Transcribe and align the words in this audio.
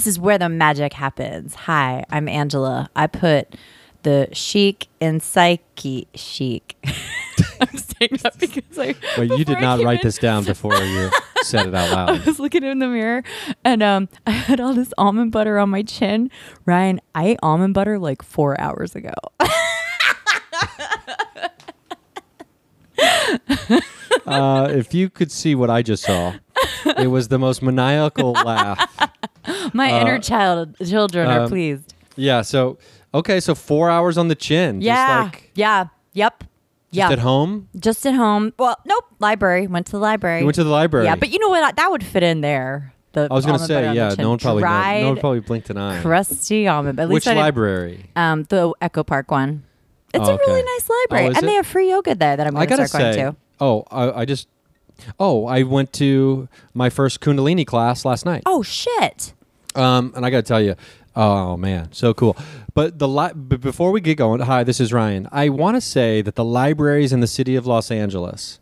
This 0.00 0.06
is 0.06 0.18
where 0.18 0.38
the 0.38 0.48
magic 0.48 0.94
happens. 0.94 1.54
Hi, 1.54 2.06
I'm 2.08 2.26
Angela. 2.26 2.88
I 2.96 3.06
put 3.06 3.54
the 4.02 4.30
chic 4.32 4.88
in 4.98 5.20
psyche 5.20 6.08
chic. 6.14 6.74
I'm 7.60 7.76
saying 7.76 8.18
that 8.22 8.38
because 8.38 8.78
I. 8.78 8.94
Wait, 9.18 9.30
you 9.32 9.44
did 9.44 9.60
not 9.60 9.80
write 9.80 10.00
in- 10.00 10.06
this 10.06 10.16
down 10.16 10.44
before 10.44 10.74
you 10.74 11.10
said 11.42 11.66
it 11.66 11.74
out 11.74 11.90
loud. 11.94 12.08
I 12.18 12.24
was 12.24 12.38
looking 12.40 12.64
in 12.64 12.78
the 12.78 12.88
mirror 12.88 13.22
and 13.62 13.82
um, 13.82 14.08
I 14.26 14.30
had 14.30 14.58
all 14.58 14.72
this 14.72 14.94
almond 14.96 15.32
butter 15.32 15.58
on 15.58 15.68
my 15.68 15.82
chin. 15.82 16.30
Ryan, 16.64 17.02
I 17.14 17.26
ate 17.26 17.38
almond 17.42 17.74
butter 17.74 17.98
like 17.98 18.22
four 18.22 18.58
hours 18.58 18.96
ago. 18.96 19.12
Uh, 24.26 24.68
if 24.70 24.94
you 24.94 25.10
could 25.10 25.30
see 25.30 25.54
what 25.54 25.68
I 25.68 25.82
just 25.82 26.04
saw, 26.04 26.34
it 26.96 27.08
was 27.08 27.28
the 27.28 27.38
most 27.38 27.62
maniacal 27.62 28.32
laugh. 28.32 29.10
My 29.74 29.92
Uh, 29.92 30.00
inner 30.00 30.18
child 30.18 30.76
children 30.84 31.28
are 31.28 31.40
um, 31.42 31.48
pleased. 31.48 31.94
Yeah. 32.16 32.42
So 32.42 32.78
okay, 33.14 33.40
so 33.40 33.54
four 33.54 33.90
hours 33.90 34.18
on 34.18 34.28
the 34.28 34.34
chin. 34.34 34.80
Yeah. 34.80 35.24
Just 35.24 35.34
like 35.34 35.50
yeah. 35.54 35.84
Yep. 36.14 36.44
Yeah. 36.92 37.10
at 37.12 37.20
home. 37.20 37.68
Just 37.78 38.04
at 38.04 38.14
home. 38.14 38.52
Well, 38.58 38.76
nope. 38.84 39.04
Library. 39.20 39.66
Went 39.68 39.86
to 39.86 39.92
the 39.92 39.98
library. 40.00 40.40
You 40.40 40.44
went 40.46 40.56
to 40.56 40.64
the 40.64 40.70
library. 40.70 41.06
Yeah, 41.06 41.14
but 41.14 41.30
you 41.30 41.38
know 41.38 41.48
what? 41.48 41.76
That 41.76 41.90
would 41.90 42.02
fit 42.02 42.22
in 42.24 42.40
there. 42.40 42.92
The 43.12 43.28
I 43.30 43.34
was 43.34 43.44
going 43.46 43.58
to 43.58 43.64
say, 43.64 43.92
yeah. 43.94 44.14
No 44.18 44.30
one 44.30 44.38
probably 44.38 44.62
no 44.62 45.08
one 45.08 45.16
probably 45.18 45.40
blinked 45.40 45.70
an 45.70 45.76
eye. 45.76 46.00
crusty 46.00 46.66
almond. 46.68 46.98
At 47.00 47.08
Which 47.08 47.26
library? 47.26 48.10
Um, 48.16 48.44
the 48.44 48.72
Echo 48.80 49.02
Park 49.02 49.30
one. 49.30 49.64
It's 50.14 50.28
Oh, 50.28 50.34
a 50.34 50.36
really 50.36 50.62
nice 50.62 50.88
library, 50.88 51.26
Oh, 51.34 51.38
and 51.38 51.48
they 51.48 51.54
have 51.54 51.66
free 51.66 51.90
yoga 51.90 52.14
there 52.16 52.36
that 52.36 52.46
I'm 52.46 52.54
going 52.54 52.68
to 52.68 52.74
start 52.88 52.90
say. 53.14 53.20
going 53.20 53.32
to. 53.34 53.36
Oh, 53.60 53.84
I, 53.90 54.20
I 54.22 54.24
just. 54.24 54.48
Oh, 55.18 55.46
I 55.46 55.62
went 55.62 55.92
to 55.94 56.48
my 56.74 56.90
first 56.90 57.20
Kundalini 57.20 57.64
class 57.66 58.04
last 58.04 58.24
night. 58.26 58.42
Oh 58.46 58.62
shit! 58.62 59.32
Um, 59.74 60.12
and 60.16 60.26
I 60.26 60.30
got 60.30 60.38
to 60.38 60.42
tell 60.42 60.60
you, 60.60 60.74
oh 61.14 61.56
man, 61.56 61.92
so 61.92 62.12
cool. 62.14 62.36
But 62.74 62.98
the 62.98 63.06
li- 63.08 63.32
but 63.34 63.60
before 63.60 63.92
we 63.92 64.00
get 64.00 64.16
going, 64.16 64.40
hi, 64.40 64.64
this 64.64 64.80
is 64.80 64.92
Ryan. 64.92 65.28
I 65.30 65.48
want 65.48 65.76
to 65.76 65.80
say 65.80 66.22
that 66.22 66.34
the 66.34 66.44
libraries 66.44 67.12
in 67.12 67.20
the 67.20 67.26
city 67.28 67.54
of 67.56 67.66
Los 67.66 67.90
Angeles, 67.90 68.58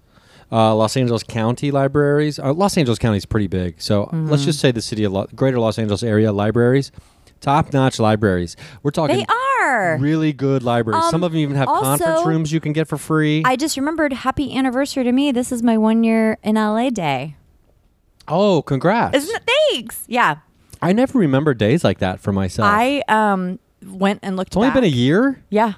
uh, 0.53 0.75
Los 0.75 0.97
Angeles 0.97 1.23
County 1.23 1.70
libraries, 1.70 2.39
uh, 2.39 2.53
Los 2.53 2.77
Angeles 2.77 2.98
County 2.98 3.17
is 3.19 3.27
pretty 3.27 3.47
big. 3.47 3.81
So 3.81 4.05
Mm-hmm. 4.06 4.29
let's 4.29 4.45
just 4.45 4.61
say 4.61 4.70
the 4.70 4.83
city 4.83 5.05
of 5.05 5.12
Lo- 5.12 5.27
Greater 5.34 5.59
Los 5.59 5.79
Angeles 5.79 6.03
area 6.03 6.31
libraries, 6.33 6.92
top 7.41 7.73
notch 7.73 7.98
libraries. 7.98 8.55
We're 8.83 8.91
talking 8.91 9.17
They 9.17 9.27
are. 9.62 9.97
really 9.98 10.33
good 10.34 10.62
libraries. 10.62 11.05
Um, 11.05 11.11
Some 11.11 11.23
of 11.25 11.33
them 11.33 11.41
even 11.41 11.56
have 11.56 11.69
conference 11.69 12.27
rooms 12.27 12.53
you 12.53 12.61
can 12.61 12.73
get 12.75 12.86
for 12.86 12.98
free. 12.98 13.42
I 13.47 13.56
just 13.56 13.77
remembered 13.79 14.12
happy 14.12 14.55
anniversary 14.55 15.05
to 15.05 15.12
me. 15.12 15.33
This 15.33 15.53
is 15.53 15.62
my 15.62 15.79
one 15.79 16.05
year 16.05 16.36
in 16.42 16.56
LA 16.56 16.91
day. 16.91 17.36
oh, 18.27 18.61
congrats! 18.62 19.17
Isn't 19.17 19.36
it? 19.36 19.42
Thanks. 19.73 20.05
Yeah. 20.06 20.36
I 20.82 20.92
never 20.92 21.18
remember 21.18 21.54
days 21.54 21.84
like 21.84 21.98
that 21.98 22.20
for 22.20 22.32
myself. 22.32 22.68
I 22.70 23.02
um 23.08 23.58
went 23.84 24.20
and 24.22 24.36
looked. 24.36 24.50
it's 24.50 24.56
only 24.56 24.70
been 24.70 24.84
a 24.84 24.88
year. 24.88 25.42
Yeah. 25.50 25.74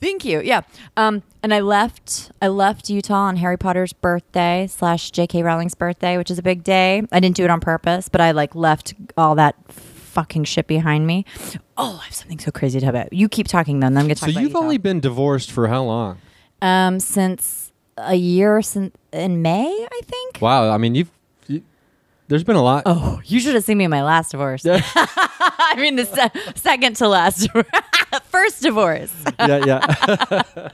Thank 0.00 0.24
you. 0.24 0.40
Yeah. 0.40 0.62
Um, 0.96 1.22
and 1.42 1.52
I 1.52 1.60
left. 1.60 2.32
I 2.40 2.48
left 2.48 2.88
Utah 2.88 3.14
on 3.26 3.36
Harry 3.36 3.58
Potter's 3.58 3.92
birthday 3.92 4.66
slash 4.66 5.10
J.K. 5.10 5.42
Rowling's 5.42 5.74
birthday, 5.74 6.16
which 6.16 6.30
is 6.30 6.38
a 6.38 6.42
big 6.42 6.64
day. 6.64 7.02
I 7.12 7.20
didn't 7.20 7.36
do 7.36 7.44
it 7.44 7.50
on 7.50 7.60
purpose, 7.60 8.08
but 8.08 8.22
I 8.22 8.30
like 8.30 8.54
left 8.54 8.94
all 9.18 9.34
that 9.34 9.56
fucking 9.70 10.44
shit 10.44 10.66
behind 10.66 11.06
me. 11.06 11.26
Oh, 11.76 11.98
I 12.00 12.06
have 12.06 12.14
something 12.14 12.38
so 12.38 12.50
crazy 12.50 12.80
to 12.80 12.86
talk 12.86 12.90
about. 12.94 13.12
You 13.12 13.28
keep 13.28 13.46
talking, 13.46 13.80
then 13.80 13.94
I'm 13.98 14.04
gonna 14.04 14.14
talk 14.14 14.30
So 14.30 14.40
you've 14.40 14.50
Utah. 14.52 14.58
only 14.60 14.78
been 14.78 15.00
divorced 15.00 15.50
for 15.52 15.68
how 15.68 15.82
long? 15.82 16.18
um 16.62 16.98
since 17.00 17.72
a 17.98 18.14
year 18.14 18.62
since 18.62 18.94
in 19.12 19.42
May, 19.42 19.66
I 19.92 20.00
think. 20.04 20.40
Wow, 20.40 20.70
I 20.70 20.78
mean, 20.78 20.94
you've 20.94 21.08
you, 21.08 21.12
there's 22.30 22.44
been 22.44 22.54
a 22.56 22.62
lot. 22.62 22.84
Oh, 22.86 23.20
you 23.24 23.40
should 23.40 23.56
have 23.56 23.64
seen 23.64 23.76
me 23.76 23.84
in 23.84 23.90
my 23.90 24.04
last 24.04 24.30
divorce. 24.30 24.64
I 24.66 25.74
mean, 25.76 25.96
the 25.96 26.06
se- 26.06 26.52
second 26.54 26.94
to 26.96 27.08
last, 27.08 27.48
first 28.26 28.62
divorce. 28.62 29.12
yeah, 29.40 29.64
yeah. 29.66 30.68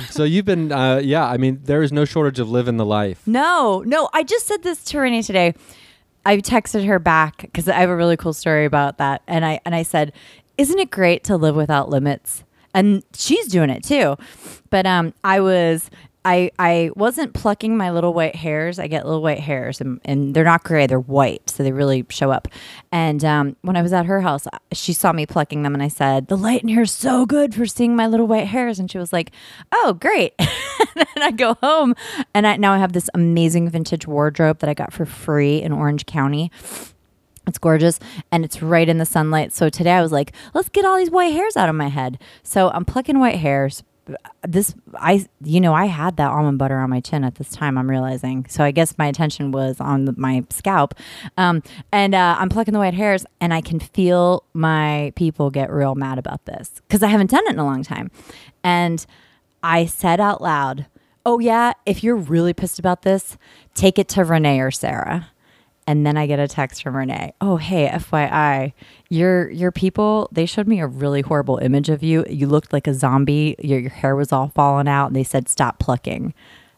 so 0.10 0.24
you've 0.24 0.44
been, 0.44 0.70
uh, 0.70 0.98
yeah. 1.02 1.24
I 1.24 1.38
mean, 1.38 1.60
there 1.64 1.82
is 1.82 1.92
no 1.92 2.04
shortage 2.04 2.38
of 2.38 2.50
living 2.50 2.76
the 2.76 2.84
life. 2.84 3.22
No, 3.26 3.82
no. 3.86 4.10
I 4.12 4.22
just 4.22 4.46
said 4.46 4.62
this 4.62 4.84
to 4.84 4.98
Renee 4.98 5.22
today. 5.22 5.54
I 6.26 6.36
texted 6.36 6.84
her 6.86 6.98
back 6.98 7.38
because 7.40 7.68
I 7.70 7.80
have 7.80 7.88
a 7.88 7.96
really 7.96 8.18
cool 8.18 8.34
story 8.34 8.66
about 8.66 8.98
that, 8.98 9.22
and 9.26 9.46
I 9.46 9.60
and 9.64 9.74
I 9.74 9.82
said, 9.84 10.12
"Isn't 10.58 10.78
it 10.78 10.90
great 10.90 11.24
to 11.24 11.38
live 11.38 11.56
without 11.56 11.88
limits?" 11.88 12.44
And 12.74 13.02
she's 13.14 13.48
doing 13.48 13.70
it 13.70 13.82
too. 13.82 14.16
But 14.68 14.84
um, 14.86 15.14
I 15.24 15.40
was. 15.40 15.90
I, 16.24 16.52
I 16.58 16.90
wasn't 16.94 17.34
plucking 17.34 17.76
my 17.76 17.90
little 17.90 18.14
white 18.14 18.36
hairs. 18.36 18.78
I 18.78 18.86
get 18.86 19.04
little 19.04 19.22
white 19.22 19.40
hairs, 19.40 19.80
and, 19.80 20.00
and 20.04 20.34
they're 20.34 20.44
not 20.44 20.62
gray; 20.62 20.86
they're 20.86 21.00
white, 21.00 21.50
so 21.50 21.62
they 21.62 21.72
really 21.72 22.06
show 22.10 22.30
up. 22.30 22.48
And 22.92 23.24
um, 23.24 23.56
when 23.62 23.76
I 23.76 23.82
was 23.82 23.92
at 23.92 24.06
her 24.06 24.20
house, 24.20 24.46
she 24.72 24.92
saw 24.92 25.12
me 25.12 25.26
plucking 25.26 25.62
them, 25.62 25.74
and 25.74 25.82
I 25.82 25.88
said, 25.88 26.28
"The 26.28 26.36
light 26.36 26.62
in 26.62 26.68
here 26.68 26.82
is 26.82 26.92
so 26.92 27.26
good 27.26 27.54
for 27.54 27.66
seeing 27.66 27.96
my 27.96 28.06
little 28.06 28.26
white 28.26 28.46
hairs." 28.46 28.78
And 28.78 28.90
she 28.90 28.98
was 28.98 29.12
like, 29.12 29.32
"Oh, 29.72 29.96
great!" 29.98 30.34
and 30.38 31.24
I 31.24 31.32
go 31.32 31.54
home, 31.54 31.94
and 32.34 32.46
I 32.46 32.56
now 32.56 32.72
I 32.72 32.78
have 32.78 32.92
this 32.92 33.10
amazing 33.14 33.68
vintage 33.68 34.06
wardrobe 34.06 34.60
that 34.60 34.70
I 34.70 34.74
got 34.74 34.92
for 34.92 35.04
free 35.04 35.60
in 35.60 35.72
Orange 35.72 36.06
County. 36.06 36.52
It's 37.44 37.58
gorgeous 37.58 37.98
and 38.30 38.44
it's 38.44 38.62
right 38.62 38.88
in 38.88 38.98
the 38.98 39.04
sunlight. 39.04 39.52
So 39.52 39.68
today 39.68 39.94
I 39.94 40.02
was 40.02 40.12
like, 40.12 40.32
let's 40.54 40.68
get 40.68 40.84
all 40.84 40.96
these 40.96 41.10
white 41.10 41.32
hairs 41.32 41.56
out 41.56 41.68
of 41.68 41.74
my 41.74 41.88
head. 41.88 42.20
So 42.44 42.70
I'm 42.70 42.84
plucking 42.84 43.18
white 43.18 43.40
hairs. 43.40 43.82
This 44.46 44.74
I 44.94 45.26
you 45.44 45.60
know 45.60 45.74
I 45.74 45.86
had 45.86 46.16
that 46.16 46.30
almond 46.30 46.58
butter 46.58 46.78
on 46.78 46.90
my 46.90 47.00
chin 47.00 47.22
at 47.24 47.36
this 47.36 47.50
time. 47.50 47.78
I'm 47.78 47.88
realizing. 47.88 48.46
So 48.48 48.64
I 48.64 48.70
guess 48.70 48.98
my 48.98 49.06
attention 49.06 49.52
was 49.52 49.80
on 49.80 50.12
my 50.16 50.44
scalp, 50.50 50.94
um, 51.36 51.62
and 51.92 52.14
uh, 52.14 52.36
I'm 52.38 52.48
plucking 52.48 52.72
the 52.72 52.80
white 52.80 52.94
hairs, 52.94 53.24
and 53.40 53.54
I 53.54 53.60
can 53.60 53.78
feel 53.78 54.44
my 54.54 55.12
people 55.14 55.50
get 55.50 55.70
real 55.70 55.94
mad 55.94 56.18
about 56.18 56.44
this 56.46 56.82
because 56.88 57.02
I 57.02 57.08
haven't 57.08 57.30
done 57.30 57.46
it 57.46 57.52
in 57.52 57.58
a 57.58 57.64
long 57.64 57.82
time, 57.84 58.10
and 58.64 59.04
I 59.62 59.86
said 59.86 60.20
out 60.20 60.42
loud, 60.42 60.86
"Oh 61.24 61.38
yeah, 61.38 61.72
if 61.86 62.02
you're 62.02 62.16
really 62.16 62.52
pissed 62.52 62.78
about 62.80 63.02
this, 63.02 63.36
take 63.74 63.98
it 63.98 64.08
to 64.10 64.24
Renee 64.24 64.60
or 64.60 64.72
Sarah." 64.72 65.28
And 65.86 66.06
then 66.06 66.16
I 66.16 66.26
get 66.26 66.38
a 66.38 66.46
text 66.46 66.82
from 66.82 66.96
Renee. 66.96 67.32
Oh, 67.40 67.56
hey, 67.56 67.88
FYI, 67.88 68.72
your 69.10 69.50
your 69.50 69.72
people, 69.72 70.28
they 70.30 70.46
showed 70.46 70.68
me 70.68 70.80
a 70.80 70.86
really 70.86 71.22
horrible 71.22 71.58
image 71.58 71.88
of 71.88 72.02
you. 72.04 72.24
You 72.30 72.46
looked 72.46 72.72
like 72.72 72.86
a 72.86 72.94
zombie. 72.94 73.56
Your, 73.58 73.80
your 73.80 73.90
hair 73.90 74.14
was 74.14 74.30
all 74.32 74.48
falling 74.54 74.86
out, 74.86 75.08
and 75.08 75.16
they 75.16 75.24
said 75.24 75.48
stop 75.48 75.78
plucking. 75.80 76.34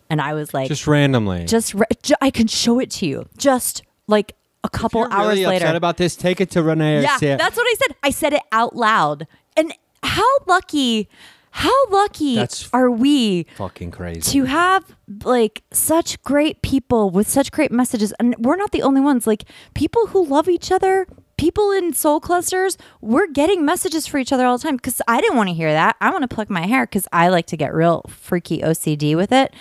And 0.08 0.20
I 0.22 0.32
was 0.32 0.54
like, 0.54 0.68
Just 0.68 0.86
randomly. 0.86 1.44
just 1.44 1.74
ju- 2.02 2.14
I 2.22 2.30
can 2.30 2.46
show 2.46 2.78
it 2.78 2.90
to 2.92 3.06
you. 3.06 3.26
Just 3.36 3.82
like 4.06 4.34
a 4.62 4.68
couple 4.70 5.04
If 5.04 5.10
you're 5.10 5.18
hours 5.20 5.28
really 5.34 5.46
later. 5.46 5.64
upset 5.66 5.76
about 5.76 5.96
this, 5.98 6.16
take 6.16 6.40
it 6.40 6.50
to 6.52 6.62
Renee. 6.62 7.02
yeah, 7.02 7.18
that's 7.36 7.56
what 7.56 7.66
I 7.66 7.74
said. 7.86 7.96
I 8.02 8.10
said 8.10 8.32
it 8.32 8.42
out 8.52 8.74
loud. 8.74 9.26
And 9.56 9.72
how 10.02 10.38
lucky, 10.46 11.08
how 11.56 11.86
lucky 11.88 12.34
That's 12.34 12.68
are 12.72 12.90
we 12.90 13.44
fucking 13.56 13.92
crazy. 13.92 14.20
to 14.32 14.44
have 14.44 14.96
like 15.22 15.62
such 15.70 16.20
great 16.22 16.62
people 16.62 17.10
with 17.10 17.28
such 17.28 17.52
great 17.52 17.70
messages 17.70 18.12
and 18.18 18.34
we're 18.40 18.56
not 18.56 18.72
the 18.72 18.82
only 18.82 19.00
ones 19.00 19.24
like 19.24 19.44
people 19.72 20.08
who 20.08 20.26
love 20.26 20.48
each 20.48 20.72
other 20.72 21.06
people 21.36 21.70
in 21.70 21.92
soul 21.92 22.18
clusters 22.18 22.76
we're 23.00 23.28
getting 23.28 23.64
messages 23.64 24.04
for 24.04 24.18
each 24.18 24.32
other 24.32 24.44
all 24.44 24.58
the 24.58 24.64
time 24.64 24.74
because 24.74 25.00
i 25.06 25.20
didn't 25.20 25.36
want 25.36 25.48
to 25.48 25.54
hear 25.54 25.72
that 25.72 25.94
i 26.00 26.10
want 26.10 26.22
to 26.22 26.34
pluck 26.34 26.50
my 26.50 26.66
hair 26.66 26.86
because 26.86 27.06
i 27.12 27.28
like 27.28 27.46
to 27.46 27.56
get 27.56 27.72
real 27.72 28.04
freaky 28.08 28.58
ocd 28.58 29.14
with 29.14 29.30
it 29.30 29.54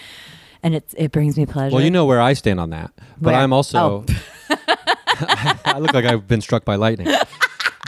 and 0.64 0.74
it's 0.74 0.96
it 0.98 1.12
brings 1.12 1.38
me 1.38 1.46
pleasure 1.46 1.76
well, 1.76 1.84
you 1.84 1.92
know 1.92 2.06
where 2.06 2.22
I 2.22 2.34
stand 2.34 2.60
on 2.60 2.72
that, 2.72 2.92
but 3.22 3.34
Where? 3.34 3.36
I'm 3.36 3.54
also. 3.54 4.06
Oh. 4.08 4.16
I 5.66 5.78
look 5.80 5.94
like 5.94 6.06
I've 6.06 6.28
been 6.28 6.42
struck 6.42 6.66
by 6.66 6.76
lightning. 6.76 7.08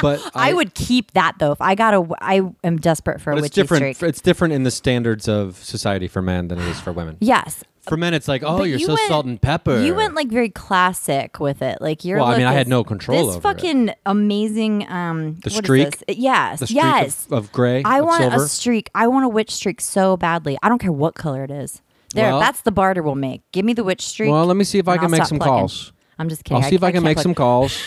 But 0.05 0.31
I, 0.35 0.53
would 0.53 0.73
keep 0.73 1.11
that 1.11 1.33
though 1.39 1.51
if 1.51 1.61
i 1.61 1.73
got 1.75 1.93
a 1.93 2.01
i 2.21 2.41
am 2.63 2.77
desperate 2.77 3.19
for 3.21 3.31
a 3.31 3.35
witchy 3.35 3.45
it's 3.47 3.55
different. 3.55 3.95
streak 3.95 4.09
It's 4.09 4.21
different 4.21 4.53
in 4.53 4.63
the 4.63 4.71
standards 4.71 5.27
of 5.27 5.57
society 5.57 6.07
for 6.07 6.21
men 6.21 6.47
than 6.49 6.59
it 6.59 6.67
is 6.67 6.79
for 6.79 6.91
women. 6.93 7.17
yes 7.19 7.63
For 7.85 7.97
men, 7.97 8.13
it's 8.15 8.27
like, 8.27 8.41
oh, 8.43 8.57
But 8.57 8.63
you're 8.69 8.79
you 8.79 8.87
so 8.87 8.93
went- 8.95 9.07
salt 9.09 9.25
and 9.27 9.39
pepper. 9.39 9.77
You 9.79 9.93
went 9.93 10.15
like 10.15 10.29
very 10.29 10.49
classic 10.49 11.39
with 11.39 11.61
it. 11.61 11.77
Like 11.87 12.03
your 12.03 12.17
Well, 12.17 12.25
I 12.25 12.29
look 12.31 12.37
mean, 12.39 12.47
I 12.47 12.53
had 12.53 12.67
no 12.67 12.83
control 12.83 13.17
This 13.27 13.35
over 13.35 13.37
it. 13.37 13.41
fucking 13.53 13.81
amazing 14.07 14.87
um 14.89 15.35
The 15.43 15.49
what 15.49 15.63
is 15.63 15.65
streak? 15.65 15.91
this? 16.07 16.17
Yes. 16.17 16.59
the 16.61 16.67
streak 16.67 16.77
yes. 16.83 17.25
of, 17.27 17.31
of 17.33 17.51
gray. 17.51 17.83
I 17.83 17.99
of 17.99 18.05
want 18.05 18.21
silver. 18.23 18.43
a 18.43 18.47
streak. 18.47 18.89
I 18.95 19.05
want 19.07 19.25
a 19.25 19.29
witch 19.29 19.51
streak 19.51 19.79
so 19.81 20.17
badly. 20.17 20.57
I 20.63 20.69
don't 20.69 20.79
care 20.79 20.91
what 20.91 21.13
color 21.15 21.43
it 21.43 21.51
is. 21.51 21.81
There, 22.15 22.31
Well- 22.31 22.39
that's 22.39 22.61
the 22.61 22.71
barter 22.71 23.03
we'll 23.03 23.15
make. 23.29 23.41
Give 23.51 23.63
me 23.65 23.73
the 23.73 23.83
witch 23.83 24.01
streak. 24.01 24.31
Well, 24.31 24.45
let 24.47 24.57
me 24.57 24.63
see 24.63 24.79
if 24.79 24.87
I 24.87 24.93
and 24.93 25.01
can 25.01 25.05
I'll 25.05 25.11
make 25.11 25.17
stop 25.19 25.29
some 25.29 25.37
plucking. 25.37 25.53
calls. 25.53 25.91
I'm 26.17 26.29
just 26.29 26.43
kidding. 26.43 26.63
I'll 26.63 26.69
see 26.69 26.75
if 26.75 26.83
I, 26.83 26.91
can 26.91 27.03
can't 27.03 27.05
make 27.05 27.19
some 27.19 27.35
calls 27.43 27.77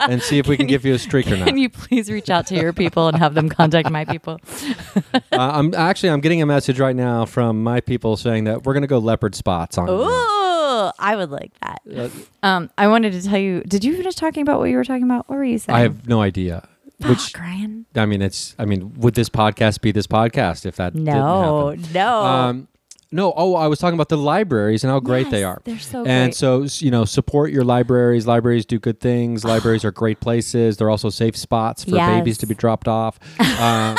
and 0.00 0.22
see 0.22 0.38
if 0.38 0.46
we 0.48 0.56
can 0.56 0.66
give 0.66 0.84
you 0.84 0.94
a 0.94 0.98
streak 0.98 1.30
or 1.30 1.36
not. 1.38 1.48
Can 1.48 1.58
you 1.58 1.68
please 1.68 2.10
reach 2.10 2.30
out 2.30 2.46
to 2.48 2.56
your 2.56 2.72
people 2.72 3.08
and 3.08 3.16
have 3.16 3.34
them 3.34 3.48
contact 3.48 3.90
my 3.90 4.04
people? 4.04 4.40
uh, 5.14 5.20
I'm 5.32 5.74
actually 5.74 6.10
I'm 6.10 6.20
getting 6.20 6.42
a 6.42 6.46
message 6.46 6.80
right 6.80 6.96
now 6.96 7.24
from 7.24 7.62
my 7.62 7.80
people 7.80 8.16
saying 8.16 8.44
that 8.44 8.64
we're 8.64 8.74
gonna 8.74 8.86
go 8.86 8.98
leopard 8.98 9.34
spots 9.34 9.78
on. 9.78 9.88
Ooh, 9.88 10.90
I 10.98 11.14
would 11.16 11.30
like 11.30 11.52
that. 11.60 11.80
Uh, 11.96 12.08
Um, 12.42 12.70
I 12.78 12.88
wanted 12.88 13.12
to 13.12 13.22
tell 13.22 13.38
you. 13.38 13.62
Did 13.62 13.84
you 13.84 13.96
finish 13.96 14.14
talking 14.14 14.42
about 14.42 14.58
what 14.58 14.70
you 14.70 14.76
were 14.76 14.84
talking 14.84 15.04
about? 15.04 15.28
What 15.28 15.36
were 15.36 15.44
you 15.44 15.58
saying? 15.58 15.76
I 15.76 15.80
have 15.80 16.08
no 16.08 16.20
idea. 16.20 16.68
Which 17.06 17.30
Fuck, 17.30 17.42
Ryan. 17.42 17.86
I 17.94 18.06
mean, 18.06 18.20
it's. 18.22 18.56
I 18.58 18.64
mean, 18.64 18.92
would 18.94 19.14
this 19.14 19.28
podcast 19.28 19.80
be 19.80 19.92
this 19.92 20.08
podcast 20.08 20.66
if 20.66 20.76
that 20.76 20.96
No, 20.96 21.74
no. 21.94 22.22
Um, 22.24 22.68
No, 23.10 23.32
oh, 23.36 23.54
I 23.54 23.68
was 23.68 23.78
talking 23.78 23.94
about 23.94 24.10
the 24.10 24.18
libraries 24.18 24.84
and 24.84 24.90
how 24.90 25.00
great 25.00 25.30
they 25.30 25.42
are. 25.42 25.62
they're 25.64 25.78
so 25.78 26.04
and 26.04 26.32
great. 26.32 26.34
so 26.34 26.66
you 26.84 26.90
know, 26.90 27.06
support 27.06 27.50
your 27.50 27.64
libraries. 27.64 28.26
Libraries 28.26 28.66
do 28.66 28.78
good 28.78 29.00
things. 29.00 29.44
libraries 29.46 29.84
are 29.84 29.90
great 29.90 30.20
places. 30.20 30.76
They're 30.76 30.90
also 30.90 31.08
safe 31.08 31.36
spots 31.36 31.84
for 31.84 31.92
babies 31.92 32.38
to 32.38 32.46
be 32.46 32.54
dropped 32.54 32.88
off. 32.88 33.18
Um, 33.58 33.98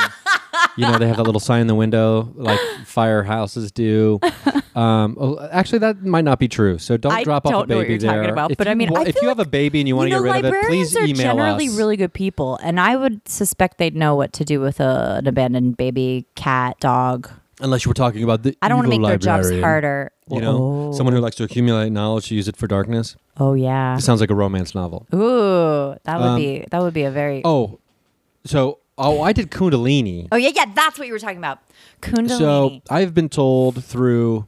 you 0.78 0.86
know, 0.86 0.98
they 0.98 1.08
have 1.08 1.18
that 1.18 1.24
little 1.24 1.42
sign 1.42 1.62
in 1.62 1.68
the 1.68 1.76
window 1.76 2.32
like 2.36 2.60
firehouses 2.86 3.74
do. 3.74 4.20
Um, 4.76 5.18
oh, 5.20 5.46
actually, 5.52 5.80
that 5.80 6.04
might 6.04 6.24
not 6.24 6.40
be 6.40 6.48
true. 6.48 6.78
So 6.78 6.96
don't 6.96 7.12
I 7.12 7.24
drop 7.24 7.46
off 7.46 7.50
a 7.50 7.54
don't 7.54 7.70
know 7.70 7.78
what 7.78 7.82
baby 7.82 7.94
you're 7.94 8.00
there. 8.00 8.14
talking 8.14 8.32
about, 8.32 8.56
but 8.56 8.68
I 8.70 8.76
mean, 8.76 8.96
I 8.96 9.04
if 9.04 9.22
you 9.22 9.28
have 9.28 9.40
a 9.40 9.46
baby 9.46 9.82
and 9.82 9.88
you 9.90 9.96
want 9.96 10.10
to 10.10 10.16
you 10.16 10.16
know, 10.16 10.24
get 10.24 10.36
rid 10.36 10.46
of 10.46 10.54
it, 10.54 10.56
librarians 10.56 10.92
please 10.94 10.96
are 10.96 11.04
email 11.06 11.34
generally 11.34 11.68
us. 11.68 11.76
really 11.76 11.98
good 11.98 12.14
people, 12.14 12.58
and 12.64 12.80
I 12.80 12.96
would 12.96 13.28
suspect 13.28 13.78
they'd 13.78 13.96
know 13.96 14.16
what 14.16 14.32
to 14.34 14.46
do 14.46 14.62
with 14.62 14.80
a, 14.80 15.16
an 15.18 15.28
abandoned 15.28 15.76
baby, 15.76 16.28
cat, 16.36 16.80
dog. 16.80 17.30
Unless 17.62 17.86
you 17.86 17.90
were 17.90 17.96
talking 17.96 18.24
about 18.24 18.44
the 18.44 18.58
I 18.62 18.70
don't 18.70 18.78
want 18.78 18.92
to 18.92 18.98
make 18.98 19.06
their 19.06 19.18
jobs 19.18 19.46
librarian. 19.46 19.64
harder. 19.64 20.12
You 20.30 20.42
know, 20.42 20.90
oh. 20.90 20.92
someone 20.94 21.14
who 21.14 21.20
likes 21.20 21.36
to 21.38 21.44
accumulate 21.44 21.90
knowledge 21.92 22.30
to 22.30 22.36
use 22.36 22.48
it 22.48 22.56
for 22.56 22.68
darkness. 22.68 23.16
Oh 23.38 23.54
yeah. 23.54 23.98
It 23.98 24.02
sounds 24.02 24.22
like 24.22 24.30
a 24.30 24.36
romance 24.36 24.74
novel. 24.74 25.08
Ooh, 25.14 25.96
that 26.04 26.20
would 26.20 26.28
Um, 26.28 26.38
be 26.38 26.66
that 26.72 26.82
would 26.82 26.94
be 26.94 27.04
a 27.04 27.12
very. 27.12 27.42
Oh, 27.44 27.80
so 28.46 28.80
oh, 28.98 29.22
I 29.22 29.34
did 29.34 29.52
Kundalini. 29.52 30.28
Oh 30.32 30.38
yeah, 30.38 30.52
yeah, 30.54 30.66
that's 30.74 30.98
what 30.98 31.08
you 31.08 31.14
were 31.14 31.20
talking 31.20 31.38
about. 31.38 31.60
Kundalini. 32.02 32.38
So 32.38 32.82
I've 32.90 33.14
been 33.14 33.30
told 33.30 33.84
through 33.84 34.46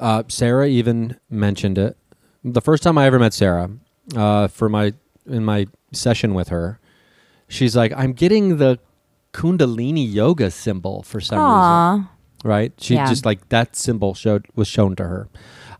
uh, 0.00 0.22
Sarah 0.28 0.68
even 0.68 1.18
mentioned 1.30 1.78
it. 1.78 1.96
The 2.44 2.60
first 2.60 2.82
time 2.82 2.98
I 2.98 3.06
ever 3.06 3.18
met 3.18 3.32
Sarah 3.34 3.70
uh, 4.16 4.48
for 4.48 4.68
my 4.68 4.94
in 5.26 5.44
my 5.44 5.66
session 5.92 6.34
with 6.34 6.48
her, 6.48 6.80
she's 7.48 7.76
like, 7.76 7.92
"I'm 7.96 8.12
getting 8.12 8.56
the 8.56 8.78
Kundalini 9.32 10.10
yoga 10.12 10.50
symbol 10.50 11.02
for 11.02 11.20
some 11.20 11.38
reason." 11.38 11.50
Aw. 11.50 12.08
Right? 12.44 12.72
She 12.78 12.94
Yeah. 12.94 13.08
just 13.08 13.24
like 13.24 13.48
that 13.50 13.76
symbol 13.76 14.14
showed 14.14 14.46
was 14.56 14.66
shown 14.68 14.96
to 14.96 15.04
her. 15.04 15.28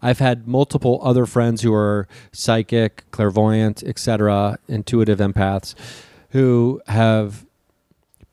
I've 0.00 0.18
had 0.18 0.46
multiple 0.48 1.00
other 1.02 1.26
friends 1.26 1.62
who 1.62 1.72
are 1.74 2.08
psychic, 2.32 3.04
clairvoyant, 3.12 3.82
etc., 3.84 4.58
intuitive 4.68 5.18
empaths, 5.18 5.74
who 6.30 6.80
have 6.88 7.46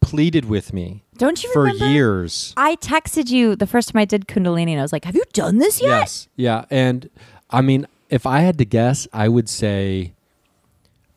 pleaded 0.02 0.46
with 0.46 0.74
me 0.74 1.04
Don't 1.18 1.44
you 1.44 1.52
for 1.54 1.64
remember? 1.64 1.90
years. 1.92 2.54
I 2.58 2.76
texted 2.78 3.30
you 3.30 3.56
the 3.56 3.68
first 3.68 3.90
time 3.90 4.00
I 4.02 4.06
did 4.06 4.28
Kundalini, 4.28 4.72
and 4.72 4.80
I 4.80 4.84
was 4.84 4.94
like, 4.94 5.06
"Have 5.06 5.16
you 5.16 5.24
done 5.34 5.58
this 5.58 5.82
yet?" 5.82 5.88
Yes. 6.00 6.28
Yeah. 6.36 6.66
And 6.72 7.10
I 7.50 7.62
mean, 7.62 7.86
if 8.10 8.25
I 8.25 8.40
had 8.40 8.58
to 8.60 8.66
guess, 8.66 9.08
I 9.14 9.28
would 9.28 9.50
say 9.50 10.14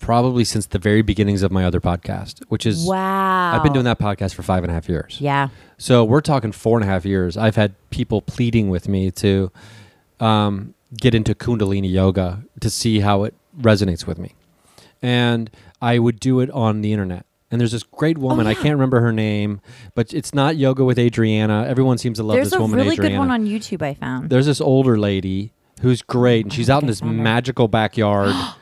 probably 0.03 0.45
since 0.45 0.67
the 0.67 0.79
very 0.79 1.01
beginnings 1.01 1.43
of 1.43 1.51
my 1.51 1.65
other 1.65 1.81
podcast, 1.81 2.43
which 2.49 2.67
is 2.67 2.85
Wow. 2.87 3.53
I've 3.57 3.63
been 3.63 3.73
doing 3.73 3.87
that 3.87 3.99
podcast 3.99 4.35
for 4.35 4.43
five 4.43 4.63
and 4.65 4.71
a 4.71 4.75
half 4.75 4.89
years. 4.89 5.17
Yeah. 5.21 5.49
So 5.79 6.05
we're 6.05 6.21
talking 6.21 6.53
four 6.53 6.77
and 6.77 6.85
a 6.87 6.93
half 6.93 7.07
years. 7.07 7.37
I've 7.39 7.57
had 7.57 7.75
people 7.91 8.21
pleading 8.21 8.69
with 8.69 8.87
me 8.89 9.11
to 9.13 9.51
um, 10.21 10.75
get 11.01 11.15
into 11.15 11.35
Kundalini 11.35 11.91
yoga 11.91 12.43
to 12.61 12.69
see 12.69 13.01
how 13.01 13.25
it 13.25 13.35
resonates 13.59 14.07
with 14.07 14.19
me. 14.19 14.35
And 15.01 15.51
I 15.81 15.99
would 15.99 16.21
do 16.21 16.41
it 16.41 16.51
on 16.51 16.83
the 16.83 16.93
internet. 16.93 17.25
And 17.51 17.61
there's 17.61 17.73
this 17.73 17.83
great 17.83 18.17
woman, 18.19 18.47
I 18.47 18.51
Oh, 18.51 18.53
yeah. 18.55 18.63
can't 18.63 18.75
remember 18.75 19.01
her 19.01 19.13
name, 19.13 19.61
but 19.95 20.13
it's 20.15 20.33
not 20.35 20.57
yoga 20.57 20.85
with 20.85 20.97
Adriene. 20.99 21.51
Everyone 21.67 21.99
seems 21.99 22.19
to 22.19 22.23
love 22.25 22.37
There's 22.37 22.51
this 22.51 22.59
woman. 22.59 22.79
There's 22.79 22.87
a 22.87 22.91
really 22.91 23.09
Adriene 23.09 23.13
good 23.13 23.19
one 23.19 23.31
on 23.31 23.47
YouTube 23.47 23.83
I 23.83 23.95
found. 23.95 24.31
there's 24.31 24.47
this 24.47 24.61
older 24.61 24.99
lady 24.99 25.53
who's 25.83 26.01
great 26.03 26.45
and 26.47 26.53
she's 26.53 26.71
out 26.71 26.83
in 26.83 26.87
this 26.87 27.03
magical 27.03 27.67
backyard 27.69 28.35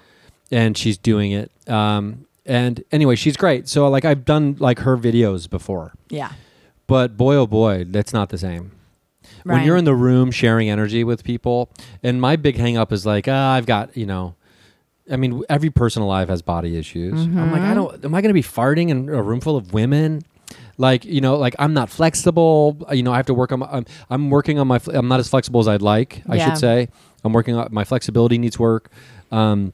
and 0.50 0.76
she's 0.76 0.98
doing 0.98 1.32
it 1.32 1.50
um, 1.68 2.26
and 2.46 2.82
anyway 2.92 3.14
she's 3.16 3.36
great 3.36 3.68
so 3.68 3.88
like 3.88 4.04
i've 4.04 4.24
done 4.24 4.56
like 4.58 4.80
her 4.80 4.96
videos 4.96 5.48
before 5.48 5.92
yeah. 6.08 6.32
but 6.86 7.16
boy 7.16 7.34
oh 7.36 7.46
boy 7.46 7.84
that's 7.84 8.12
not 8.12 8.28
the 8.30 8.38
same 8.38 8.72
when 9.44 9.64
you're 9.64 9.76
in 9.76 9.84
the 9.84 9.94
room 9.94 10.30
sharing 10.30 10.68
energy 10.68 11.02
with 11.04 11.24
people 11.24 11.70
and 12.02 12.20
my 12.20 12.36
big 12.36 12.56
hang 12.56 12.76
up 12.76 12.92
is 12.92 13.06
like 13.06 13.26
ah, 13.28 13.52
i've 13.54 13.66
got 13.66 13.96
you 13.96 14.06
know 14.06 14.34
I 15.10 15.16
mean, 15.16 15.42
every 15.48 15.70
person 15.70 16.02
alive 16.02 16.28
has 16.28 16.40
body 16.40 16.76
issues. 16.76 17.14
I'm 17.22 17.50
like, 17.50 17.62
I 17.62 17.72
Mhm. 17.72 17.74
don't. 17.74 18.04
Am 18.04 18.14
I 18.14 18.20
going 18.20 18.28
to 18.28 18.34
be 18.34 18.44
farting 18.44 18.90
in 18.90 19.08
a 19.08 19.20
room 19.20 19.40
full 19.40 19.56
of 19.56 19.72
women? 19.72 20.22
Like, 20.78 21.04
you 21.04 21.20
know, 21.20 21.34
like 21.36 21.56
I'm 21.58 21.74
not 21.74 21.90
flexible. 21.90 22.76
You 22.92 23.02
know, 23.02 23.12
I 23.12 23.16
have 23.16 23.26
to 23.26 23.34
work 23.34 23.50
on. 23.50 23.58
My, 23.58 23.68
I'm, 23.72 23.86
I'm 24.08 24.30
working 24.30 24.60
on 24.60 24.68
my. 24.68 24.78
I'm 24.86 25.08
not 25.08 25.18
as 25.18 25.28
flexible 25.28 25.58
as 25.58 25.66
I'd 25.66 25.82
like. 25.82 26.22
I 26.28 26.36
Yeah. 26.36 26.44
should 26.50 26.58
say. 26.58 26.88
I'm 27.24 27.32
working 27.32 27.56
on 27.56 27.66
my 27.72 27.82
flexibility 27.82 28.38
needs 28.38 28.56
work. 28.56 28.88
Um, 29.32 29.72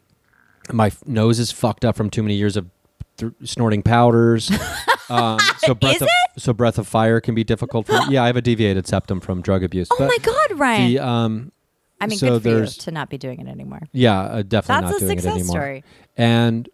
my 0.73 0.87
f- 0.89 1.07
nose 1.07 1.39
is 1.39 1.51
fucked 1.53 1.85
up 1.85 1.97
from 1.97 2.11
too 2.11 2.23
many 2.23 2.35
years 2.35 2.57
of 2.57 2.69
th- 3.17 3.33
snorting 3.45 3.83
powders. 3.83 4.51
um, 5.11 5.39
so 5.59 5.75
breath 5.75 5.97
Is 5.97 6.03
of 6.03 6.09
so 6.39 6.53
breath 6.53 6.79
of 6.79 6.87
fire 6.87 7.21
can 7.21 7.35
be 7.35 7.45
difficult. 7.45 7.87
For, 7.87 7.99
yeah, 8.11 8.23
I 8.23 8.27
have 8.27 8.37
a 8.37 8.43
deviated 8.43 8.87
septum 8.87 9.21
from 9.21 9.43
drug 9.43 9.63
abuse. 9.63 9.89
oh 9.93 9.97
but 9.99 10.09
my 10.09 10.19
God, 10.23 10.59
Ryan. 10.59 10.89
the 10.93 10.99
um, 10.99 11.53
I 12.01 12.07
mean, 12.07 12.19
so 12.19 12.29
good 12.31 12.43
for 12.43 12.49
you 12.49 12.55
there's- 12.57 12.77
to 12.79 12.91
not 12.91 13.09
be 13.11 13.19
doing 13.19 13.41
it 13.41 13.49
anymore. 13.49 13.81
yeah, 13.93 14.21
uh, 14.21 14.43
definitely 14.43 14.83
That's 14.83 14.93
not 14.93 14.97
a 14.97 14.99
doing 15.07 15.19
it 15.19 15.23
success 15.23 15.35
anymore. 15.35 15.55
story. 15.57 15.85
And 16.17 16.69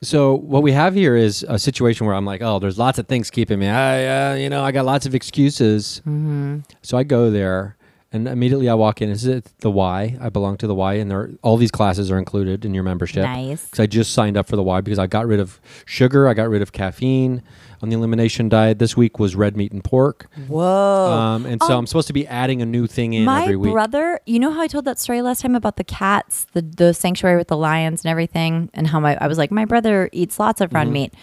so 0.00 0.34
what 0.34 0.62
we 0.62 0.70
have 0.72 0.94
here 0.94 1.16
is 1.16 1.44
a 1.48 1.58
situation 1.58 2.06
where 2.06 2.14
I'm 2.14 2.24
like, 2.24 2.40
oh, 2.40 2.60
there's 2.60 2.78
lots 2.78 3.00
of 3.00 3.08
things 3.08 3.30
keeping 3.30 3.58
me. 3.58 3.66
I, 3.66 4.32
uh, 4.32 4.34
you 4.36 4.48
know, 4.48 4.62
I 4.62 4.70
got 4.70 4.84
lots 4.84 5.06
of 5.06 5.14
excuses. 5.14 6.00
Mm-hmm. 6.06 6.58
So 6.82 6.96
I 6.96 7.02
go 7.02 7.30
there, 7.32 7.76
and 8.12 8.26
immediately 8.26 8.68
I 8.68 8.74
walk 8.74 9.02
in. 9.02 9.10
Is 9.10 9.26
it 9.26 9.50
the 9.58 9.70
Y? 9.70 10.16
I 10.20 10.28
belong 10.30 10.56
to 10.58 10.66
the 10.66 10.74
Y, 10.74 10.94
and 10.94 11.10
there 11.10 11.30
all 11.42 11.56
these 11.56 11.70
classes 11.70 12.10
are 12.10 12.18
included 12.18 12.64
in 12.64 12.72
your 12.74 12.82
membership. 12.84 13.22
Nice. 13.24 13.64
Because 13.66 13.80
I 13.80 13.86
just 13.86 14.12
signed 14.12 14.36
up 14.36 14.46
for 14.46 14.56
the 14.56 14.62
Y 14.62 14.80
because 14.80 14.98
I 14.98 15.06
got 15.06 15.26
rid 15.26 15.40
of 15.40 15.60
sugar, 15.84 16.26
I 16.28 16.34
got 16.34 16.48
rid 16.48 16.62
of 16.62 16.72
caffeine 16.72 17.42
on 17.82 17.90
the 17.90 17.96
elimination 17.96 18.48
diet. 18.48 18.78
This 18.78 18.96
week 18.96 19.18
was 19.18 19.36
red 19.36 19.56
meat 19.56 19.72
and 19.72 19.84
pork, 19.84 20.26
Whoa. 20.48 21.12
um, 21.12 21.46
and 21.46 21.62
so 21.62 21.74
Oh. 21.74 21.78
I'm 21.78 21.86
supposed 21.86 22.06
to 22.08 22.12
be 22.12 22.26
adding 22.26 22.60
a 22.62 22.66
new 22.66 22.86
thing 22.86 23.12
in 23.12 23.24
My 23.24 23.42
every 23.42 23.56
week. 23.56 23.68
My 23.68 23.72
brother, 23.74 24.20
you 24.26 24.38
know 24.40 24.50
how 24.52 24.62
I 24.62 24.66
told 24.68 24.84
that 24.86 24.98
story 24.98 25.22
last 25.22 25.42
time 25.42 25.54
about 25.54 25.76
the 25.76 25.84
cats, 25.84 26.46
the 26.52 26.62
the 26.62 26.94
sanctuary 26.94 27.36
with 27.36 27.48
the 27.48 27.56
lions 27.56 28.04
and 28.04 28.10
everything, 28.10 28.70
and 28.74 28.86
how 28.88 29.00
my 29.00 29.16
I 29.20 29.26
was 29.28 29.38
like, 29.38 29.50
my 29.50 29.64
brother 29.64 30.08
eats 30.12 30.38
lots 30.40 30.60
of 30.60 30.72
red 30.72 30.84
Mm-hmm. 30.86 30.92
meat. 30.92 31.14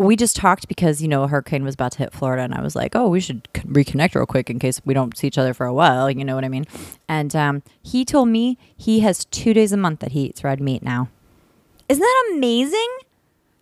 We 0.00 0.16
just 0.16 0.34
talked 0.34 0.66
because 0.66 1.02
you 1.02 1.08
know 1.08 1.24
a 1.24 1.28
hurricane 1.28 1.62
was 1.62 1.74
about 1.74 1.92
to 1.92 1.98
hit 1.98 2.12
Florida, 2.14 2.42
and 2.42 2.54
I 2.54 2.62
was 2.62 2.74
like, 2.74 2.96
oh, 2.96 3.08
we 3.08 3.20
should 3.20 3.46
reconnect 3.52 4.14
real 4.14 4.24
quick 4.24 4.48
in 4.48 4.58
case 4.58 4.80
we 4.84 4.94
don't 4.94 5.14
see 5.14 5.26
each 5.26 5.36
other 5.36 5.52
for 5.52 5.66
a 5.66 5.74
while. 5.74 6.10
You 6.10 6.24
know 6.24 6.34
what 6.34 6.44
I 6.44 6.48
mean? 6.48 6.64
And 7.06 7.36
um, 7.36 7.62
he 7.82 8.06
told 8.06 8.28
me 8.28 8.56
he 8.74 9.00
has 9.00 9.26
two 9.26 9.52
days 9.52 9.72
a 9.72 9.76
month 9.76 10.00
that 10.00 10.12
he 10.12 10.22
eats 10.22 10.42
red 10.42 10.58
meat 10.58 10.82
now. 10.82 11.10
Isn't 11.90 12.00
that 12.00 12.32
amazing? 12.34 12.88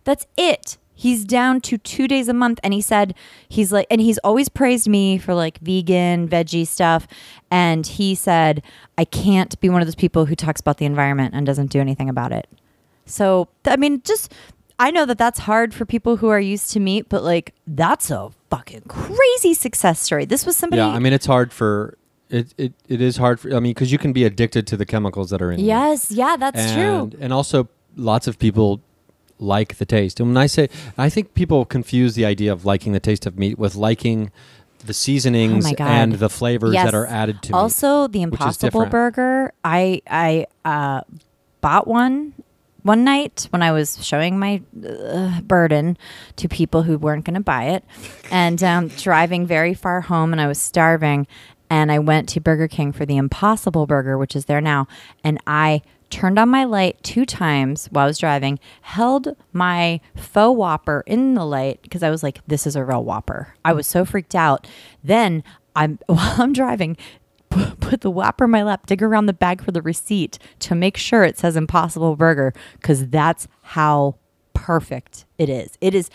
That's 0.05 0.27
it. 0.37 0.77
He's 0.95 1.25
down 1.25 1.59
to 1.61 1.77
two 1.77 2.07
days 2.07 2.29
a 2.29 2.33
month. 2.33 2.59
And 2.63 2.73
he 2.73 2.81
said, 2.81 3.15
he's 3.49 3.73
like, 3.73 3.87
and 3.91 3.99
he's 3.99 4.17
always 4.19 4.47
praised 4.47 4.87
me 4.87 5.17
for 5.17 5.33
like 5.33 5.57
vegan, 5.59 6.29
veggie 6.29 6.67
stuff. 6.67 7.05
And 7.51 7.85
he 7.85 8.15
said, 8.15 8.63
I 8.97 9.03
can't 9.03 9.59
be 9.59 9.67
one 9.67 9.81
of 9.81 9.87
those 9.87 9.95
people 9.95 10.25
who 10.25 10.35
talks 10.35 10.61
about 10.61 10.77
the 10.77 10.85
environment 10.85 11.33
and 11.35 11.45
doesn't 11.45 11.71
do 11.71 11.81
anything 11.81 12.07
about 12.07 12.31
it. 12.31 12.47
So, 13.05 13.49
I 13.65 13.75
mean, 13.75 14.01
just, 14.03 14.33
I 14.79 14.91
know 14.91 15.05
that 15.05 15.17
that's 15.17 15.39
hard 15.39 15.73
for 15.73 15.85
people 15.85 16.17
who 16.17 16.29
are 16.29 16.39
used 16.39 16.71
to 16.71 16.79
meat, 16.79 17.07
but 17.09 17.23
like, 17.23 17.53
that's 17.67 18.09
a 18.09 18.31
fucking 18.49 18.83
crazy 18.87 19.53
success 19.53 19.99
story. 19.99 20.25
This 20.25 20.45
was 20.45 20.55
somebody. 20.55 20.79
Yeah, 20.81 20.87
I 20.87 20.99
mean 20.99 21.13
it's 21.13 21.25
hard 21.25 21.51
for 21.51 21.97
it. 22.29 22.53
It, 22.57 22.73
it 22.87 23.01
is 23.01 23.17
hard 23.17 23.39
for 23.39 23.49
I 23.53 23.59
mean 23.59 23.73
because 23.73 23.91
you 23.91 23.97
can 23.97 24.13
be 24.13 24.23
addicted 24.23 24.65
to 24.67 24.77
the 24.77 24.85
chemicals 24.85 25.29
that 25.31 25.41
are 25.41 25.51
in. 25.51 25.57
meat. 25.57 25.65
yes, 25.65 26.11
yeah, 26.11 26.37
that's 26.37 26.59
and, 26.59 27.11
true. 27.11 27.19
And 27.21 27.33
also, 27.33 27.67
lots 27.95 28.27
of 28.27 28.39
people 28.39 28.81
like 29.37 29.77
the 29.77 29.85
taste. 29.85 30.19
And 30.19 30.29
when 30.29 30.37
I 30.37 30.47
say, 30.47 30.69
I 30.97 31.09
think 31.09 31.33
people 31.33 31.65
confuse 31.65 32.15
the 32.15 32.25
idea 32.25 32.51
of 32.51 32.65
liking 32.65 32.93
the 32.93 32.99
taste 32.99 33.25
of 33.25 33.37
meat 33.37 33.57
with 33.57 33.75
liking 33.75 34.31
the 34.85 34.93
seasonings 34.93 35.65
Oh 35.65 35.75
and 35.83 36.13
the 36.13 36.29
flavors 36.29 36.73
Yes. 36.73 36.85
that 36.85 36.95
are 36.95 37.05
added 37.05 37.41
to 37.43 37.51
meat. 37.51 37.57
also 37.57 38.07
the 38.07 38.21
impossible 38.21 38.85
burger 38.85 39.51
i 39.63 40.01
i 40.09 40.45
uh 40.63 41.01
bought 41.59 41.85
one 41.85 42.33
one 42.89 43.03
night 43.03 43.45
when 43.51 43.61
i 43.61 43.71
was 43.71 44.03
showing 44.03 44.39
my 44.39 44.59
uh, 44.83 45.39
burden 45.41 45.95
to 46.35 46.47
people 46.47 46.81
who 46.81 46.97
weren't 46.97 47.23
going 47.23 47.35
to 47.35 47.39
buy 47.39 47.65
it 47.65 47.83
and 48.31 48.63
um, 48.63 48.87
driving 48.87 49.45
very 49.45 49.75
far 49.75 50.01
home 50.01 50.31
and 50.31 50.41
i 50.41 50.47
was 50.47 50.59
starving 50.59 51.27
and 51.69 51.91
i 51.91 51.99
went 51.99 52.27
to 52.27 52.41
burger 52.41 52.67
king 52.67 52.91
for 52.91 53.05
the 53.05 53.15
impossible 53.15 53.85
burger 53.85 54.17
which 54.17 54.35
is 54.35 54.45
there 54.45 54.59
now 54.59 54.87
and 55.23 55.37
i 55.45 55.79
turned 56.09 56.39
on 56.39 56.49
my 56.49 56.63
light 56.63 56.97
two 57.03 57.27
times 57.27 57.85
while 57.91 58.05
i 58.05 58.07
was 58.07 58.17
driving 58.17 58.57
held 58.81 59.35
my 59.53 60.01
faux 60.15 60.57
whopper 60.57 61.03
in 61.05 61.35
the 61.35 61.45
light 61.45 61.79
because 61.83 62.01
i 62.01 62.09
was 62.09 62.23
like 62.23 62.41
this 62.47 62.65
is 62.65 62.75
a 62.75 62.83
real 62.83 63.03
whopper. 63.03 63.53
I 63.63 63.73
was 63.73 63.85
so 63.85 64.03
freaked 64.03 64.33
out. 64.33 64.65
Then 65.03 65.43
i'm 65.75 65.99
while 66.07 66.41
i'm 66.41 66.53
driving 66.53 66.97
put, 67.49 68.01
the 68.01 68.09
whopper 68.11 68.45
in 68.45 68.51
my 68.51 68.63
lap, 68.63 68.85
dig 68.85 69.01
around 69.01 69.25
the 69.25 69.33
bag 69.33 69.63
for 69.63 69.71
the 69.71 69.81
receipt 69.81 70.39
to 70.59 70.75
make 70.75 70.97
sure 70.97 71.23
it 71.23 71.37
says 71.37 71.55
Impossible 71.55 72.15
Burger 72.15 72.53
because 72.73 73.07
that's 73.07 73.47
how 73.63 74.15
perfect 74.53 75.25
it 75.37 75.49
is. 75.49 75.77
It 75.81 75.95
is. 75.95 76.09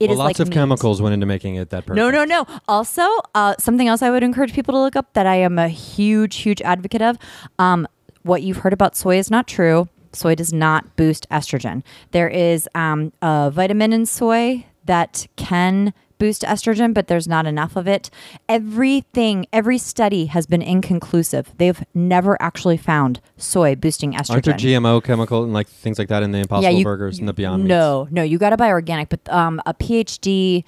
It 0.00 0.08
well, 0.08 0.12
is 0.12 0.18
lots 0.18 0.26
like 0.26 0.40
of 0.40 0.48
meat. 0.48 0.54
chemicals 0.54 1.00
went 1.00 1.14
into 1.14 1.26
making 1.26 1.54
it 1.54 1.70
that 1.70 1.86
perfect. 1.86 1.96
No, 1.96 2.10
no, 2.10 2.24
no. 2.24 2.46
Also, 2.66 3.06
uh, 3.34 3.54
something 3.58 3.86
else 3.86 4.02
I 4.02 4.10
would 4.10 4.24
encourage 4.24 4.52
people 4.52 4.72
to 4.74 4.80
look 4.80 4.96
up 4.96 5.12
that 5.12 5.26
I 5.26 5.36
am 5.36 5.58
a 5.58 5.68
huge, 5.68 6.36
huge 6.36 6.60
advocate 6.62 7.00
of. 7.00 7.16
Um, 7.58 7.86
what 8.22 8.42
you've 8.42 8.58
heard 8.58 8.72
about 8.72 8.96
soy 8.96 9.18
is 9.18 9.30
not 9.30 9.46
true. 9.46 9.88
Soy 10.12 10.34
does 10.34 10.52
not 10.52 10.96
boost 10.96 11.28
estrogen. 11.30 11.82
There 12.10 12.28
is 12.28 12.68
um, 12.74 13.12
a 13.22 13.50
vitamin 13.52 13.92
in 13.92 14.06
soy 14.06 14.66
that 14.86 15.26
can 15.36 15.92
boost 16.18 16.42
estrogen, 16.42 16.94
but 16.94 17.08
there's 17.08 17.28
not 17.28 17.46
enough 17.46 17.76
of 17.76 17.86
it. 17.88 18.10
Everything, 18.48 19.46
every 19.52 19.78
study 19.78 20.26
has 20.26 20.46
been 20.46 20.62
inconclusive. 20.62 21.52
They've 21.58 21.82
never 21.94 22.40
actually 22.40 22.76
found 22.76 23.20
soy 23.36 23.74
boosting 23.74 24.12
estrogen. 24.12 24.30
Aren't 24.30 24.44
there 24.44 24.54
GMO 24.54 25.02
chemical 25.02 25.42
and 25.44 25.52
like 25.52 25.68
things 25.68 25.98
like 25.98 26.08
that 26.08 26.22
in 26.22 26.32
the 26.32 26.38
Impossible 26.38 26.78
you- 26.78 26.84
Burgers 26.84 27.18
and 27.18 27.28
the 27.28 27.32
Beyond 27.32 27.64
Meats? 27.64 27.68
No, 27.68 28.08
no, 28.10 28.22
you 28.22 28.38
got 28.38 28.50
to 28.50 28.56
buy 28.56 28.68
organic. 28.70 29.08
But 29.08 29.28
um, 29.32 29.60
a 29.66 29.74
PhD 29.74 30.64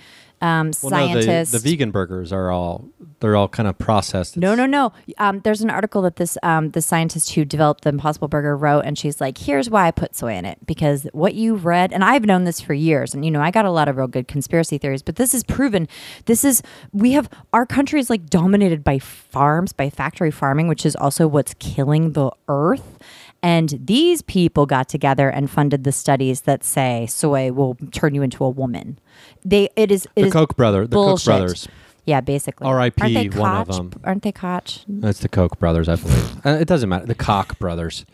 um, 0.46 0.66
Well, 0.82 0.90
scientist. 0.90 1.52
no, 1.52 1.58
the, 1.58 1.62
the 1.62 1.70
vegan 1.70 1.90
burgers 1.90 2.32
are 2.32 2.50
all 2.50 2.88
they're 3.20 3.36
all 3.36 3.48
kind 3.48 3.66
of 3.68 3.78
processed. 3.78 4.36
No, 4.36 4.52
It's- 4.52 4.58
no, 4.58 4.66
no. 4.66 4.92
Um, 5.18 5.40
there's 5.40 5.62
an 5.62 5.70
article 5.70 6.02
that 6.02 6.16
this 6.16 6.36
um, 6.42 6.70
the 6.70 6.82
scientist 6.82 7.32
who 7.34 7.44
developed 7.44 7.82
the 7.84 7.90
Impossible 7.90 8.28
Burger 8.28 8.56
wrote, 8.56 8.80
and 8.84 8.98
she's 8.98 9.20
like, 9.20 9.38
"Here's 9.38 9.70
why 9.70 9.86
I 9.86 9.90
put 9.90 10.14
soy 10.14 10.34
in 10.34 10.44
it 10.44 10.58
because 10.66 11.06
what 11.12 11.34
you've 11.34 11.64
read, 11.64 11.92
and 11.92 12.04
I've 12.04 12.24
known 12.24 12.44
this 12.44 12.60
for 12.60 12.74
years, 12.74 13.14
and 13.14 13.24
you 13.24 13.30
know, 13.30 13.40
I 13.40 13.50
got 13.50 13.64
a 13.64 13.70
lot 13.70 13.88
of 13.88 13.96
real 13.96 14.06
good 14.08 14.28
conspiracy 14.28 14.78
theories, 14.78 15.02
but 15.02 15.16
this 15.16 15.32
is 15.34 15.42
proven. 15.44 15.88
This 16.26 16.44
is 16.44 16.62
we 16.92 17.12
have 17.12 17.28
our 17.52 17.64
country 17.66 18.00
is 18.00 18.10
like 18.10 18.26
dominated 18.26 18.84
by 18.84 18.98
farms, 18.98 19.72
by 19.72 19.88
factory 19.90 20.30
farming, 20.30 20.68
which 20.68 20.84
is 20.86 20.94
also 20.96 21.26
what's 21.26 21.54
killing 21.58 22.12
the 22.12 22.30
earth." 22.48 22.98
And 23.46 23.68
these 23.84 24.22
people 24.22 24.66
got 24.66 24.88
together 24.88 25.28
and 25.28 25.48
funded 25.48 25.84
the 25.84 25.92
studies 25.92 26.40
that 26.42 26.64
say 26.64 27.06
soy 27.06 27.52
will 27.52 27.76
turn 27.92 28.12
you 28.14 28.22
into 28.22 28.44
a 28.44 28.50
woman. 28.50 28.98
They 29.44 29.68
it 29.76 29.90
is 29.92 30.06
it 30.16 30.22
The 30.22 30.26
is 30.28 30.32
Koch 30.32 30.56
brother, 30.56 30.86
the 30.86 30.96
Koch 30.96 31.24
brothers. 31.24 31.68
Yeah, 32.06 32.20
basically. 32.20 32.66
R.I.P. 32.66 33.30
One 33.30 33.56
of 33.56 33.68
them. 33.68 33.92
Aren't 34.04 34.22
they 34.22 34.32
Koch? 34.32 34.80
That's 34.88 35.20
the 35.20 35.28
Koch 35.28 35.58
brothers, 35.58 35.88
I 35.88 35.96
believe. 35.96 36.46
uh, 36.46 36.50
it 36.60 36.66
doesn't 36.68 36.88
matter. 36.88 37.06
The 37.06 37.14
Koch 37.16 37.58
brothers. 37.58 38.04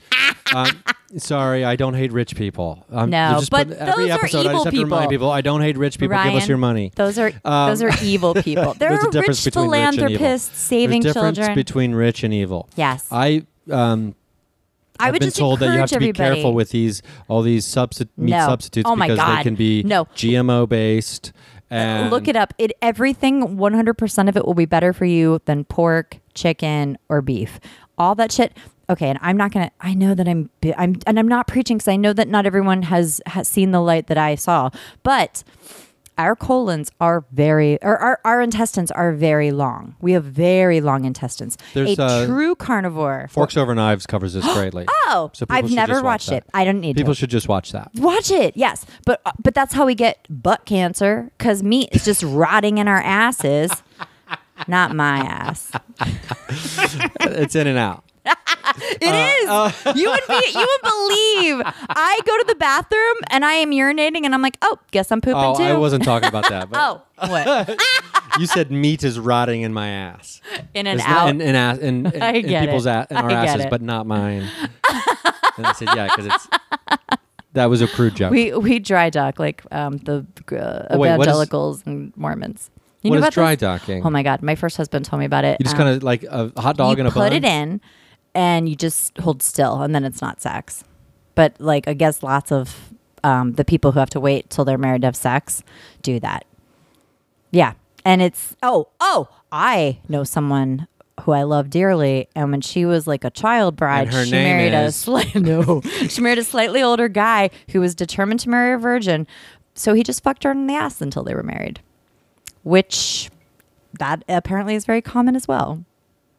um, 0.54 0.82
sorry, 1.18 1.62
I 1.64 1.76
don't 1.76 1.94
hate 1.94 2.10
rich 2.12 2.34
people. 2.36 2.84
Um, 2.90 3.10
No, 3.10 3.36
just 3.38 3.50
but 3.50 3.68
put- 3.68 3.76
every 3.78 4.10
episode, 4.10 4.46
I 4.46 4.52
just 4.52 4.64
have 4.64 4.74
to 4.74 4.80
remind 4.84 5.02
people. 5.10 5.28
people 5.28 5.30
I 5.30 5.40
don't 5.42 5.60
hate 5.62 5.76
rich 5.78 5.98
people. 5.98 6.16
Give 6.24 6.34
us 6.34 6.48
your 6.48 6.58
money. 6.58 6.92
Those 6.94 7.18
are 7.18 7.32
Um, 7.44 7.68
those 7.70 7.82
are 7.82 7.92
evil 8.02 8.32
people. 8.48 8.72
There 8.74 8.90
There's 8.90 9.04
a 9.04 9.08
are 9.08 9.10
difference 9.10 9.44
rich 9.46 9.54
between 9.54 9.70
rich 9.70 9.98
and 9.98 10.10
evil. 10.10 10.38
saving 10.38 11.02
There's 11.02 11.14
a 11.16 11.18
difference 11.18 11.38
children. 11.38 11.54
between 11.54 11.94
rich 11.94 12.22
and 12.24 12.32
evil. 12.34 12.68
yes, 12.76 13.06
I 13.10 13.44
um, 13.70 14.14
I 15.02 15.06
have 15.06 15.14
would 15.14 15.20
been 15.20 15.26
just 15.28 15.36
told 15.38 15.60
that 15.60 15.66
you 15.72 15.78
have 15.80 15.88
to 15.90 15.98
be 15.98 16.08
everybody- 16.10 16.34
careful 16.36 16.54
with 16.54 16.70
these 16.70 17.02
all 17.28 17.42
these 17.42 17.64
substi- 17.66 18.08
meat 18.16 18.30
No. 18.32 18.46
substitutes 18.46 18.88
Oh 18.88 18.96
my 18.96 19.06
because 19.08 19.18
God. 19.18 19.38
they 19.38 19.42
can 19.42 19.54
be 19.54 19.82
No. 19.82 20.04
GMO 20.14 20.66
based. 20.68 21.32
Uh, 21.70 21.74
and 21.74 22.10
Look 22.10 22.28
it 22.28 22.36
up. 22.36 22.52
It 22.58 22.72
everything 22.82 23.56
100% 23.56 24.28
of 24.28 24.36
it 24.36 24.44
will 24.46 24.54
be 24.54 24.66
better 24.66 24.92
for 24.92 25.06
you 25.06 25.40
than 25.46 25.64
pork, 25.64 26.18
chicken, 26.34 26.98
or 27.08 27.22
beef. 27.22 27.58
All 27.96 28.14
that 28.16 28.30
shit. 28.30 28.52
Okay, 28.90 29.08
and 29.08 29.18
I'm 29.22 29.36
not 29.38 29.52
gonna. 29.52 29.70
I 29.80 29.94
know 29.94 30.12
that 30.14 30.28
I'm. 30.28 30.50
I'm 30.76 30.96
and 31.06 31.18
I'm 31.18 31.28
not 31.28 31.46
preaching 31.46 31.78
because 31.78 31.88
I 31.88 31.96
know 31.96 32.12
that 32.12 32.28
not 32.28 32.44
everyone 32.44 32.82
has 32.82 33.22
has 33.26 33.48
seen 33.48 33.70
the 33.70 33.80
light 33.80 34.08
that 34.08 34.18
I 34.18 34.34
saw. 34.34 34.68
But 35.02 35.44
our 36.18 36.36
colons 36.36 36.90
are 37.00 37.24
very, 37.32 37.82
or 37.82 37.96
our, 37.96 38.20
our 38.24 38.40
intestines 38.42 38.90
are 38.90 39.12
very 39.12 39.50
long. 39.50 39.96
We 40.00 40.12
have 40.12 40.24
very 40.24 40.80
long 40.80 41.04
intestines. 41.04 41.56
There's, 41.74 41.98
a 41.98 42.02
uh, 42.02 42.26
true 42.26 42.54
carnivore. 42.54 43.28
Forks 43.30 43.56
Over 43.56 43.74
Knives 43.74 44.06
covers 44.06 44.34
this 44.34 44.44
greatly. 44.54 44.86
Oh, 45.06 45.30
So 45.32 45.46
I've 45.48 45.70
never 45.70 45.94
just 45.94 46.04
watch 46.04 46.28
watched 46.28 46.32
it. 46.32 46.44
I 46.54 46.64
don't 46.64 46.80
need 46.80 46.96
People 46.96 47.14
to. 47.14 47.18
should 47.18 47.30
just 47.30 47.48
watch 47.48 47.72
that. 47.72 47.90
Watch 47.96 48.30
it, 48.30 48.56
yes, 48.56 48.84
but 49.06 49.20
uh, 49.24 49.32
but 49.42 49.54
that's 49.54 49.72
how 49.74 49.86
we 49.86 49.94
get 49.94 50.26
butt 50.28 50.64
cancer 50.66 51.30
because 51.38 51.62
meat 51.62 51.88
is 51.92 52.04
just 52.04 52.22
rotting 52.26 52.78
in 52.78 52.88
our 52.88 53.00
asses. 53.00 53.70
Not 54.68 54.94
my 54.94 55.18
ass. 55.18 55.72
it's 57.20 57.56
in 57.56 57.66
and 57.66 57.78
out. 57.78 58.04
It 58.24 59.02
is. 59.02 59.96
you 59.96 60.10
would 60.10 60.20
be. 60.28 60.50
You 60.52 60.66
would 60.66 60.82
believe. 60.82 61.62
I 61.90 62.20
go 62.24 62.38
to 62.38 62.44
the 62.48 62.54
bathroom 62.54 63.16
and 63.28 63.44
I 63.44 63.54
am 63.54 63.70
urinating 63.70 64.24
and 64.24 64.34
I'm 64.34 64.42
like, 64.42 64.56
oh, 64.62 64.78
guess 64.92 65.10
I'm 65.12 65.20
pooping 65.20 65.36
Oh, 65.42 65.56
too. 65.56 65.64
I 65.64 65.74
wasn't 65.76 66.04
talking 66.04 66.28
about 66.28 66.48
that. 66.48 66.70
But 66.70 66.78
Oh, 67.18 67.28
what? 67.30 67.80
you 68.40 68.46
said 68.46 68.70
meat 68.70 69.04
is 69.04 69.18
rotting 69.18 69.62
in 69.62 69.72
my 69.72 69.88
ass. 69.88 70.40
In 70.74 70.86
and 70.86 70.98
It's 71.00 71.08
out. 71.08 71.28
in, 71.28 71.40
in, 71.40 71.54
ass, 71.54 71.78
in, 71.78 72.06
in, 72.06 72.22
I 72.22 72.32
in 72.34 72.64
people's 72.64 72.86
it. 72.86 72.90
a- 72.90 73.06
in 73.10 73.16
our 73.16 73.30
asses, 73.30 73.64
it. 73.66 73.70
but 73.70 73.82
not 73.82 74.06
mine. 74.06 74.48
and 75.56 75.66
I 75.66 75.72
said, 75.72 75.88
yeah, 75.94 76.06
because 76.06 76.26
it's 76.26 76.48
that 77.54 77.66
was 77.66 77.82
a 77.82 77.88
crude 77.88 78.14
joke. 78.16 78.30
we 78.32 78.52
we 78.54 78.78
dry 78.78 79.10
dock 79.10 79.38
like 79.38 79.62
um, 79.70 79.98
the 79.98 80.24
uh, 80.52 80.86
Oh, 80.90 80.98
wait, 80.98 81.10
what 81.16 81.20
is- 81.20 81.26
evangelicals 81.26 81.82
and 81.86 82.16
Mormons. 82.16 82.70
You 83.02 83.10
what 83.10 83.16
know 83.16 83.18
is 83.18 83.24
about 83.24 83.34
dry 83.34 83.54
this? 83.56 83.60
docking? 83.60 84.06
Oh 84.06 84.10
my 84.10 84.22
god, 84.22 84.42
my 84.42 84.54
first 84.54 84.76
husband 84.76 85.04
told 85.04 85.20
me 85.20 85.26
about 85.26 85.44
it. 85.44 85.58
you 85.60 85.64
just 85.64 85.74
Um, 85.74 85.82
kind 85.82 85.96
of 85.96 86.02
like 86.04 86.22
a 86.22 86.52
hot 86.60 86.76
dog 86.76 86.98
in 87.00 87.06
a 87.06 87.10
put 87.10 87.18
bun. 87.30 87.32
it 87.32 87.44
in 87.44 87.80
and 88.34 88.68
you 88.68 88.76
just 88.76 89.16
hold 89.18 89.42
still 89.42 89.82
and 89.82 89.94
then 89.94 90.04
it's 90.04 90.20
not 90.22 90.40
sex. 90.40 90.84
But 91.34 91.56
like 91.58 91.88
i 91.88 91.94
guess 91.94 92.22
lots 92.22 92.52
of 92.52 92.92
um, 93.24 93.52
the 93.52 93.64
people 93.64 93.92
who 93.92 94.00
have 94.00 94.10
to 94.10 94.20
wait 94.20 94.50
till 94.50 94.64
they're 94.64 94.76
married 94.78 95.02
to 95.02 95.06
have 95.06 95.16
sex 95.16 95.62
do 96.02 96.18
that. 96.20 96.44
Yeah. 97.50 97.74
And 98.04 98.20
it's 98.20 98.56
oh 98.62 98.88
oh 99.00 99.28
i 99.52 99.98
know 100.08 100.24
someone 100.24 100.88
who 101.20 101.32
i 101.32 101.42
love 101.42 101.70
dearly 101.70 102.26
and 102.34 102.50
when 102.50 102.60
she 102.60 102.84
was 102.84 103.06
like 103.06 103.22
a 103.22 103.30
child 103.30 103.76
bride 103.76 104.12
she 104.12 104.30
married 104.32 104.72
a 104.72 104.84
is- 104.86 104.96
slight 104.96 105.34
no 105.36 105.80
she 106.08 106.20
married 106.22 106.38
a 106.38 106.42
slightly 106.44 106.82
older 106.82 107.06
guy 107.06 107.50
who 107.70 107.80
was 107.80 107.94
determined 107.94 108.40
to 108.40 108.48
marry 108.48 108.72
a 108.74 108.78
virgin. 108.78 109.26
So 109.74 109.94
he 109.94 110.02
just 110.02 110.22
fucked 110.22 110.42
her 110.44 110.50
in 110.50 110.66
the 110.66 110.74
ass 110.74 111.00
until 111.00 111.22
they 111.22 111.34
were 111.34 111.42
married 111.42 111.80
which 112.64 113.30
that 113.98 114.24
apparently 114.28 114.74
is 114.74 114.84
very 114.84 115.02
common 115.02 115.36
as 115.36 115.46
well. 115.48 115.84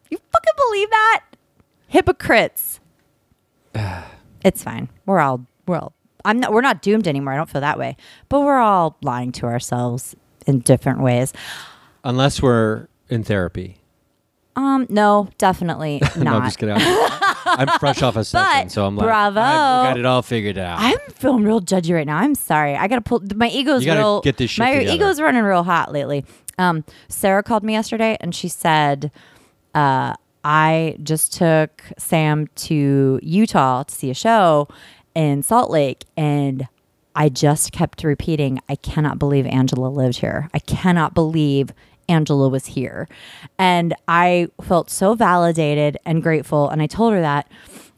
You 0.10 0.18
fucking 0.32 0.54
believe 0.58 0.90
that? 0.90 1.24
Hypocrites. 1.94 2.80
it's 4.44 4.64
fine. 4.64 4.90
We're 5.06 5.20
all 5.20 5.46
we're 5.68 5.78
all 5.78 5.94
I'm 6.26 6.40
not 6.40 6.52
we're 6.52 6.62
not 6.62 6.82
doomed 6.82 7.08
anymore. 7.08 7.34
I 7.34 7.36
don't 7.36 7.48
feel 7.48 7.62
that 7.62 7.78
way. 7.78 7.98
But 8.30 8.40
we're 8.40 8.58
all 8.58 8.98
lying 9.04 9.32
to 9.34 9.46
ourselves 9.46 10.16
in 10.48 10.62
different 10.62 11.02
ways. 11.02 11.34
Unless 12.04 12.42
we're 12.42 12.88
in 13.10 13.24
therapy. 13.24 13.78
Um 14.56 14.88
no, 14.90 15.30
definitely 15.38 16.00
not. 16.02 16.18
no, 16.18 16.34
I'm 16.38 16.46
just 16.46 16.58
kidding. 16.58 16.78
I'm, 16.80 17.70
I'm 17.70 17.80
fresh 17.80 18.02
off 18.02 18.16
a 18.16 18.24
session, 18.24 18.70
so 18.70 18.88
I'm 18.88 18.96
like, 18.96 19.06
bravo. 19.06 19.40
I've 19.40 19.90
got 19.90 20.00
it 20.00 20.06
all 20.08 20.24
figured 20.24 20.58
out. 20.58 20.80
I'm 20.80 20.98
feeling 21.14 21.44
real 21.44 21.62
judgy 21.62 21.94
right 21.94 22.08
now. 22.08 22.18
I'm 22.18 22.34
sorry. 22.34 22.76
I 22.76 22.88
gotta 22.88 23.02
pull 23.02 23.22
my 23.36 23.50
ego's 23.50 23.86
real. 23.86 24.22
get 24.22 24.38
this 24.38 24.50
shit 24.50 24.64
my 24.66 24.80
together. 24.80 24.96
ego's 24.96 25.22
running 25.22 25.44
real 25.44 25.62
hot 25.64 25.92
lately. 25.92 26.26
Um, 26.58 26.86
Sarah 27.08 27.44
called 27.44 27.62
me 27.62 27.74
yesterday 27.74 28.18
and 28.20 28.34
she 28.34 28.48
said, 28.48 29.12
uh, 29.76 30.16
I 30.44 30.98
just 31.02 31.34
took 31.34 31.84
Sam 31.98 32.48
to 32.56 33.20
Utah 33.22 33.84
to 33.84 33.94
see 33.94 34.10
a 34.10 34.16
show 34.16 34.68
in 35.16 35.44
Salt 35.44 35.72
Lake 35.72 36.06
and 36.18 36.68
I 37.16 37.30
just 37.30 37.72
kept 37.72 38.04
repeating, 38.04 38.60
I 38.70 38.76
cannot 38.76 39.20
believe 39.20 39.46
Angela 39.46 39.88
lived 39.88 40.18
here. 40.18 40.50
I 40.54 40.60
cannot 40.60 41.14
believe 41.14 41.72
Angela 42.10 42.50
was 42.50 42.66
here. 42.66 43.08
And 43.58 43.94
I 44.08 44.48
felt 44.62 44.90
so 44.90 45.14
validated 45.14 45.98
and 46.06 46.24
grateful. 46.24 46.70
And 46.70 46.82
I 46.82 46.88
told 46.88 47.14
her 47.14 47.22
that. 47.22 47.50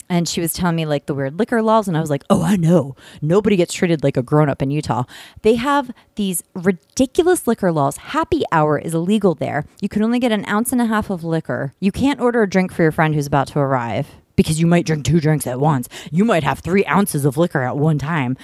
And 0.07 0.27
she 0.27 0.39
was 0.39 0.53
telling 0.53 0.75
me 0.75 0.85
like 0.85 1.07
the 1.07 1.13
weird 1.13 1.39
liquor 1.39 1.61
laws. 1.61 1.87
And 1.87 1.97
I 1.97 2.01
was 2.01 2.09
like, 2.09 2.23
oh, 2.29 2.43
I 2.43 2.55
know. 2.57 2.95
Nobody 3.21 3.55
gets 3.55 3.73
treated 3.73 4.03
like 4.03 4.17
a 4.17 4.21
grown 4.21 4.49
up 4.49 4.61
in 4.61 4.69
Utah. 4.69 5.03
They 5.41 5.55
have 5.55 5.91
these 6.15 6.43
ridiculous 6.53 7.47
liquor 7.47 7.71
laws. 7.71 7.97
Happy 7.97 8.43
hour 8.51 8.77
is 8.77 8.93
illegal 8.93 9.33
there. 9.33 9.65
You 9.81 9.89
can 9.89 10.03
only 10.03 10.19
get 10.19 10.31
an 10.31 10.47
ounce 10.47 10.71
and 10.71 10.81
a 10.81 10.85
half 10.85 11.09
of 11.09 11.23
liquor. 11.23 11.73
You 11.79 11.91
can't 11.91 12.19
order 12.21 12.43
a 12.43 12.49
drink 12.49 12.71
for 12.71 12.83
your 12.83 12.91
friend 12.91 13.15
who's 13.15 13.27
about 13.27 13.47
to 13.47 13.59
arrive 13.59 14.07
because 14.35 14.59
you 14.59 14.67
might 14.67 14.85
drink 14.85 15.05
two 15.05 15.19
drinks 15.19 15.47
at 15.47 15.59
once. 15.59 15.87
You 16.11 16.25
might 16.25 16.43
have 16.43 16.59
three 16.59 16.85
ounces 16.85 17.25
of 17.25 17.37
liquor 17.37 17.63
at 17.63 17.77
one 17.77 17.97
time. 17.97 18.37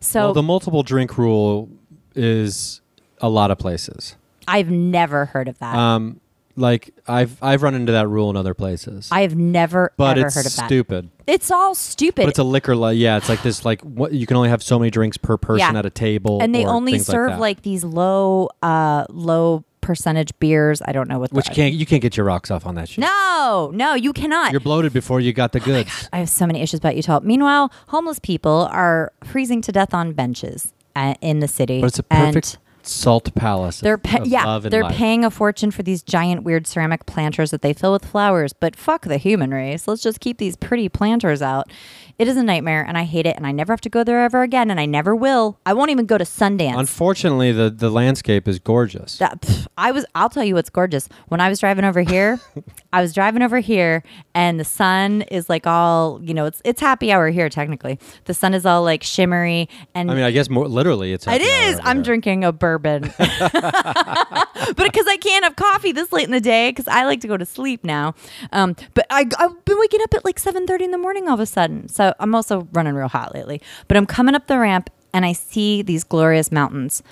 So 0.00 0.20
well, 0.20 0.34
the 0.34 0.42
multiple 0.42 0.82
drink 0.82 1.16
rule 1.16 1.68
is 2.14 2.80
a 3.20 3.28
lot 3.28 3.50
of 3.50 3.58
places. 3.58 4.16
I've 4.46 4.70
never 4.70 5.26
heard 5.26 5.48
of 5.48 5.58
that. 5.58 5.74
Um, 5.74 6.20
like 6.56 6.94
I've 7.08 7.36
I've 7.42 7.62
run 7.62 7.74
into 7.74 7.92
that 7.92 8.08
rule 8.08 8.30
in 8.30 8.36
other 8.36 8.54
places, 8.54 9.08
I've 9.10 9.36
never 9.36 9.92
but 9.96 10.18
ever 10.18 10.26
it's 10.26 10.36
heard 10.36 10.46
of 10.46 10.56
that. 10.56 10.66
stupid. 10.66 11.10
It's 11.26 11.50
all 11.50 11.74
stupid. 11.74 12.22
But 12.22 12.28
it's 12.28 12.38
a 12.38 12.44
liquor 12.44 12.76
li 12.76 12.94
Yeah, 12.96 13.16
it's 13.16 13.28
like 13.28 13.42
this. 13.42 13.64
Like 13.64 13.80
what 13.82 14.12
you 14.12 14.26
can 14.26 14.36
only 14.36 14.48
have 14.50 14.62
so 14.62 14.78
many 14.78 14.90
drinks 14.90 15.16
per 15.16 15.36
person 15.36 15.72
Yeah. 15.74 15.78
at 15.78 15.86
a 15.86 15.90
table, 15.90 16.40
and 16.40 16.54
they 16.54 16.64
or 16.64 16.70
only 16.70 16.92
things 16.92 17.06
serve 17.06 17.38
like, 17.38 17.58
that. 17.58 17.62
these 17.62 17.82
low 17.84 18.48
uh 18.62 19.06
low 19.10 19.64
percentage 19.80 20.32
beers. 20.38 20.80
I 20.86 20.92
don't 20.92 21.08
know 21.08 21.18
what 21.18 21.32
which 21.32 21.46
the, 21.46 21.54
can't 21.54 21.74
you 21.74 21.86
can't 21.86 22.00
get 22.02 22.16
your 22.16 22.24
rocks 22.26 22.50
off 22.50 22.66
on 22.66 22.74
that 22.76 22.88
shit. 22.88 22.98
No, 23.02 23.70
no, 23.74 23.94
you 23.94 24.12
cannot. 24.12 24.52
You're 24.52 24.60
bloated 24.60 24.92
before 24.92 25.20
you 25.20 25.32
got 25.32 25.52
the 25.52 25.60
Oh 25.60 25.64
goods. 25.64 26.08
I 26.12 26.18
have 26.18 26.28
so 26.30 26.46
many 26.46 26.60
issues 26.62 26.78
about 26.78 26.96
Utah. 26.96 27.20
Meanwhile, 27.22 27.72
homeless 27.88 28.18
people 28.18 28.68
are 28.70 29.12
freezing 29.24 29.60
to 29.62 29.72
death 29.72 29.92
on 29.92 30.12
benches 30.12 30.72
uh, 30.96 31.14
in 31.20 31.40
the 31.40 31.48
city. 31.48 31.80
but 31.80 31.88
it's 31.88 31.98
a 31.98 32.04
and 32.10 32.34
perfect 32.34 32.58
salt 32.86 33.34
palace. 33.34 33.80
They're 33.80 33.98
pa- 33.98 34.22
yeah, 34.24 34.58
they're 34.58 34.82
light. 34.82 34.94
paying 34.94 35.24
a 35.24 35.30
fortune 35.30 35.70
for 35.70 35.82
these 35.82 36.02
giant 36.02 36.42
weird 36.42 36.66
ceramic 36.66 37.06
planters 37.06 37.50
that 37.50 37.62
they 37.62 37.72
fill 37.72 37.92
with 37.92 38.04
flowers. 38.04 38.52
But 38.52 38.76
fuck 38.76 39.02
the 39.02 39.18
human 39.18 39.50
race. 39.52 39.88
Let's 39.88 40.02
just 40.02 40.20
keep 40.20 40.38
these 40.38 40.56
pretty 40.56 40.88
planters 40.88 41.42
out. 41.42 41.70
It 42.16 42.28
is 42.28 42.36
a 42.36 42.44
nightmare, 42.44 42.84
and 42.86 42.96
I 42.96 43.02
hate 43.02 43.26
it, 43.26 43.36
and 43.36 43.44
I 43.44 43.50
never 43.50 43.72
have 43.72 43.80
to 43.80 43.88
go 43.88 44.04
there 44.04 44.22
ever 44.22 44.42
again, 44.42 44.70
and 44.70 44.78
I 44.78 44.86
never 44.86 45.16
will. 45.16 45.58
I 45.66 45.72
won't 45.72 45.90
even 45.90 46.06
go 46.06 46.16
to 46.16 46.22
Sundance. 46.24 46.78
Unfortunately, 46.78 47.50
the 47.50 47.70
the 47.70 47.90
landscape 47.90 48.46
is 48.46 48.60
gorgeous. 48.60 49.18
That, 49.18 49.40
pff, 49.40 49.66
I 49.76 49.90
was. 49.90 50.06
I'll 50.14 50.28
tell 50.28 50.44
you 50.44 50.54
what's 50.54 50.70
gorgeous. 50.70 51.08
When 51.26 51.40
I 51.40 51.48
was 51.48 51.58
driving 51.58 51.84
over 51.84 52.02
here, 52.02 52.38
I 52.92 53.02
was 53.02 53.12
driving 53.12 53.42
over 53.42 53.58
here, 53.58 54.04
and 54.32 54.60
the 54.60 54.64
sun 54.64 55.22
is 55.22 55.48
like 55.48 55.66
all 55.66 56.20
you 56.22 56.34
know. 56.34 56.44
It's 56.44 56.62
it's 56.64 56.80
happy 56.80 57.10
hour 57.10 57.30
here 57.30 57.48
technically. 57.48 57.98
The 58.26 58.34
sun 58.34 58.54
is 58.54 58.64
all 58.64 58.84
like 58.84 59.02
shimmery, 59.02 59.68
and 59.92 60.08
I 60.08 60.14
mean, 60.14 60.24
I 60.24 60.30
guess 60.30 60.48
more 60.48 60.68
literally, 60.68 61.12
it's 61.12 61.26
it 61.26 61.42
over 61.42 61.80
I'm 61.82 62.02
drinking 62.04 62.44
a 62.44 62.52
bourbon. 62.52 62.73
but 63.18 64.76
because 64.76 65.06
I 65.06 65.18
can't 65.20 65.44
have 65.44 65.56
coffee 65.56 65.92
this 65.92 66.12
late 66.12 66.24
in 66.24 66.32
the 66.32 66.40
day, 66.40 66.70
because 66.70 66.88
I 66.88 67.04
like 67.04 67.20
to 67.20 67.28
go 67.28 67.36
to 67.36 67.46
sleep 67.46 67.84
now. 67.84 68.14
Um, 68.52 68.76
but 68.94 69.06
I, 69.10 69.28
I've 69.38 69.64
been 69.64 69.78
waking 69.78 70.00
up 70.02 70.14
at 70.14 70.24
like 70.24 70.40
7.30 70.40 70.82
in 70.82 70.90
the 70.90 70.98
morning 70.98 71.28
all 71.28 71.34
of 71.34 71.40
a 71.40 71.46
sudden. 71.46 71.88
So 71.88 72.14
I'm 72.20 72.34
also 72.34 72.68
running 72.72 72.94
real 72.94 73.08
hot 73.08 73.34
lately. 73.34 73.60
But 73.88 73.96
I'm 73.96 74.06
coming 74.06 74.34
up 74.34 74.46
the 74.46 74.58
ramp 74.58 74.90
and 75.12 75.24
I 75.24 75.32
see 75.32 75.82
these 75.82 76.04
glorious 76.04 76.50
mountains. 76.50 77.02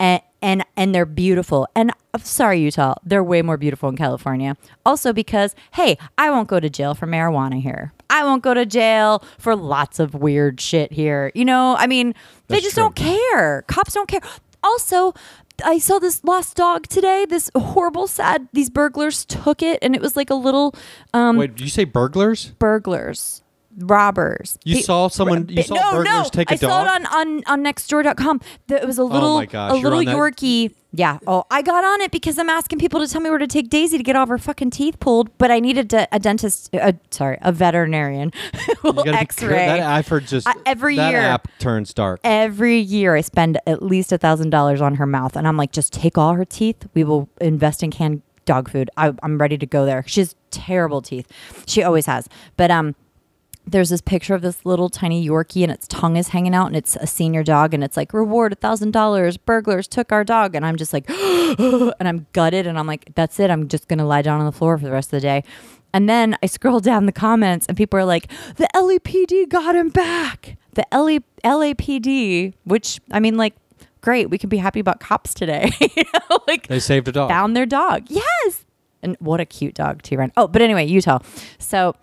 And, 0.00 0.20
and 0.42 0.64
and 0.76 0.94
they're 0.94 1.06
beautiful. 1.06 1.66
And 1.74 1.90
I'm 2.12 2.20
sorry, 2.20 2.60
Utah, 2.60 2.94
they're 3.02 3.24
way 3.24 3.40
more 3.40 3.56
beautiful 3.56 3.88
in 3.88 3.96
California. 3.96 4.56
Also 4.84 5.12
because, 5.12 5.54
hey, 5.72 5.96
I 6.18 6.30
won't 6.30 6.48
go 6.48 6.60
to 6.60 6.68
jail 6.68 6.94
for 6.94 7.06
marijuana 7.06 7.60
here. 7.60 7.94
I 8.10 8.24
won't 8.24 8.42
go 8.42 8.52
to 8.52 8.66
jail 8.66 9.24
for 9.38 9.56
lots 9.56 9.98
of 9.98 10.14
weird 10.14 10.60
shit 10.60 10.92
here. 10.92 11.32
You 11.34 11.46
know, 11.46 11.76
I 11.78 11.86
mean, 11.86 12.14
they 12.48 12.60
just 12.60 12.74
true. 12.74 12.84
don't 12.84 12.94
care. 12.94 13.62
Cops 13.62 13.94
don't 13.94 14.06
care. 14.06 14.20
Also, 14.64 15.14
I 15.64 15.78
saw 15.78 16.00
this 16.00 16.24
lost 16.24 16.56
dog 16.56 16.88
today. 16.88 17.26
This 17.28 17.50
horrible, 17.54 18.08
sad. 18.08 18.48
These 18.52 18.70
burglars 18.70 19.24
took 19.24 19.62
it, 19.62 19.78
and 19.82 19.94
it 19.94 20.00
was 20.02 20.16
like 20.16 20.30
a 20.30 20.34
little 20.34 20.74
um, 21.12 21.36
Wait, 21.36 21.54
did 21.54 21.60
you 21.60 21.68
say 21.70 21.84
burglars? 21.84 22.46
burglars, 22.58 23.42
robbers. 23.78 24.58
You 24.64 24.76
Pe- 24.76 24.82
saw 24.82 25.08
someone- 25.08 25.48
you 25.48 25.62
saw 25.62 25.74
no, 25.74 25.92
burglars 25.92 26.06
no. 26.06 26.28
take 26.30 26.50
a 26.50 26.54
I 26.54 26.56
saw 26.56 26.82
it 26.82 26.84
dog? 26.84 27.06
on 27.12 27.28
on 27.28 27.42
on 27.46 27.64
nextdoor.com. 27.64 28.40
That 28.68 28.82
it 28.82 28.86
was 28.86 28.98
a 28.98 29.04
little 29.04 29.36
my 29.38 29.46
gosh, 29.46 29.72
a 29.72 29.74
little 29.74 29.98
on 29.98 30.04
that- 30.04 30.16
Yorkie. 30.16 30.74
Yeah. 30.96 31.18
Oh, 31.26 31.42
I 31.50 31.62
got 31.62 31.84
on 31.84 32.00
it 32.02 32.12
because 32.12 32.38
I'm 32.38 32.48
asking 32.48 32.78
people 32.78 33.00
to 33.00 33.08
tell 33.08 33.20
me 33.20 33.28
where 33.28 33.40
to 33.40 33.48
take 33.48 33.68
Daisy 33.68 33.96
to 33.96 34.04
get 34.04 34.14
all 34.14 34.22
of 34.22 34.28
her 34.28 34.38
fucking 34.38 34.70
teeth 34.70 35.00
pulled, 35.00 35.36
but 35.38 35.50
I 35.50 35.58
needed 35.58 35.90
to, 35.90 36.06
a 36.12 36.20
dentist. 36.20 36.72
Uh, 36.72 36.92
sorry, 37.10 37.36
a 37.42 37.50
veterinarian. 37.50 38.30
X-ray. 38.84 39.66
That 39.66 39.80
I've 39.80 40.06
heard 40.06 40.26
just 40.26 40.46
I- 40.46 40.54
every 40.66 40.94
that 40.96 41.10
year. 41.10 41.20
app 41.20 41.48
turns 41.58 41.92
dark. 41.94 42.20
Every 42.22 42.78
year, 42.78 43.16
I 43.16 43.22
spend 43.22 43.58
at 43.66 43.82
least 43.82 44.12
a 44.12 44.18
thousand 44.18 44.50
dollars 44.50 44.80
on 44.80 44.94
her 44.96 45.06
mouth, 45.06 45.36
and 45.36 45.48
I'm 45.48 45.56
like, 45.56 45.72
just 45.72 45.92
take 45.92 46.16
all 46.16 46.34
her 46.34 46.44
teeth. 46.44 46.86
We 46.94 47.02
will 47.04 47.28
invest 47.40 47.82
in 47.82 47.90
canned 47.90 48.22
dog 48.44 48.70
food. 48.70 48.88
I, 48.96 49.12
I'm 49.22 49.38
ready 49.38 49.58
to 49.58 49.66
go 49.66 49.84
there. 49.84 50.04
She 50.06 50.20
has 50.20 50.36
terrible 50.52 51.02
teeth. 51.02 51.26
She 51.66 51.82
always 51.82 52.06
has. 52.06 52.28
But 52.56 52.70
um, 52.70 52.94
there's 53.66 53.88
this 53.88 54.00
picture 54.00 54.34
of 54.34 54.42
this 54.42 54.64
little 54.66 54.88
tiny 54.88 55.26
Yorkie, 55.26 55.62
and 55.62 55.72
its 55.72 55.88
tongue 55.88 56.16
is 56.16 56.28
hanging 56.28 56.54
out, 56.54 56.66
and 56.66 56.76
it's 56.76 56.96
a 56.96 57.06
senior 57.06 57.42
dog, 57.42 57.72
and 57.74 57.82
it's 57.82 57.96
like 57.96 58.12
reward 58.12 58.52
a 58.52 58.56
thousand 58.56 58.90
dollars. 58.92 59.36
Burglars 59.36 59.88
took 59.88 60.12
our 60.12 60.24
dog, 60.24 60.54
and 60.54 60.64
I'm 60.66 60.76
just 60.76 60.92
like, 60.92 61.08
and 61.10 61.94
I'm 62.00 62.26
gutted, 62.32 62.66
and 62.66 62.78
I'm 62.78 62.86
like, 62.86 63.10
that's 63.14 63.40
it. 63.40 63.50
I'm 63.50 63.68
just 63.68 63.88
gonna 63.88 64.06
lie 64.06 64.22
down 64.22 64.40
on 64.40 64.46
the 64.46 64.52
floor 64.52 64.76
for 64.78 64.84
the 64.84 64.92
rest 64.92 65.08
of 65.08 65.12
the 65.18 65.20
day. 65.20 65.44
And 65.92 66.08
then 66.08 66.36
I 66.42 66.46
scroll 66.46 66.80
down 66.80 67.06
the 67.06 67.12
comments, 67.12 67.66
and 67.66 67.76
people 67.76 67.98
are 67.98 68.04
like, 68.04 68.28
the 68.56 68.68
LAPD 68.74 69.48
got 69.48 69.76
him 69.76 69.88
back. 69.90 70.56
The 70.72 70.84
LA, 70.92 71.18
LAPD, 71.44 72.54
which 72.64 73.00
I 73.12 73.20
mean, 73.20 73.36
like, 73.36 73.54
great. 74.00 74.28
We 74.28 74.38
can 74.38 74.48
be 74.48 74.56
happy 74.58 74.80
about 74.80 75.00
cops 75.00 75.32
today. 75.34 75.70
you 75.80 76.02
know, 76.12 76.38
like 76.48 76.66
They 76.66 76.80
saved 76.80 77.08
a 77.08 77.12
dog. 77.12 77.30
found 77.30 77.56
their 77.56 77.66
dog. 77.66 78.06
Yes. 78.08 78.64
And 79.02 79.16
what 79.20 79.40
a 79.40 79.44
cute 79.44 79.74
dog 79.74 80.02
to 80.02 80.16
run. 80.16 80.32
Oh, 80.36 80.48
but 80.48 80.62
anyway, 80.62 80.84
Utah. 80.86 81.20
So 81.58 81.94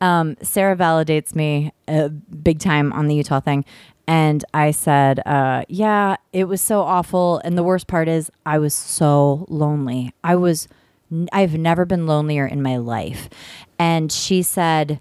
um, 0.00 0.36
Sarah 0.42 0.76
validates 0.76 1.34
me 1.34 1.72
uh, 1.86 2.08
big 2.08 2.58
time 2.60 2.92
on 2.92 3.08
the 3.08 3.14
Utah 3.14 3.40
thing. 3.40 3.64
And 4.06 4.44
I 4.54 4.70
said, 4.70 5.20
uh, 5.26 5.64
yeah, 5.68 6.16
it 6.32 6.44
was 6.44 6.62
so 6.62 6.80
awful. 6.80 7.42
And 7.44 7.58
the 7.58 7.62
worst 7.62 7.86
part 7.86 8.08
is, 8.08 8.30
I 8.46 8.58
was 8.58 8.72
so 8.72 9.44
lonely. 9.50 10.14
I 10.24 10.34
was, 10.34 10.66
I've 11.30 11.58
never 11.58 11.84
been 11.84 12.06
lonelier 12.06 12.46
in 12.46 12.62
my 12.62 12.78
life. 12.78 13.28
And 13.78 14.10
she 14.10 14.42
said, 14.42 15.00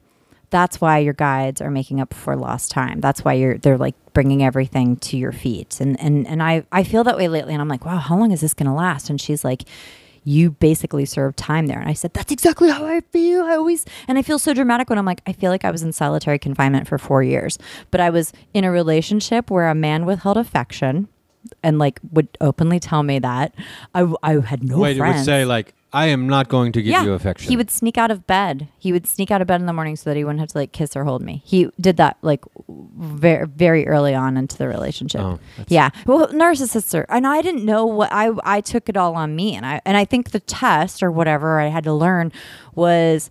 that's 0.50 0.80
why 0.80 1.00
your 1.00 1.14
guides 1.14 1.62
are 1.62 1.72
making 1.72 2.00
up 2.00 2.14
for 2.14 2.36
lost 2.36 2.72
time. 2.72 3.02
That's 3.02 3.24
why 3.24 3.34
you're 3.34 3.58
they're 3.58 3.78
like 3.78 3.96
bringing 4.14 4.44
everything 4.44 4.96
to 4.98 5.18
your 5.18 5.32
feet. 5.32 5.80
And 5.82 6.00
and 6.00 6.26
and 6.26 6.42
I 6.42 6.64
I 6.72 6.84
feel 6.84 7.04
that 7.04 7.18
way 7.18 7.28
lately. 7.28 7.54
And 7.54 7.62
I'm 7.62 7.68
like, 7.68 7.86
wow, 7.86 7.98
how 7.98 8.18
long 8.18 8.32
is 8.32 8.42
this 8.42 8.54
going 8.54 8.68
to 8.68 8.74
last? 8.74 9.10
And 9.10 9.20
she's 9.20 9.44
like, 9.44 9.64
you 10.28 10.52
basically 10.52 11.06
served 11.06 11.38
time 11.38 11.68
there. 11.68 11.80
And 11.80 11.90
I 11.90 11.94
said, 11.94 12.14
that's 12.14 12.34
exactly 12.34 12.70
how 12.70 12.86
I 12.86 13.00
feel. 13.00 13.44
I 13.44 13.54
always 13.54 13.86
and 14.10 14.18
I 14.18 14.22
feel 14.22 14.38
so 14.38 14.54
dramatic 14.54 14.90
when 14.90 15.00
I'm 15.00 15.06
like, 15.06 15.22
I 15.26 15.32
feel 15.32 15.52
like 15.52 15.64
I 15.64 15.72
was 15.72 15.84
in 15.84 15.94
solitary 15.94 16.38
confinement 16.38 16.86
for 16.86 16.98
four 16.98 17.24
years, 17.24 17.58
but 17.92 18.02
I 18.02 18.10
was 18.10 18.34
in 18.54 18.66
a 18.66 18.72
relationship 18.72 19.50
where 19.50 19.70
a 19.70 19.76
man 19.76 20.06
withheld 20.06 20.36
affection. 20.36 21.08
And 21.64 21.80
like 21.80 22.00
would 22.12 22.28
openly 22.42 22.80
tell 22.80 23.04
me 23.04 23.20
that 23.20 23.54
I, 23.96 24.12
I 24.22 24.40
had 24.42 24.64
no 24.64 24.80
Wait, 24.80 24.98
it 24.98 25.00
friends. 25.00 25.20
would 25.20 25.26
say 25.26 25.46
like, 25.46 25.74
"I 25.94 26.08
am 26.08 26.28
not 26.28 26.50
going 26.50 26.74
to 26.74 26.82
give 26.82 27.02
you 27.04 27.14
affection." 27.14 27.50
He 27.50 27.56
would 27.56 27.72
sneak 27.72 27.98
out 27.98 28.12
of 28.12 28.28
bed. 28.28 28.68
He 28.78 28.92
would 28.92 29.08
sneak 29.08 29.32
out 29.32 29.42
of 29.42 29.48
bed 29.48 29.62
in 29.62 29.66
the 29.66 29.72
morning 29.72 29.96
so 29.96 30.10
that 30.10 30.18
he 30.18 30.26
wouldn't 30.26 30.42
have 30.42 30.50
to 30.50 30.58
like 30.58 30.74
kiss 30.74 30.96
or 30.98 31.06
hold 31.06 31.22
me. 31.22 31.42
He 31.46 31.70
did 31.80 31.96
that 31.98 32.18
like 32.22 32.44
very 32.68 33.48
very 33.48 33.88
early 33.88 34.14
on 34.14 34.36
into 34.36 34.58
the 34.58 34.68
relationship. 34.68 35.22
Oh, 35.22 35.40
that's- 35.56 35.68
yeah, 35.70 35.90
well, 36.06 36.28
narcissists 36.30 36.94
are, 36.98 37.06
and 37.08 37.26
I 37.26 37.42
didn't 37.42 37.64
know 37.64 37.86
what 37.86 38.10
I 38.12 38.32
I 38.44 38.60
took 38.60 38.90
it 38.90 38.98
all 38.98 39.16
on 39.16 39.34
me, 39.36 39.56
and 39.56 39.66
I 39.66 39.80
and 39.86 39.96
I 39.96 40.04
think 40.04 40.32
the 40.32 40.42
test 40.42 41.02
or 41.02 41.12
whatever 41.12 41.62
I 41.62 41.68
had 41.68 41.86
to 41.86 41.94
learn 41.94 42.32
was. 42.76 43.30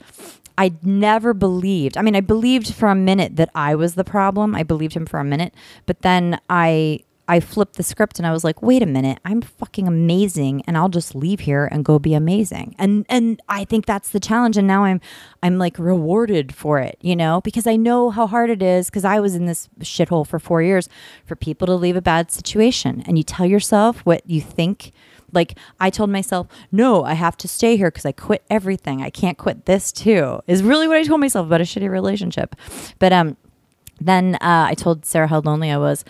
I 0.59 0.73
never 0.83 1.35
believed. 1.35 1.99
I 1.99 2.01
mean, 2.01 2.17
I 2.17 2.23
believed 2.23 2.73
for 2.75 2.89
a 2.89 2.95
minute 2.95 3.37
that 3.37 3.51
I 3.55 3.75
was 3.75 3.95
the 3.95 4.05
problem. 4.05 4.55
I 4.55 4.63
believed 4.63 4.95
him 4.95 5.05
for 5.05 5.21
a 5.21 5.25
minute, 5.25 5.53
but 5.85 6.01
then 6.01 6.41
I 6.49 7.01
I 7.29 7.41
flipped 7.41 7.77
the 7.77 7.83
script 7.83 8.19
and 8.19 8.27
I 8.27 8.33
was 8.33 8.45
like, 8.45 8.63
"Wait 8.63 8.83
a 8.83 8.87
minute. 8.87 9.19
I'm 9.25 9.41
fucking 9.43 9.89
amazing 9.89 10.63
and 10.67 10.77
I'll 10.77 10.89
just 10.89 11.15
leave 11.15 11.41
here 11.41 11.67
and 11.71 11.85
go 11.85 11.99
be 11.99 12.15
amazing." 12.15 12.75
And 12.79 13.05
and 13.09 13.41
I 13.49 13.65
think 13.65 13.87
that's 13.87 14.11
the 14.11 14.21
challenge 14.21 14.57
and 14.57 14.67
now 14.67 14.85
I'm 14.85 15.01
I'm 15.43 15.59
like 15.59 15.79
rewarded 15.79 16.55
for 16.55 16.79
it, 16.79 16.99
you 17.01 17.17
know? 17.17 17.41
Because 17.43 17.67
I 17.67 17.77
know 17.77 18.11
how 18.11 18.27
hard 18.27 18.51
it 18.51 18.63
is 18.63 18.91
cuz 18.91 19.05
I 19.05 19.21
was 19.21 19.35
in 19.35 19.47
this 19.47 19.69
shithole 19.81 20.27
for 20.27 20.39
4 20.39 20.63
years 20.63 20.89
for 21.25 21.37
people 21.37 21.67
to 21.67 21.75
leave 21.75 21.97
a 21.97 22.03
bad 22.03 22.31
situation 22.31 23.03
and 23.07 23.19
you 23.19 23.25
tell 23.25 23.47
yourself 23.47 24.01
what 24.05 24.23
you 24.29 24.41
think 24.41 24.93
like 25.33 25.59
I 25.81 25.91
told 25.91 26.11
myself, 26.11 26.47
no, 26.73 27.05
I 27.05 27.15
have 27.15 27.37
to 27.39 27.49
stay 27.49 27.77
here 27.77 27.89
because 27.89 28.07
I 28.07 28.13
quit 28.13 28.45
everything. 28.49 29.03
I 29.03 29.11
can't 29.11 29.39
quit 29.39 29.67
this 29.67 29.93
too. 29.93 30.41
Is 30.47 30.63
really 30.63 30.89
what 30.89 30.97
I 30.97 31.03
told 31.03 31.21
myself 31.21 31.47
about 31.47 31.61
a 31.61 31.65
shitty 31.65 31.91
relationship. 31.91 32.55
But 32.99 33.13
um, 33.13 33.37
then 34.01 34.37
uh, 34.37 34.67
I 34.69 34.75
told 34.75 35.05
Sarah 35.05 35.27
how 35.27 35.41
lonely 35.41 35.71
I 35.71 35.79
was, 35.79 36.05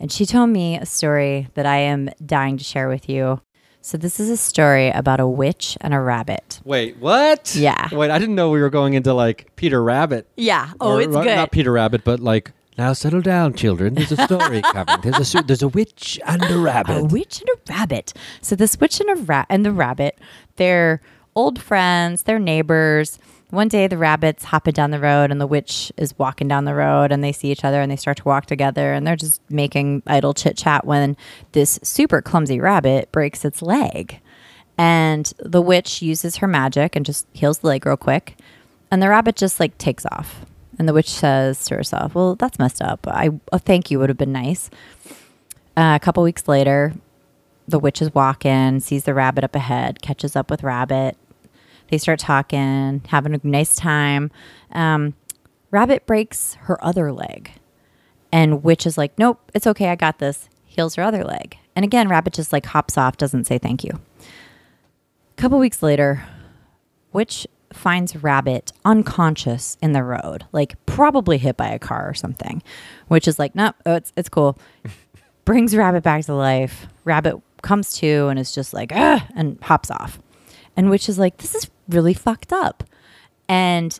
and 0.00 0.10
she 0.12 0.26
told 0.26 0.50
me 0.50 0.76
a 0.78 0.86
story 0.86 1.48
that 1.54 1.66
I 1.66 1.76
am 1.78 2.10
dying 2.24 2.56
to 2.58 2.64
share 2.64 2.88
with 2.88 3.08
you. 3.08 3.40
So 3.80 3.98
this 3.98 4.18
is 4.18 4.30
a 4.30 4.36
story 4.36 4.88
about 4.90 5.20
a 5.20 5.26
witch 5.26 5.76
and 5.82 5.92
a 5.92 6.00
rabbit. 6.00 6.60
Wait, 6.64 6.96
what? 6.98 7.54
Yeah. 7.54 7.88
Wait, 7.92 8.10
I 8.10 8.18
didn't 8.18 8.34
know 8.34 8.48
we 8.50 8.60
were 8.62 8.70
going 8.70 8.94
into 8.94 9.12
like 9.12 9.54
Peter 9.56 9.82
Rabbit. 9.82 10.26
Yeah. 10.36 10.72
Oh, 10.80 10.94
Or- 10.94 11.00
it's 11.02 11.12
good. 11.14 11.26
Not 11.26 11.50
Peter 11.52 11.70
Rabbit, 11.72 12.02
but 12.04 12.20
like. 12.20 12.52
Now 12.76 12.92
settle 12.92 13.20
down, 13.20 13.54
children. 13.54 13.94
There's 13.94 14.10
a 14.10 14.16
story 14.24 14.60
coming. 14.72 14.96
There's 15.02 15.34
a 15.34 15.42
there's 15.42 15.62
a 15.62 15.68
witch 15.68 16.18
and 16.26 16.42
a 16.42 16.58
rabbit. 16.58 16.96
A 16.96 17.04
witch 17.04 17.40
and 17.40 17.48
a 17.50 17.72
rabbit. 17.72 18.12
So 18.40 18.56
this 18.56 18.80
witch 18.80 19.00
and 19.00 19.10
a 19.10 19.14
rat 19.22 19.46
and 19.48 19.64
the 19.64 19.70
rabbit, 19.70 20.18
they're 20.56 21.00
old 21.36 21.60
friends, 21.60 22.22
they're 22.22 22.40
neighbors. 22.40 23.18
One 23.54 23.68
day 23.68 23.86
the 23.86 23.96
rabbit's 23.96 24.42
hopping 24.42 24.72
down 24.72 24.90
the 24.90 24.98
road 24.98 25.30
and 25.30 25.40
the 25.40 25.46
witch 25.46 25.92
is 25.96 26.18
walking 26.18 26.48
down 26.48 26.64
the 26.64 26.74
road 26.74 27.12
and 27.12 27.22
they 27.22 27.30
see 27.30 27.52
each 27.52 27.64
other 27.64 27.80
and 27.80 27.88
they 27.88 27.96
start 27.96 28.16
to 28.16 28.24
walk 28.24 28.46
together 28.46 28.92
and 28.92 29.06
they're 29.06 29.14
just 29.14 29.40
making 29.48 30.02
idle 30.08 30.34
chit 30.34 30.56
chat 30.56 30.84
when 30.84 31.16
this 31.52 31.78
super 31.84 32.20
clumsy 32.20 32.58
rabbit 32.58 33.12
breaks 33.12 33.44
its 33.44 33.62
leg. 33.62 34.20
And 34.76 35.32
the 35.38 35.62
witch 35.62 36.02
uses 36.02 36.36
her 36.36 36.48
magic 36.48 36.96
and 36.96 37.06
just 37.06 37.28
heals 37.32 37.58
the 37.58 37.68
leg 37.68 37.86
real 37.86 37.96
quick. 37.96 38.36
And 38.90 39.00
the 39.00 39.08
rabbit 39.08 39.36
just 39.36 39.60
like 39.60 39.78
takes 39.78 40.04
off. 40.06 40.44
And 40.76 40.88
the 40.88 40.92
witch 40.92 41.10
says 41.10 41.64
to 41.66 41.76
herself, 41.76 42.16
Well, 42.16 42.34
that's 42.34 42.58
messed 42.58 42.82
up. 42.82 43.06
I, 43.06 43.30
a 43.52 43.60
thank 43.60 43.88
you 43.88 44.00
would 44.00 44.10
have 44.10 44.18
been 44.18 44.32
nice. 44.32 44.68
Uh, 45.76 45.94
a 45.94 46.00
couple 46.00 46.24
weeks 46.24 46.48
later, 46.48 46.92
the 47.68 47.78
witch 47.78 48.02
is 48.02 48.12
walking, 48.12 48.80
sees 48.80 49.04
the 49.04 49.14
rabbit 49.14 49.44
up 49.44 49.54
ahead, 49.54 50.02
catches 50.02 50.34
up 50.34 50.50
with 50.50 50.64
rabbit. 50.64 51.16
They 51.88 51.98
start 51.98 52.18
talking, 52.18 53.02
having 53.08 53.34
a 53.34 53.40
nice 53.42 53.76
time. 53.76 54.30
Um, 54.72 55.14
rabbit 55.70 56.06
breaks 56.06 56.54
her 56.62 56.82
other 56.84 57.12
leg, 57.12 57.52
and 58.32 58.64
witch 58.64 58.86
is 58.86 58.98
like, 58.98 59.18
"Nope, 59.18 59.50
it's 59.54 59.66
okay, 59.66 59.88
I 59.90 59.96
got 59.96 60.18
this." 60.18 60.48
Heals 60.64 60.96
her 60.96 61.02
other 61.02 61.24
leg, 61.24 61.56
and 61.76 61.84
again, 61.84 62.08
rabbit 62.08 62.32
just 62.32 62.52
like 62.52 62.66
hops 62.66 62.98
off, 62.98 63.16
doesn't 63.16 63.44
say 63.44 63.58
thank 63.58 63.84
you. 63.84 64.00
A 64.20 65.40
couple 65.40 65.58
weeks 65.58 65.82
later, 65.82 66.24
witch 67.12 67.46
finds 67.72 68.16
rabbit 68.16 68.72
unconscious 68.84 69.76
in 69.82 69.92
the 69.92 70.02
road, 70.02 70.44
like 70.52 70.74
probably 70.86 71.38
hit 71.38 71.56
by 71.56 71.68
a 71.68 71.78
car 71.78 72.08
or 72.08 72.14
something. 72.14 72.62
Which 73.08 73.28
is 73.28 73.38
like, 73.38 73.54
nope, 73.54 73.76
oh, 73.86 73.94
it's 73.94 74.12
it's 74.16 74.28
cool 74.28 74.58
brings 75.44 75.76
Rabbit 75.76 76.02
back 76.02 76.24
to 76.24 76.34
life. 76.34 76.86
Rabbit 77.04 77.36
comes 77.62 77.94
to 77.98 78.28
and 78.28 78.38
is 78.38 78.54
just 78.54 78.72
like, 78.74 78.92
ah, 78.94 79.26
and 79.36 79.58
hops 79.62 79.90
off. 79.90 80.18
And 80.76 80.90
Witch 80.90 81.08
is 81.08 81.18
like, 81.18 81.38
this 81.38 81.54
is 81.54 81.70
really 81.88 82.14
fucked 82.14 82.52
up. 82.52 82.84
And 83.48 83.98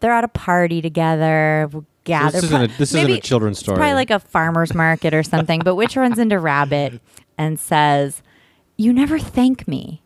they're 0.00 0.12
at 0.12 0.24
a 0.24 0.28
party 0.28 0.80
together. 0.82 1.70
Gather. 2.04 2.32
this 2.40 2.44
isn't 2.44 2.62
a- 2.62 2.78
this 2.78 2.94
isn't 2.94 3.10
a 3.10 3.20
children's 3.20 3.56
It's 3.56 3.64
story. 3.64 3.78
probably 3.78 3.94
like 3.94 4.10
a 4.10 4.20
farmer's 4.20 4.72
market 4.74 5.12
or 5.12 5.24
something. 5.24 5.60
but 5.64 5.74
Witch 5.74 5.96
runs 5.96 6.18
into 6.20 6.38
Rabbit 6.38 7.00
and 7.36 7.58
says, 7.58 8.22
"You 8.76 8.92
never 8.92 9.18
thank 9.18 9.66
me. 9.66 10.02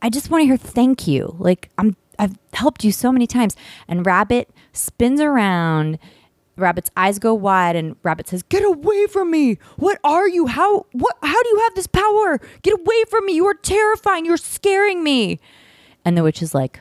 I 0.00 0.10
just 0.10 0.30
want 0.30 0.42
to 0.42 0.46
hear 0.46 0.56
thank 0.56 1.08
you. 1.08 1.34
Like 1.40 1.68
I'm, 1.76 1.96
I've 2.20 2.38
helped 2.52 2.84
you 2.84 2.92
so 2.92 3.10
many 3.10 3.26
times." 3.26 3.56
And 3.88 4.06
Rabbit 4.06 4.48
spins 4.72 5.20
around 5.20 5.98
Rabbit's 6.56 6.90
eyes 6.96 7.18
go 7.18 7.34
wide, 7.34 7.74
and 7.74 7.96
Rabbit 8.04 8.28
says, 8.28 8.44
"Get 8.44 8.62
away 8.62 9.06
from 9.08 9.30
me! 9.32 9.58
What 9.76 9.98
are 10.04 10.28
you? 10.28 10.46
How 10.46 10.86
what? 10.92 11.16
How 11.20 11.42
do 11.42 11.48
you 11.48 11.58
have 11.64 11.74
this 11.74 11.88
power? 11.88 12.38
Get 12.62 12.74
away 12.74 13.02
from 13.10 13.26
me! 13.26 13.32
You 13.34 13.46
are 13.46 13.54
terrifying! 13.54 14.24
You're 14.24 14.36
scaring 14.36 15.02
me!" 15.02 15.40
And 16.04 16.16
the 16.16 16.22
witch 16.22 16.42
is 16.42 16.54
like, 16.54 16.80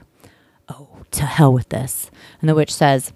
"Oh, 0.67 0.87
to 1.11 1.23
hell 1.25 1.51
with 1.53 1.69
this!" 1.69 2.09
And 2.41 2.49
the 2.49 2.55
witch 2.55 2.73
says, 2.73 3.13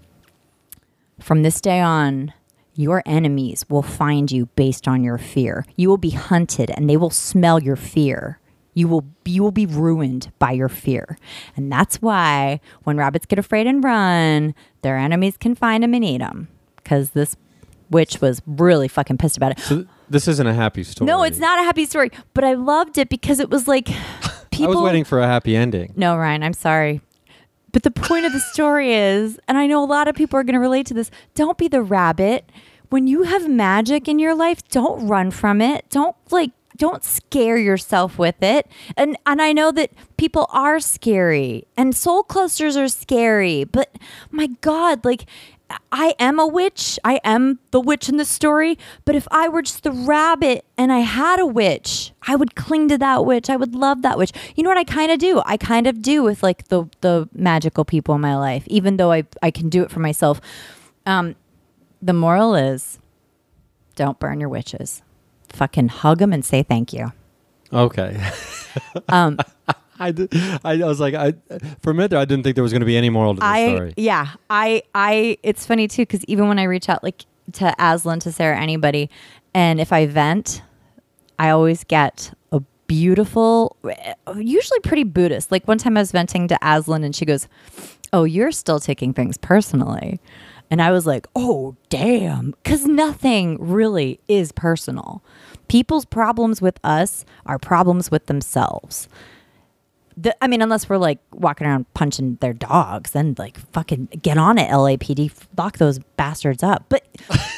"From 1.19 1.43
this 1.43 1.61
day 1.61 1.79
on." 1.79 2.33
Your 2.75 3.03
enemies 3.05 3.65
will 3.69 3.83
find 3.83 4.31
you 4.31 4.47
based 4.55 4.87
on 4.87 5.03
your 5.03 5.19
fear. 5.19 5.63
You 5.75 5.89
will 5.89 5.99
be 5.99 6.09
hunted 6.09 6.71
and 6.71 6.89
they 6.89 6.97
will 6.97 7.11
smell 7.11 7.61
your 7.61 7.75
fear. 7.75 8.39
You 8.73 8.87
will 8.87 9.05
you 9.25 9.43
will 9.43 9.51
be 9.51 9.67
ruined 9.67 10.31
by 10.39 10.53
your 10.53 10.69
fear. 10.69 11.19
And 11.55 11.71
that's 11.71 12.01
why 12.01 12.59
when 12.83 12.97
rabbits 12.97 13.27
get 13.27 13.37
afraid 13.37 13.67
and 13.67 13.83
run, 13.83 14.55
their 14.81 14.97
enemies 14.97 15.37
can 15.37 15.53
find 15.53 15.83
them 15.83 15.93
and 15.93 16.03
eat 16.03 16.17
them 16.17 16.47
cuz 16.83 17.11
this 17.11 17.35
witch 17.91 18.19
was 18.21 18.41
really 18.47 18.87
fucking 18.87 19.19
pissed 19.19 19.37
about 19.37 19.51
it. 19.51 19.59
So 19.59 19.75
th- 19.75 19.87
this 20.09 20.27
isn't 20.27 20.47
a 20.47 20.55
happy 20.55 20.83
story. 20.83 21.05
No, 21.05 21.21
it's 21.21 21.37
not 21.37 21.59
a 21.59 21.63
happy 21.63 21.85
story, 21.85 22.09
but 22.33 22.43
I 22.43 22.53
loved 22.55 22.97
it 22.97 23.07
because 23.07 23.39
it 23.39 23.51
was 23.51 23.67
like 23.67 23.89
people 24.53 24.73
I 24.73 24.75
was 24.75 24.83
waiting 24.83 25.03
for 25.03 25.19
a 25.19 25.27
happy 25.27 25.55
ending. 25.55 25.93
no, 25.95 26.17
Ryan, 26.17 26.43
I'm 26.43 26.53
sorry. 26.53 27.01
But 27.71 27.83
the 27.83 27.91
point 27.91 28.25
of 28.25 28.33
the 28.33 28.39
story 28.39 28.93
is, 28.93 29.39
and 29.47 29.57
I 29.57 29.65
know 29.65 29.83
a 29.83 29.85
lot 29.85 30.07
of 30.07 30.15
people 30.15 30.39
are 30.39 30.43
going 30.43 30.53
to 30.53 30.59
relate 30.59 30.85
to 30.87 30.93
this, 30.93 31.09
don't 31.33 31.57
be 31.57 31.67
the 31.67 31.81
rabbit. 31.81 32.49
When 32.89 33.07
you 33.07 33.23
have 33.23 33.49
magic 33.49 34.07
in 34.07 34.19
your 34.19 34.35
life, 34.35 34.65
don't 34.69 35.07
run 35.07 35.31
from 35.31 35.59
it. 35.59 35.89
Don't 35.89 36.15
like 36.29 36.51
don't 36.77 37.03
scare 37.03 37.57
yourself 37.57 38.17
with 38.17 38.41
it. 38.41 38.67
And 38.95 39.17
and 39.25 39.41
I 39.41 39.53
know 39.53 39.71
that 39.71 39.91
people 40.17 40.47
are 40.51 40.79
scary 40.79 41.65
and 41.77 41.95
soul 41.95 42.23
clusters 42.23 42.77
are 42.77 42.87
scary, 42.87 43.63
but 43.63 43.97
my 44.31 44.47
god, 44.61 45.03
like 45.05 45.25
I 45.91 46.15
am 46.19 46.39
a 46.39 46.47
witch. 46.47 46.99
I 47.03 47.19
am 47.23 47.59
the 47.71 47.79
witch 47.79 48.09
in 48.09 48.17
the 48.17 48.25
story. 48.25 48.77
But 49.05 49.15
if 49.15 49.27
I 49.31 49.47
were 49.47 49.61
just 49.61 49.83
the 49.83 49.91
rabbit 49.91 50.65
and 50.77 50.91
I 50.91 50.99
had 50.99 51.39
a 51.39 51.45
witch, 51.45 52.11
I 52.23 52.35
would 52.35 52.55
cling 52.55 52.87
to 52.89 52.97
that 52.97 53.25
witch. 53.25 53.49
I 53.49 53.55
would 53.55 53.75
love 53.75 54.01
that 54.01 54.17
witch. 54.17 54.31
You 54.55 54.63
know 54.63 54.69
what 54.69 54.77
I 54.77 54.83
kind 54.83 55.11
of 55.11 55.19
do? 55.19 55.41
I 55.45 55.57
kind 55.57 55.87
of 55.87 56.01
do 56.01 56.23
with 56.23 56.43
like 56.43 56.67
the 56.69 56.85
the 57.01 57.29
magical 57.33 57.85
people 57.85 58.15
in 58.15 58.21
my 58.21 58.37
life, 58.37 58.63
even 58.67 58.97
though 58.97 59.11
I 59.11 59.23
I 59.41 59.51
can 59.51 59.69
do 59.69 59.83
it 59.83 59.91
for 59.91 59.99
myself. 59.99 60.41
Um, 61.05 61.35
the 62.01 62.13
moral 62.13 62.55
is, 62.55 62.99
don't 63.95 64.19
burn 64.19 64.39
your 64.39 64.49
witches. 64.49 65.01
Fucking 65.49 65.89
hug 65.89 66.19
them 66.19 66.33
and 66.33 66.43
say 66.43 66.63
thank 66.63 66.93
you. 66.93 67.11
Okay. 67.71 68.19
Um, 69.09 69.37
I, 70.07 70.11
did, 70.11 70.33
I 70.63 70.87
was 70.87 70.99
like, 70.99 71.13
I 71.13 71.33
for 71.81 71.91
a 71.91 71.93
minute 71.93 72.11
there, 72.11 72.19
I 72.19 72.25
didn't 72.25 72.43
think 72.43 72.55
there 72.55 72.63
was 72.63 72.71
going 72.71 72.81
to 72.81 72.85
be 72.85 72.97
any 72.97 73.09
moral 73.09 73.35
to 73.35 73.39
the 73.39 73.45
I 73.45 73.75
story. 73.75 73.93
yeah, 73.97 74.29
I 74.49 74.83
I 74.93 75.37
it's 75.43 75.65
funny 75.65 75.87
too 75.87 76.03
because 76.03 76.23
even 76.25 76.47
when 76.47 76.59
I 76.59 76.63
reach 76.63 76.89
out 76.89 77.03
like 77.03 77.25
to 77.53 77.75
Aslan, 77.79 78.19
to 78.21 78.31
Sarah, 78.31 78.59
anybody, 78.59 79.09
and 79.53 79.79
if 79.79 79.91
I 79.91 80.05
vent, 80.05 80.61
I 81.39 81.49
always 81.49 81.83
get 81.83 82.33
a 82.51 82.61
beautiful, 82.87 83.75
usually 84.35 84.79
pretty 84.81 85.03
Buddhist. 85.03 85.51
Like 85.51 85.67
one 85.67 85.77
time 85.77 85.97
I 85.97 86.01
was 86.01 86.11
venting 86.11 86.47
to 86.49 86.57
Aslan, 86.61 87.03
and 87.03 87.15
she 87.15 87.25
goes, 87.25 87.47
"Oh, 88.11 88.23
you're 88.23 88.51
still 88.51 88.79
taking 88.79 89.13
things 89.13 89.37
personally." 89.37 90.19
And 90.73 90.81
I 90.81 90.91
was 90.91 91.05
like, 91.05 91.27
oh, 91.35 91.75
damn. 91.89 92.55
Because 92.63 92.87
nothing 92.87 93.57
really 93.59 94.19
is 94.27 94.51
personal. 94.51 95.21
People's 95.67 96.03
problems 96.05 96.63
with 96.63 96.79
us 96.83 97.25
are 97.45 97.59
problems 97.59 98.09
with 98.09 98.25
themselves. 98.25 99.07
The, 100.15 100.35
I 100.43 100.47
mean, 100.47 100.61
unless 100.61 100.87
we're 100.89 100.97
like 100.97 101.19
walking 101.31 101.67
around 101.67 101.91
punching 101.93 102.35
their 102.41 102.53
dogs, 102.53 103.11
then 103.11 103.35
like 103.37 103.57
fucking 103.71 104.09
get 104.21 104.37
on 104.37 104.57
it, 104.57 104.69
LAPD, 104.69 105.31
lock 105.57 105.77
those 105.77 105.99
bastards 106.17 106.63
up. 106.63 106.85
But, 106.89 107.05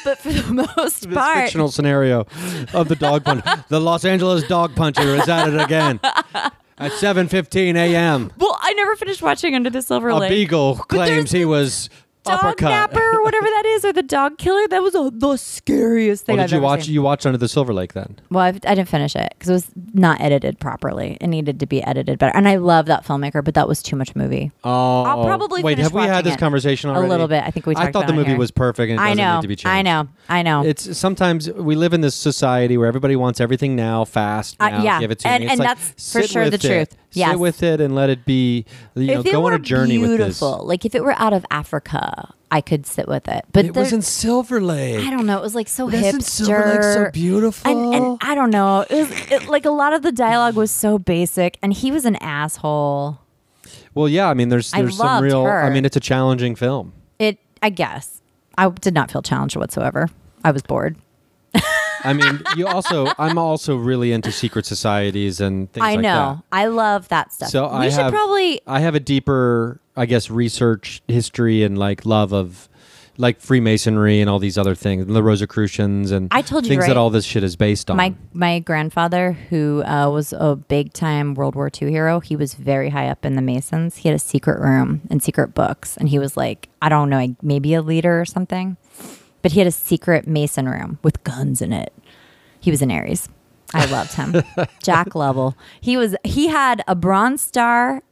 but 0.04 0.18
for 0.18 0.32
the 0.32 0.66
most 0.76 1.02
This 1.02 1.14
part, 1.14 1.44
fictional 1.44 1.70
scenario 1.70 2.26
of 2.72 2.88
the 2.88 2.96
dog 2.96 3.24
punch. 3.24 3.44
the 3.68 3.80
Los 3.80 4.04
Angeles 4.04 4.46
dog 4.48 4.74
puncher 4.74 5.14
is 5.14 5.28
at 5.28 5.48
it 5.48 5.60
again 5.60 6.00
at 6.78 6.92
7:15 6.92 7.76
a.m. 7.76 8.32
well, 8.38 8.58
I 8.60 8.72
never 8.74 8.96
finished 8.96 9.22
watching 9.22 9.54
Under 9.54 9.70
the 9.70 9.82
Silver 9.82 10.08
A 10.08 10.16
Lake. 10.16 10.30
beagle 10.30 10.74
there's 10.74 10.86
claims 10.86 11.30
he 11.30 11.44
was 11.44 11.88
dog 12.26 12.44
uppercut. 12.44 12.68
napper 12.70 13.00
or 13.16 13.22
whatever 13.22 13.46
that 13.46 13.64
is, 13.66 13.84
or 13.84 13.92
the 13.92 14.02
dog 14.02 14.38
killer. 14.38 14.66
That 14.68 14.82
was 14.82 14.94
a, 14.94 15.10
the 15.12 15.36
scariest 15.36 16.26
thing 16.26 16.36
Well, 16.36 16.44
I've 16.44 16.50
did 16.50 16.54
you 16.54 16.58
ever 16.58 16.64
watch? 16.64 16.84
seen. 16.84 16.94
You 16.94 17.02
watched 17.02 17.26
Under 17.26 17.38
the 17.38 17.48
Silver 17.48 17.72
Lake 17.72 17.92
then? 17.94 18.18
Well, 18.30 18.42
I've, 18.44 18.56
I 18.66 18.74
didn't 18.74 18.88
finish 18.88 19.16
it 19.16 19.34
because 19.38 19.48
it 19.48 19.52
was 19.52 19.70
not 19.94 20.20
edited 20.20 20.58
properly. 20.58 21.16
It 21.20 21.26
needed 21.28 21.60
to 21.60 21.66
be 21.66 21.82
edited 21.82 22.18
better. 22.18 22.36
And 22.36 22.48
I 22.48 22.56
love 22.56 22.86
that 22.86 23.04
filmmaker, 23.04 23.42
but 23.44 23.54
that 23.54 23.68
was 23.68 23.82
too 23.82 23.96
much 23.96 24.14
movie. 24.14 24.52
Oh, 24.64 25.02
I'll 25.04 25.24
probably 25.24 25.62
wait. 25.62 25.78
Have 25.78 25.92
we 25.92 26.02
had 26.02 26.24
this 26.24 26.36
conversation 26.36 26.90
already? 26.90 27.06
A 27.06 27.08
little 27.10 27.28
bit. 27.28 27.42
I 27.44 27.50
think 27.50 27.66
we 27.66 27.74
I 27.76 27.90
thought 27.92 28.06
the 28.06 28.12
movie 28.12 28.34
was 28.34 28.50
perfect 28.50 28.90
and 28.90 28.98
it 29.00 29.02
I 29.02 29.08
doesn't 29.10 29.24
know. 29.24 29.34
need 29.36 29.42
to 29.42 29.48
be 29.48 29.56
changed. 29.56 29.66
I 29.76 29.82
know. 29.82 30.08
I 30.28 30.42
know. 30.42 30.64
It's 30.64 30.96
sometimes 30.96 31.50
we 31.50 31.74
live 31.76 31.92
in 31.94 32.00
this 32.00 32.14
society 32.14 32.76
where 32.76 32.88
everybody 32.88 33.16
wants 33.16 33.40
everything 33.40 33.76
now, 33.76 34.04
fast. 34.04 34.56
Uh, 34.60 34.80
yeah. 34.82 35.00
give 35.00 35.10
it 35.10 35.18
to 35.20 35.28
And- 35.28 35.40
me. 35.42 35.46
It's 35.46 35.52
and 35.52 35.60
like, 35.60 35.78
that's 35.78 36.12
for 36.12 36.22
sure 36.22 36.50
the 36.50 36.54
it. 36.56 36.60
truth. 36.60 36.96
Yes. 37.12 37.30
Sit 37.30 37.38
with 37.38 37.62
it 37.62 37.80
and 37.80 37.94
let 37.94 38.10
it 38.10 38.26
be. 38.26 38.66
You 38.94 39.06
know, 39.06 39.20
if 39.20 39.26
it 39.26 39.32
go 39.32 39.46
on 39.46 39.54
a 39.54 39.58
journey 39.58 39.96
beautiful, 39.96 40.18
with 40.18 40.58
this. 40.58 40.68
like 40.68 40.84
if 40.84 40.94
it 40.94 41.02
were 41.02 41.14
out 41.18 41.32
of 41.32 41.46
Africa, 41.50 42.15
I 42.56 42.62
could 42.62 42.86
sit 42.86 43.06
with 43.06 43.28
it. 43.28 43.44
But 43.52 43.66
It 43.66 43.76
was 43.76 43.92
in 43.92 44.00
Silver 44.00 44.62
Lake. 44.62 45.04
I 45.04 45.10
don't 45.10 45.26
know. 45.26 45.36
It 45.36 45.42
was 45.42 45.54
like 45.54 45.68
so 45.68 45.90
Isn't 45.90 46.22
hipster. 46.22 46.46
Silver 46.46 46.72
Lake 46.72 46.82
so 46.82 47.10
beautiful? 47.10 47.70
And, 47.70 47.94
and 47.94 48.18
I 48.22 48.34
don't 48.34 48.48
know. 48.48 48.86
It 48.88 48.94
was 48.94 49.30
it, 49.30 49.46
like 49.46 49.66
a 49.66 49.70
lot 49.70 49.92
of 49.92 50.00
the 50.00 50.10
dialogue 50.10 50.54
was 50.54 50.70
so 50.70 50.98
basic, 50.98 51.58
and 51.62 51.74
he 51.74 51.92
was 51.92 52.06
an 52.06 52.16
asshole. 52.16 53.18
well, 53.92 54.08
yeah. 54.08 54.30
I 54.30 54.32
mean, 54.32 54.48
there's 54.48 54.72
I 54.72 54.80
there's 54.80 54.96
some 54.96 55.22
real. 55.22 55.44
her. 55.44 55.64
I 55.64 55.68
mean, 55.68 55.84
it's 55.84 55.98
a 55.98 56.00
challenging 56.00 56.54
film. 56.54 56.94
It, 57.18 57.36
I 57.60 57.68
guess, 57.68 58.22
I 58.56 58.70
did 58.70 58.94
not 58.94 59.10
feel 59.10 59.20
challenged 59.20 59.56
whatsoever. 59.56 60.08
I 60.42 60.50
was 60.50 60.62
bored. 60.62 60.96
I 62.04 62.12
mean, 62.12 62.42
you 62.56 62.66
also. 62.66 63.06
I'm 63.18 63.38
also 63.38 63.76
really 63.76 64.12
into 64.12 64.30
secret 64.32 64.66
societies 64.66 65.40
and 65.40 65.70
things 65.72 65.82
like 65.82 66.02
that. 66.02 66.06
I 66.06 66.26
like 66.26 66.36
know. 66.36 66.42
I 66.52 66.66
love 66.66 67.08
that 67.08 67.32
stuff. 67.32 67.48
So 67.50 67.64
we 67.68 67.86
I 67.86 67.88
should 67.90 67.98
have- 68.00 68.12
probably. 68.12 68.60
I 68.66 68.80
have 68.80 68.94
a 68.94 69.00
deeper, 69.00 69.80
I 69.96 70.06
guess, 70.06 70.30
research 70.30 71.02
history 71.08 71.62
and 71.62 71.76
like 71.78 72.04
love 72.06 72.32
of. 72.32 72.68
Like 73.18 73.40
Freemasonry 73.40 74.20
and 74.20 74.28
all 74.28 74.38
these 74.38 74.58
other 74.58 74.74
things, 74.74 75.06
the 75.06 75.22
Rosicrucians 75.22 76.10
and 76.10 76.28
I 76.30 76.42
told 76.42 76.64
you, 76.66 76.68
things 76.68 76.80
right? 76.82 76.88
that 76.88 76.98
all 76.98 77.08
this 77.08 77.24
shit 77.24 77.42
is 77.42 77.56
based 77.56 77.90
on. 77.90 77.96
My 77.96 78.14
my 78.34 78.58
grandfather, 78.58 79.32
who 79.48 79.82
uh, 79.84 80.10
was 80.10 80.34
a 80.34 80.54
big 80.54 80.92
time 80.92 81.32
World 81.32 81.54
War 81.54 81.70
II 81.80 81.88
hero, 81.90 82.20
he 82.20 82.36
was 82.36 82.52
very 82.52 82.90
high 82.90 83.08
up 83.08 83.24
in 83.24 83.34
the 83.34 83.40
Masons. 83.40 83.96
He 83.96 84.10
had 84.10 84.16
a 84.16 84.18
secret 84.18 84.60
room 84.60 85.00
and 85.08 85.22
secret 85.22 85.54
books, 85.54 85.96
and 85.96 86.10
he 86.10 86.18
was 86.18 86.36
like, 86.36 86.68
I 86.82 86.90
don't 86.90 87.08
know, 87.08 87.34
maybe 87.40 87.72
a 87.72 87.80
leader 87.80 88.20
or 88.20 88.26
something, 88.26 88.76
but 89.46 89.52
he 89.52 89.60
had 89.60 89.68
a 89.68 89.70
secret 89.70 90.26
Mason 90.26 90.68
room 90.68 90.98
with 91.04 91.22
guns 91.22 91.62
in 91.62 91.72
it. 91.72 91.92
He 92.58 92.72
was 92.72 92.82
an 92.82 92.90
Aries. 92.90 93.28
I 93.72 93.84
loved 93.84 94.14
him, 94.14 94.42
Jack 94.82 95.14
Lovell. 95.14 95.56
He 95.80 95.96
was 95.96 96.16
he 96.24 96.48
had 96.48 96.82
a 96.88 96.96
Bronze 96.96 97.42
Star 97.42 98.02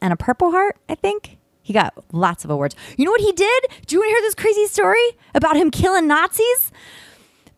and 0.00 0.10
a 0.10 0.16
Purple 0.16 0.52
Heart, 0.52 0.78
I 0.88 0.94
think. 0.94 1.36
He 1.60 1.74
got 1.74 1.92
lots 2.14 2.46
of 2.46 2.50
awards. 2.50 2.76
You 2.96 3.04
know 3.04 3.10
what 3.10 3.20
he 3.20 3.30
did? 3.32 3.64
Do 3.84 3.94
you 3.94 4.00
want 4.00 4.08
to 4.08 4.14
hear 4.14 4.20
this 4.22 4.34
crazy 4.34 4.66
story 4.68 5.04
about 5.34 5.54
him 5.54 5.70
killing 5.70 6.06
Nazis? 6.06 6.72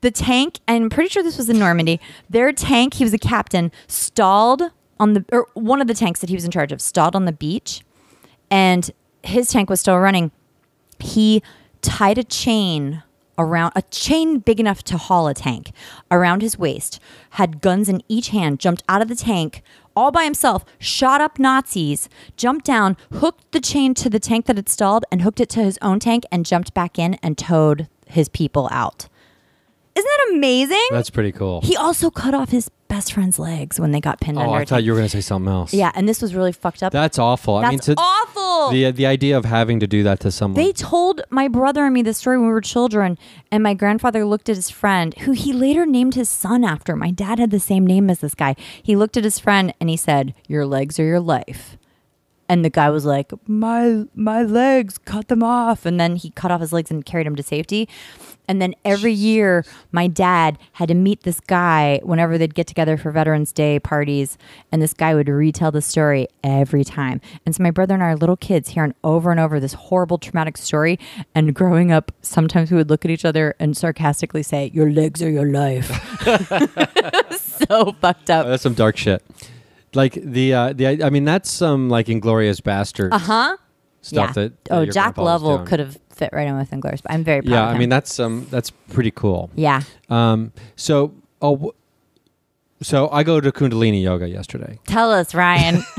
the 0.01 0.11
tank 0.11 0.59
i'm 0.67 0.91
pretty 0.91 1.09
sure 1.09 1.23
this 1.23 1.39
was 1.39 1.49
in 1.49 1.61
normandy 1.61 2.01
their 2.29 2.53
tank 2.53 2.95
he 2.95 3.05
was 3.05 3.15
a 3.15 3.19
captain 3.19 3.71
stalled 3.87 4.61
on 4.99 5.13
the 5.13 5.25
or 5.31 5.47
one 5.55 5.81
of 5.81 5.87
the 5.87 5.95
tanks 5.95 6.19
that 6.19 6.29
he 6.29 6.35
was 6.35 6.45
in 6.45 6.51
charge 6.51 6.73
of 6.73 6.81
stalled 6.81 7.15
on 7.15 7.25
the 7.25 7.31
beach 7.31 7.83
and 8.51 8.91
his 9.23 9.49
tank 9.49 9.71
was 9.71 9.79
still 9.79 9.97
running 9.97 10.33
he 10.99 11.41
tied 11.83 12.19
a 12.19 12.25
chain 12.25 13.05
around 13.39 13.73
a 13.75 13.83
chain 13.83 14.39
big 14.39 14.61
enough 14.61 14.83
to 14.83 14.97
haul 14.97 15.29
a 15.29 15.35
tank 15.35 15.73
around 16.11 16.43
his 16.43 16.59
waist 16.59 17.01
had 17.31 17.61
guns 17.61 17.89
in 17.89 18.03
each 18.09 18.29
hand 18.29 18.61
jumped 18.61 18.83
out 18.89 19.03
of 19.03 19.09
the 19.09 19.15
tank 19.15 19.63
all 19.97 20.11
by 20.11 20.25
himself 20.25 20.65
shot 20.79 21.21
up 21.21 21.39
nazis 21.39 22.09
jumped 22.37 22.65
down 22.65 22.97
hooked 23.15 23.51
the 23.53 23.61
chain 23.61 23.95
to 23.95 24.11
the 24.11 24.21
tank 24.21 24.47
that 24.47 24.57
had 24.57 24.69
stalled 24.69 25.05
and 25.11 25.23
hooked 25.23 25.41
it 25.41 25.49
to 25.49 25.63
his 25.63 25.79
own 25.83 25.99
tank 25.99 26.25
and 26.31 26.47
jumped 26.47 26.75
back 26.75 26.99
in 26.99 27.15
and 27.23 27.39
towed 27.39 27.89
his 28.07 28.29
people 28.29 28.69
out 28.71 29.09
isn't 29.95 30.09
that 30.09 30.35
amazing? 30.35 30.87
That's 30.91 31.11
pretty 31.11 31.33
cool. 31.33 31.61
he 31.61 31.77
also 31.77 32.11
cut 32.11 32.33
off 32.33 32.49
his 32.51 32.71
best 33.03 33.15
friend's 33.15 33.39
legs 33.39 33.81
when 33.81 33.91
they 33.91 34.01
got 34.01 34.21
pinned 34.21 34.39
oh, 34.39 34.43
under. 34.43 34.55
I 34.55 34.65
thought 34.65 34.85
you 34.85 34.93
were 34.93 34.97
going 34.97 35.09
to 35.09 35.17
say 35.17 35.21
something 35.21 35.51
else. 35.51 35.75
Yeah, 35.75 35.91
and 35.97 36.09
this 36.09 36.23
was 36.23 36.37
really 36.37 36.53
fucked 36.53 36.85
up. 36.85 36.93
That's 36.93 37.19
awful. 37.19 37.57
I 37.57 37.71
mean, 37.71 37.79
That's 37.79 37.87
to, 37.87 37.95
awful. 37.99 38.71
the 38.71 38.93
the 38.93 39.07
idea 39.07 39.37
of 39.37 39.45
having 39.45 39.81
to 39.81 39.89
do 39.89 40.05
that 40.05 40.21
to 40.21 40.31
someone. 40.31 40.63
they 40.63 40.73
told 40.73 41.23
my 41.29 41.49
brother 41.49 41.85
and 41.85 41.93
me 41.93 42.03
this 42.03 42.19
story 42.19 42.39
when 42.39 42.47
we 42.47 42.53
were 42.53 42.61
children, 42.61 43.19
and 43.51 43.63
my 43.63 43.75
grandfather 43.75 44.25
looked 44.25 44.49
at 44.49 44.57
his 44.57 44.71
friend, 44.71 45.15
who 45.19 45.33
he 45.33 45.53
later 45.53 45.85
named 45.85 46.15
his 46.15 46.29
son 46.29 46.63
after. 46.63 46.95
My 46.95 47.11
dad 47.11 47.41
had 47.41 47.51
the 47.51 47.59
same 47.61 47.85
name 47.85 48.09
as 48.09 48.21
this 48.21 48.37
guy. 48.37 48.55
He 48.83 48.95
looked 48.95 49.17
at 49.17 49.25
his 49.25 49.41
friend 49.41 49.75
and 49.81 49.91
he 49.91 49.97
said, 49.97 50.33
"Your 50.47 50.65
legs 50.65 51.01
are 51.01 51.05
your 51.05 51.21
life." 51.21 51.77
And 52.49 52.65
the 52.65 52.71
guy 52.71 52.91
was 52.91 53.05
like, 53.05 53.33
"My 53.49 54.05
my 54.15 54.43
legs, 54.43 54.99
cut 54.99 55.29
them 55.29 55.43
off." 55.43 55.87
And 55.87 55.99
then 55.99 56.17
he 56.17 56.31
cut 56.31 56.51
off 56.51 56.61
his 56.61 56.73
legs 56.73 56.91
and 56.91 57.05
carried 57.05 57.27
him 57.27 57.37
to 57.37 57.43
safety. 57.43 57.89
And 58.49 58.61
then 58.61 58.75
every 58.85 59.13
year, 59.13 59.65
my 59.93 60.09
dad 60.09 60.59
had 60.73 60.89
to 60.89 60.95
meet 60.95 61.23
this 61.23 61.39
guy 61.39 62.01
whenever 62.03 62.37
they'd 62.37 62.55
get 62.55 62.67
together 62.67 62.97
for 62.99 63.13
Veterans 63.13 63.53
Day 63.53 63.79
parties. 63.79 64.37
And 64.73 64.83
this 64.83 64.93
guy 64.93 65.15
would 65.15 65.29
retell 65.29 65.71
the 65.71 65.81
story 65.81 66.27
every 66.43 66.83
time. 66.85 67.21
And 67.47 67.55
so 67.55 67.63
my 67.63 67.71
brother 67.71 67.95
and 67.95 68.03
I 68.03 68.07
are 68.09 68.17
little 68.17 68.37
kids 68.37 68.71
hearing 68.71 68.95
over 69.05 69.31
and 69.31 69.39
over 69.39 69.61
this 69.61 69.75
horrible, 69.75 70.19
traumatic 70.19 70.57
story. 70.59 70.99
And 71.37 71.55
growing 71.55 71.93
up, 71.93 72.11
sometimes 72.21 72.71
we 72.73 72.77
would 72.77 72.91
look 72.91 73.05
at 73.05 73.11
each 73.13 73.25
other 73.25 73.55
and 73.61 73.77
sarcastically 73.77 74.43
say, 74.43 74.71
Your 74.75 74.91
legs 74.91 75.23
are 75.23 75.31
your 75.31 75.47
life. 75.47 75.89
so 77.69 77.93
fucked 78.01 78.29
Oh, 78.31 78.35
up. 78.41 78.47
that's 78.47 78.63
some 78.65 78.75
dark 78.75 78.97
shit. 78.97 79.23
Like 79.95 80.15
the 80.15 80.55
uh, 80.55 80.73
the 80.73 81.05
I 81.05 81.11
mean 81.11 81.25
that's 81.25 81.51
some 81.51 81.89
like 81.89 82.09
Inglorious 82.09 82.61
Bastard. 82.61 83.13
Uh 83.13 83.19
huh. 83.19 83.57
stuff 84.01 84.29
yeah. 84.29 84.33
that, 84.45 84.65
that 84.65 84.75
oh, 84.75 84.87
Jack 84.87 85.19
Lovell 85.19 85.65
could 85.67 85.81
have 85.81 85.99
fit 86.11 86.31
right 86.33 86.47
in 86.47 86.57
with 86.57 86.73
Inglorious. 86.73 87.03
I'm 87.07 87.25
very 87.25 87.43
proud 87.43 87.53
Yeah, 87.53 87.67
I 87.67 87.79
mean 87.79 87.89
that's 87.89 88.19
um 88.19 88.47
that's 88.51 88.71
pretty 88.71 89.11
cool. 89.11 89.51
yeah. 89.55 89.83
Um, 90.09 90.53
so 90.77 91.15
oh, 91.41 91.75
so 92.81 93.09
I 93.11 93.23
go 93.23 93.41
to 93.41 93.53
Kundalini 93.53 94.03
yoga 94.03 94.29
yesterday. 94.29 94.79
Tell 94.87 95.13
us, 95.13 95.35
Ryan. 95.35 95.83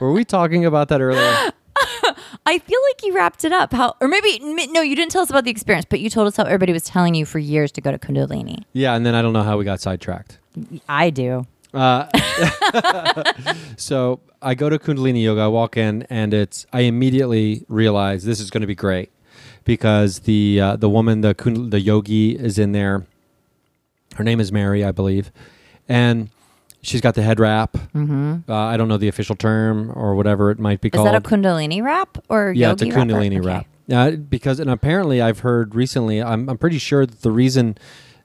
Were 0.00 0.12
we 0.12 0.24
talking 0.24 0.64
about 0.64 0.88
that 0.88 1.00
earlier? 1.00 1.20
I 2.46 2.58
feel 2.58 2.78
like 2.90 3.02
you 3.02 3.14
wrapped 3.14 3.44
it 3.44 3.52
up. 3.52 3.72
How, 3.72 3.94
or 4.00 4.08
maybe 4.08 4.38
no, 4.40 4.82
you 4.82 4.94
didn't 4.94 5.12
tell 5.12 5.22
us 5.22 5.30
about 5.30 5.44
the 5.44 5.50
experience, 5.50 5.86
but 5.88 6.00
you 6.00 6.10
told 6.10 6.26
us 6.26 6.36
how 6.36 6.44
everybody 6.44 6.72
was 6.72 6.84
telling 6.84 7.14
you 7.14 7.24
for 7.24 7.38
years 7.38 7.72
to 7.72 7.80
go 7.80 7.90
to 7.90 7.98
Kundalini. 7.98 8.64
yeah, 8.72 8.94
and 8.94 9.06
then 9.06 9.14
I 9.14 9.22
don't 9.22 9.32
know 9.32 9.42
how 9.42 9.56
we 9.56 9.64
got 9.64 9.80
sidetracked. 9.80 10.38
I 10.88 11.10
do. 11.10 11.46
Uh, 11.74 12.08
so 13.76 14.20
I 14.40 14.54
go 14.54 14.68
to 14.68 14.78
Kundalini 14.78 15.22
yoga. 15.22 15.42
I 15.42 15.46
walk 15.48 15.76
in, 15.76 16.02
and 16.10 16.32
it's. 16.32 16.66
I 16.72 16.82
immediately 16.82 17.64
realize 17.68 18.24
this 18.24 18.40
is 18.40 18.50
going 18.50 18.60
to 18.62 18.66
be 18.66 18.74
great 18.74 19.10
because 19.64 20.20
the 20.20 20.60
uh, 20.60 20.76
the 20.76 20.88
woman, 20.88 21.20
the 21.20 21.34
kund- 21.34 21.70
the 21.70 21.80
yogi, 21.80 22.36
is 22.36 22.58
in 22.58 22.72
there. 22.72 23.06
Her 24.16 24.24
name 24.24 24.38
is 24.40 24.52
Mary, 24.52 24.84
I 24.84 24.92
believe, 24.92 25.32
and 25.88 26.30
she's 26.82 27.00
got 27.00 27.14
the 27.16 27.22
head 27.22 27.40
wrap. 27.40 27.72
Mm-hmm. 27.72 28.48
Uh, 28.48 28.54
I 28.54 28.76
don't 28.76 28.86
know 28.88 28.96
the 28.98 29.08
official 29.08 29.34
term 29.34 29.90
or 29.94 30.14
whatever 30.14 30.50
it 30.50 30.58
might 30.60 30.80
be 30.80 30.88
Is 30.88 30.92
called. 30.92 31.08
that 31.08 31.16
a 31.16 31.20
Kundalini 31.20 31.82
wrap 31.82 32.18
or 32.28 32.52
yeah, 32.54 32.72
it's 32.72 32.82
a? 32.82 32.86
Kundalini 32.86 33.38
Okay. 33.38 33.40
wrap. 33.40 33.66
Uh, 33.90 34.12
because 34.12 34.60
and 34.60 34.70
apparently 34.70 35.20
I've 35.20 35.40
heard 35.40 35.74
recently. 35.74 36.22
I'm 36.22 36.48
I'm 36.48 36.56
pretty 36.58 36.78
sure 36.78 37.04
that 37.04 37.22
the 37.22 37.32
reason 37.32 37.76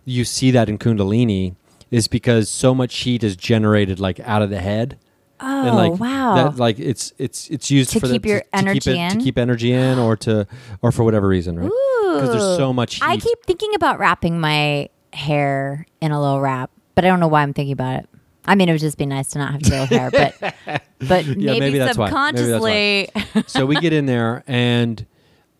you 0.05 0.23
see 0.25 0.51
that 0.51 0.69
in 0.69 0.77
Kundalini 0.77 1.55
is 1.91 2.07
because 2.07 2.49
so 2.49 2.73
much 2.75 2.95
heat 2.99 3.23
is 3.23 3.35
generated 3.35 3.99
like 3.99 4.19
out 4.21 4.41
of 4.41 4.49
the 4.49 4.59
head. 4.59 4.97
Oh 5.41 5.67
and 5.67 5.75
like 5.77 5.91
oh, 5.91 5.95
wow! 5.95 6.35
that, 6.35 6.57
like 6.57 6.79
it's 6.79 7.13
it's 7.17 7.49
it's 7.49 7.71
used 7.71 7.91
To 7.91 7.99
for 8.01 8.07
the- 8.07 8.13
keep 8.15 8.25
your 8.25 8.41
to 8.41 8.55
energy 8.55 8.79
keep 8.81 8.87
it, 8.87 8.97
in? 8.97 9.09
to 9.11 9.23
keep 9.23 9.37
energy 9.37 9.71
in 9.71 9.97
or 9.97 10.17
to 10.17 10.45
or 10.81 10.91
for 10.91 11.03
whatever 11.05 11.27
reason, 11.29 11.57
right? 11.57 11.71
Because 12.01 12.29
there's 12.31 12.57
so 12.57 12.73
much 12.73 12.95
heat. 12.95 13.03
I 13.03 13.15
keep 13.17 13.45
thinking 13.45 13.73
about 13.73 13.99
wrapping 13.99 14.39
my 14.41 14.89
hair 15.13 15.85
in 16.01 16.11
a 16.11 16.19
little 16.19 16.41
wrap, 16.41 16.71
but 16.93 17.05
I 17.05 17.07
don't 17.07 17.21
know 17.21 17.29
why 17.29 17.41
I'm 17.43 17.53
thinking 17.53 17.71
about 17.71 17.99
it. 18.01 18.09
I 18.45 18.55
mean, 18.55 18.67
it 18.67 18.73
would 18.73 18.81
just 18.81 18.97
be 18.97 19.05
nice 19.05 19.27
to 19.29 19.39
not 19.39 19.53
have 19.53 19.61
real 19.71 19.85
hair, 19.85 20.11
but 20.11 20.35
but 20.99 21.25
maybe, 21.25 21.59
maybe 21.59 21.77
that's 21.77 21.97
why. 21.97 22.09
Maybe 22.31 22.41
that's 22.41 22.59
why. 22.61 23.05
subconsciously. 23.05 23.43
so 23.47 23.65
we 23.65 23.75
get 23.77 23.93
in 23.93 24.07
there 24.07 24.43
and 24.45 25.05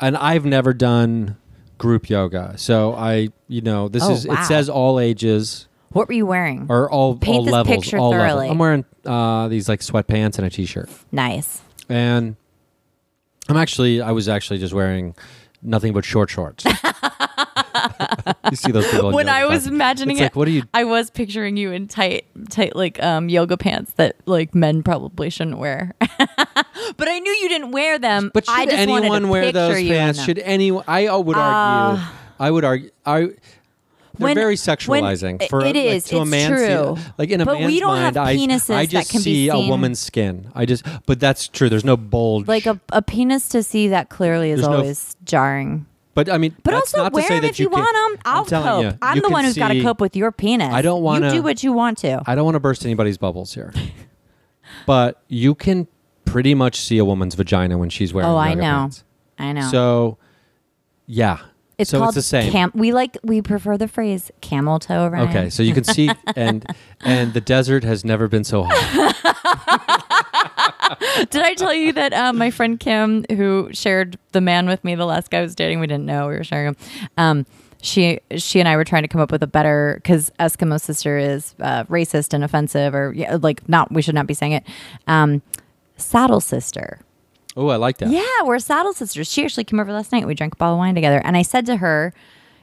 and 0.02 0.18
I've 0.18 0.44
never 0.44 0.74
done 0.74 1.38
group 1.78 2.10
yoga. 2.10 2.58
So 2.58 2.94
I, 2.96 3.30
you 3.48 3.62
know, 3.62 3.88
this 3.88 4.04
Oh, 4.04 4.12
is 4.12 4.28
wow. 4.28 4.42
it 4.42 4.46
says 4.46 4.68
all 4.70 5.00
ages. 5.00 5.68
What 5.92 6.08
were 6.08 6.14
you 6.14 6.26
wearing? 6.26 6.66
or 6.70 6.90
all 6.90 7.16
Paint 7.18 7.38
all 7.38 7.44
this 7.46 7.54
levels. 7.54 7.76
picture 7.78 7.98
all 7.98 8.12
levels. 8.12 8.50
I'm 8.52 8.58
wearing 8.58 8.86
uh, 9.06 9.48
these 9.48 9.68
like 9.70 9.80
sweatpants 9.82 10.38
and 10.38 10.46
a 10.46 10.50
t-shirt, 10.50 10.90
nice. 11.12 11.62
and 11.88 12.36
I'm 13.48 13.58
actually 13.58 14.02
I 14.02 14.12
was 14.12 14.28
actually 14.30 14.60
just 14.60 14.74
wearing 14.74 15.16
nothing 15.62 15.94
but 15.94 16.06
short 16.06 16.30
shorts. 16.30 16.64
you 18.50 18.56
see 18.56 18.72
those 18.72 18.90
people 18.90 19.10
in 19.10 19.16
When 19.16 19.28
yoga 19.28 19.38
I 19.38 19.44
was 19.46 19.50
classes. 19.64 19.68
imagining 19.68 20.18
it's 20.18 20.22
it, 20.22 20.24
like 20.26 20.36
what 20.36 20.48
are 20.48 20.52
you? 20.52 20.64
I 20.74 20.84
was 20.84 21.10
picturing 21.10 21.58
you 21.58 21.72
in 21.72 21.88
tight, 21.88 22.26
tight 22.50 22.76
like 22.76 23.02
um, 23.04 23.30
yoga 23.30 23.58
pants 23.58 23.94
that 23.94 24.16
like 24.26 24.54
men 24.56 24.84
probably 24.84 25.30
shouldn't 25.30 25.58
wear. 25.58 25.94
but 26.00 27.08
I 27.08 27.20
knew 27.20 27.32
you 27.32 27.50
didn't 27.50 27.72
wear 27.72 28.00
them. 28.00 28.32
But 28.34 28.46
should 28.46 28.56
I 28.56 28.66
just 28.66 28.88
wanted 28.88 29.02
to 29.02 29.06
anyone 29.14 29.30
wear 29.30 29.44
picture 29.44 29.60
those 29.60 29.82
you 29.82 29.94
in 29.94 30.00
pants? 30.00 30.20
them. 30.20 30.26
Should 30.26 30.40
anyone? 30.40 30.84
I 30.88 31.08
uh, 31.08 31.20
would 31.20 31.38
argue. 31.38 32.04
I 32.40 32.52
would 32.52 32.64
argue. 32.66 32.90
I. 33.06 33.30
They're 34.20 34.26
When- 34.26 34.36
very 34.36 34.48
when- 34.52 34.58
sexualizing 34.58 35.50
for 35.50 35.62
it 35.62 35.68
like, 35.68 35.76
is, 35.78 36.04
to 36.06 36.18
a 36.18 36.22
it's 36.22 36.30
man. 36.32 36.52
true. 36.52 36.98
like 37.18 37.30
in 37.30 37.40
a 37.42 37.46
But 37.46 37.58
we 37.60 37.64
man's 37.68 37.80
don't 37.80 37.90
mind, 37.96 38.18
I, 38.18 38.36
penises 38.36 38.76
I 38.76 38.86
that 38.86 38.92
just 38.92 39.10
see 39.24 39.48
a 39.50 39.58
woman's 39.58 40.00
skin. 40.00 40.52
I 40.54 40.66
just, 40.66 40.86
but 41.06 41.20
that's 41.22 41.48
true. 41.48 41.70
There's 41.70 41.86
no 41.86 41.96
bulge. 41.98 42.48
like 42.48 42.66
a, 42.66 42.80
a 42.92 43.02
penis 43.02 43.48
to 43.50 43.64
see 43.64 43.88
that 43.88 44.10
clearly 44.10 44.52
is 44.52 44.60
There's 44.60 44.70
no- 44.70 44.78
always 44.80 45.16
jarring. 45.24 45.86
but 46.16 46.30
I 46.30 46.38
mean, 46.38 46.54
But 46.64 46.72
that's 46.72 46.94
also 46.94 47.04
not 47.04 47.14
wear 47.14 47.24
to 47.24 47.28
say 47.30 47.36
them 47.40 47.50
if 47.50 47.60
you, 47.60 47.70
can, 47.70 47.80
want 47.80 47.94
them. 48.16 48.22
I'll 48.26 48.42
I'm 48.42 48.64
cope. 48.64 48.84
you, 48.84 48.98
I'm 49.02 49.16
you 49.16 49.22
the 49.22 49.30
one 49.30 49.46
who's 49.46 49.58
got 49.58 49.70
to 49.70 49.82
cope 49.82 50.02
with 50.02 50.16
your 50.18 50.32
penis. 50.34 50.74
I 50.74 50.82
don't 50.82 51.02
wanna- 51.02 51.32
do 51.32 51.42
what 51.42 51.64
you 51.64 51.72
want 51.72 51.98
to. 52.00 52.22
I 52.28 52.36
don't 52.36 52.44
want 52.46 52.56
to 52.56 52.60
burst 52.60 52.84
anybody's 52.84 53.18
bubbles 53.18 53.54
here, 53.54 53.74
but 54.86 55.22
you 55.28 55.56
can 55.56 55.88
pretty 56.26 56.54
much 56.54 56.80
see 56.80 56.98
a 56.98 57.06
woman's 57.06 57.36
vagina 57.36 57.78
when 57.78 57.90
she's 57.90 58.14
wearing. 58.14 58.30
oh, 58.30 58.36
I 58.38 58.54
know. 58.54 58.62
pants. 58.62 59.04
I 59.38 59.54
know. 59.54 59.70
So, 59.72 60.18
yeah, 61.08 61.38
it's 61.80 61.92
so 61.92 62.00
called 62.00 62.10
it's 62.10 62.16
the 62.16 62.22
same. 62.22 62.52
Cam- 62.52 62.72
we 62.76 62.92
like 62.94 63.18
we 63.24 63.42
prefer 63.42 63.78
the 63.78 63.88
phrase 63.88 64.32
camel 64.42 64.80
toe. 64.80 65.08
Ryan. 65.08 65.30
okay, 65.30 65.50
so 65.50 65.64
you 65.64 65.74
can 65.74 65.84
see, 65.84 66.10
and 66.36 66.66
and 67.02 67.34
the 67.34 67.42
desert 67.42 67.84
has 67.84 68.04
never 68.04 68.28
been 68.28 68.44
so 68.44 68.66
hot. 68.68 69.16
Did 71.30 71.42
I 71.44 71.54
tell 71.54 71.74
you 71.74 71.92
that 71.94 72.14
um, 72.14 72.38
my 72.38 72.52
friend 72.52 72.80
Kim, 72.80 73.26
who 73.30 73.70
shared 73.72 74.18
the 74.32 74.42
man 74.42 74.68
with 74.68 74.84
me, 74.84 74.96
the 74.96 75.06
last 75.06 75.32
guy 75.32 75.40
I 75.40 75.42
was 75.42 75.56
dating, 75.56 75.80
we 75.80 75.88
didn't 75.88 76.06
know 76.06 76.28
we 76.28 76.36
were 76.36 76.44
sharing 76.44 76.68
him. 76.70 76.78
Um, 77.18 77.46
she 77.82 78.20
she 78.36 78.60
and 78.60 78.68
I 78.68 78.76
were 78.76 78.84
trying 78.84 79.04
to 79.04 79.08
come 79.08 79.22
up 79.22 79.32
with 79.32 79.42
a 79.42 79.48
better 79.48 80.00
because 80.02 80.32
Eskimo 80.40 80.80
sister 80.82 81.18
is 81.18 81.56
uh, 81.62 81.86
racist 81.86 82.34
and 82.34 82.44
offensive, 82.44 82.94
or 82.94 83.14
yeah, 83.14 83.38
like 83.42 83.68
not. 83.70 83.92
We 83.92 84.02
should 84.02 84.16
not 84.16 84.28
be 84.28 84.34
saying 84.34 84.52
it. 84.54 84.64
Um, 85.08 85.42
saddle 85.98 86.42
sister. 86.42 87.00
Oh, 87.60 87.68
I 87.68 87.76
like 87.76 87.98
that. 88.00 88.10
Yeah, 88.10 88.24
we're 88.46 88.60
saddle 88.60 88.94
sisters. 88.94 89.30
She 89.32 89.44
actually 89.44 89.66
came 89.66 89.80
over 89.80 89.92
last 89.92 90.12
night. 90.12 90.26
We 90.26 90.34
drank 90.34 90.54
a 90.54 90.58
bottle 90.58 90.76
of 90.76 90.80
wine 90.80 90.96
together, 90.96 91.22
and 91.24 91.36
I 91.36 91.42
said 91.42 91.66
to 91.68 91.78
her, 91.78 92.14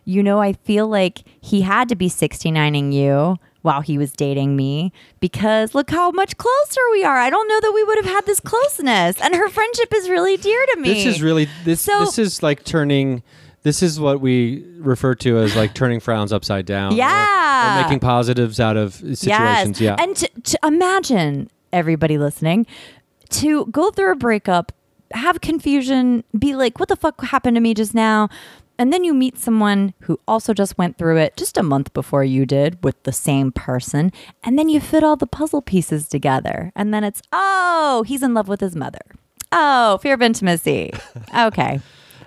"You 0.04 0.22
know, 0.22 0.40
I 0.40 0.54
feel 0.54 0.88
like 0.88 1.22
he 1.40 1.60
had 1.62 1.88
to 1.90 1.94
be 1.96 2.08
69ing 2.08 2.92
you." 2.92 3.36
While 3.62 3.80
he 3.80 3.98
was 3.98 4.12
dating 4.12 4.54
me, 4.54 4.92
because 5.18 5.74
look 5.74 5.90
how 5.90 6.12
much 6.12 6.36
closer 6.36 6.80
we 6.92 7.02
are. 7.02 7.16
I 7.16 7.30
don't 7.30 7.48
know 7.48 7.58
that 7.60 7.72
we 7.74 7.82
would 7.82 7.96
have 7.96 8.04
had 8.06 8.24
this 8.24 8.38
closeness, 8.38 9.20
and 9.20 9.34
her 9.34 9.48
friendship 9.48 9.92
is 9.92 10.08
really 10.08 10.36
dear 10.36 10.64
to 10.74 10.80
me. 10.80 10.94
This 10.94 11.04
is 11.16 11.20
really 11.20 11.48
this. 11.64 11.80
So- 11.80 11.98
this 12.04 12.16
is 12.16 12.44
like 12.44 12.62
turning. 12.62 13.24
This 13.64 13.82
is 13.82 13.98
what 13.98 14.20
we 14.20 14.64
refer 14.78 15.16
to 15.16 15.38
as 15.38 15.56
like 15.56 15.74
turning 15.74 15.98
frowns 15.98 16.32
upside 16.32 16.64
down. 16.64 16.92
or- 16.92 16.96
Yeah. 16.96 17.80
Or, 17.80 17.82
making 17.82 17.98
positives 17.98 18.60
out 18.60 18.76
of 18.76 18.94
situations. 18.94 19.26
Yes. 19.26 19.80
Yeah. 19.80 19.96
And 19.98 20.14
to, 20.14 20.28
to 20.44 20.58
imagine 20.62 21.50
everybody 21.72 22.18
listening 22.18 22.66
to 23.30 23.66
go 23.72 23.90
through 23.90 24.12
a 24.12 24.16
breakup, 24.16 24.70
have 25.12 25.40
confusion, 25.40 26.24
be 26.38 26.54
like, 26.54 26.78
what 26.78 26.88
the 26.88 26.96
fuck 26.96 27.20
happened 27.22 27.56
to 27.56 27.60
me 27.60 27.74
just 27.74 27.94
now? 27.94 28.28
And 28.78 28.92
then 28.92 29.04
you 29.04 29.14
meet 29.14 29.38
someone 29.38 29.94
who 30.00 30.20
also 30.28 30.52
just 30.52 30.76
went 30.76 30.98
through 30.98 31.16
it 31.16 31.36
just 31.36 31.56
a 31.56 31.62
month 31.62 31.94
before 31.94 32.24
you 32.24 32.44
did 32.44 32.82
with 32.84 33.02
the 33.04 33.12
same 33.12 33.50
person. 33.50 34.12
And 34.44 34.58
then 34.58 34.68
you 34.68 34.80
fit 34.80 35.02
all 35.02 35.16
the 35.16 35.26
puzzle 35.26 35.62
pieces 35.62 36.08
together. 36.08 36.72
And 36.76 36.92
then 36.92 37.02
it's, 37.02 37.22
oh, 37.32 38.04
he's 38.06 38.22
in 38.22 38.34
love 38.34 38.48
with 38.48 38.60
his 38.60 38.76
mother. 38.76 39.00
Oh, 39.50 39.98
fear 39.98 40.14
of 40.14 40.22
intimacy. 40.22 40.92
Okay. 41.36 41.80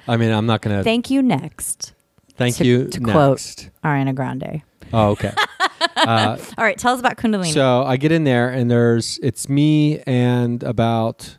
I 0.07 0.17
mean, 0.17 0.31
I'm 0.31 0.45
not 0.47 0.61
gonna. 0.61 0.77
Thank, 0.83 1.05
Thank 1.05 1.11
you 1.11 1.21
next. 1.21 1.93
to, 2.37 2.65
you. 2.65 2.87
To 2.87 2.99
next. 2.99 3.11
quote 3.11 3.69
Ariana 3.83 4.13
Grande. 4.15 4.63
Oh, 4.91 5.09
okay. 5.11 5.31
uh, 5.95 6.37
All 6.57 6.63
right, 6.63 6.77
tell 6.77 6.93
us 6.93 6.99
about 6.99 7.17
Kundalini. 7.17 7.53
so 7.53 7.83
I 7.83 7.97
get 7.97 8.11
in 8.11 8.23
there 8.23 8.49
and 8.49 8.69
there's 8.71 9.19
it's 9.21 9.47
me 9.49 9.99
and 10.07 10.63
about 10.63 11.37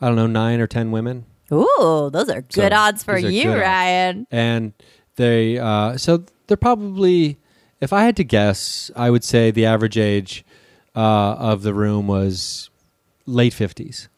I 0.00 0.06
don't 0.06 0.16
know 0.16 0.26
nine 0.26 0.60
or 0.60 0.66
ten 0.66 0.90
women. 0.90 1.26
Ooh, 1.52 2.10
those 2.12 2.28
are 2.28 2.42
good 2.42 2.72
So, 2.72 2.78
odds 2.78 3.02
for 3.02 3.16
you, 3.18 3.42
good 3.44 3.50
odds. 3.52 3.60
Ryan. 3.60 4.26
and 4.30 4.72
they 5.16 5.58
uh, 5.58 5.96
so 5.96 6.24
they're 6.46 6.56
probably 6.56 7.38
if 7.80 7.92
i 7.92 8.02
had 8.04 8.16
to 8.16 8.24
guess 8.24 8.90
i 8.94 9.08
would 9.10 9.24
say 9.24 9.50
the 9.50 9.64
average 9.66 9.96
age 9.98 10.44
uh, 10.94 11.00
of 11.38 11.62
the 11.62 11.72
room 11.74 12.06
was 12.06 12.70
late 13.26 13.52
50s 13.52 14.08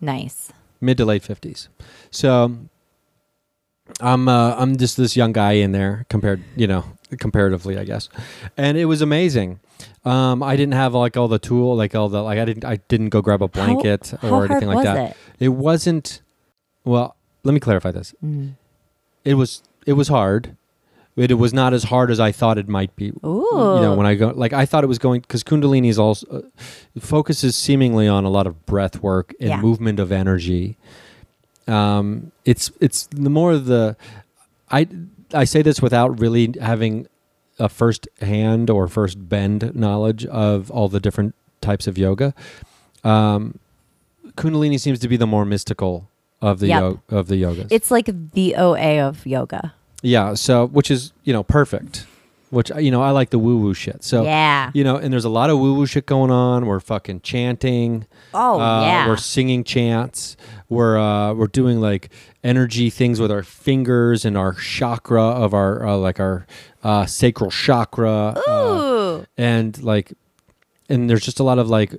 Nice. 0.00 0.52
mid 0.80 0.96
to 0.98 1.04
late 1.04 1.22
50s 1.22 1.68
so 2.10 2.56
i'm 4.00 4.28
uh, 4.28 4.54
i'm 4.56 4.76
just 4.76 4.96
this 4.96 5.16
young 5.16 5.32
guy 5.32 5.52
in 5.52 5.72
there 5.72 6.04
compared 6.08 6.42
you 6.56 6.66
know 6.66 6.84
comparatively 7.18 7.76
i 7.78 7.84
guess 7.84 8.08
and 8.56 8.76
it 8.78 8.86
was 8.86 9.02
amazing 9.02 9.60
um, 10.04 10.42
i 10.42 10.56
didn't 10.56 10.74
have 10.74 10.94
like 10.94 11.16
all 11.16 11.28
the 11.28 11.38
tool 11.38 11.76
like 11.76 11.94
all 11.94 12.08
the 12.08 12.22
like 12.22 12.38
i 12.38 12.44
didn't 12.44 12.64
i 12.64 12.76
didn't 12.88 13.08
go 13.10 13.20
grab 13.22 13.42
a 13.42 13.48
blanket 13.48 14.12
how 14.20 14.28
or 14.28 14.30
hard 14.30 14.50
anything 14.50 14.68
like 14.68 14.84
that 14.84 15.10
it? 15.10 15.16
it 15.40 15.48
wasn't 15.48 16.22
well 16.84 17.16
let 17.44 17.52
me 17.54 17.60
clarify 17.60 17.90
this 17.90 18.14
Mm. 18.24 18.54
it 19.24 19.34
was 19.34 19.62
it 19.86 19.94
was 19.94 20.08
hard 20.08 20.56
it, 21.14 21.34
was 21.36 21.52
not 21.52 21.74
as 21.74 21.84
hard 21.84 22.10
as 22.10 22.18
I 22.18 22.32
thought 22.32 22.56
it 22.56 22.68
might 22.68 22.96
be. 22.96 23.10
Ooh. 23.22 23.46
You 23.52 23.80
know, 23.82 23.94
when 23.94 24.06
I 24.06 24.14
go, 24.14 24.28
like 24.34 24.54
I 24.54 24.64
thought 24.64 24.82
it 24.82 24.86
was 24.86 24.98
going 24.98 25.20
because 25.20 25.44
Kundalini 25.44 25.90
is 25.90 25.98
also 25.98 26.26
uh, 26.26 26.40
focuses 26.98 27.54
seemingly 27.54 28.08
on 28.08 28.24
a 28.24 28.30
lot 28.30 28.46
of 28.46 28.64
breath 28.64 29.02
work 29.02 29.34
and 29.38 29.50
Yeah. 29.50 29.60
movement 29.60 30.00
of 30.00 30.10
energy. 30.10 30.78
Um, 31.68 32.32
it's 32.46 32.72
it's 32.80 33.08
the 33.10 33.28
more 33.28 33.58
the 33.58 33.94
I 34.70 34.88
I 35.34 35.44
say 35.44 35.62
this 35.62 35.80
without 35.82 36.18
really 36.20 36.54
having 36.60 37.06
a 37.58 37.68
first 37.68 38.08
hand 38.20 38.70
or 38.70 38.88
first 38.88 39.28
bend 39.28 39.74
knowledge 39.74 40.24
of 40.26 40.70
all 40.70 40.88
the 40.88 41.00
different 41.00 41.34
types 41.60 41.86
of 41.86 41.96
yoga. 41.98 42.34
Um, 43.04 43.58
Kundalini 44.36 44.78
seems 44.80 44.98
to 45.00 45.08
be 45.08 45.16
the 45.16 45.26
more 45.26 45.44
mystical 45.44 46.08
of 46.40 46.58
the 46.60 46.68
Yep. 46.68 46.80
yo- 46.80 47.00
of 47.10 47.28
the 47.28 47.36
yogas. 47.42 47.68
It's 47.70 47.90
like 47.90 48.08
the 48.32 48.54
OA 48.56 49.00
of 49.00 49.24
yoga. 49.26 49.74
yeah, 50.02 50.34
so 50.34 50.66
which 50.66 50.90
is 50.90 51.12
you 51.24 51.32
know 51.32 51.42
perfect. 51.42 52.06
Which 52.50 52.70
you 52.78 52.90
know 52.90 53.00
I 53.02 53.10
like 53.10 53.30
the 53.30 53.38
woo 53.38 53.56
woo 53.58 53.72
shit. 53.74 54.02
So 54.04 54.24
yeah. 54.24 54.70
you 54.74 54.84
know, 54.84 54.96
and 54.96 55.12
there's 55.12 55.24
a 55.24 55.30
lot 55.30 55.48
of 55.50 55.58
woo 55.58 55.74
woo 55.74 55.86
shit 55.86 56.04
going 56.06 56.30
on. 56.30 56.66
We're 56.66 56.80
fucking 56.80 57.20
chanting. 57.22 58.06
Oh 58.34 58.60
Uh, 58.60 58.82
yeah. 58.82 59.08
We're 59.08 59.16
singing 59.16 59.64
chants. 59.64 60.36
We're 60.68 60.98
uh, 60.98 61.32
we're 61.34 61.46
doing 61.46 61.80
like 61.80 62.10
energy 62.44 62.90
things 62.90 63.20
with 63.20 63.30
our 63.30 63.42
fingers 63.42 64.24
and 64.24 64.36
our 64.36 64.52
chakra 64.54 65.22
of 65.22 65.54
our 65.54 65.86
uh, 65.86 65.96
like 65.96 66.18
our 66.20 66.46
uh, 66.82 67.06
sacral 67.06 67.50
chakra. 67.50 68.34
uh, 68.46 69.24
and 69.36 69.80
like, 69.82 70.12
and 70.88 71.08
there's 71.08 71.24
just 71.24 71.38
a 71.40 71.42
lot 71.44 71.58
of 71.58 71.68
like 71.68 71.94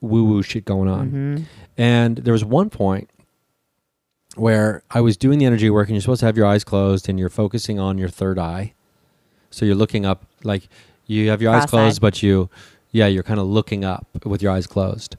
woo 0.00 0.24
woo 0.24 0.42
shit 0.42 0.64
going 0.64 0.88
on. 0.88 1.10
Mhm. 1.10 1.44
And 1.78 2.16
there 2.18 2.32
was 2.32 2.44
one 2.44 2.70
point 2.70 3.08
where 4.34 4.82
I 4.90 5.00
was 5.00 5.16
doing 5.16 5.38
the 5.38 5.46
energy 5.46 5.70
work, 5.70 5.88
and 5.88 5.94
you're 5.94 6.02
supposed 6.02 6.20
to 6.20 6.26
have 6.26 6.36
your 6.36 6.46
eyes 6.46 6.64
closed, 6.64 7.08
and 7.08 7.18
you're 7.18 7.28
focusing 7.30 7.78
on 7.78 7.96
your 7.98 8.08
third 8.08 8.38
eye. 8.38 8.74
So 9.50 9.64
you're 9.64 9.74
looking 9.74 10.04
up, 10.04 10.24
like 10.42 10.68
you 11.06 11.30
have 11.30 11.40
your 11.40 11.52
eyes 11.52 11.60
Cross-eyed. 11.62 11.70
closed, 11.70 12.00
but 12.00 12.22
you, 12.22 12.50
yeah, 12.90 13.06
you're 13.06 13.22
kind 13.22 13.40
of 13.40 13.46
looking 13.46 13.84
up 13.84 14.06
with 14.24 14.42
your 14.42 14.52
eyes 14.52 14.66
closed, 14.66 15.16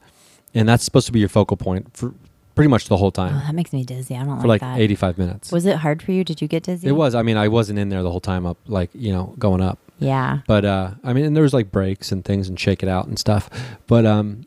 and 0.53 0.67
that's 0.69 0.83
supposed 0.83 1.05
to 1.07 1.11
be 1.11 1.19
your 1.19 1.29
focal 1.29 1.57
point 1.57 1.95
for 1.97 2.13
pretty 2.57 2.69
much 2.69 2.89
the 2.89 2.97
whole 2.97 3.11
time 3.11 3.33
Oh, 3.35 3.39
that 3.45 3.55
makes 3.55 3.71
me 3.71 3.83
dizzy. 3.85 4.15
I 4.17 4.25
don't 4.25 4.41
for 4.41 4.47
like 4.47 4.61
like 4.61 4.75
that. 4.77 4.81
85 4.81 5.17
minutes. 5.17 5.51
Was 5.51 5.65
it 5.65 5.77
hard 5.77 6.01
for 6.03 6.11
you? 6.11 6.23
Did 6.25 6.41
you 6.41 6.47
get 6.49 6.63
dizzy? 6.63 6.87
it 6.87 6.91
was. 6.91 7.15
I 7.15 7.21
mean, 7.21 7.37
I 7.37 7.47
wasn't 7.47 7.79
in 7.79 7.87
there 7.89 8.03
the 8.03 8.11
whole 8.11 8.19
time 8.19 8.45
up, 8.45 8.57
like 8.67 8.89
you 8.93 9.13
know, 9.13 9.33
going 9.39 9.61
up. 9.61 9.79
Yeah. 9.99 10.39
But 10.47 10.65
uh, 10.65 10.91
I 11.03 11.13
mean, 11.13 11.25
and 11.25 11.35
there 11.35 11.43
was 11.43 11.53
like 11.53 11.71
breaks 11.71 12.11
and 12.11 12.25
things 12.25 12.49
and 12.49 12.59
shake 12.59 12.83
it 12.83 12.89
out 12.89 13.07
and 13.07 13.17
stuff. 13.17 13.49
But 13.87 14.05
um, 14.05 14.45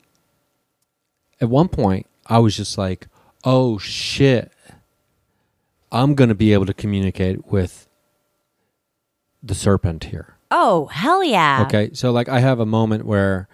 at 1.41 1.49
one 1.49 1.67
point, 1.67 2.05
I 2.27 2.39
was 2.39 2.55
just 2.55 2.77
like, 2.77 3.07
"Oh 3.43 3.77
shit, 3.79 4.51
I'm 5.91 6.13
gonna 6.15 6.35
be 6.35 6.53
able 6.53 6.65
to 6.67 6.73
communicate 6.73 7.47
with 7.47 7.87
the 9.43 9.55
serpent 9.55 10.05
here." 10.05 10.35
Oh 10.51 10.87
hell 10.87 11.23
yeah. 11.23 11.63
Okay, 11.67 11.91
so 11.93 12.11
like 12.11 12.29
I 12.29 12.39
have 12.39 12.59
a 12.59 12.65
moment 12.65 13.05
where, 13.05 13.47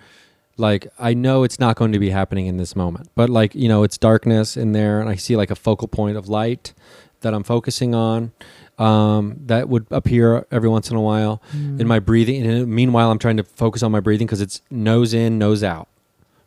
like, 0.57 0.87
I 0.99 1.13
know 1.13 1.43
it's 1.43 1.59
not 1.59 1.75
going 1.75 1.91
to 1.93 1.99
be 1.99 2.09
happening 2.09 2.47
in 2.47 2.57
this 2.57 2.75
moment, 2.75 3.09
but 3.15 3.29
like 3.29 3.53
you 3.55 3.67
know, 3.69 3.83
it's 3.83 3.97
darkness 3.97 4.57
in 4.57 4.71
there, 4.73 4.99
and 4.99 5.09
I 5.09 5.15
see 5.15 5.35
like 5.35 5.51
a 5.51 5.55
focal 5.55 5.87
point 5.87 6.17
of 6.17 6.27
light 6.27 6.73
that 7.21 7.33
I'm 7.33 7.43
focusing 7.43 7.95
on. 7.95 8.31
Um, 8.79 9.37
that 9.47 9.69
would 9.69 9.87
appear 9.89 10.45
every 10.51 10.69
once 10.69 10.91
in 10.91 10.95
a 10.97 11.01
while 11.01 11.41
Mm. 11.55 11.79
in 11.81 11.87
my 11.87 11.97
breathing. 11.97 12.45
And 12.45 12.67
meanwhile, 12.67 13.09
I'm 13.09 13.17
trying 13.17 13.37
to 13.37 13.43
focus 13.43 13.81
on 13.81 13.91
my 13.91 13.99
breathing 13.99 14.27
because 14.27 14.39
it's 14.39 14.61
nose 14.69 15.15
in, 15.15 15.39
nose 15.39 15.63
out, 15.63 15.87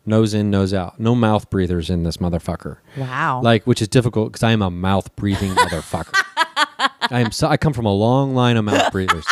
nose 0.05 0.33
in, 0.33 0.49
nose 0.49 0.73
out. 0.73 0.97
No 0.97 1.13
mouth 1.13 1.49
breathers 1.49 1.89
in 1.89 2.03
this 2.03 2.17
motherfucker. 2.17 2.77
Wow. 2.95 3.41
Like, 3.43 3.67
which 3.67 3.81
is 3.81 3.89
difficult 3.89 4.31
because 4.31 4.43
I 4.43 4.51
am 4.53 4.61
a 4.61 4.69
mouth 4.71 5.13
breathing 5.17 5.51
motherfucker. 5.51 6.13
I 7.11 7.19
am. 7.19 7.31
So, 7.33 7.49
I 7.49 7.57
come 7.57 7.73
from 7.73 7.85
a 7.85 7.93
long 7.93 8.33
line 8.33 8.55
of 8.55 8.63
mouth 8.63 8.93
breathers. 8.93 9.25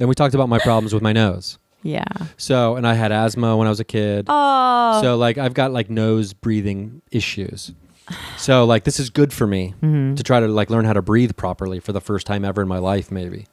and 0.00 0.08
we 0.08 0.14
talked 0.14 0.34
about 0.34 0.48
my 0.48 0.58
problems 0.60 0.94
with 0.94 1.02
my 1.02 1.12
nose. 1.12 1.58
Yeah. 1.82 2.04
So, 2.36 2.76
and 2.76 2.86
I 2.86 2.94
had 2.94 3.12
asthma 3.12 3.56
when 3.56 3.66
I 3.66 3.70
was 3.70 3.80
a 3.80 3.84
kid. 3.84 4.26
Oh. 4.28 5.00
So, 5.02 5.16
like, 5.16 5.38
I've 5.38 5.54
got 5.54 5.72
like 5.72 5.90
nose 5.90 6.32
breathing 6.32 7.02
issues. 7.10 7.72
So, 8.36 8.64
like, 8.64 8.84
this 8.84 8.98
is 9.00 9.10
good 9.10 9.32
for 9.32 9.46
me 9.46 9.74
Mhm. 9.82 10.16
to 10.16 10.22
try 10.22 10.40
to 10.40 10.48
like 10.48 10.70
learn 10.70 10.84
how 10.84 10.92
to 10.92 11.02
breathe 11.02 11.32
properly 11.36 11.78
for 11.80 11.92
the 11.92 12.00
first 12.00 12.26
time 12.26 12.44
ever 12.44 12.60
in 12.62 12.68
my 12.68 12.78
life, 12.78 13.10
maybe. 13.10 13.46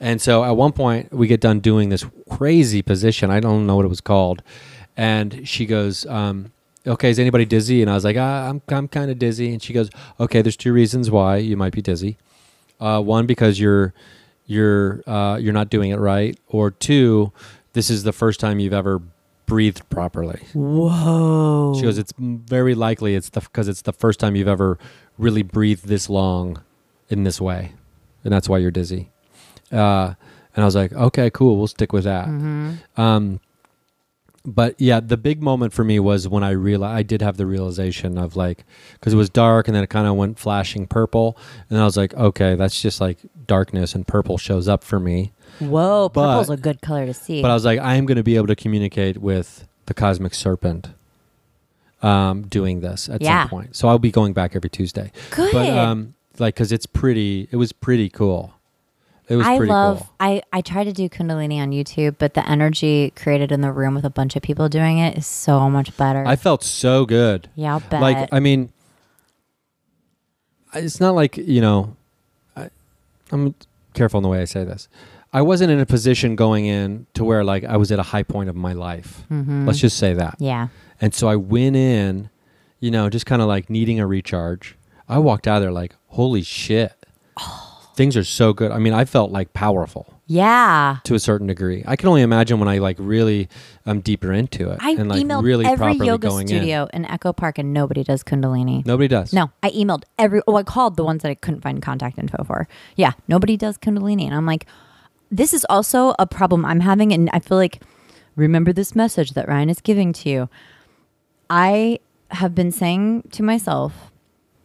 And 0.00 0.20
so, 0.22 0.44
at 0.44 0.52
one 0.56 0.72
point, 0.72 1.12
we 1.12 1.26
get 1.26 1.40
done 1.40 1.58
doing 1.60 1.88
this 1.88 2.04
crazy 2.30 2.82
position. 2.82 3.30
I 3.30 3.40
don't 3.40 3.66
know 3.66 3.76
what 3.76 3.84
it 3.84 3.88
was 3.88 4.00
called. 4.00 4.42
And 4.96 5.46
she 5.48 5.66
goes, 5.66 6.06
um, 6.06 6.52
"Okay, 6.86 7.10
is 7.10 7.18
anybody 7.18 7.44
dizzy?" 7.44 7.82
And 7.82 7.90
I 7.90 7.94
was 7.94 8.04
like, 8.04 8.16
ah, 8.16 8.48
"I'm 8.48 8.62
I'm 8.68 8.86
kind 8.88 9.10
of 9.10 9.18
dizzy." 9.18 9.52
And 9.52 9.60
she 9.62 9.72
goes, 9.72 9.90
"Okay, 10.20 10.40
there's 10.42 10.56
two 10.56 10.72
reasons 10.72 11.10
why 11.10 11.36
you 11.38 11.56
might 11.56 11.72
be 11.72 11.82
dizzy. 11.82 12.16
Uh, 12.80 13.00
one, 13.00 13.26
because 13.26 13.58
you're 13.60 13.92
you're 14.46 15.02
uh, 15.06 15.36
you're 15.40 15.52
not 15.52 15.68
doing 15.70 15.90
it 15.90 15.98
right, 15.98 16.38
or 16.48 16.70
two, 16.70 17.32
this 17.72 17.90
is 17.90 18.02
the 18.04 18.12
first 18.12 18.40
time 18.40 18.58
you've 18.58 18.72
ever 18.72 19.00
breathed 19.46 19.88
properly." 19.90 20.40
Whoa. 20.54 21.74
She 21.76 21.82
goes, 21.82 21.98
"It's 21.98 22.12
very 22.18 22.74
likely 22.74 23.14
it's 23.14 23.30
the 23.30 23.40
because 23.40 23.68
it's 23.68 23.82
the 23.82 23.92
first 23.92 24.20
time 24.20 24.36
you've 24.36 24.48
ever 24.48 24.78
really 25.16 25.42
breathed 25.42 25.86
this 25.88 26.08
long 26.08 26.62
in 27.08 27.24
this 27.24 27.40
way, 27.40 27.72
and 28.24 28.32
that's 28.32 28.48
why 28.48 28.58
you're 28.58 28.70
dizzy." 28.70 29.10
Uh, 29.72 30.14
and 30.54 30.62
I 30.62 30.64
was 30.64 30.74
like, 30.74 30.92
"Okay, 30.92 31.30
cool. 31.30 31.56
We'll 31.56 31.66
stick 31.66 31.92
with 31.92 32.04
that." 32.04 32.26
Mhm. 32.28 32.78
Um, 32.96 33.40
but 34.44 34.74
yeah, 34.80 35.00
the 35.00 35.16
big 35.16 35.42
moment 35.42 35.72
for 35.72 35.84
me 35.84 35.98
was 36.00 36.26
when 36.28 36.42
I 36.42 36.50
realized 36.50 36.96
I 36.98 37.02
did 37.02 37.22
have 37.22 37.36
the 37.36 37.46
realization 37.46 38.16
of 38.18 38.36
like 38.36 38.64
because 38.94 39.12
it 39.12 39.16
was 39.16 39.28
dark 39.30 39.68
and 39.68 39.74
then 39.74 39.82
it 39.84 39.90
kind 39.90 40.06
of 40.06 40.14
went 40.16 40.38
flashing 40.38 40.86
purple, 40.86 41.36
and 41.68 41.78
I 41.78 41.84
was 41.84 41.96
like, 41.96 42.14
"Okay, 42.14 42.54
that's 42.54 42.80
just 42.80 43.00
like 43.00 43.18
darkness, 43.46 43.94
and 43.94 44.06
purple 44.06 44.38
shows 44.38 44.68
up 44.68 44.84
for 44.84 44.98
me." 45.00 45.32
Whoa. 45.58 46.08
But- 46.08 46.32
Purple's 46.38 46.50
a 46.50 46.56
good 46.56 46.80
color 46.80 47.04
to 47.06 47.14
see. 47.14 47.42
But 47.42 47.50
I 47.50 47.54
was 47.54 47.64
like, 47.64 47.80
I 47.80 47.94
am 47.96 48.06
going 48.06 48.16
to 48.16 48.22
be 48.22 48.36
able 48.36 48.46
to 48.46 48.54
communicate 48.56 49.18
with 49.18 49.66
the 49.86 49.94
cosmic 49.94 50.32
serpent 50.34 50.90
um, 52.02 52.42
doing 52.42 52.80
this 52.80 53.08
at 53.08 53.20
Yeah. 53.22 53.42
some 53.42 53.48
point. 53.50 53.76
So 53.76 53.88
I'll 53.88 53.98
be 53.98 54.10
going 54.12 54.32
back 54.34 54.54
every 54.54 54.70
Tuesday. 54.70 55.10
good. 55.30 55.52
But 55.52 55.68
um, 55.76 56.14
like, 56.38 56.54
because 56.54 56.70
it's 56.70 56.86
pretty, 56.86 57.48
it 57.50 57.56
was 57.56 57.72
pretty 57.72 58.08
cool. 58.08 58.54
It 59.28 59.36
was 59.36 59.46
I 59.46 59.56
pretty 59.58 59.70
love. 59.72 59.98
cool. 59.98 60.08
I 60.20 60.42
I 60.52 60.60
try 60.62 60.84
to 60.84 60.92
do 60.92 61.08
Kundalini 61.08 61.60
on 61.60 61.70
YouTube, 61.70 62.16
but 62.18 62.34
the 62.34 62.48
energy 62.48 63.12
created 63.14 63.52
in 63.52 63.60
the 63.60 63.70
room 63.72 63.94
with 63.94 64.04
a 64.04 64.10
bunch 64.10 64.36
of 64.36 64.42
people 64.42 64.68
doing 64.68 64.98
it 64.98 65.18
is 65.18 65.26
so 65.26 65.68
much 65.68 65.94
better. 65.96 66.24
I 66.26 66.34
felt 66.36 66.62
so 66.64 67.04
good. 67.04 67.48
yeah, 67.54 67.74
I'll 67.74 67.80
bet. 67.80 68.00
Like, 68.00 68.28
I 68.32 68.40
mean, 68.40 68.72
it's 70.74 71.00
not 71.00 71.14
like, 71.14 71.36
you 71.36 71.60
know, 71.60 71.96
I, 72.56 72.70
I'm 73.32 73.54
careful 73.94 74.18
in 74.18 74.22
the 74.22 74.28
way 74.28 74.40
I 74.40 74.44
say 74.44 74.64
this. 74.64 74.88
I 75.32 75.42
wasn't 75.42 75.70
in 75.70 75.78
a 75.80 75.86
position 75.86 76.36
going 76.36 76.64
in 76.64 77.06
to 77.14 77.22
where 77.24 77.44
like 77.44 77.64
I 77.64 77.76
was 77.76 77.92
at 77.92 77.98
a 77.98 78.02
high 78.02 78.22
point 78.22 78.48
of 78.48 78.56
my 78.56 78.72
life. 78.72 79.22
Mhm. 79.30 79.66
Let's 79.66 79.78
just 79.78 79.98
say 79.98 80.14
that. 80.14 80.36
yeah. 80.38 80.68
And 81.00 81.14
so 81.14 81.28
I 81.28 81.36
went 81.36 81.76
in, 81.76 82.28
you 82.80 82.90
know, 82.90 83.08
just 83.08 83.24
kind 83.26 83.40
of 83.42 83.46
like 83.46 83.70
needing 83.70 84.00
a 84.00 84.06
recharge. 84.06 84.74
I 85.08 85.18
walked 85.18 85.46
out 85.46 85.58
of 85.58 85.62
there 85.62 85.70
like, 85.72 85.94
holy 86.08 86.42
shit. 86.42 86.92
Things 87.98 88.16
are 88.16 88.22
so 88.22 88.52
good. 88.52 88.70
I 88.70 88.78
mean, 88.78 88.92
I 88.92 89.04
felt 89.04 89.32
like 89.32 89.52
powerful 89.54 90.06
Yeah. 90.28 90.98
to 91.02 91.16
a 91.16 91.18
certain 91.18 91.48
degree. 91.48 91.82
I 91.84 91.96
can 91.96 92.08
only 92.08 92.22
imagine 92.22 92.60
when 92.60 92.68
I 92.68 92.78
like 92.78 92.96
really 93.00 93.48
am 93.86 93.98
deeper 94.02 94.32
into 94.32 94.70
it 94.70 94.78
I 94.80 94.92
and 94.92 95.08
like 95.08 95.20
emailed 95.20 95.42
really 95.42 95.66
every 95.66 95.76
properly 95.78 96.06
yoga 96.06 96.28
going 96.28 96.46
studio 96.46 96.88
in. 96.92 97.04
Echo 97.06 97.32
Park, 97.32 97.58
and 97.58 97.74
nobody 97.74 98.04
does 98.04 98.22
Kundalini. 98.22 98.86
Nobody 98.86 99.08
does. 99.08 99.32
No, 99.32 99.50
I 99.64 99.70
emailed 99.70 100.04
every. 100.16 100.42
Oh, 100.46 100.54
I 100.54 100.62
called 100.62 100.96
the 100.96 101.02
ones 101.02 101.22
that 101.22 101.30
I 101.30 101.34
couldn't 101.34 101.60
find 101.62 101.82
contact 101.82 102.20
info 102.20 102.44
for. 102.44 102.68
Yeah, 102.94 103.14
nobody 103.26 103.56
does 103.56 103.76
Kundalini, 103.78 104.26
and 104.26 104.34
I'm 104.34 104.46
like, 104.46 104.66
this 105.32 105.52
is 105.52 105.66
also 105.68 106.14
a 106.20 106.26
problem 106.26 106.64
I'm 106.64 106.80
having, 106.80 107.12
and 107.12 107.28
I 107.32 107.40
feel 107.40 107.58
like, 107.58 107.82
remember 108.36 108.72
this 108.72 108.94
message 108.94 109.32
that 109.32 109.48
Ryan 109.48 109.70
is 109.70 109.80
giving 109.80 110.12
to 110.12 110.28
you. 110.30 110.48
I 111.50 111.98
have 112.30 112.54
been 112.54 112.70
saying 112.70 113.24
to 113.32 113.42
myself 113.42 114.12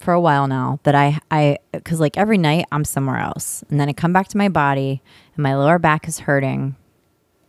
for 0.04 0.12
a 0.12 0.20
while 0.20 0.46
now 0.46 0.78
that 0.84 0.94
I, 0.94 1.18
I, 1.30 1.58
because 1.72 1.98
like 1.98 2.16
every 2.16 2.38
night 2.38 2.66
I'm 2.70 2.84
somewhere 2.84 3.18
else, 3.18 3.64
and 3.70 3.80
then 3.80 3.88
I 3.88 3.92
come 3.92 4.12
back 4.12 4.28
to 4.28 4.36
my 4.36 4.48
body, 4.48 5.02
and 5.34 5.42
my 5.42 5.56
lower 5.56 5.78
back 5.78 6.06
is 6.06 6.20
hurting. 6.20 6.76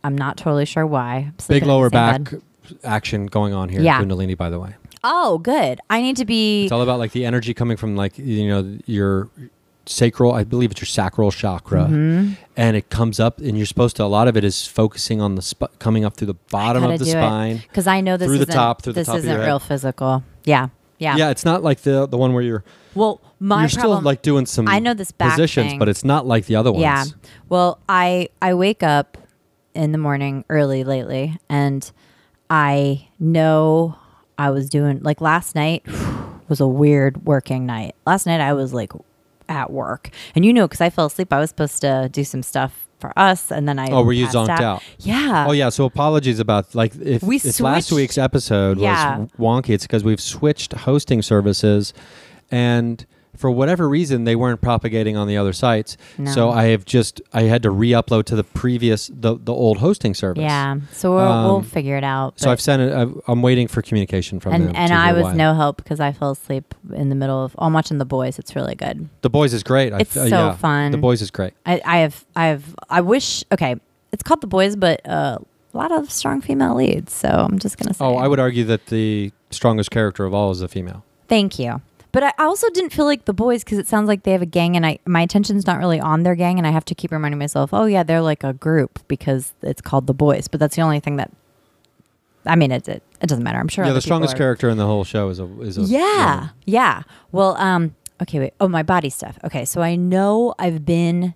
I'm 0.02 0.16
not 0.16 0.36
totally 0.36 0.64
sure 0.64 0.86
why. 0.86 1.32
Big 1.48 1.62
the 1.62 1.68
lower 1.68 1.90
back 1.90 2.30
bed. 2.30 2.42
action 2.84 3.26
going 3.26 3.52
on 3.54 3.68
here. 3.68 3.80
Yeah. 3.80 4.00
Kundalini, 4.02 4.36
by 4.36 4.50
the 4.50 4.58
way. 4.58 4.74
Oh, 5.04 5.38
good. 5.38 5.80
I 5.90 6.00
need 6.00 6.16
to 6.16 6.24
be. 6.24 6.64
It's 6.64 6.72
all 6.72 6.82
about 6.82 6.98
like 6.98 7.12
the 7.12 7.24
energy 7.24 7.54
coming 7.54 7.76
from 7.76 7.94
like, 7.96 8.18
you 8.18 8.48
know, 8.48 8.78
your 8.86 9.28
sacral, 9.86 10.32
I 10.32 10.44
believe 10.44 10.70
it's 10.72 10.80
your 10.80 10.86
sacral 10.86 11.30
chakra. 11.30 11.84
Mm-hmm. 11.84 12.32
And 12.56 12.76
it 12.76 12.90
comes 12.90 13.20
up 13.20 13.38
and 13.38 13.56
you're 13.56 13.66
supposed 13.66 13.96
to, 13.96 14.04
a 14.04 14.06
lot 14.06 14.26
of 14.28 14.36
it 14.36 14.42
is 14.44 14.66
focusing 14.66 15.20
on 15.20 15.36
the, 15.36 15.42
sp- 15.46 15.70
coming 15.78 16.04
up 16.04 16.16
through 16.16 16.26
the 16.28 16.34
bottom 16.50 16.82
of 16.82 16.98
the 16.98 17.04
do 17.04 17.10
it. 17.10 17.12
spine. 17.12 17.56
because 17.58 17.86
I 17.86 18.00
know 18.00 18.16
this 18.16 18.26
Through 18.26 18.38
the 18.38 18.46
top, 18.46 18.82
through 18.82 18.94
the 18.94 19.00
this 19.00 19.06
top 19.06 19.18
of 19.18 19.24
your 19.24 19.34
isn't 19.34 19.46
real 19.46 19.58
physical. 19.60 20.24
Yeah, 20.44 20.68
yeah. 20.98 21.16
Yeah, 21.16 21.30
it's 21.30 21.44
not 21.44 21.62
like 21.62 21.80
the 21.82 22.06
the 22.06 22.16
one 22.18 22.32
where 22.32 22.42
you're 22.42 22.64
Well, 22.94 23.20
my 23.38 23.62
you're 23.62 23.70
problem, 23.70 23.98
still 23.98 24.04
like 24.04 24.22
doing 24.22 24.46
some 24.46 24.68
I 24.68 24.78
know 24.78 24.94
this 24.94 25.12
back 25.12 25.32
positions, 25.32 25.72
thing. 25.72 25.78
but 25.78 25.88
it's 25.88 26.04
not 26.04 26.26
like 26.26 26.46
the 26.46 26.56
other 26.56 26.72
ones. 26.72 26.82
Yeah. 26.82 27.04
Well, 27.48 27.78
I 27.88 28.28
I 28.40 28.54
wake 28.54 28.82
up 28.82 29.18
in 29.74 29.92
the 29.92 29.98
morning 29.98 30.44
early 30.48 30.84
lately, 30.84 31.38
and 31.48 31.90
I 32.48 33.08
know 33.18 33.96
I 34.38 34.50
was 34.50 34.68
doing 34.68 35.02
like 35.02 35.20
last 35.20 35.54
night 35.54 35.84
was 36.48 36.60
a 36.60 36.66
weird 36.68 37.26
working 37.26 37.66
night. 37.66 37.94
Last 38.06 38.26
night 38.26 38.40
I 38.40 38.52
was 38.52 38.72
like 38.72 38.92
at 39.48 39.70
work. 39.70 40.10
And 40.34 40.44
you 40.44 40.52
know, 40.52 40.66
because 40.66 40.80
I 40.80 40.90
fell 40.90 41.06
asleep, 41.06 41.32
I 41.32 41.38
was 41.38 41.50
supposed 41.50 41.80
to 41.82 42.08
do 42.10 42.24
some 42.24 42.42
stuff 42.42 42.85
for 42.98 43.12
us, 43.18 43.50
and 43.52 43.68
then 43.68 43.78
I 43.78 43.90
Oh, 43.90 44.02
were 44.02 44.12
you 44.12 44.26
zonked 44.26 44.60
out? 44.60 44.82
Yeah. 44.98 45.46
Oh 45.48 45.52
yeah, 45.52 45.68
so 45.68 45.84
apologies 45.84 46.38
about 46.40 46.74
like 46.74 46.94
if, 46.96 47.22
We 47.22 47.36
if 47.36 47.60
last 47.60 47.92
week's 47.92 48.18
episode 48.18 48.78
Yeah. 48.78 49.18
was 49.18 49.28
wonky, 49.38 49.70
it's 49.70 49.84
because 49.84 50.02
we've 50.04 50.20
switched 50.20 50.72
hosting 50.72 51.22
services, 51.22 51.92
and 52.50 53.04
for 53.36 53.50
whatever 53.50 53.88
reason 53.88 54.24
they 54.24 54.36
weren't 54.36 54.60
propagating 54.60 55.16
on 55.16 55.28
the 55.28 55.36
other 55.36 55.52
sites. 55.52 55.96
No. 56.18 56.30
So 56.32 56.50
I 56.50 56.64
have 56.66 56.84
just 56.84 57.20
I 57.32 57.42
had 57.42 57.62
to 57.64 57.70
re-upload 57.70 58.24
to 58.26 58.36
the 58.36 58.44
previous 58.44 59.08
the 59.12 59.36
the 59.38 59.52
old 59.52 59.78
hosting 59.78 60.14
service. 60.14 60.42
Yeah. 60.42 60.76
So 60.92 61.14
we'll, 61.14 61.26
we'll 61.44 61.56
Um, 61.56 61.62
figure 61.64 61.96
it 61.96 62.04
out. 62.04 62.40
So 62.40 62.50
I've 62.50 62.60
sent 62.60 62.82
it. 62.82 62.92
I've, 62.92 63.20
I'm 63.28 63.42
waiting 63.42 63.68
for 63.68 63.82
communication 63.82 64.40
from 64.40 64.52
them. 64.52 64.62
and 64.68 64.76
and 64.76 64.92
I 64.92 65.12
was 65.12 65.34
no 65.34 65.54
help 65.54 65.76
because 65.76 66.00
I 66.00 66.12
fell 66.12 66.30
asleep 66.32 66.74
in 66.94 67.08
the 67.08 67.14
middle 67.14 67.44
of. 67.44 67.54
Oh, 67.58 67.66
I'm 67.66 67.72
watching 67.72 67.98
The 67.98 68.04
Boys. 68.04 68.38
It's 68.38 68.56
really 68.56 68.74
good. 68.74 69.08
The 69.22 69.30
boys 69.30 69.52
is 69.54 69.62
great. 69.62 69.92
I 69.92 69.98
It's 70.00 70.14
th- 70.14 70.30
so 70.30 70.36
yeah. 70.46 70.56
fun. 70.56 70.92
The 70.92 70.98
boys 70.98 71.22
is 71.22 71.30
great. 71.30 71.54
I, 71.64 71.80
I 71.84 71.98
have 71.98 72.24
I 72.34 72.46
have 72.46 72.74
I 72.90 73.00
wish. 73.00 73.44
Okay, 73.52 73.76
it's 74.12 74.22
called 74.22 74.40
The 74.40 74.46
Boys, 74.46 74.76
but 74.76 75.06
uh, 75.08 75.38
a 75.74 75.76
lot 75.76 75.92
of 75.92 76.10
strong 76.10 76.40
female 76.40 76.74
leads. 76.74 77.12
So 77.12 77.28
I'm 77.28 77.58
just 77.58 77.76
gonna 77.78 77.94
say. 77.94 78.04
Oh, 78.04 78.16
I 78.16 78.26
would 78.28 78.40
argue 78.40 78.64
that 78.64 78.86
the 78.86 79.32
strongest 79.50 79.90
character 79.90 80.24
of 80.24 80.32
all 80.34 80.50
is 80.50 80.60
the 80.60 80.68
female. 80.68 81.04
Thank 81.28 81.58
you. 81.58 81.80
But 82.16 82.22
I 82.24 82.32
also 82.38 82.70
didn't 82.70 82.94
feel 82.94 83.04
like 83.04 83.26
the 83.26 83.34
boys 83.34 83.62
because 83.62 83.76
it 83.76 83.86
sounds 83.86 84.08
like 84.08 84.22
they 84.22 84.32
have 84.32 84.40
a 84.40 84.46
gang, 84.46 84.74
and 84.74 84.86
I 84.86 85.00
my 85.04 85.20
attention's 85.20 85.66
not 85.66 85.76
really 85.78 86.00
on 86.00 86.22
their 86.22 86.34
gang, 86.34 86.56
and 86.56 86.66
I 86.66 86.70
have 86.70 86.86
to 86.86 86.94
keep 86.94 87.10
reminding 87.12 87.38
myself, 87.38 87.74
oh 87.74 87.84
yeah, 87.84 88.04
they're 88.04 88.22
like 88.22 88.42
a 88.42 88.54
group 88.54 89.00
because 89.06 89.52
it's 89.60 89.82
called 89.82 90.06
the 90.06 90.14
boys. 90.14 90.48
But 90.48 90.58
that's 90.58 90.76
the 90.76 90.80
only 90.80 90.98
thing 90.98 91.16
that. 91.16 91.30
I 92.46 92.56
mean, 92.56 92.72
it 92.72 92.88
it, 92.88 93.02
it 93.20 93.26
doesn't 93.26 93.44
matter. 93.44 93.58
I'm 93.58 93.68
sure. 93.68 93.84
yeah, 93.84 93.92
the 93.92 94.00
strongest 94.00 94.32
are- 94.32 94.38
character 94.38 94.70
in 94.70 94.78
the 94.78 94.86
whole 94.86 95.04
show 95.04 95.28
is 95.28 95.38
a 95.38 95.60
is 95.60 95.76
a 95.76 95.82
Yeah, 95.82 96.34
woman. 96.36 96.50
yeah. 96.64 97.02
Well, 97.32 97.54
um, 97.58 97.94
okay, 98.22 98.38
wait. 98.38 98.54
Oh, 98.62 98.68
my 98.68 98.82
body 98.82 99.10
stuff. 99.10 99.38
Okay, 99.44 99.66
so 99.66 99.82
I 99.82 99.94
know 99.94 100.54
I've 100.58 100.86
been, 100.86 101.34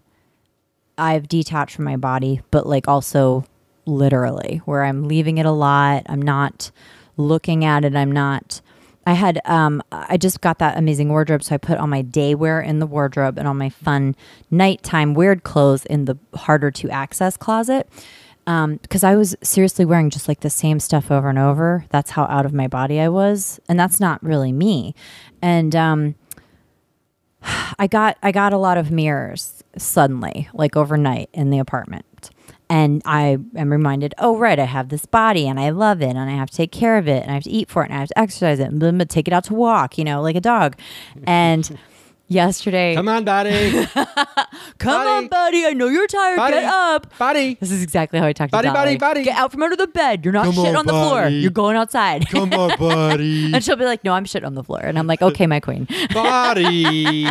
I've 0.97 1.29
detached 1.29 1.77
from 1.77 1.85
my 1.85 1.99
body, 1.99 2.41
but 2.51 2.67
like 2.67 2.89
also 2.89 3.45
literally, 3.85 4.63
where 4.65 4.85
I'm 4.85 5.07
leaving 5.07 5.37
it 5.37 5.45
a 5.45 5.51
lot. 5.53 6.05
I'm 6.07 6.23
not 6.23 6.71
looking 7.19 7.67
at 7.67 7.85
it. 7.85 7.95
I'm 7.95 8.11
not. 8.13 8.63
I 9.11 9.15
had 9.15 9.41
um 9.45 9.83
I 9.91 10.17
just 10.17 10.41
got 10.41 10.61
that 10.61 10.79
amazing 10.79 11.09
wardrobe, 11.09 11.43
so 11.43 11.57
I 11.57 11.59
put 11.59 11.79
all 11.79 11.89
my 11.89 12.01
day 12.01 12.37
wear 12.37 12.61
in 12.61 12.79
the 12.79 12.87
wardrobe 12.87 13.39
and 13.39 13.49
all 13.49 13.55
my 13.55 13.69
fun 13.69 14.15
nighttime 14.53 15.15
weird 15.15 15.43
clothes 15.43 15.85
in 15.87 16.05
the 16.05 16.17
harder 16.37 16.71
to 16.71 16.89
access 16.91 17.37
closet. 17.37 17.89
Um, 18.47 18.77
because 18.77 19.03
I 19.03 19.17
was 19.17 19.35
seriously 19.43 19.85
wearing 19.85 20.11
just 20.11 20.29
like 20.29 20.41
the 20.41 20.51
same 20.51 20.79
stuff 20.79 21.11
over 21.11 21.29
and 21.29 21.41
over. 21.41 21.85
That's 21.91 22.13
how 22.13 22.23
out 22.27 22.47
of 22.47 22.53
my 22.53 22.69
body 22.69 23.01
I 23.01 23.09
was, 23.09 23.59
and 23.69 23.81
that's 23.81 23.99
not 23.99 24.23
really 24.23 24.53
me. 24.53 24.95
And 25.43 25.75
um, 25.75 26.15
I 27.81 27.89
got 27.89 28.17
I 28.23 28.31
got 28.31 28.53
a 28.53 28.59
lot 28.59 28.79
of 28.79 28.93
mirrors 28.93 29.65
suddenly, 29.77 30.49
like 30.55 30.77
overnight 30.77 31.31
in 31.33 31.51
the 31.51 31.59
apartment. 31.59 32.05
And 32.71 33.03
I 33.05 33.37
am 33.57 33.71
reminded, 33.71 34.15
oh 34.19 34.37
right, 34.37 34.59
I 34.59 34.65
have 34.65 34.89
this 34.91 35.05
body 35.05 35.47
and 35.49 35.59
I 35.59 35.71
love 35.71 36.01
it 36.03 36.11
and 36.17 36.19
I 36.21 36.31
have 36.31 36.51
to 36.51 36.57
take 36.57 36.71
care 36.71 36.97
of 36.99 37.09
it 37.09 37.23
and 37.23 37.31
I 37.31 37.35
have 37.35 37.43
to 37.43 37.51
eat 37.51 37.69
for 37.69 37.83
it 37.83 37.87
and 37.91 37.95
I 37.97 37.99
have 38.01 38.09
to 38.09 38.19
exercise 38.19 38.61
it 38.61 38.69
and 38.71 38.79
blah, 38.79 38.93
take 39.09 39.27
it 39.27 39.35
out 39.35 39.43
to 39.45 39.55
walk, 39.55 39.99
you 39.99 40.05
know, 40.05 40.23
like 40.23 40.37
a 40.37 40.41
dog. 40.41 40.77
And 41.25 41.79
yesterday, 42.29 42.95
Come 42.95 43.09
on, 43.09 43.25
buddy. 43.25 43.71
come 43.95 44.07
buddy. 44.79 45.11
on, 45.11 45.27
buddy, 45.27 45.67
I 45.67 45.73
know 45.73 45.89
you're 45.89 46.07
tired. 46.07 46.37
Buddy. 46.37 46.53
Get 46.61 46.65
up. 46.73 47.19
buddy. 47.19 47.55
This 47.55 47.73
is 47.73 47.83
exactly 47.83 48.21
how 48.21 48.27
I 48.27 48.33
talk 48.33 48.51
to 48.51 48.53
Buddy, 48.53 48.69
Dolly. 48.69 48.77
buddy, 48.77 48.99
buddy. 48.99 49.23
Get 49.25 49.37
out 49.37 49.51
from 49.51 49.65
under 49.65 49.75
the 49.75 49.89
bed. 49.89 50.25
You're 50.25 50.33
not 50.33 50.45
Come 50.45 50.55
shitting 50.55 50.69
on, 50.71 50.77
on 50.77 50.87
the 50.87 50.93
floor. 50.93 51.27
You're 51.27 51.51
going 51.51 51.77
outside. 51.77 52.29
Come 52.29 52.53
on, 52.53 52.71
buddy. 52.79 53.53
and 53.53 53.65
she'll 53.65 53.75
be 53.75 53.85
like, 53.85 54.05
"No, 54.05 54.13
I'm 54.13 54.25
shit 54.27 54.45
on 54.45 54.55
the 54.55 54.63
floor." 54.63 54.79
And 54.81 54.97
I'm 54.97 55.09
like, 55.09 55.23
"Okay, 55.23 55.49
my 55.49 55.59
queen." 55.59 55.89
buddy. 56.15 57.27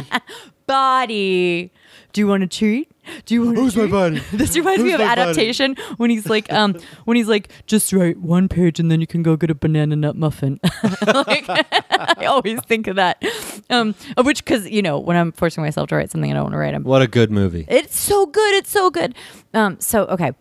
Body. 0.68 1.72
Do 2.12 2.22
you 2.22 2.28
want 2.28 2.42
to 2.42 2.48
treat? 2.48 2.92
Do 3.26 3.34
you 3.36 3.46
want 3.46 3.58
Who's 3.58 3.76
my 3.76 3.88
buddy? 3.88 4.20
This 4.34 4.56
reminds 4.56 4.84
me 4.84 4.92
Who's 4.92 5.00
of 5.00 5.06
my 5.06 5.16
buddy? 5.16 5.22
adaptation 5.22 5.76
when 5.98 6.10
he's 6.10 6.28
like, 6.28 6.52
um, 6.52 6.76
when 7.06 7.18
he's 7.18 7.28
like, 7.28 7.50
just 7.68 7.94
write 7.94 8.18
one 8.18 8.48
page 8.48 8.80
and 8.80 8.90
then 8.92 9.00
you 9.00 9.08
can 9.08 9.22
go 9.22 9.36
get 9.36 9.52
a 9.52 9.56
banana 9.56 9.96
nut 9.96 10.16
muffin. 10.16 10.60
like, 11.06 11.46
I 11.92 12.26
always 12.26 12.62
think 12.62 12.88
of 12.88 12.96
that. 12.96 13.24
Um, 13.70 13.94
of 14.18 14.26
which, 14.26 14.44
because 14.44 14.70
you 14.70 14.82
know, 14.82 14.98
when 14.98 15.18
I'm 15.18 15.32
forcing 15.32 15.64
myself 15.64 15.90
to 15.90 15.96
write 15.96 16.10
something 16.10 16.32
I 16.32 16.34
don't 16.34 16.44
want 16.44 16.54
to 16.54 16.58
write, 16.58 16.74
I'm 16.74 16.84
What 16.84 17.02
a 17.02 17.08
good 17.08 17.32
movie. 17.32 17.66
It's 17.68 17.98
so 17.98 18.26
good. 18.26 18.56
It's 18.56 18.72
so 18.72 18.90
good. 18.90 19.16
Um, 19.54 19.80
so 19.80 20.06
okay. 20.06 20.32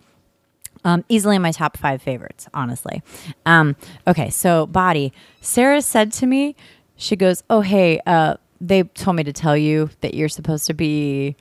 Um, 0.85 1.05
easily 1.09 1.37
in 1.37 1.43
my 1.43 1.51
top 1.51 1.77
five 1.77 2.01
favorites, 2.01 2.49
honestly. 2.55 3.03
Um, 3.45 3.75
okay, 4.07 4.31
so 4.31 4.65
body. 4.67 5.13
Sarah 5.41 5.83
said 5.83 6.13
to 6.15 6.27
me, 6.27 6.55
she 6.97 7.17
goes, 7.17 7.43
"Oh 7.51 7.63
hey, 7.63 8.01
uh, 8.07 8.37
they 8.61 8.85
told 8.85 9.17
me 9.17 9.25
to 9.25 9.33
tell 9.33 9.57
you 9.57 9.91
that 10.01 10.15
you're 10.15 10.29
supposed 10.29 10.67
to 10.67 10.75
be 10.75 11.37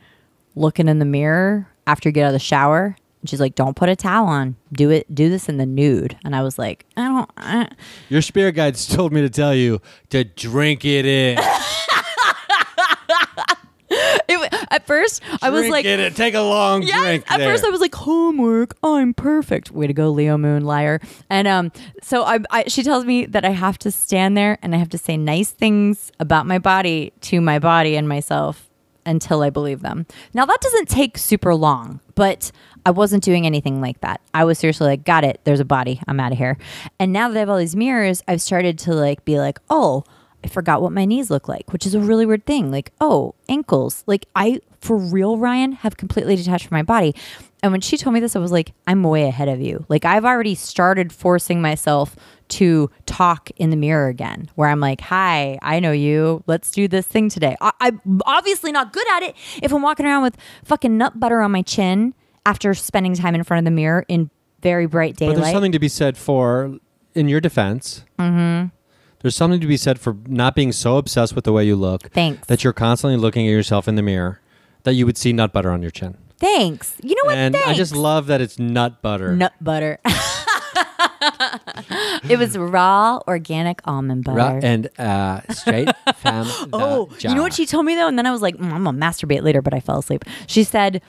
looking 0.57 0.87
in 0.87 0.99
the 0.99 1.05
mirror 1.05 1.67
after 1.85 2.09
you 2.09 2.13
get 2.13 2.23
out 2.23 2.27
of 2.27 2.33
the 2.33 2.39
shower." 2.39 2.95
And 3.21 3.29
she's 3.29 3.39
like, 3.39 3.55
"Don't 3.55 3.75
put 3.75 3.89
a 3.89 3.95
towel 3.95 4.27
on. 4.27 4.55
Do 4.71 4.89
it. 4.89 5.13
Do 5.13 5.29
this 5.29 5.49
in 5.49 5.57
the 5.57 5.65
nude." 5.65 6.17
And 6.23 6.35
I 6.35 6.43
was 6.43 6.59
like, 6.59 6.85
"I 6.95 7.03
don't." 7.07 7.29
I, 7.37 7.67
Your 8.09 8.21
spirit 8.21 8.53
guides 8.53 8.85
told 8.87 9.11
me 9.13 9.21
to 9.21 9.29
tell 9.29 9.55
you 9.55 9.81
to 10.09 10.23
drink 10.23 10.85
it 10.85 11.05
in. 11.05 11.39
it, 13.89 14.67
at 14.71 14.85
first, 14.85 15.21
I 15.41 15.49
was 15.49 15.61
Drink 15.61 15.71
like, 15.71 15.85
it. 15.85 16.15
Take 16.15 16.33
a 16.33 16.41
long 16.41 16.83
Yes. 16.83 17.01
drink. 17.01 17.31
At 17.31 17.37
there. 17.37 17.51
first, 17.51 17.63
I 17.63 17.69
was 17.69 17.81
like, 17.81 17.95
homework. 17.95 18.75
I'm 18.83 19.13
perfect. 19.13 19.71
Way 19.71 19.87
to 19.87 19.93
go, 19.93 20.09
Leo 20.09 20.37
Moon, 20.37 20.65
liar. 20.65 20.99
And 21.29 21.47
um, 21.47 21.71
so 22.01 22.23
I, 22.23 22.39
I, 22.51 22.63
she 22.67 22.83
tells 22.83 23.05
me 23.05 23.25
that 23.27 23.45
I 23.45 23.49
have 23.51 23.77
to 23.79 23.91
stand 23.91 24.37
there 24.37 24.57
and 24.61 24.75
I 24.75 24.77
have 24.77 24.89
to 24.89 24.97
say 24.97 25.17
nice 25.17 25.51
things 25.51 26.11
about 26.19 26.45
my 26.45 26.59
body 26.59 27.13
to 27.21 27.41
my 27.41 27.59
body 27.59 27.95
and 27.95 28.07
myself 28.07 28.66
until 29.07 29.41
I 29.41 29.49
believe 29.49 29.81
them. 29.81 30.05
Now 30.33 30.45
that 30.45 30.61
doesn't 30.61 30.89
take 30.89 31.17
super 31.17 31.55
long, 31.55 31.99
but 32.15 32.51
I 32.85 32.91
wasn't 32.91 33.23
doing 33.23 33.45
anything 33.45 33.81
like 33.81 34.01
that. 34.01 34.21
I 34.33 34.43
was 34.43 34.59
seriously 34.59 34.87
like, 34.87 35.03
got 35.03 35.23
it. 35.23 35.41
There's 35.43 35.59
a 35.59 35.65
body. 35.65 36.01
I'm 36.07 36.19
out 36.19 36.31
of 36.31 36.37
here. 36.37 36.57
And 36.99 37.11
now 37.11 37.27
that 37.27 37.37
I 37.37 37.39
have 37.39 37.49
all 37.49 37.57
these 37.57 37.75
mirrors, 37.75 38.21
I've 38.27 38.41
started 38.41 38.77
to 38.79 38.93
like 38.93 39.25
be 39.25 39.39
like, 39.39 39.59
oh. 39.69 40.03
I 40.43 40.49
forgot 40.49 40.83
what 40.83 40.91
my 40.91 41.03
knees 41.03 41.31
look 41.31 41.47
like, 41.47 41.73
which 41.73 41.85
is 41.87 41.95
a 41.95 41.99
really 41.99 42.25
weird 42.25 42.45
thing. 42.45 42.69
Like, 42.69 42.91
oh, 43.01 43.33
ankles. 43.49 44.03
Like, 44.05 44.27
I, 44.35 44.61
for 44.79 44.95
real, 44.95 45.35
Ryan, 45.35 45.71
have 45.71 45.97
completely 45.97 46.35
detached 46.35 46.67
from 46.67 46.75
my 46.75 46.83
body. 46.83 47.15
And 47.63 47.71
when 47.71 47.81
she 47.81 47.97
told 47.97 48.13
me 48.13 48.19
this, 48.19 48.35
I 48.35 48.39
was 48.39 48.51
like, 48.51 48.73
I'm 48.85 49.01
way 49.03 49.23
ahead 49.27 49.47
of 49.49 49.59
you. 49.59 49.83
Like, 49.89 50.05
I've 50.05 50.25
already 50.25 50.53
started 50.53 51.11
forcing 51.11 51.59
myself 51.61 52.15
to 52.49 52.89
talk 53.07 53.49
in 53.57 53.71
the 53.71 53.75
mirror 53.75 54.07
again, 54.09 54.49
where 54.55 54.69
I'm 54.69 54.79
like, 54.79 55.01
hi, 55.01 55.57
I 55.61 55.79
know 55.79 55.91
you. 55.91 56.43
Let's 56.47 56.69
do 56.71 56.87
this 56.87 57.05
thing 57.07 57.29
today. 57.29 57.55
I, 57.59 57.71
I'm 57.81 58.21
obviously 58.25 58.71
not 58.71 58.93
good 58.93 59.07
at 59.11 59.23
it 59.23 59.35
if 59.63 59.73
I'm 59.73 59.81
walking 59.81 60.05
around 60.05 60.21
with 60.21 60.37
fucking 60.63 60.97
nut 60.97 61.19
butter 61.19 61.41
on 61.41 61.51
my 61.51 61.63
chin 61.63 62.13
after 62.45 62.73
spending 62.75 63.15
time 63.15 63.33
in 63.35 63.43
front 63.43 63.59
of 63.59 63.65
the 63.65 63.75
mirror 63.75 64.05
in 64.07 64.29
very 64.61 64.85
bright 64.85 65.13
But 65.15 65.19
daylight. 65.19 65.37
there's 65.37 65.51
something 65.51 65.71
to 65.73 65.79
be 65.79 65.89
said 65.89 66.15
for, 66.17 66.77
in 67.15 67.27
your 67.27 67.41
defense, 67.41 68.05
Mm-hmm. 68.19 68.67
there's 69.21 69.35
something 69.35 69.59
to 69.59 69.67
be 69.67 69.77
said 69.77 69.99
for 69.99 70.15
not 70.27 70.55
being 70.55 70.71
so 70.71 70.97
obsessed 70.97 71.35
with 71.35 71.43
the 71.43 71.51
way 71.51 71.65
you 71.65 71.75
look 71.75 72.09
Thanks. 72.11 72.47
that 72.47 72.63
you're 72.63 72.71
constantly 72.73 73.17
looking 73.17 73.47
at 73.47 73.51
yourself 73.51 73.87
in 73.87 73.95
the 73.95 74.01
mirror 74.03 74.41
that 74.83 74.93
you 74.93 75.05
would 75.07 75.17
see 75.17 75.33
nut 75.33 75.51
butter 75.51 75.71
on 75.71 75.81
your 75.81 75.91
chin. 75.91 76.17
Thanks. 76.39 76.95
You 77.01 77.15
know 77.15 77.21
what? 77.25 77.37
and 77.37 77.55
I 77.55 77.73
just 77.73 77.95
love 77.95 78.27
that 78.27 78.41
it's 78.41 78.59
nut 78.59 79.01
butter. 79.01 79.35
nut 79.35 79.53
butter. 79.59 79.99
it 82.29 82.37
was 82.37 82.57
raw 82.57 83.19
organic 83.27 83.81
almond 83.85 84.23
butter. 84.23 84.37
Ra- 84.37 84.59
and 84.61 84.99
uh, 84.99 85.41
straight 85.53 85.89
from 86.17 86.47
oh, 86.73 87.09
you 87.19 87.33
know 87.33 87.41
what 87.41 87.53
she 87.53 87.65
told 87.65 87.85
me 87.85 87.95
though, 87.95 88.07
and 88.07 88.17
then 88.17 88.25
I 88.25 88.31
was 88.31 88.41
like, 88.41 88.55
mm, 88.57 88.71
I'm 88.71 88.83
gonna 88.83 88.97
masturbate 88.97 89.43
later, 89.43 89.61
but 89.61 89.73
I 89.73 89.79
fell 89.79 89.99
asleep. 89.99 90.25
She 90.45 90.63
said, 90.63 91.01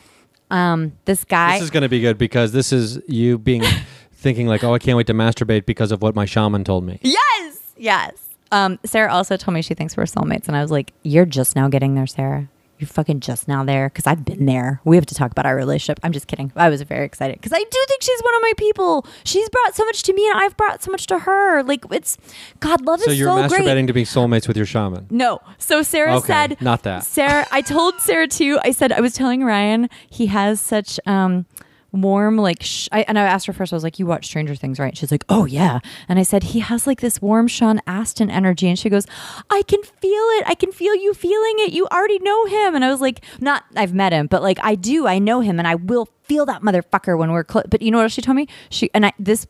um, 0.50 0.92
"This 1.04 1.24
guy." 1.24 1.54
This 1.54 1.64
is 1.64 1.70
going 1.70 1.82
to 1.82 1.88
be 1.88 2.00
good 2.00 2.18
because 2.18 2.52
this 2.52 2.72
is 2.72 2.98
you 3.06 3.38
being 3.38 3.62
thinking 4.12 4.46
like, 4.46 4.64
oh, 4.64 4.74
I 4.74 4.78
can't 4.78 4.96
wait 4.96 5.06
to 5.08 5.14
masturbate 5.14 5.66
because 5.66 5.92
of 5.92 6.02
what 6.02 6.14
my 6.14 6.24
shaman 6.24 6.64
told 6.64 6.84
me. 6.84 6.98
yes, 7.02 7.60
yes. 7.76 8.12
Um, 8.50 8.78
Sarah 8.84 9.12
also 9.12 9.36
told 9.36 9.54
me 9.54 9.60
she 9.60 9.74
thinks 9.74 9.94
we're 9.94 10.04
soulmates, 10.04 10.48
and 10.48 10.56
I 10.56 10.62
was 10.62 10.70
like, 10.70 10.94
"You're 11.02 11.26
just 11.26 11.54
now 11.54 11.68
getting 11.68 11.94
there, 11.94 12.06
Sarah. 12.06 12.48
You're 12.78 12.88
fucking 12.88 13.20
just 13.20 13.48
now 13.48 13.64
there." 13.64 13.88
Because 13.88 14.06
I've 14.06 14.24
been 14.24 14.46
there. 14.46 14.80
We 14.84 14.96
have 14.96 15.06
to 15.06 15.14
talk 15.14 15.30
about 15.30 15.46
our 15.46 15.56
relationship. 15.56 16.00
I'm 16.02 16.12
just 16.12 16.26
kidding. 16.26 16.52
I 16.56 16.68
was 16.68 16.80
very 16.82 17.04
excited 17.04 17.36
because 17.36 17.52
I 17.52 17.58
do 17.58 17.84
think 17.88 18.02
she's 18.02 18.20
one 18.22 18.34
of 18.36 18.42
my 18.42 18.52
people. 18.56 19.06
She's 19.24 19.48
brought 19.48 19.74
so 19.74 19.84
much 19.84 20.02
to 20.04 20.12
me, 20.12 20.28
and 20.28 20.38
I've 20.38 20.56
brought 20.56 20.82
so 20.82 20.90
much 20.90 21.06
to 21.08 21.18
her. 21.20 21.62
Like 21.62 21.84
it's 21.90 22.16
God, 22.60 22.84
love 22.84 23.00
So 23.00 23.10
is 23.10 23.18
you're 23.18 23.28
so 23.28 23.36
masturbating 23.56 23.64
great. 23.74 23.86
to 23.88 23.92
be 23.92 24.04
soulmates 24.04 24.46
with 24.48 24.56
your 24.56 24.66
shaman. 24.66 25.06
No. 25.10 25.40
So 25.58 25.82
Sarah 25.82 26.16
Okay, 26.18 26.26
said, 26.26 26.60
not 26.60 26.82
that. 26.84 27.04
Sarah, 27.04 27.46
I 27.50 27.60
told 27.62 28.00
Sarah 28.00 28.28
too. 28.28 28.58
I 28.64 28.70
said 28.72 28.92
I 28.92 29.00
was 29.00 29.14
telling 29.14 29.44
Ryan 29.44 29.88
he 30.08 30.26
has 30.26 30.60
such 30.60 30.98
um 31.06 31.46
warm 31.92 32.36
like 32.36 32.62
sh- 32.62 32.88
I, 32.92 33.02
and 33.02 33.18
I 33.18 33.22
asked 33.22 33.46
her 33.46 33.52
first 33.52 33.72
I 33.72 33.76
was 33.76 33.82
like 33.82 33.98
you 33.98 34.06
watch 34.06 34.26
Stranger 34.26 34.54
Things 34.54 34.78
right? 34.78 34.96
She's 34.96 35.10
like 35.10 35.24
oh 35.28 35.46
yeah. 35.46 35.80
And 36.08 36.18
I 36.18 36.22
said 36.22 36.42
he 36.44 36.60
has 36.60 36.86
like 36.86 37.00
this 37.00 37.22
warm 37.22 37.48
Sean 37.48 37.80
Astin 37.86 38.30
energy. 38.30 38.68
And 38.68 38.78
she 38.78 38.90
goes 38.90 39.06
I 39.50 39.62
can 39.62 39.82
feel 39.82 40.24
it. 40.36 40.44
I 40.46 40.54
can 40.54 40.72
feel 40.72 40.94
you 40.94 41.14
feeling 41.14 41.54
it. 41.58 41.72
You 41.72 41.86
already 41.88 42.18
know 42.18 42.46
him. 42.46 42.74
And 42.74 42.84
I 42.84 42.90
was 42.90 43.00
like 43.00 43.24
not 43.40 43.64
I've 43.74 43.94
met 43.94 44.12
him 44.12 44.26
but 44.26 44.42
like 44.42 44.58
I 44.62 44.74
do. 44.74 45.06
I 45.06 45.18
know 45.18 45.40
him 45.40 45.58
and 45.58 45.66
I 45.66 45.76
will 45.76 46.08
feel 46.24 46.44
that 46.46 46.62
motherfucker 46.62 47.16
when 47.18 47.32
we're 47.32 47.44
close 47.44 47.64
but 47.68 47.80
you 47.80 47.90
know 47.90 47.98
what 47.98 48.04
else 48.04 48.12
she 48.12 48.22
told 48.22 48.36
me? 48.36 48.46
She 48.70 48.90
and 48.92 49.06
I 49.06 49.12
this 49.18 49.46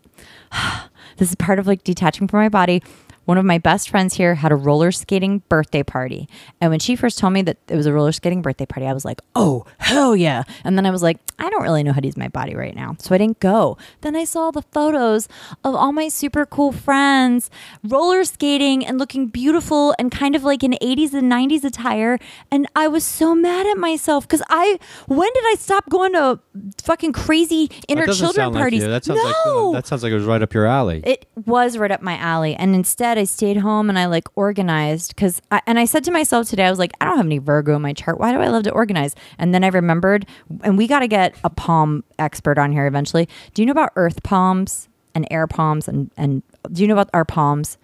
this 1.17 1.31
is 1.31 1.35
part 1.35 1.59
of 1.59 1.67
like 1.67 1.83
detaching 1.85 2.29
from 2.29 2.41
my 2.41 2.49
body 2.49 2.83
one 3.29 3.37
of 3.37 3.45
my 3.45 3.59
best 3.59 3.91
friends 3.91 4.15
here 4.15 4.37
had 4.37 4.53
a 4.53 4.57
roller 4.57 4.91
skating 4.91 5.43
birthday 5.51 5.83
party. 5.83 6.27
And 6.63 6.71
when 6.71 6.81
she 6.81 6.97
first 6.97 7.19
told 7.19 7.35
me 7.35 7.43
that 7.43 7.59
it 7.69 7.77
was 7.77 7.85
a 7.85 7.93
roller 7.93 8.11
skating 8.11 8.41
birthday 8.41 8.65
party, 8.65 8.87
I 8.87 8.95
was 8.95 9.05
like, 9.05 9.21
oh, 9.35 9.67
hell 9.77 10.17
yeah. 10.17 10.45
And 10.65 10.79
then 10.79 10.87
I 10.87 10.91
was 10.91 11.03
like, 11.03 11.19
I 11.39 11.51
don't 11.51 11.63
really 11.63 11.83
know 11.83 11.93
how 11.93 12.01
to 12.01 12.07
use 12.07 12.17
my 12.17 12.29
body 12.29 12.55
right 12.55 12.75
now. 12.75 12.97
So 12.99 13.15
I 13.15 13.19
didn't 13.19 13.39
go. 13.39 13.77
Then 14.01 14.17
I 14.17 14.25
saw 14.25 14.51
the 14.51 14.63
photos 14.63 15.29
of 15.63 15.75
all 15.75 15.93
my 15.93 16.09
super 16.09 16.47
cool 16.47 16.73
friends 16.73 17.51
roller 17.85 18.25
skating 18.25 18.85
and 18.87 18.97
looking 18.97 19.27
beautiful 19.27 19.95
and 19.99 20.11
kind 20.11 20.35
of 20.35 20.43
like 20.43 20.63
in 20.63 20.73
80s 20.81 21.13
and 21.13 21.31
90s 21.31 21.65
attire. 21.65 22.19
And 22.51 22.67
I 22.75 22.89
was 22.89 23.05
so 23.05 23.35
mad 23.35 23.67
at 23.67 23.77
myself 23.77 24.27
because 24.27 24.43
I, 24.49 24.79
when 25.07 25.31
did 25.35 25.45
I 25.49 25.57
stop 25.59 25.87
going 25.91 26.15
to 26.15 26.41
fucking 26.83 27.13
crazy 27.13 27.71
inner 27.89 28.07
children 28.07 28.55
like 28.55 28.63
parties? 28.63 28.85
you. 28.85 28.89
That 28.89 29.05
sounds 29.05 29.21
no. 29.45 29.69
uh, 29.69 29.73
that 29.75 29.87
sounds 29.87 30.03
like 30.03 30.13
it 30.13 30.17
was 30.17 30.25
right 30.25 30.41
up 30.41 30.55
your 30.55 30.65
alley. 30.65 31.03
It 31.05 31.27
was 31.45 31.77
right 31.77 31.91
up 31.91 32.01
my 32.01 32.17
alley. 32.17 32.55
And 32.55 32.75
instead, 32.75 33.18
I 33.19 33.25
stayed 33.25 33.57
home 33.59 33.89
and 33.89 33.99
I 33.99 34.07
like 34.07 34.29
organized 34.35 35.15
because, 35.15 35.43
I 35.51 35.61
and 35.67 35.79
I 35.79 35.85
said 35.85 36.05
to 36.05 36.11
myself 36.11 36.49
today, 36.49 36.65
I 36.65 36.71
was 36.71 36.79
like, 36.79 36.93
I 37.01 37.05
don't 37.05 37.17
have 37.17 37.27
any 37.27 37.39
Virgo 37.39 37.77
in 37.77 37.83
my 37.83 37.93
chart. 37.93 38.19
Why 38.19 38.33
do 38.33 38.41
I 38.41 38.49
love 38.49 38.63
to 38.65 38.71
organize? 38.71 39.15
And 39.39 39.55
then 39.55 39.65
I 39.65 39.69
remembered, 39.69 40.27
and 40.63 40.79
we 40.79 40.87
got 40.87 41.01
to 41.01 41.09
get 41.09 41.35
a 41.45 41.51
palm 41.51 42.05
expert 42.19 42.59
on 42.59 42.73
here 42.73 42.87
eventually. 42.87 43.29
Do 43.55 43.63
you 43.63 43.67
know 43.67 43.73
about 43.73 43.93
earth 43.97 44.23
palms 44.23 44.89
and 45.15 45.27
air 45.31 45.47
palms? 45.47 45.89
And, 45.89 46.11
and 46.17 46.43
do 46.73 46.83
you 46.83 46.89
know 46.89 46.95
about 46.95 47.11
our 47.13 47.25
palms? 47.25 47.79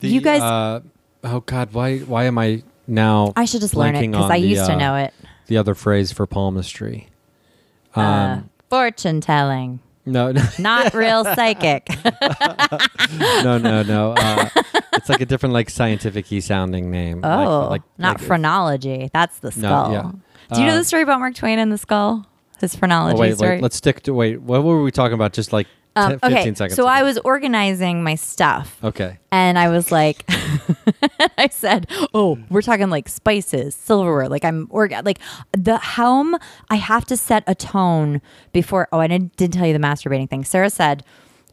The, 0.00 0.08
you 0.08 0.20
guys, 0.20 0.42
Uh, 0.42 0.80
oh 1.24 1.40
God, 1.40 1.72
why 1.72 1.98
why 1.98 2.24
am 2.24 2.38
I 2.38 2.62
now? 2.86 3.32
I 3.36 3.44
should 3.44 3.60
just 3.60 3.76
learn 3.76 3.94
it 3.94 4.10
because 4.10 4.30
I 4.30 4.40
the, 4.40 4.46
used 4.46 4.66
to 4.66 4.72
uh, 4.72 4.78
know 4.78 4.96
it. 4.96 5.14
The 5.46 5.56
other 5.56 5.74
phrase 5.74 6.12
for 6.12 6.26
palmistry. 6.26 7.08
Uh, 7.94 8.00
Um, 8.00 8.50
fortune 8.70 9.20
telling, 9.20 9.80
no, 10.06 10.32
no, 10.32 10.42
not 10.58 10.94
real 11.02 11.24
psychic. 11.24 11.88
no, 13.44 13.58
no, 13.58 13.82
no. 13.82 14.12
Uh, 14.16 14.48
it's 14.94 15.08
like 15.08 15.20
a 15.20 15.26
different, 15.26 15.52
like 15.52 15.70
scientific-y 15.70 16.40
sounding 16.40 16.90
name. 16.90 17.20
Like- 17.20 17.48
Oh, 17.48 17.68
like, 17.68 17.82
not 17.98 18.18
like- 18.18 18.26
phrenology. 18.26 19.10
That's 19.12 19.38
the 19.40 19.48
No, 19.56 19.68
skull. 19.68 19.92
yeah. 19.92 20.10
Do 20.54 20.60
you 20.60 20.66
know 20.66 20.74
Uh, 20.74 20.78
the 20.78 20.84
story 20.84 21.02
about 21.02 21.20
Mark 21.20 21.34
Twain 21.34 21.58
and 21.58 21.72
the 21.72 21.78
skull? 21.78 22.26
His 22.60 22.74
phrenology 22.76 23.16
Oh, 23.16 23.20
wait, 23.20 23.36
story. 23.36 23.50
wait. 23.56 23.62
Let's 23.62 23.76
stick 23.76 24.02
to 24.02 24.14
wait. 24.14 24.40
What 24.40 24.62
were 24.62 24.82
we 24.82 24.90
talking 24.92 25.14
about? 25.14 25.32
Just 25.32 25.52
like 25.52 25.66
Um, 25.94 26.18
10, 26.18 26.32
okay, 26.32 26.54
seconds. 26.54 26.74
so 26.74 26.86
I 26.86 27.02
was 27.02 27.18
organizing 27.18 28.02
my 28.02 28.14
stuff. 28.14 28.78
Okay. 28.82 29.18
And 29.30 29.58
I 29.58 29.68
was 29.68 29.92
like, 29.92 30.24
I 31.38 31.48
said, 31.50 31.86
"Oh, 32.14 32.38
we're 32.48 32.62
talking 32.62 32.88
like 32.88 33.08
spices, 33.08 33.74
silverware. 33.74 34.28
Like 34.28 34.44
I'm 34.44 34.68
orga 34.68 35.04
like 35.04 35.18
the 35.52 35.78
home. 35.78 36.36
I 36.70 36.76
have 36.76 37.04
to 37.06 37.16
set 37.16 37.44
a 37.46 37.54
tone 37.54 38.22
before. 38.52 38.88
Oh, 38.92 39.00
I 39.00 39.06
didn't, 39.06 39.36
didn't 39.36 39.54
tell 39.54 39.66
you 39.66 39.72
the 39.72 39.78
masturbating 39.78 40.30
thing. 40.30 40.44
Sarah 40.44 40.70
said, 40.70 41.04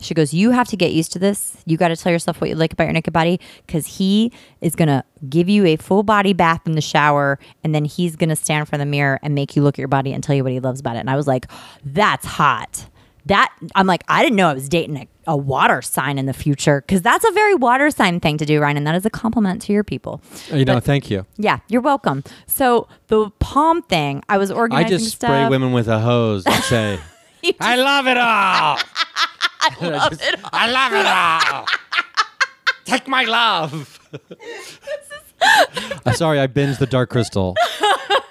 she 0.01 0.13
goes, 0.13 0.33
you 0.33 0.51
have 0.51 0.67
to 0.69 0.77
get 0.77 0.93
used 0.93 1.11
to 1.13 1.19
this. 1.19 1.57
You 1.65 1.75
got 1.75 1.89
to 1.89 1.97
tell 1.97 2.11
yourself 2.11 2.39
what 2.39 2.49
you 2.49 2.55
like 2.55 2.71
about 2.71 2.85
your 2.85 2.93
naked 2.93 3.11
body 3.11 3.39
because 3.65 3.85
he 3.85 4.31
is 4.61 4.75
gonna 4.75 5.03
give 5.27 5.49
you 5.49 5.65
a 5.65 5.75
full 5.75 6.03
body 6.03 6.31
bath 6.31 6.61
in 6.65 6.73
the 6.73 6.81
shower, 6.81 7.37
and 7.63 7.75
then 7.75 7.83
he's 7.85 8.15
gonna 8.15 8.35
stand 8.35 8.61
in 8.61 8.65
front 8.65 8.81
of 8.81 8.87
the 8.87 8.91
mirror 8.91 9.19
and 9.21 9.35
make 9.35 9.55
you 9.55 9.61
look 9.61 9.75
at 9.75 9.79
your 9.79 9.89
body 9.89 10.13
and 10.13 10.23
tell 10.23 10.35
you 10.35 10.43
what 10.43 10.53
he 10.53 10.59
loves 10.59 10.79
about 10.79 10.95
it. 10.95 10.99
And 10.99 11.09
I 11.09 11.15
was 11.15 11.27
like, 11.27 11.47
that's 11.83 12.25
hot." 12.25 12.88
That 13.29 13.51
I'm 13.73 13.87
like, 13.87 14.03
I 14.07 14.21
didn't 14.21 14.35
know 14.35 14.49
I 14.49 14.53
was 14.53 14.69
dating 14.69 14.97
a, 14.97 15.07
a 15.27 15.35
water 15.37 15.81
sign 15.81 16.17
in 16.19 16.25
the 16.27 16.33
future 16.33 16.81
because 16.81 17.01
that's 17.01 17.23
a 17.25 17.31
very 17.31 17.55
water 17.55 17.89
sign 17.89 18.19
thing 18.19 18.37
to 18.37 18.45
do, 18.45 18.59
Ryan, 18.59 18.77
and 18.77 18.85
that 18.87 18.95
is 18.95 19.05
a 19.05 19.09
compliment 19.09 19.61
to 19.63 19.73
your 19.73 19.83
people. 19.83 20.21
Oh, 20.51 20.55
you 20.55 20.65
know, 20.65 20.75
But- 20.75 20.83
thank 20.83 21.09
you. 21.09 21.25
Yeah, 21.37 21.59
you're 21.69 21.81
welcome. 21.81 22.23
So 22.47 22.87
the 23.07 23.29
palm 23.39 23.81
thing, 23.83 24.21
I 24.29 24.37
was 24.37 24.51
organizing. 24.51 24.85
I 24.85 24.89
just 24.97 25.15
stuff. 25.15 25.29
spray 25.29 25.47
women 25.49 25.71
with 25.71 25.87
a 25.87 25.99
hose 25.99 26.45
and 26.45 26.63
say, 26.65 26.99
You 27.43 27.53
"I 27.61 27.77
love 27.77 28.05
it 28.07 28.17
all. 28.17 28.79
I 29.61 29.75
love 29.81 30.13
it. 30.21 30.39
I 30.51 30.69
love 30.71 30.93
it 30.93 31.05
all. 31.05 31.65
Take 32.85 33.07
my 33.07 33.23
love." 33.23 33.95
I'm 36.05 36.15
sorry, 36.15 36.39
I 36.39 36.47
binged 36.47 36.79
the 36.79 36.87
Dark 36.87 37.09
Crystal, 37.09 37.55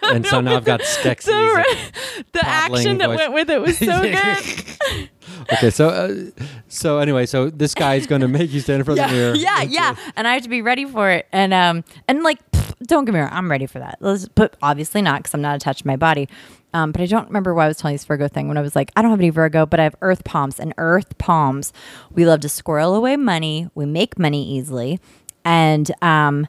and 0.02 0.26
so 0.26 0.40
now 0.40 0.56
I've 0.56 0.64
got 0.64 0.80
Skeksis. 0.80 1.24
The, 1.24 2.24
the 2.32 2.46
action 2.46 2.98
that 2.98 3.08
voice. 3.08 3.18
went 3.18 3.32
with 3.32 3.50
it 3.50 3.60
was 3.60 3.78
so 3.78 4.02
good. 4.02 5.10
Okay, 5.52 5.70
so 5.70 5.88
uh, 5.88 6.44
so 6.68 6.98
anyway, 6.98 7.26
so 7.26 7.50
this 7.50 7.74
guy's 7.74 8.06
going 8.06 8.20
to 8.20 8.28
make 8.28 8.52
you 8.52 8.60
stand 8.60 8.80
in 8.80 8.84
front 8.84 9.00
of 9.00 9.08
the 9.08 9.12
mirror. 9.16 9.34
yeah, 9.34 9.62
yeah, 9.62 9.96
and 10.16 10.28
I 10.28 10.34
have 10.34 10.42
to 10.42 10.48
be 10.48 10.62
ready 10.62 10.84
for 10.84 11.10
it. 11.10 11.26
And 11.32 11.54
um, 11.54 11.84
and 12.06 12.22
like, 12.22 12.38
pff, 12.50 12.74
don't 12.86 13.04
get 13.04 13.14
me 13.14 13.20
wrong, 13.20 13.30
I'm 13.32 13.50
ready 13.50 13.66
for 13.66 13.78
that. 13.78 13.98
Let's, 14.00 14.28
but 14.28 14.56
obviously 14.62 15.02
not 15.02 15.20
because 15.20 15.34
I'm 15.34 15.40
not 15.42 15.56
attached 15.56 15.80
to 15.80 15.86
my 15.86 15.96
body. 15.96 16.28
Um, 16.74 16.92
but 16.92 17.00
I 17.00 17.06
don't 17.06 17.26
remember 17.28 17.54
why 17.54 17.64
I 17.64 17.68
was 17.68 17.78
telling 17.78 17.94
this 17.94 18.04
Virgo 18.04 18.28
thing 18.28 18.46
when 18.46 18.58
I 18.58 18.60
was 18.60 18.76
like, 18.76 18.92
I 18.94 19.00
don't 19.00 19.10
have 19.10 19.20
any 19.20 19.30
Virgo, 19.30 19.64
but 19.64 19.80
I 19.80 19.84
have 19.84 19.96
Earth 20.02 20.24
palms. 20.24 20.60
And 20.60 20.74
Earth 20.76 21.16
palms, 21.16 21.72
we 22.12 22.26
love 22.26 22.40
to 22.40 22.48
squirrel 22.48 22.94
away 22.94 23.16
money. 23.16 23.70
We 23.74 23.86
make 23.86 24.18
money 24.18 24.46
easily, 24.46 25.00
and 25.44 25.90
um, 26.02 26.46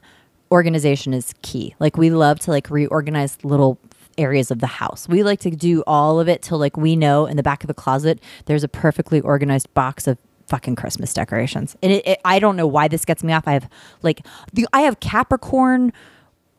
organization 0.52 1.14
is 1.14 1.34
key. 1.42 1.74
Like 1.78 1.96
we 1.96 2.10
love 2.10 2.40
to 2.40 2.50
like 2.50 2.70
reorganize 2.70 3.38
little 3.44 3.78
areas 4.18 4.50
of 4.50 4.58
the 4.58 4.66
house. 4.66 5.08
We 5.08 5.22
like 5.22 5.40
to 5.40 5.50
do 5.50 5.82
all 5.86 6.20
of 6.20 6.28
it 6.28 6.42
till 6.42 6.58
like 6.58 6.76
we 6.76 6.96
know 6.96 7.26
in 7.26 7.36
the 7.36 7.42
back 7.42 7.62
of 7.62 7.68
the 7.68 7.74
closet 7.74 8.20
there's 8.46 8.64
a 8.64 8.68
perfectly 8.68 9.20
organized 9.20 9.72
box 9.74 10.06
of 10.06 10.18
fucking 10.48 10.76
Christmas 10.76 11.14
decorations. 11.14 11.76
And 11.82 11.92
it, 11.92 12.06
it, 12.06 12.20
I 12.24 12.38
don't 12.40 12.56
know 12.56 12.66
why 12.66 12.88
this 12.88 13.04
gets 13.04 13.22
me 13.22 13.32
off. 13.32 13.46
I 13.46 13.52
have 13.52 13.68
like 14.02 14.26
the 14.52 14.66
I 14.72 14.82
have 14.82 15.00
Capricorn 15.00 15.92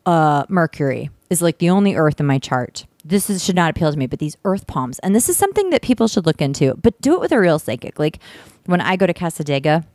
uh 0.05 0.45
Mercury 0.49 1.09
is 1.29 1.41
like 1.41 1.59
the 1.59 1.69
only 1.69 1.95
earth 1.95 2.19
in 2.19 2.25
my 2.25 2.39
chart. 2.39 2.85
This 3.03 3.29
is, 3.29 3.43
should 3.43 3.55
not 3.55 3.71
appeal 3.71 3.91
to 3.91 3.97
me, 3.97 4.05
but 4.05 4.19
these 4.19 4.37
earth 4.45 4.67
palms. 4.67 4.99
And 4.99 5.15
this 5.15 5.27
is 5.27 5.35
something 5.35 5.71
that 5.71 5.81
people 5.81 6.07
should 6.07 6.25
look 6.25 6.41
into, 6.41 6.75
but 6.75 6.99
do 7.01 7.15
it 7.15 7.19
with 7.19 7.31
a 7.31 7.39
real 7.39 7.57
psychic. 7.57 7.97
Like 7.99 8.19
when 8.65 8.79
I 8.79 8.95
go 8.95 9.07
to 9.07 9.13
Cassadaga, 9.13 9.85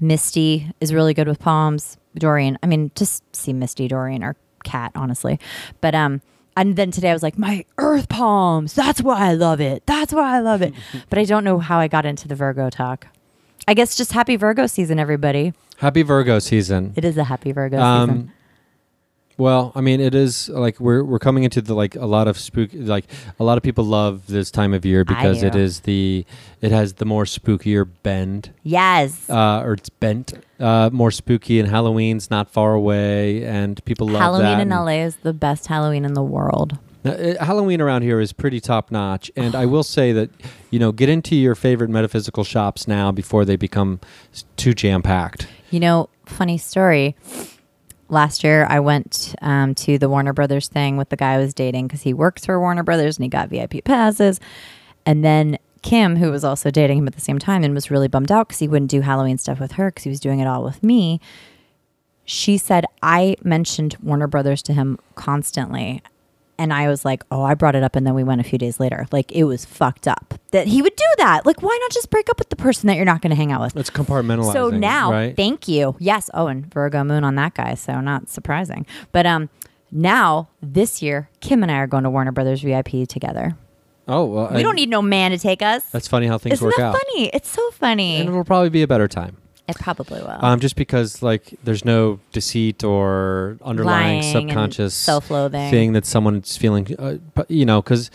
Misty 0.00 0.70
is 0.80 0.92
really 0.92 1.14
good 1.14 1.28
with 1.28 1.38
palms. 1.38 1.96
Dorian, 2.18 2.58
I 2.62 2.66
mean, 2.66 2.90
just 2.94 3.22
see 3.34 3.52
Misty, 3.52 3.88
Dorian, 3.88 4.22
or 4.24 4.36
Cat, 4.64 4.92
honestly. 4.94 5.38
But 5.80 5.94
um, 5.94 6.20
and 6.56 6.76
then 6.76 6.90
today 6.90 7.10
I 7.10 7.12
was 7.12 7.22
like, 7.22 7.38
my 7.38 7.64
Earth 7.78 8.08
palms. 8.08 8.74
That's 8.74 9.00
why 9.00 9.28
I 9.30 9.34
love 9.34 9.60
it. 9.60 9.86
That's 9.86 10.12
why 10.12 10.36
I 10.36 10.40
love 10.40 10.62
it. 10.62 10.74
but 11.10 11.18
I 11.18 11.24
don't 11.24 11.44
know 11.44 11.58
how 11.58 11.78
I 11.78 11.88
got 11.88 12.04
into 12.04 12.26
the 12.28 12.34
Virgo 12.34 12.68
talk. 12.70 13.06
I 13.66 13.74
guess 13.74 13.96
just 13.96 14.12
happy 14.12 14.36
Virgo 14.36 14.66
season, 14.66 14.98
everybody. 14.98 15.52
Happy 15.78 16.02
Virgo 16.02 16.38
season. 16.38 16.92
It 16.96 17.04
is 17.04 17.16
a 17.16 17.24
happy 17.24 17.52
Virgo 17.52 17.78
Um, 17.78 18.08
season. 18.08 18.32
Well, 19.38 19.70
I 19.76 19.80
mean, 19.80 20.00
it 20.00 20.16
is 20.16 20.48
like 20.48 20.80
we're 20.80 21.04
we're 21.04 21.20
coming 21.20 21.44
into 21.44 21.62
the 21.62 21.72
like 21.74 21.94
a 21.94 22.06
lot 22.06 22.26
of 22.26 22.36
spook. 22.36 22.70
Like 22.74 23.04
a 23.38 23.44
lot 23.44 23.56
of 23.56 23.62
people 23.62 23.84
love 23.84 24.26
this 24.26 24.50
time 24.50 24.74
of 24.74 24.84
year 24.84 25.04
because 25.04 25.44
it 25.44 25.52
do. 25.52 25.58
is 25.60 25.80
the 25.80 26.26
it 26.60 26.72
has 26.72 26.94
the 26.94 27.04
more 27.04 27.22
spookier 27.24 27.88
bend, 28.02 28.50
Yes. 28.64 29.30
uh, 29.30 29.62
or 29.64 29.74
it's 29.74 29.88
bent 29.90 30.34
uh, 30.58 30.90
more 30.92 31.12
spooky, 31.12 31.60
and 31.60 31.68
Halloween's 31.68 32.30
not 32.30 32.50
far 32.50 32.74
away, 32.74 33.44
and 33.44 33.82
people 33.84 34.08
love 34.08 34.20
Halloween 34.20 34.58
that. 34.58 34.60
in 34.62 34.70
LA 34.70 35.04
is 35.04 35.16
the 35.22 35.32
best 35.32 35.68
Halloween 35.68 36.04
in 36.04 36.14
the 36.14 36.22
world. 36.22 36.76
Uh, 37.06 37.10
uh, 37.10 37.44
Halloween 37.44 37.80
around 37.80 38.02
here 38.02 38.18
is 38.18 38.32
pretty 38.32 38.58
top 38.60 38.90
notch, 38.90 39.30
and 39.36 39.54
I 39.54 39.66
will 39.66 39.84
say 39.84 40.10
that 40.14 40.30
you 40.72 40.80
know 40.80 40.90
get 40.90 41.08
into 41.08 41.36
your 41.36 41.54
favorite 41.54 41.90
metaphysical 41.90 42.42
shops 42.42 42.88
now 42.88 43.12
before 43.12 43.44
they 43.44 43.54
become 43.54 44.00
too 44.56 44.74
jam 44.74 45.00
packed. 45.00 45.46
You 45.70 45.78
know, 45.78 46.08
funny 46.26 46.58
story. 46.58 47.14
Last 48.10 48.42
year, 48.42 48.66
I 48.68 48.80
went 48.80 49.34
um, 49.42 49.74
to 49.76 49.98
the 49.98 50.08
Warner 50.08 50.32
Brothers 50.32 50.68
thing 50.68 50.96
with 50.96 51.10
the 51.10 51.16
guy 51.16 51.34
I 51.34 51.38
was 51.38 51.52
dating 51.52 51.88
because 51.88 52.02
he 52.02 52.14
works 52.14 52.46
for 52.46 52.58
Warner 52.58 52.82
Brothers 52.82 53.18
and 53.18 53.24
he 53.24 53.28
got 53.28 53.50
VIP 53.50 53.84
passes. 53.84 54.40
And 55.04 55.24
then 55.24 55.58
Kim, 55.82 56.16
who 56.16 56.30
was 56.30 56.44
also 56.44 56.70
dating 56.70 56.98
him 56.98 57.06
at 57.06 57.14
the 57.14 57.20
same 57.20 57.38
time 57.38 57.64
and 57.64 57.74
was 57.74 57.90
really 57.90 58.08
bummed 58.08 58.32
out 58.32 58.48
because 58.48 58.58
he 58.58 58.68
wouldn't 58.68 58.90
do 58.90 59.02
Halloween 59.02 59.38
stuff 59.38 59.60
with 59.60 59.72
her 59.72 59.90
because 59.90 60.04
he 60.04 60.10
was 60.10 60.20
doing 60.20 60.40
it 60.40 60.46
all 60.46 60.64
with 60.64 60.82
me. 60.82 61.20
She 62.24 62.58
said, 62.58 62.84
I 63.02 63.36
mentioned 63.42 63.96
Warner 64.02 64.26
Brothers 64.26 64.62
to 64.62 64.72
him 64.72 64.98
constantly. 65.14 66.02
And 66.58 66.72
I 66.72 66.88
was 66.88 67.04
like, 67.04 67.22
oh, 67.30 67.42
I 67.42 67.54
brought 67.54 67.76
it 67.76 67.82
up. 67.84 67.94
And 67.94 68.04
then 68.06 68.14
we 68.14 68.24
went 68.24 68.40
a 68.40 68.44
few 68.44 68.58
days 68.58 68.80
later. 68.80 69.06
Like, 69.12 69.30
it 69.30 69.44
was 69.44 69.64
fucked 69.64 70.08
up 70.08 70.34
that 70.50 70.66
he 70.66 70.82
would 70.82 70.96
do 70.96 71.04
that. 71.18 71.46
Like, 71.46 71.62
why 71.62 71.78
not 71.80 71.90
just 71.92 72.10
break 72.10 72.28
up 72.28 72.38
with 72.40 72.48
the 72.48 72.56
person 72.56 72.88
that 72.88 72.96
you're 72.96 73.04
not 73.04 73.22
going 73.22 73.30
to 73.30 73.36
hang 73.36 73.52
out 73.52 73.60
with? 73.60 73.76
It's 73.76 73.90
compartmentalizing. 73.90 74.52
So 74.52 74.70
now, 74.70 75.12
right? 75.12 75.36
thank 75.36 75.68
you. 75.68 75.94
Yes. 76.00 76.28
Oh, 76.34 76.48
and 76.48 76.66
Virgo 76.72 77.04
moon 77.04 77.22
on 77.22 77.36
that 77.36 77.54
guy. 77.54 77.74
So 77.74 78.00
not 78.00 78.28
surprising. 78.28 78.86
But 79.12 79.24
um, 79.24 79.50
now 79.92 80.48
this 80.60 81.00
year, 81.00 81.28
Kim 81.40 81.62
and 81.62 81.70
I 81.70 81.76
are 81.76 81.86
going 81.86 82.04
to 82.04 82.10
Warner 82.10 82.32
Brothers 82.32 82.60
VIP 82.62 83.06
together. 83.08 83.56
oh, 84.08 84.24
well, 84.24 84.48
We 84.50 84.56
I- 84.58 84.62
don't 84.62 84.74
need 84.74 84.88
no 84.88 85.00
man 85.00 85.30
to 85.30 85.38
take 85.38 85.62
us. 85.62 85.84
That's 85.90 86.08
funny 86.08 86.26
how 86.26 86.38
things 86.38 86.54
Isn't 86.54 86.66
work 86.66 86.76
that 86.76 86.82
out. 86.86 86.96
funny? 86.98 87.26
It's 87.32 87.48
so 87.50 87.70
funny. 87.70 88.16
and 88.20 88.28
it'll 88.30 88.44
probably 88.44 88.70
be 88.70 88.82
a 88.82 88.88
better 88.88 89.06
time. 89.06 89.36
It 89.68 89.76
probably 89.76 90.20
will. 90.20 90.38
Um, 90.44 90.60
just 90.60 90.76
because 90.76 91.22
like 91.22 91.54
there's 91.62 91.84
no 91.84 92.20
deceit 92.32 92.82
or 92.82 93.58
underlying 93.62 94.20
Lying 94.20 94.36
and 94.36 94.48
subconscious 94.48 94.94
self-loathing. 94.94 95.70
thing 95.70 95.92
that 95.92 96.06
someone's 96.06 96.56
feeling, 96.56 96.88
uh, 96.98 97.16
but 97.34 97.50
you 97.50 97.64
know, 97.66 97.82
because 97.82 98.10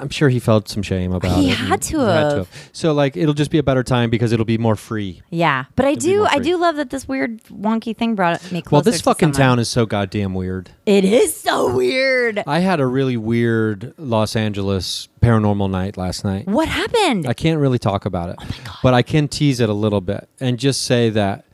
I'm 0.00 0.08
sure 0.08 0.28
he 0.30 0.38
felt 0.40 0.68
some 0.68 0.82
shame 0.82 1.12
about 1.12 1.38
it. 1.38 1.42
He 1.42 1.50
it. 1.50 1.56
had 1.56 1.82
to 1.82 1.98
have. 1.98 2.48
So 2.72 2.92
like 2.92 3.16
it'll 3.16 3.34
just 3.34 3.50
be 3.50 3.58
a 3.58 3.62
better 3.62 3.82
time 3.82 4.08
because 4.10 4.32
it'll 4.32 4.44
be 4.46 4.58
more 4.58 4.76
free. 4.76 5.20
yeah, 5.30 5.64
but 5.76 5.84
I 5.86 5.90
It'd 5.90 6.02
be 6.02 6.08
do. 6.10 6.18
more 6.18 6.28
I 6.28 6.36
free. 6.36 6.44
do 6.44 6.56
love 6.56 6.76
that 6.76 6.90
this 6.90 7.06
weird 7.06 7.42
wonky 7.44 7.96
thing 7.96 8.14
brought 8.14 8.40
me 8.50 8.62
closer. 8.62 8.72
well, 8.72 8.82
this 8.82 8.98
to 8.98 9.04
fucking 9.04 9.34
someone. 9.34 9.48
town 9.50 9.58
is 9.58 9.68
so 9.68 9.86
goddamn 9.86 10.34
weird. 10.34 10.70
It 10.86 11.04
is 11.04 11.36
so 11.36 11.74
weird. 11.74 12.42
I 12.46 12.60
had 12.60 12.80
a 12.80 12.86
really 12.86 13.16
weird 13.16 13.92
Los 13.98 14.34
Angeles 14.36 15.08
paranormal 15.20 15.70
night 15.70 15.96
last 15.96 16.24
night. 16.24 16.46
What 16.46 16.68
happened? 16.68 17.26
I 17.26 17.34
can't 17.34 17.60
really 17.60 17.78
talk 17.78 18.06
about 18.06 18.30
it, 18.30 18.36
but 18.82 18.94
I 18.94 19.02
can 19.02 19.28
tease 19.28 19.60
it 19.60 19.68
a 19.68 19.74
little 19.74 20.00
bit 20.00 20.28
and 20.40 20.58
just 20.58 20.82
say 20.82 21.10
that 21.10 21.44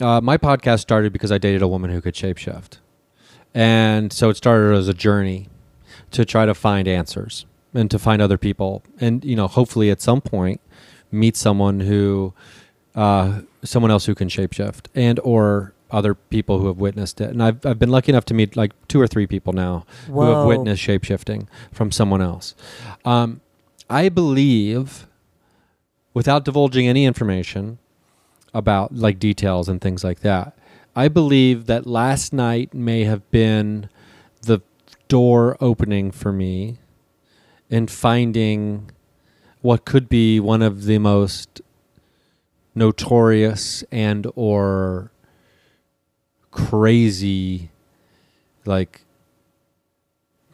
uh, 0.00 0.20
my 0.20 0.36
podcast 0.36 0.80
started 0.80 1.12
because 1.12 1.32
I 1.32 1.38
dated 1.38 1.62
a 1.62 1.68
woman 1.68 1.90
who 1.90 2.02
could 2.02 2.14
shapeshift, 2.14 2.78
and 3.54 4.12
so 4.12 4.28
it 4.28 4.36
started 4.36 4.76
as 4.76 4.88
a 4.88 4.94
journey 4.94 5.48
to 6.12 6.24
try 6.24 6.46
to 6.46 6.54
find 6.54 6.88
answers 6.88 7.46
and 7.74 7.90
to 7.90 7.98
find 7.98 8.22
other 8.22 8.38
people, 8.38 8.82
and 9.00 9.24
you 9.24 9.36
know, 9.36 9.48
hopefully 9.48 9.90
at 9.90 10.00
some 10.00 10.20
point 10.20 10.60
meet 11.12 11.36
someone 11.36 11.80
who, 11.80 12.32
uh, 12.94 13.40
someone 13.62 13.90
else 13.90 14.06
who 14.06 14.14
can 14.14 14.28
shapeshift, 14.28 14.86
and 14.94 15.20
or 15.20 15.72
other 15.90 16.14
people 16.14 16.58
who 16.58 16.66
have 16.66 16.78
witnessed 16.78 17.20
it. 17.20 17.30
And 17.30 17.42
I've 17.42 17.64
I've 17.64 17.78
been 17.78 17.90
lucky 17.90 18.12
enough 18.12 18.24
to 18.26 18.34
meet 18.34 18.56
like 18.56 18.72
two 18.88 19.00
or 19.00 19.06
three 19.06 19.26
people 19.26 19.52
now 19.52 19.84
who 20.06 20.20
have 20.22 20.46
witnessed 20.46 20.82
shapeshifting 20.82 21.46
from 21.72 21.92
someone 21.92 22.22
else. 22.22 22.54
Um, 23.04 23.40
I 23.88 24.08
believe, 24.08 25.06
without 26.14 26.44
divulging 26.44 26.88
any 26.88 27.04
information 27.04 27.78
about 28.52 28.94
like 28.94 29.18
details 29.18 29.68
and 29.68 29.80
things 29.80 30.02
like 30.02 30.20
that, 30.20 30.56
I 30.96 31.08
believe 31.08 31.66
that 31.66 31.86
last 31.86 32.32
night 32.32 32.72
may 32.72 33.04
have 33.04 33.30
been 33.30 33.88
the 34.42 34.60
door 35.08 35.56
opening 35.60 36.10
for 36.10 36.32
me 36.32 36.78
in 37.70 37.86
finding 37.86 38.90
what 39.60 39.84
could 39.84 40.08
be 40.08 40.38
one 40.40 40.62
of 40.62 40.84
the 40.84 40.98
most 40.98 41.60
notorious 42.74 43.82
and 43.90 44.26
or 44.34 45.10
crazy 46.50 47.70
like 48.64 49.02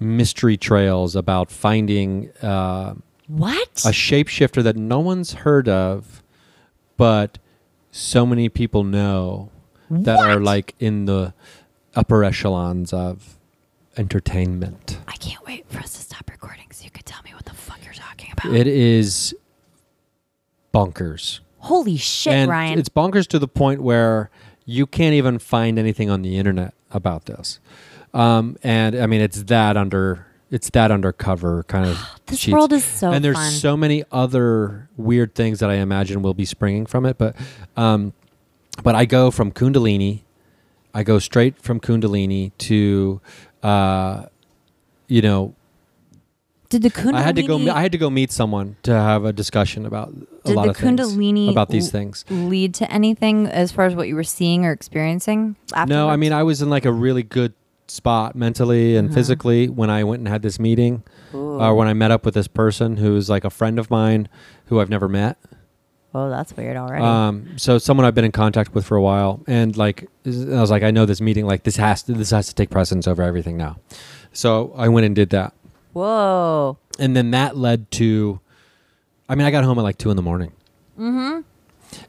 mystery 0.01 0.57
trails 0.57 1.15
about 1.17 1.51
finding 1.51 2.31
uh, 2.43 2.95
What? 3.29 3.69
a 3.85 3.91
shapeshifter 3.93 4.63
that 4.63 4.77
no 4.77 4.99
one's 5.01 5.33
heard 5.33 5.69
of, 5.69 6.23
but 6.97 7.39
so 7.91 8.27
many 8.27 8.49
people 8.49 8.85
know 8.85 9.51
that 9.91 10.19
are 10.21 10.41
like 10.41 10.75
in 10.81 11.05
the 11.05 11.35
upper 11.95 12.25
echelons 12.25 12.93
of 12.93 13.37
entertainment. 13.97 14.99
I 15.09 15.17
can't 15.17 15.45
wait 15.47 15.67
for 15.69 15.79
us 15.79 15.93
to 15.95 16.01
stop 16.01 16.31
recording 16.31 16.67
so 16.71 16.85
you 16.85 16.91
could 16.91 17.07
tell 17.07 17.23
me 17.23 17.33
what 17.35 17.45
the 17.45 17.55
fuck 17.55 17.85
you're 17.85 17.95
talking 17.95 18.33
about. 18.33 18.55
It 18.55 18.67
is 18.67 19.35
bonkers. 20.73 21.41
Holy 21.59 21.97
shit, 21.97 22.33
and 22.33 22.51
Ryan. 22.51 22.79
it's 22.79 22.89
bonkers 22.89 23.27
to 23.29 23.39
the 23.39 23.47
point 23.49 23.83
where 23.83 24.31
you 24.65 24.87
can't 24.87 25.15
even 25.15 25.39
find 25.39 25.79
anything 25.79 26.11
on 26.11 26.23
the 26.23 26.37
internet 26.37 26.75
about 26.91 27.27
this. 27.27 27.61
Um, 28.13 28.57
and 28.63 28.97
I 28.97 29.07
mean, 29.07 29.21
it's 29.21 29.45
that 29.45 29.77
under 29.77 30.27
it's 30.53 30.69
that 30.71 30.91
undercover 30.91 31.65
kind 31.65 31.87
of. 31.89 31.99
this 32.27 32.41
sheets. 32.41 32.53
world 32.53 32.73
is 32.73 32.85
so 32.85 33.11
and 33.11 33.25
there's 33.25 33.37
fun. 33.37 33.53
so 33.53 33.77
many 33.77 34.05
other 34.13 34.89
weird 34.97 35.35
things 35.35 35.61
that 35.61 35.71
I 35.71 35.77
imagine 35.77 36.23
will 36.23 36.35
be 36.35 36.45
springing 36.45 36.87
from 36.87 37.07
it. 37.07 37.17
But, 37.17 37.35
um, 37.77 38.13
but 38.83 38.95
I 38.95 39.07
go 39.07 39.31
from 39.31 39.51
Kundalini, 39.51 40.23
I 40.93 41.05
go 41.05 41.19
straight 41.19 41.59
from 41.59 41.81
Kundalini 41.81 42.53
to, 42.59 43.21
uh, 43.63 44.27
you 45.09 45.23
know, 45.23 45.55
did 46.69 46.83
the 46.83 46.91
Kundalini 46.91 47.15
I 47.15 47.21
had 47.23 47.37
to 47.37 47.43
go. 47.43 47.71
I 47.71 47.81
had 47.83 47.93
to 47.93 47.99
go 47.99 48.09
meet 48.11 48.31
someone 48.33 48.77
to 48.85 48.93
have 48.93 49.25
a 49.25 49.33
discussion 49.33 49.85
about 49.85 50.13
a 50.45 50.53
lot 50.53 50.69
of 50.69 50.77
things 50.77 51.01
Kundalini 51.01 51.51
about 51.51 51.69
these 51.69 51.91
things. 51.91 52.25
lead 52.31 52.73
to 52.75 52.91
anything 52.91 53.47
as 53.47 53.71
far 53.73 53.85
as 53.87 53.95
what 53.95 54.09
you 54.09 54.15
were 54.15 54.25
seeing 54.25 54.65
or 54.65 54.73
experiencing? 54.73 55.57
No, 55.87 56.09
I 56.09 56.17
mean 56.17 56.33
I 56.33 56.43
was 56.43 56.63
in 56.63 56.71
like 56.71 56.85
a 56.87 56.93
really 56.93 57.23
good 57.23 57.53
spot 57.89 58.35
mentally 58.35 58.97
and 58.97 59.09
Uh-huh. 59.09 59.15
physically 59.17 59.69
when 59.69 59.91
I 59.91 60.03
went 60.05 60.21
and 60.21 60.29
had 60.29 60.41
this 60.41 60.59
meeting, 60.59 61.03
or 61.35 61.75
when 61.75 61.89
I 61.89 61.93
met 61.93 62.11
up 62.11 62.25
with 62.25 62.33
this 62.35 62.49
person 62.49 62.97
who's 62.97 63.29
like 63.29 63.45
a 63.45 63.51
friend 63.51 63.79
of 63.79 63.91
mine 63.91 64.29
who 64.67 64.81
I've 64.81 64.89
never 64.89 65.09
met. 65.11 65.37
Oh, 66.15 66.29
that's 66.29 66.55
weird 66.57 66.77
already. 66.77 67.03
Um, 67.03 67.57
so 67.57 67.79
someone 67.79 68.05
I've 68.05 68.15
been 68.15 68.25
in 68.25 68.33
contact 68.33 68.75
with 68.75 68.85
for 68.85 68.97
a 68.97 69.03
while, 69.03 69.43
and 69.47 69.75
like 69.77 70.09
I 70.27 70.61
was 70.61 70.71
like, 70.71 70.83
I 70.83 70.91
know 70.91 71.07
this 71.07 71.21
meeting, 71.21 71.47
like 71.47 71.63
this 71.63 71.77
has 71.77 72.03
to 72.05 72.13
this 72.13 72.31
has 72.31 72.49
to 72.49 72.55
take 72.55 72.69
precedence 72.71 73.07
over 73.09 73.23
everything 73.23 73.57
now. 73.57 73.79
So 74.33 74.73
I 74.77 74.89
went 74.89 75.07
and 75.07 75.15
did 75.15 75.31
that, 75.31 75.55
Whoa. 75.95 76.77
and 76.99 77.17
then 77.17 77.31
that 77.31 77.57
led 77.57 77.91
to, 77.93 78.41
I 79.29 79.35
mean, 79.35 79.47
I 79.47 79.51
got 79.51 79.65
home 79.65 79.79
at 79.79 79.83
like 79.83 79.99
two 79.99 80.11
in 80.11 80.17
the 80.17 80.23
morning. 80.23 80.53
Mm-hmm. 80.99 81.41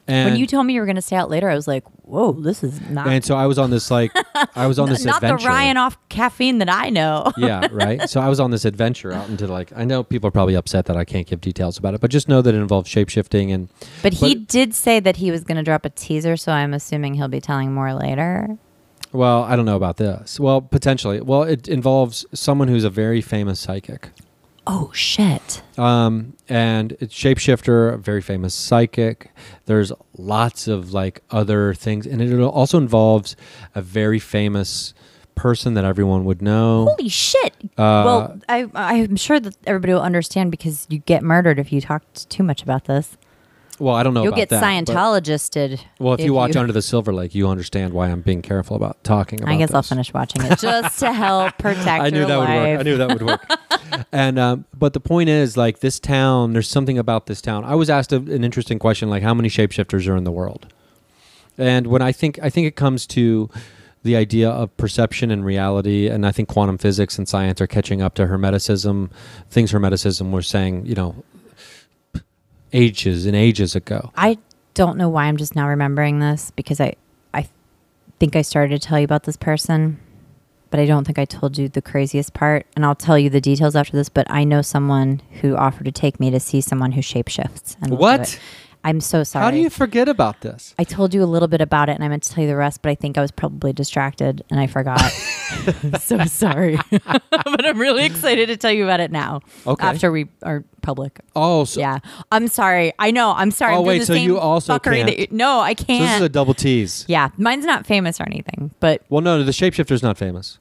And 0.06 0.30
when 0.32 0.38
you 0.38 0.46
told 0.46 0.66
me 0.66 0.74
you 0.74 0.80
were 0.80 0.86
going 0.86 0.96
to 0.96 1.02
stay 1.02 1.16
out 1.16 1.30
later, 1.30 1.48
I 1.48 1.54
was 1.54 1.66
like, 1.66 1.84
"Whoa, 2.04 2.32
this 2.32 2.62
is 2.62 2.78
not 2.90 3.06
and 3.06 3.24
so 3.24 3.36
I 3.36 3.46
was 3.46 3.58
on 3.58 3.70
this 3.70 3.90
like 3.90 4.12
I 4.54 4.66
was 4.66 4.78
on 4.78 4.88
this 4.90 5.04
not 5.04 5.16
adventure. 5.16 5.44
the 5.44 5.48
Ryan 5.48 5.76
off 5.78 5.96
caffeine 6.10 6.58
that 6.58 6.68
I 6.68 6.90
know." 6.90 7.32
yeah, 7.38 7.66
right. 7.72 8.08
So 8.08 8.20
I 8.20 8.28
was 8.28 8.38
on 8.38 8.50
this 8.50 8.64
adventure 8.66 9.12
out 9.12 9.28
into 9.30 9.46
like 9.46 9.72
I 9.74 9.84
know 9.84 10.02
people 10.04 10.28
are 10.28 10.30
probably 10.30 10.56
upset 10.56 10.84
that 10.86 10.96
I 10.96 11.04
can't 11.06 11.26
give 11.26 11.40
details 11.40 11.78
about 11.78 11.94
it, 11.94 12.00
but 12.02 12.10
just 12.10 12.28
know 12.28 12.42
that 12.42 12.54
it 12.54 12.58
involves 12.58 12.88
shape 12.88 13.08
shifting 13.08 13.50
and 13.50 13.68
But 14.02 14.12
he 14.14 14.34
did 14.34 14.74
say 14.74 15.00
that 15.00 15.16
he 15.16 15.30
was 15.30 15.42
going 15.42 15.56
to 15.56 15.62
drop 15.62 15.84
a 15.86 15.90
teaser, 15.90 16.36
so 16.36 16.52
I'm 16.52 16.74
assuming 16.74 17.14
he'll 17.14 17.28
be 17.28 17.40
telling 17.40 17.72
more 17.72 17.94
later. 17.94 18.58
well, 19.12 19.44
I 19.44 19.56
don't 19.56 19.64
know 19.64 19.76
about 19.76 19.96
this. 19.96 20.38
Well, 20.38 20.60
potentially. 20.60 21.20
Well, 21.22 21.44
it 21.44 21.66
involves 21.68 22.26
someone 22.34 22.68
who's 22.68 22.84
a 22.84 22.90
very 22.90 23.20
famous 23.22 23.58
psychic. 23.60 24.10
Oh 24.66 24.90
shit! 24.94 25.62
Um, 25.76 26.34
and 26.48 26.96
it's 27.00 27.14
shapeshifter, 27.14 27.94
a 27.94 27.98
very 27.98 28.22
famous 28.22 28.54
psychic. 28.54 29.30
There's 29.66 29.92
lots 30.16 30.68
of 30.68 30.92
like 30.92 31.22
other 31.30 31.74
things, 31.74 32.06
and 32.06 32.22
it 32.22 32.40
also 32.40 32.78
involves 32.78 33.36
a 33.74 33.82
very 33.82 34.18
famous 34.18 34.94
person 35.34 35.74
that 35.74 35.84
everyone 35.84 36.24
would 36.24 36.40
know. 36.40 36.86
Holy 36.96 37.08
shit! 37.10 37.54
Uh, 37.76 38.02
well, 38.06 38.40
I 38.48 38.70
I'm 38.74 39.16
sure 39.16 39.38
that 39.38 39.56
everybody 39.66 39.92
will 39.92 40.00
understand 40.00 40.50
because 40.50 40.86
you 40.88 40.98
get 41.00 41.22
murdered 41.22 41.58
if 41.58 41.70
you 41.72 41.80
talk 41.80 42.02
too 42.14 42.42
much 42.42 42.62
about 42.62 42.86
this. 42.86 43.18
Well, 43.78 43.94
I 43.94 44.02
don't 44.02 44.14
know. 44.14 44.22
You'll 44.22 44.28
about 44.32 44.36
get 44.36 44.48
that, 44.50 44.84
but- 44.86 44.94
Scientologisted. 44.94 45.80
Well, 45.98 46.14
if, 46.14 46.20
you 46.20 46.32
watch 46.32 46.56
Under 46.56 46.72
the 46.72 46.82
Silver 46.82 47.12
Lake, 47.12 47.34
you 47.34 47.48
understand 47.48 47.92
why 47.92 48.08
I'm 48.08 48.20
being 48.20 48.42
careful 48.42 48.76
about 48.76 49.02
talking 49.04 49.40
about 49.40 49.50
it. 49.50 49.54
I 49.54 49.58
guess 49.58 49.74
I'll 49.74 49.82
finish 49.82 50.12
watching 50.12 50.42
it 50.42 50.58
just 50.58 51.00
to 51.00 51.12
help 51.12 51.58
protect 51.58 51.88
I 52.04 52.10
knew 52.10 52.24
that 52.26 52.38
would 52.38 52.48
work. 52.48 52.80
I 52.80 52.82
knew 52.82 52.96
that 52.98 53.08
would 53.08 53.22
work. 53.22 54.06
and 54.12 54.38
um, 54.38 54.64
but 54.76 54.92
the 54.92 55.00
point 55.00 55.28
is, 55.28 55.56
like 55.56 55.80
this 55.80 55.98
town, 55.98 56.52
there's 56.52 56.68
something 56.68 56.98
about 56.98 57.26
this 57.26 57.40
town. 57.40 57.64
I 57.64 57.74
was 57.74 57.90
asked 57.90 58.12
a, 58.12 58.16
an 58.16 58.44
interesting 58.44 58.78
question, 58.78 59.10
like 59.10 59.22
how 59.22 59.34
many 59.34 59.48
shapeshifters 59.48 60.08
are 60.08 60.16
in 60.16 60.24
the 60.24 60.32
world? 60.32 60.72
And 61.58 61.86
when 61.86 62.02
I 62.02 62.12
think, 62.12 62.38
I 62.42 62.50
think 62.50 62.66
it 62.66 62.76
comes 62.76 63.06
to 63.08 63.48
the 64.02 64.16
idea 64.16 64.50
of 64.50 64.76
perception 64.76 65.30
and 65.30 65.44
reality, 65.44 66.08
and 66.08 66.26
I 66.26 66.32
think 66.32 66.48
quantum 66.48 66.78
physics 66.78 67.16
and 67.16 67.28
science 67.28 67.60
are 67.60 67.66
catching 67.66 68.02
up 68.02 68.14
to 68.14 68.26
Hermeticism. 68.26 69.10
Things 69.50 69.72
Hermeticism 69.72 70.30
were 70.30 70.42
saying, 70.42 70.84
you 70.84 70.94
know, 70.94 71.24
ages 72.74 73.24
and 73.24 73.34
ages 73.34 73.74
ago. 73.74 74.10
I 74.16 74.38
don't 74.74 74.98
know 74.98 75.08
why 75.08 75.24
I'm 75.24 75.36
just 75.36 75.56
now 75.56 75.68
remembering 75.68 76.18
this 76.18 76.50
because 76.50 76.80
I 76.80 76.94
I 77.32 77.48
think 78.18 78.36
I 78.36 78.42
started 78.42 78.80
to 78.80 78.86
tell 78.86 78.98
you 78.98 79.04
about 79.04 79.22
this 79.22 79.36
person, 79.36 79.98
but 80.70 80.80
I 80.80 80.86
don't 80.86 81.04
think 81.04 81.18
I 81.18 81.24
told 81.24 81.56
you 81.56 81.68
the 81.68 81.80
craziest 81.80 82.34
part. 82.34 82.66
And 82.74 82.84
I'll 82.84 82.94
tell 82.94 83.18
you 83.18 83.30
the 83.30 83.40
details 83.40 83.76
after 83.76 83.96
this. 83.96 84.08
But 84.08 84.26
I 84.30 84.44
know 84.44 84.60
someone 84.60 85.22
who 85.40 85.56
offered 85.56 85.84
to 85.84 85.92
take 85.92 86.18
me 86.20 86.30
to 86.30 86.40
see 86.40 86.60
someone 86.60 86.92
who 86.92 87.00
shapeshifts. 87.00 87.76
And 87.80 87.96
What? 87.96 88.38
I'm 88.86 89.00
so 89.00 89.24
sorry. 89.24 89.44
How 89.44 89.50
do 89.50 89.56
you 89.56 89.70
forget 89.70 90.08
about 90.10 90.42
this? 90.42 90.74
I 90.78 90.84
told 90.84 91.14
you 91.14 91.22
a 91.22 91.26
little 91.26 91.48
bit 91.48 91.62
about 91.62 91.88
it, 91.88 91.92
and 91.92 92.04
I 92.04 92.08
meant 92.08 92.22
to 92.24 92.30
tell 92.30 92.42
you 92.44 92.48
the 92.50 92.56
rest, 92.56 92.82
but 92.82 92.90
I 92.90 92.94
think 92.94 93.16
I 93.16 93.22
was 93.22 93.30
probably 93.30 93.72
distracted 93.72 94.44
and 94.50 94.60
I 94.60 94.66
forgot. 94.66 95.00
so 96.00 96.22
sorry, 96.26 96.78
but 96.90 97.64
I'm 97.66 97.78
really 97.78 98.04
excited 98.04 98.46
to 98.48 98.56
tell 98.56 98.72
you 98.72 98.84
about 98.84 99.00
it 99.00 99.10
now. 99.10 99.40
Okay. 99.66 99.86
After 99.86 100.12
we 100.12 100.28
are 100.42 100.64
public. 100.82 101.20
Oh, 101.34 101.64
so, 101.64 101.80
Yeah, 101.80 101.98
I'm 102.30 102.46
sorry. 102.48 102.92
I 102.98 103.10
know. 103.10 103.32
I'm 103.34 103.50
sorry. 103.50 103.74
Oh, 103.74 103.80
I'm 103.80 103.86
wait, 103.86 103.98
the 104.00 104.06
so 104.06 104.14
same 104.14 104.28
you 104.28 104.38
also 104.38 104.78
can't. 104.78 105.06
that 105.06 105.18
you- 105.18 105.26
no, 105.30 105.60
I 105.60 105.72
can't. 105.74 106.02
this 106.04 106.16
is 106.16 106.22
a 106.22 106.28
double 106.28 106.52
tease. 106.54 107.04
yeah, 107.08 107.30
mine's 107.38 107.64
not 107.64 107.86
famous 107.86 108.20
or 108.20 108.24
anything, 108.24 108.70
but 108.80 109.02
Well, 109.08 109.22
no, 109.22 109.42
the 109.42 109.52
shapeshifter's 109.52 110.02
not 110.02 110.18
famous. 110.18 110.58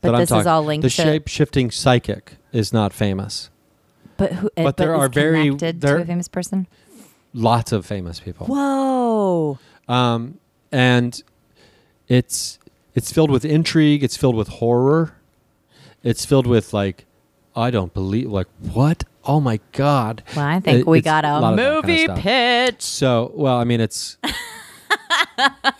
but 0.00 0.10
that 0.10 0.14
I'm 0.14 0.20
this 0.20 0.30
is 0.30 0.46
all 0.46 0.62
linked 0.62 0.82
The 0.82 0.90
to. 0.90 0.94
shape 0.94 1.26
shifting 1.28 1.70
psychic 1.72 2.36
is 2.52 2.72
not 2.72 2.92
famous. 2.92 3.50
but 4.16 4.32
who? 4.32 4.46
uh, 4.56 4.62
but 4.62 4.76
there 4.76 4.94
is 4.94 5.00
are 5.00 5.08
very- 5.08 5.50
there- 5.56 5.72
to 5.72 6.02
a 6.02 6.04
famous 6.04 6.28
person. 6.28 6.68
Lots 7.34 7.72
of 7.72 7.84
famous 7.84 8.20
people. 8.20 8.46
Whoa! 8.46 9.58
Um, 9.88 10.38
and 10.70 11.20
it's 12.08 12.58
it's 12.94 13.12
filled 13.12 13.30
with 13.30 13.44
intrigue. 13.44 14.02
It's 14.04 14.16
filled 14.16 14.36
with 14.36 14.48
horror. 14.48 15.14
It's 16.04 16.24
filled 16.24 16.46
with 16.46 16.72
like, 16.72 17.06
I 17.56 17.70
don't 17.70 17.92
believe 17.92 18.30
like 18.30 18.46
what? 18.72 19.04
Oh 19.24 19.40
my 19.40 19.58
god! 19.72 20.22
Well, 20.36 20.44
I 20.44 20.60
think 20.60 20.80
It- 20.80 20.86
we 20.86 21.00
got 21.00 21.24
a, 21.24 21.28
of 21.28 21.56
that 21.56 21.62
kind 21.62 21.76
of 21.76 21.84
movie 21.86 22.20
pitch. 22.22 22.82
So, 22.82 23.32
well, 23.34 23.56
I 23.56 23.64
mean, 23.64 23.80
it's, 23.80 24.16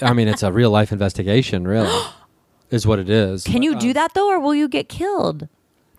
I 0.01 0.13
mean, 0.15 0.29
it's 0.29 0.43
a 0.43 0.51
real 0.51 0.71
life 0.71 0.93
investigation. 0.93 1.69
Really, 1.69 1.95
is 2.71 2.87
what 2.87 2.99
it 2.99 3.09
is. 3.11 3.45
Can 3.45 3.63
you 3.63 3.73
But, 3.75 3.81
do 3.81 3.89
um, 3.89 3.93
that 3.95 4.15
though, 4.15 4.29
or 4.29 4.41
will 4.41 4.55
you 4.55 4.67
get 4.67 4.89
killed? 4.89 5.49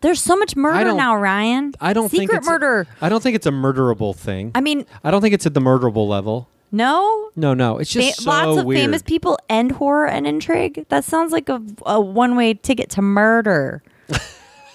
There's 0.02 0.22
so 0.22 0.36
much 0.36 0.56
murder 0.56 0.84
don't- 0.86 0.98
now, 0.98 1.16
Ryan. 1.16 1.74
I 1.82 1.94
don't 1.94 2.10
think 2.10 2.24
secret 2.24 2.40
it's 2.40 2.48
murder. 2.48 2.86
I 3.02 3.10
don't 3.10 3.24
think 3.24 3.36
it's 3.36 3.46
a 3.48 3.52
murderable 3.52 4.16
thing. 4.16 4.52
I 4.54 4.62
mean, 4.62 4.86
I 5.04 5.12
don't 5.12 5.22
think 5.22 5.34
it's 5.34 5.46
at 5.46 5.54
the 5.54 5.62
murderable 5.62 6.08
level. 6.08 6.48
no. 6.72 7.30
No, 7.38 7.54
no, 7.54 7.80
it's 7.80 7.92
Fa- 7.92 8.00
just 8.00 8.22
so 8.24 8.30
lots 8.30 8.58
of 8.60 8.66
weird. 8.66 8.80
famous 8.82 9.02
people 9.02 9.38
end 9.50 9.74
horror 9.74 10.08
and 10.08 10.26
intrigue. 10.26 10.86
That 10.90 11.04
sounds 11.04 11.32
like 11.34 11.50
a, 11.50 11.62
a 11.86 12.00
one 12.00 12.36
way 12.38 12.54
ticket 12.54 12.90
to 12.92 13.02
murder. 13.02 13.84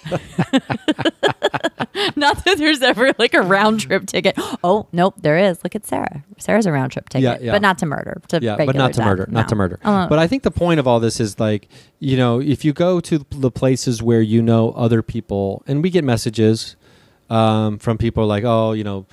Not 2.15 2.43
that 2.45 2.57
there's 2.57 2.81
ever 2.81 3.13
like 3.17 3.33
a 3.33 3.41
round 3.41 3.81
trip 3.81 4.05
ticket. 4.05 4.35
Oh 4.63 4.87
nope, 4.91 5.15
there 5.17 5.37
is. 5.37 5.63
Look 5.63 5.75
at 5.75 5.85
Sarah. 5.85 6.23
Sarah's 6.39 6.65
a 6.65 6.71
round 6.71 6.91
trip 6.93 7.09
ticket, 7.09 7.23
Yeah, 7.23 7.37
yeah. 7.45 7.51
but 7.51 7.61
not 7.61 7.77
to 7.79 7.85
murder. 7.85 8.21
To 8.29 8.39
yeah, 8.41 8.55
but 8.57 8.75
not 8.75 8.93
to 8.93 8.99
death. 8.99 9.05
murder, 9.07 9.27
not 9.29 9.49
to 9.49 9.55
murder. 9.55 9.79
Uh, 9.83 10.07
But 10.07 10.17
I 10.19 10.27
think 10.27 10.43
the 10.43 10.51
point 10.51 10.79
of 10.79 10.87
all 10.87 10.99
this 10.99 11.19
is 11.19 11.39
like, 11.39 11.67
you 11.99 12.17
know, 12.17 12.39
if 12.41 12.63
you 12.65 12.73
go 12.73 12.99
to 13.01 13.25
the 13.29 13.51
places 13.51 14.01
where 14.01 14.21
you 14.21 14.41
know 14.41 14.71
other 14.71 15.01
people, 15.01 15.63
and 15.67 15.83
we 15.83 15.89
get 15.89 16.03
messages 16.03 16.75
um, 17.29 17.77
from 17.77 17.97
people 17.97 18.25
like, 18.25 18.43
oh, 18.43 18.71
you 18.71 18.83
know, 18.83 19.05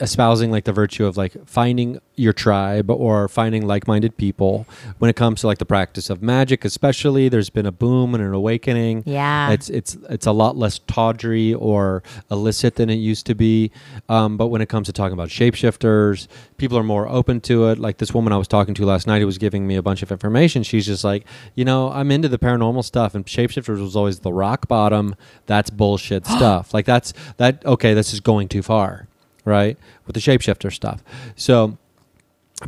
espousing 0.00 0.50
like 0.50 0.64
the 0.64 0.72
virtue 0.72 1.06
of 1.06 1.16
like 1.16 1.32
finding 1.46 2.00
your 2.16 2.32
tribe 2.32 2.90
or 2.90 3.28
finding 3.28 3.66
like-minded 3.66 4.16
people 4.16 4.66
when 4.98 5.08
it 5.08 5.16
comes 5.16 5.40
to 5.40 5.46
like 5.46 5.58
the 5.58 5.66
practice 5.66 6.08
of 6.10 6.22
magic 6.22 6.64
especially 6.64 7.28
there's 7.28 7.50
been 7.50 7.66
a 7.66 7.72
boom 7.72 8.14
and 8.14 8.22
an 8.22 8.32
awakening 8.32 9.02
yeah, 9.06 9.50
it's 9.50 9.68
it's 9.70 9.96
it's 10.10 10.26
a 10.26 10.32
lot 10.32 10.56
less 10.56 10.80
tawdry 10.86 11.54
or 11.54 12.02
illicit 12.30 12.76
than 12.76 12.90
it 12.90 12.94
used 12.96 13.26
to 13.26 13.34
be. 13.34 13.70
Um, 14.08 14.36
but 14.36 14.48
when 14.48 14.60
it 14.60 14.68
comes 14.68 14.86
to 14.86 14.92
talking 14.92 15.12
about 15.12 15.28
shapeshifters, 15.28 16.26
people 16.56 16.76
are 16.78 16.82
more 16.84 17.08
open 17.08 17.40
to 17.42 17.68
it. 17.68 17.78
Like 17.78 17.98
this 17.98 18.12
woman 18.12 18.32
I 18.32 18.36
was 18.36 18.48
talking 18.48 18.74
to 18.74 18.84
last 18.86 19.06
night 19.06 19.20
who 19.20 19.26
was 19.26 19.38
giving 19.38 19.66
me 19.66 19.76
a 19.76 19.82
bunch 19.82 20.02
of 20.02 20.10
information. 20.10 20.62
She's 20.62 20.86
just 20.86 21.04
like, 21.04 21.24
you 21.54 21.64
know, 21.64 21.90
I'm 21.90 22.10
into 22.10 22.28
the 22.28 22.38
paranormal 22.38 22.84
stuff, 22.84 23.14
and 23.14 23.24
shapeshifters 23.24 23.80
was 23.80 23.96
always 23.96 24.20
the 24.20 24.32
rock 24.32 24.68
bottom. 24.68 25.14
That's 25.46 25.70
bullshit 25.70 26.26
stuff. 26.36 26.74
Like 26.74 26.86
that's 26.86 27.12
that. 27.36 27.64
Okay, 27.64 27.94
this 27.94 28.12
is 28.12 28.20
going 28.20 28.48
too 28.48 28.62
far, 28.62 29.08
right? 29.46 29.78
With 30.06 30.12
the 30.12 30.20
shapeshifter 30.20 30.70
stuff. 30.70 31.02
So 31.36 31.78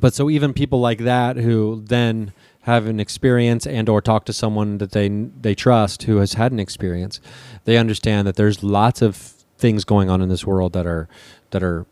but 0.01 0.15
so 0.15 0.31
even 0.31 0.53
people 0.53 0.81
like 0.81 1.01
that 1.01 1.37
who 1.37 1.83
then 1.87 2.33
have 2.63 2.87
an 2.87 3.01
experience 3.01 3.67
and 3.67 3.89
or 3.89 4.01
talk 4.01 4.25
to 4.27 4.33
someone 4.33 4.79
that 4.79 4.93
they 4.93 5.09
they 5.09 5.55
trust 5.55 6.05
who 6.05 6.19
has 6.19 6.35
had 6.35 6.53
an 6.53 6.61
experience 6.61 7.21
they 7.65 7.79
understand 7.79 8.27
that 8.29 8.37
there's 8.37 8.63
lots 8.63 9.01
of 9.01 9.17
things 9.57 9.85
going 9.85 10.11
on 10.11 10.21
in 10.21 10.29
this 10.29 10.45
world 10.45 10.75
that 10.75 10.87
are 10.87 11.09
that 11.51 11.63
are 11.63 11.87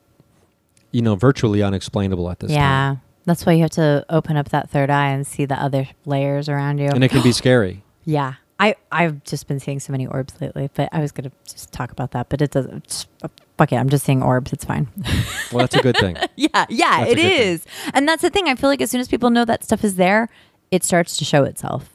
you 0.92 1.00
know 1.00 1.14
virtually 1.16 1.62
unexplainable 1.62 2.30
at 2.30 2.40
this 2.40 2.50
time 2.50 2.58
yeah. 2.58 2.96
That's 3.24 3.44
why 3.44 3.54
you 3.54 3.62
have 3.62 3.70
to 3.72 4.06
open 4.08 4.36
up 4.36 4.50
that 4.50 4.70
third 4.70 4.88
eye 4.88 5.08
and 5.08 5.26
see 5.26 5.46
the 5.46 5.60
other 5.60 5.88
layers 6.04 6.48
around 6.48 6.78
you. 6.78 6.90
and 6.90 7.02
it 7.02 7.10
can 7.10 7.22
be 7.22 7.32
scary 7.42 7.82
yeah, 8.04 8.34
I 8.58 8.74
I've 8.90 9.22
just 9.24 9.46
been 9.48 9.60
seeing 9.60 9.80
so 9.80 9.92
many 9.92 10.06
orbs 10.06 10.34
lately, 10.40 10.70
but 10.74 10.88
I 10.92 11.00
was 11.00 11.12
gonna 11.12 11.32
just 11.46 11.72
talk 11.72 11.90
about 11.92 12.12
that, 12.12 12.28
but 12.28 12.40
it 12.40 12.50
doesn't. 12.50 12.86
Just, 12.86 13.08
uh, 13.22 13.28
fuck 13.58 13.72
it, 13.72 13.76
I'm 13.76 13.88
just 13.90 14.04
seeing 14.04 14.22
orbs. 14.22 14.52
It's 14.52 14.64
fine. 14.64 14.88
well 15.52 15.60
that's 15.60 15.74
a 15.74 15.82
good 15.82 15.96
thing 15.98 16.16
yeah, 16.36 16.64
yeah, 16.68 16.98
That's 17.04 17.12
it 17.12 17.16
good 17.16 17.60
thing. 17.60 17.90
and 17.94 18.08
that's 18.08 18.22
the 18.22 18.30
thing. 18.30 18.48
I 18.48 18.54
feel 18.54 18.70
like 18.70 18.80
as 18.80 18.90
soon 18.90 19.00
as 19.00 19.08
people 19.08 19.30
know 19.30 19.44
that 19.44 19.62
stuff 19.64 19.84
is 19.84 19.96
there, 19.96 20.28
it 20.70 20.84
starts 20.84 21.16
to 21.18 21.24
show 21.24 21.44
itself. 21.44 21.90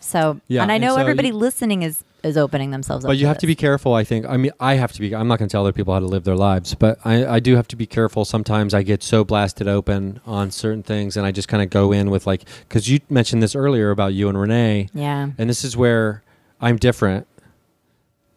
So, 0.00 0.40
Yeah, 0.48 0.62
and 0.62 0.70
I 0.70 0.76
and 0.76 0.82
know 0.84 0.94
so 0.94 1.00
everybody 1.00 1.28
you- 1.28 1.34
listening 1.34 1.82
is 1.82 2.04
is 2.24 2.36
opening 2.36 2.70
themselves 2.70 3.04
up. 3.04 3.08
but 3.10 3.16
you 3.16 3.26
have 3.26 3.38
to 3.38 3.46
be 3.46 3.54
careful 3.54 3.94
i 3.94 4.02
think 4.02 4.26
i 4.26 4.36
mean 4.36 4.50
i 4.58 4.74
have 4.74 4.92
to 4.92 5.00
be 5.00 5.14
i'm 5.14 5.28
not 5.28 5.38
going 5.38 5.48
to 5.48 5.52
tell 5.52 5.62
other 5.62 5.72
people 5.72 5.94
how 5.94 6.00
to 6.00 6.06
live 6.06 6.24
their 6.24 6.34
lives 6.36 6.74
but 6.74 6.98
I, 7.04 7.24
I 7.26 7.40
do 7.40 7.54
have 7.56 7.68
to 7.68 7.76
be 7.76 7.86
careful 7.86 8.24
sometimes 8.24 8.74
i 8.74 8.82
get 8.82 9.02
so 9.02 9.24
blasted 9.24 9.68
open 9.68 10.20
on 10.26 10.50
certain 10.50 10.82
things 10.82 11.16
and 11.16 11.24
i 11.24 11.30
just 11.30 11.46
kind 11.48 11.62
of 11.62 11.70
go 11.70 11.92
in 11.92 12.10
with 12.10 12.26
like 12.26 12.42
because 12.68 12.88
you 12.90 12.98
mentioned 13.08 13.42
this 13.42 13.54
earlier 13.54 13.90
about 13.90 14.14
you 14.14 14.28
and 14.28 14.38
renee 14.38 14.88
Yeah, 14.92 15.30
and 15.38 15.48
this 15.48 15.64
is 15.64 15.76
where 15.76 16.22
I'm 16.60 16.76
different. 16.76 17.28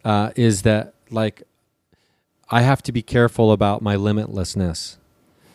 Uh, 0.04 0.30
is 0.36 0.62
that 0.62 0.94
like 1.10 1.42
I 2.50 2.60
have 2.62 2.82
to 2.84 2.92
be 2.92 3.02
careful 3.02 3.50
about 3.50 3.82
my 3.82 3.96
limitlessness 3.96 4.96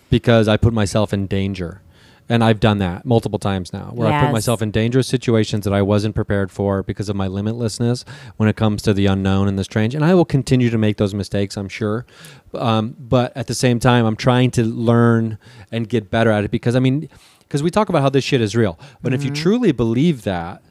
because 0.10 0.48
I 0.50 0.58
put 0.58 0.74
myself 0.74 1.14
in 1.14 1.28
danger, 1.28 1.82
and 2.30 2.44
I've 2.44 2.60
done 2.60 2.78
that 2.80 3.06
multiple 3.06 3.40
times 3.40 3.72
now, 3.72 3.92
where 3.94 4.08
I 4.08 4.20
put 4.20 4.26
Yes. 4.26 4.34
myself 4.34 4.62
in 4.62 4.72
dangerous 4.72 5.08
situations 5.08 5.64
that 5.64 5.74
I 5.74 5.82
wasn't 5.82 6.14
prepared 6.16 6.52
for 6.52 6.84
because 6.84 7.08
of 7.10 7.16
my 7.16 7.28
limitlessness 7.28 8.04
when 8.38 8.50
it 8.50 8.56
comes 8.56 8.82
to 8.84 8.94
the 8.94 9.06
unknown 9.06 9.48
and 9.48 9.58
the 9.58 9.64
strange. 9.64 9.96
And 9.96 10.04
I 10.04 10.14
will 10.14 10.26
continue 10.26 10.70
to 10.70 10.78
make 10.78 10.98
those 10.98 11.14
mistakes, 11.14 11.56
I'm 11.58 11.70
sure. 11.70 12.06
Um, 12.54 12.96
but 13.00 13.36
at 13.36 13.48
the 13.48 13.54
same 13.56 13.80
time, 13.80 14.06
I'm 14.06 14.16
trying 14.18 14.52
to 14.52 14.64
learn 14.64 15.38
and 15.72 15.88
get 15.88 16.10
better 16.12 16.32
at 16.32 16.44
it 16.44 16.52
because 16.52 16.76
I 16.76 16.80
mean, 16.80 17.08
because 17.40 17.64
we 17.64 17.72
talk 17.72 17.88
about 17.90 18.02
how 18.02 18.10
this 18.10 18.24
shit 18.26 18.42
is 18.42 18.56
real, 18.56 18.78
but 19.02 19.14
if 19.14 19.24
you 19.24 19.32
truly 19.32 19.72
believe 19.72 20.24
that 20.24 20.62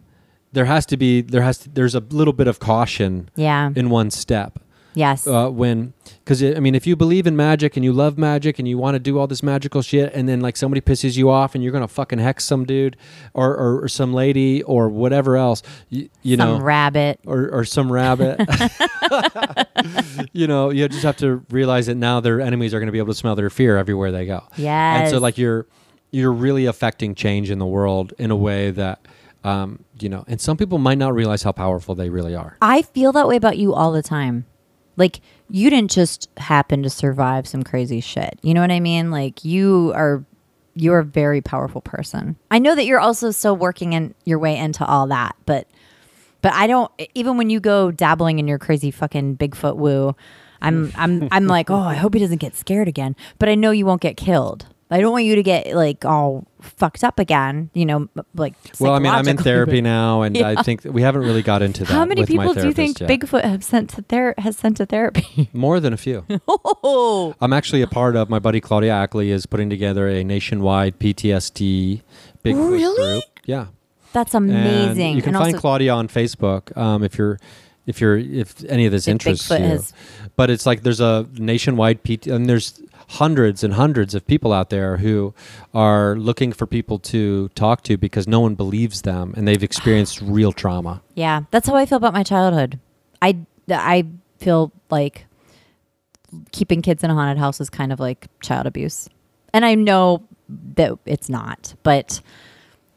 there 0.52 0.66
has 0.66 0.84
to 0.86 0.96
be 0.96 1.20
there 1.22 1.42
has 1.42 1.59
to, 1.59 1.68
there's 1.70 1.94
a 1.94 2.00
little 2.00 2.32
bit 2.32 2.46
of 2.46 2.59
caution 2.59 3.28
yeah, 3.34 3.70
in 3.74 3.88
one 3.90 4.11
step 4.11 4.59
yes, 4.97 5.28
uh, 5.28 5.49
when 5.49 5.92
because 6.24 6.42
I 6.42 6.59
mean 6.59 6.74
if 6.74 6.88
you 6.88 6.97
believe 6.97 7.28
in 7.28 7.36
magic 7.36 7.76
and 7.76 7.84
you 7.84 7.92
love 7.92 8.18
magic 8.18 8.59
and 8.59 8.66
you 8.66 8.78
want 8.78 8.97
to 8.97 8.99
do 8.99 9.16
all 9.18 9.28
this 9.28 9.44
magical 9.44 9.82
shit 9.82 10.12
and 10.12 10.28
then 10.28 10.40
like 10.40 10.57
somebody 10.57 10.80
pisses 10.80 11.16
you 11.16 11.30
off 11.30 11.55
and 11.55 11.62
you're 11.62 11.72
gonna 11.72 11.86
fucking 11.86 12.18
hex 12.18 12.44
some 12.44 12.64
dude 12.64 12.97
or 13.34 13.55
or, 13.57 13.84
or 13.84 13.88
some 13.88 14.12
lady 14.12 14.64
or 14.64 14.88
whatever 14.88 15.36
else 15.36 15.62
you, 15.88 16.09
you 16.22 16.36
some 16.36 16.59
know. 16.59 16.64
rabbit. 16.64 17.20
or, 17.24 17.49
or 17.51 17.64
some 17.64 17.92
rabbit. 17.92 18.40
You 20.32 20.47
know 20.47 20.70
you 20.70 20.88
just 20.88 21.05
have 21.05 21.16
to 21.18 21.44
realize 21.51 21.86
that 21.86 21.94
now 21.94 22.20
their 22.20 22.40
enemies 22.40 22.74
are 22.74 22.78
going 22.80 22.86
to 22.86 22.92
be 22.92 22.99
able 22.99 23.12
to 23.12 23.18
smell 23.18 23.36
their 23.36 23.51
fear 23.51 23.76
everywhere 23.76 24.11
they 24.11 24.26
go. 24.26 24.42
Yes, 24.57 25.03
and 25.03 25.11
so 25.11 25.18
like 25.18 25.38
you're 25.38 25.66
you're 26.11 26.32
really 26.32 26.66
affecting 26.66 27.14
change 27.14 27.51
in 27.51 27.59
the 27.59 27.66
world 27.66 28.12
in 28.18 28.30
a 28.30 28.36
way 28.36 28.70
that 28.72 29.07
um, 29.44 29.84
you 30.01 30.09
know 30.09 30.24
and 30.26 30.40
some 30.40 30.57
people 30.57 30.78
might 30.78 30.99
not 30.99 31.14
realize 31.14 31.42
how 31.42 31.53
powerful 31.53 31.94
they 31.94 32.09
really 32.11 32.34
are. 32.34 32.57
I 32.61 32.82
feel 32.82 33.12
that 33.12 33.28
way 33.28 33.36
about 33.36 33.59
you 33.59 33.74
all 33.74 33.92
the 33.92 34.03
time. 34.03 34.47
Like 34.97 35.20
you 35.49 35.70
didn't 35.70 35.90
just 35.90 36.28
happen 36.36 36.82
to 36.82 36.90
survive 36.90 37.47
some 37.47 37.62
crazy 37.62 38.01
shit. 38.01 38.38
You 38.42 38.55
know 38.55 38.61
what 38.61 38.72
I 38.72 38.80
mean? 38.80 39.11
Like 39.11 39.44
you 39.44 39.92
are 39.94 40.24
you're 40.74 40.99
a 40.99 41.05
very 41.05 41.40
powerful 41.40 41.80
person. 41.80 42.36
I 42.51 42.59
know 42.59 42.74
that 42.74 42.84
you're 42.84 43.01
also 43.01 43.30
still 43.30 43.57
working 43.57 43.94
in 43.94 44.14
your 44.24 44.38
way 44.38 44.57
into 44.57 44.84
all 44.84 45.07
that, 45.09 45.36
but 45.47 45.66
but 46.42 46.53
I 46.53 46.66
don't 46.66 46.90
even 47.14 47.36
when 47.36 47.51
you 47.51 47.61
go 47.61 47.90
dabbling 47.90 48.38
in 48.38 48.47
your 48.47 48.59
crazy 48.59 48.90
fucking 48.90 49.36
Bigfoot 49.36 49.76
woo, 49.76 50.14
I'm 50.61 50.92
I'm 50.97 51.28
I'm 51.32 51.47
like, 51.47 51.70
"Oh, 51.70 51.76
I 51.76 51.94
hope 51.94 52.14
he 52.14 52.20
doesn't 52.20 52.38
get 52.38 52.55
scared 52.55 52.88
again." 52.88 53.16
But 53.38 53.49
I 53.49 53.55
know 53.55 53.70
you 53.70 53.86
won't 53.86 54.01
get 54.01 54.16
killed. 54.16 54.66
I 54.91 55.01
don't 55.01 55.11
want 55.11 55.24
you 55.24 55.34
to 55.34 55.43
get 55.43 55.74
like 55.74 56.05
all 56.05 56.47
fucked 56.61 57.03
up 57.03 57.18
again, 57.18 57.70
you 57.74 57.84
know, 57.87 58.09
like 58.34 58.55
well 58.80 58.93
i 58.95 58.99
mean 58.99 59.12
i'm 59.12 59.26
in 59.28 59.37
therapy 59.37 59.80
now 59.80 60.22
and 60.22 60.37
i 60.59 60.62
think 60.62 60.84
we 60.84 61.03
haven't 61.03 61.22
really 61.22 61.43
got 61.43 61.62
into 61.62 61.84
that 61.84 61.93
How 61.93 62.05
many 62.05 62.20
with 62.22 62.30
my 62.32 62.45
people 62.49 62.55
do 62.62 62.66
you 62.68 62.72
think 62.72 63.01
yet. 63.01 63.09
Bigfoot 63.09 63.45
have 63.45 63.62
sent 63.64 63.91
to 63.91 64.03
ther- 64.03 64.34
has 64.39 64.57
sent 64.59 64.76
to 64.78 64.87
therapy? 64.87 65.49
more 65.53 65.80
than 65.80 65.93
a 65.93 65.97
few 65.97 66.24
oh, 66.49 67.34
I'm 67.41 67.53
actually 67.53 67.82
a 67.82 67.87
part 67.87 68.14
of 68.16 68.28
my 68.30 68.39
buddy 68.39 68.61
Claudia 68.61 68.93
Ackley 68.93 69.30
is 69.30 69.47
putting 69.47 69.70
together 69.70 70.09
a 70.09 70.22
nationwide 70.24 70.99
PTSD 70.99 72.03
Bigfoot 72.45 72.70
Really? 72.72 73.20
group. 73.20 73.24
Yeah, 73.45 73.66
that's 74.12 74.34
And 74.34 74.51
amazing. 74.51 75.16
you 75.16 75.22
can 75.22 75.34
and 75.34 75.45
find 75.45 75.57
Claudia 75.57 75.93
on 75.93 76.09
Facebook 76.09 76.76
um, 76.76 77.03
if 77.03 77.16
you're 77.18 77.39
if 77.87 78.01
you're 78.01 78.18
if 78.18 78.64
any 78.68 78.87
of 78.87 78.93
this 78.93 79.07
If 79.07 79.12
interests 79.12 79.49
Bigfoot 79.49 79.61
you. 79.61 79.66
has- 79.66 79.93
But 80.37 80.51
it's 80.51 80.66
like 80.66 80.82
there's 80.82 81.01
a 81.01 81.26
nationwide 81.39 82.03
PT 82.03 82.26
and 82.26 82.49
there's 82.49 82.80
hundreds 83.09 83.62
and 83.62 83.74
hundreds 83.74 84.14
of 84.14 84.26
people 84.26 84.52
out 84.52 84.70
there 84.70 84.96
who 84.98 85.32
are 85.72 86.16
looking 86.16 86.52
for 86.52 86.66
people 86.66 86.98
to 86.98 87.48
talk 87.50 87.82
to 87.84 87.96
because 87.96 88.26
no 88.26 88.40
one 88.40 88.54
believes 88.54 89.02
them 89.02 89.32
and 89.36 89.46
they've 89.46 89.62
experienced 89.62 90.20
real 90.22 90.52
trauma. 90.52 91.02
yeah, 91.14 91.42
that's 91.50 91.68
how 91.68 91.76
I 91.76 91.86
feel 91.86 91.98
about 91.98 92.12
my 92.12 92.22
childhood. 92.22 92.78
I 93.22 93.38
I 93.70 94.07
feel 94.38 94.72
like 94.90 95.26
keeping 96.52 96.82
kids 96.82 97.02
in 97.04 97.11
a 97.11 97.14
haunted 97.14 97.38
house 97.38 97.61
is 97.61 97.70
kind 97.70 97.92
of 97.92 98.00
like 98.00 98.26
child 98.40 98.66
abuse, 98.66 99.09
and 99.54 99.64
I 99.64 99.74
know 99.74 100.22
that 100.74 100.98
it's 101.07 101.28
not, 101.28 101.74
but 101.82 102.20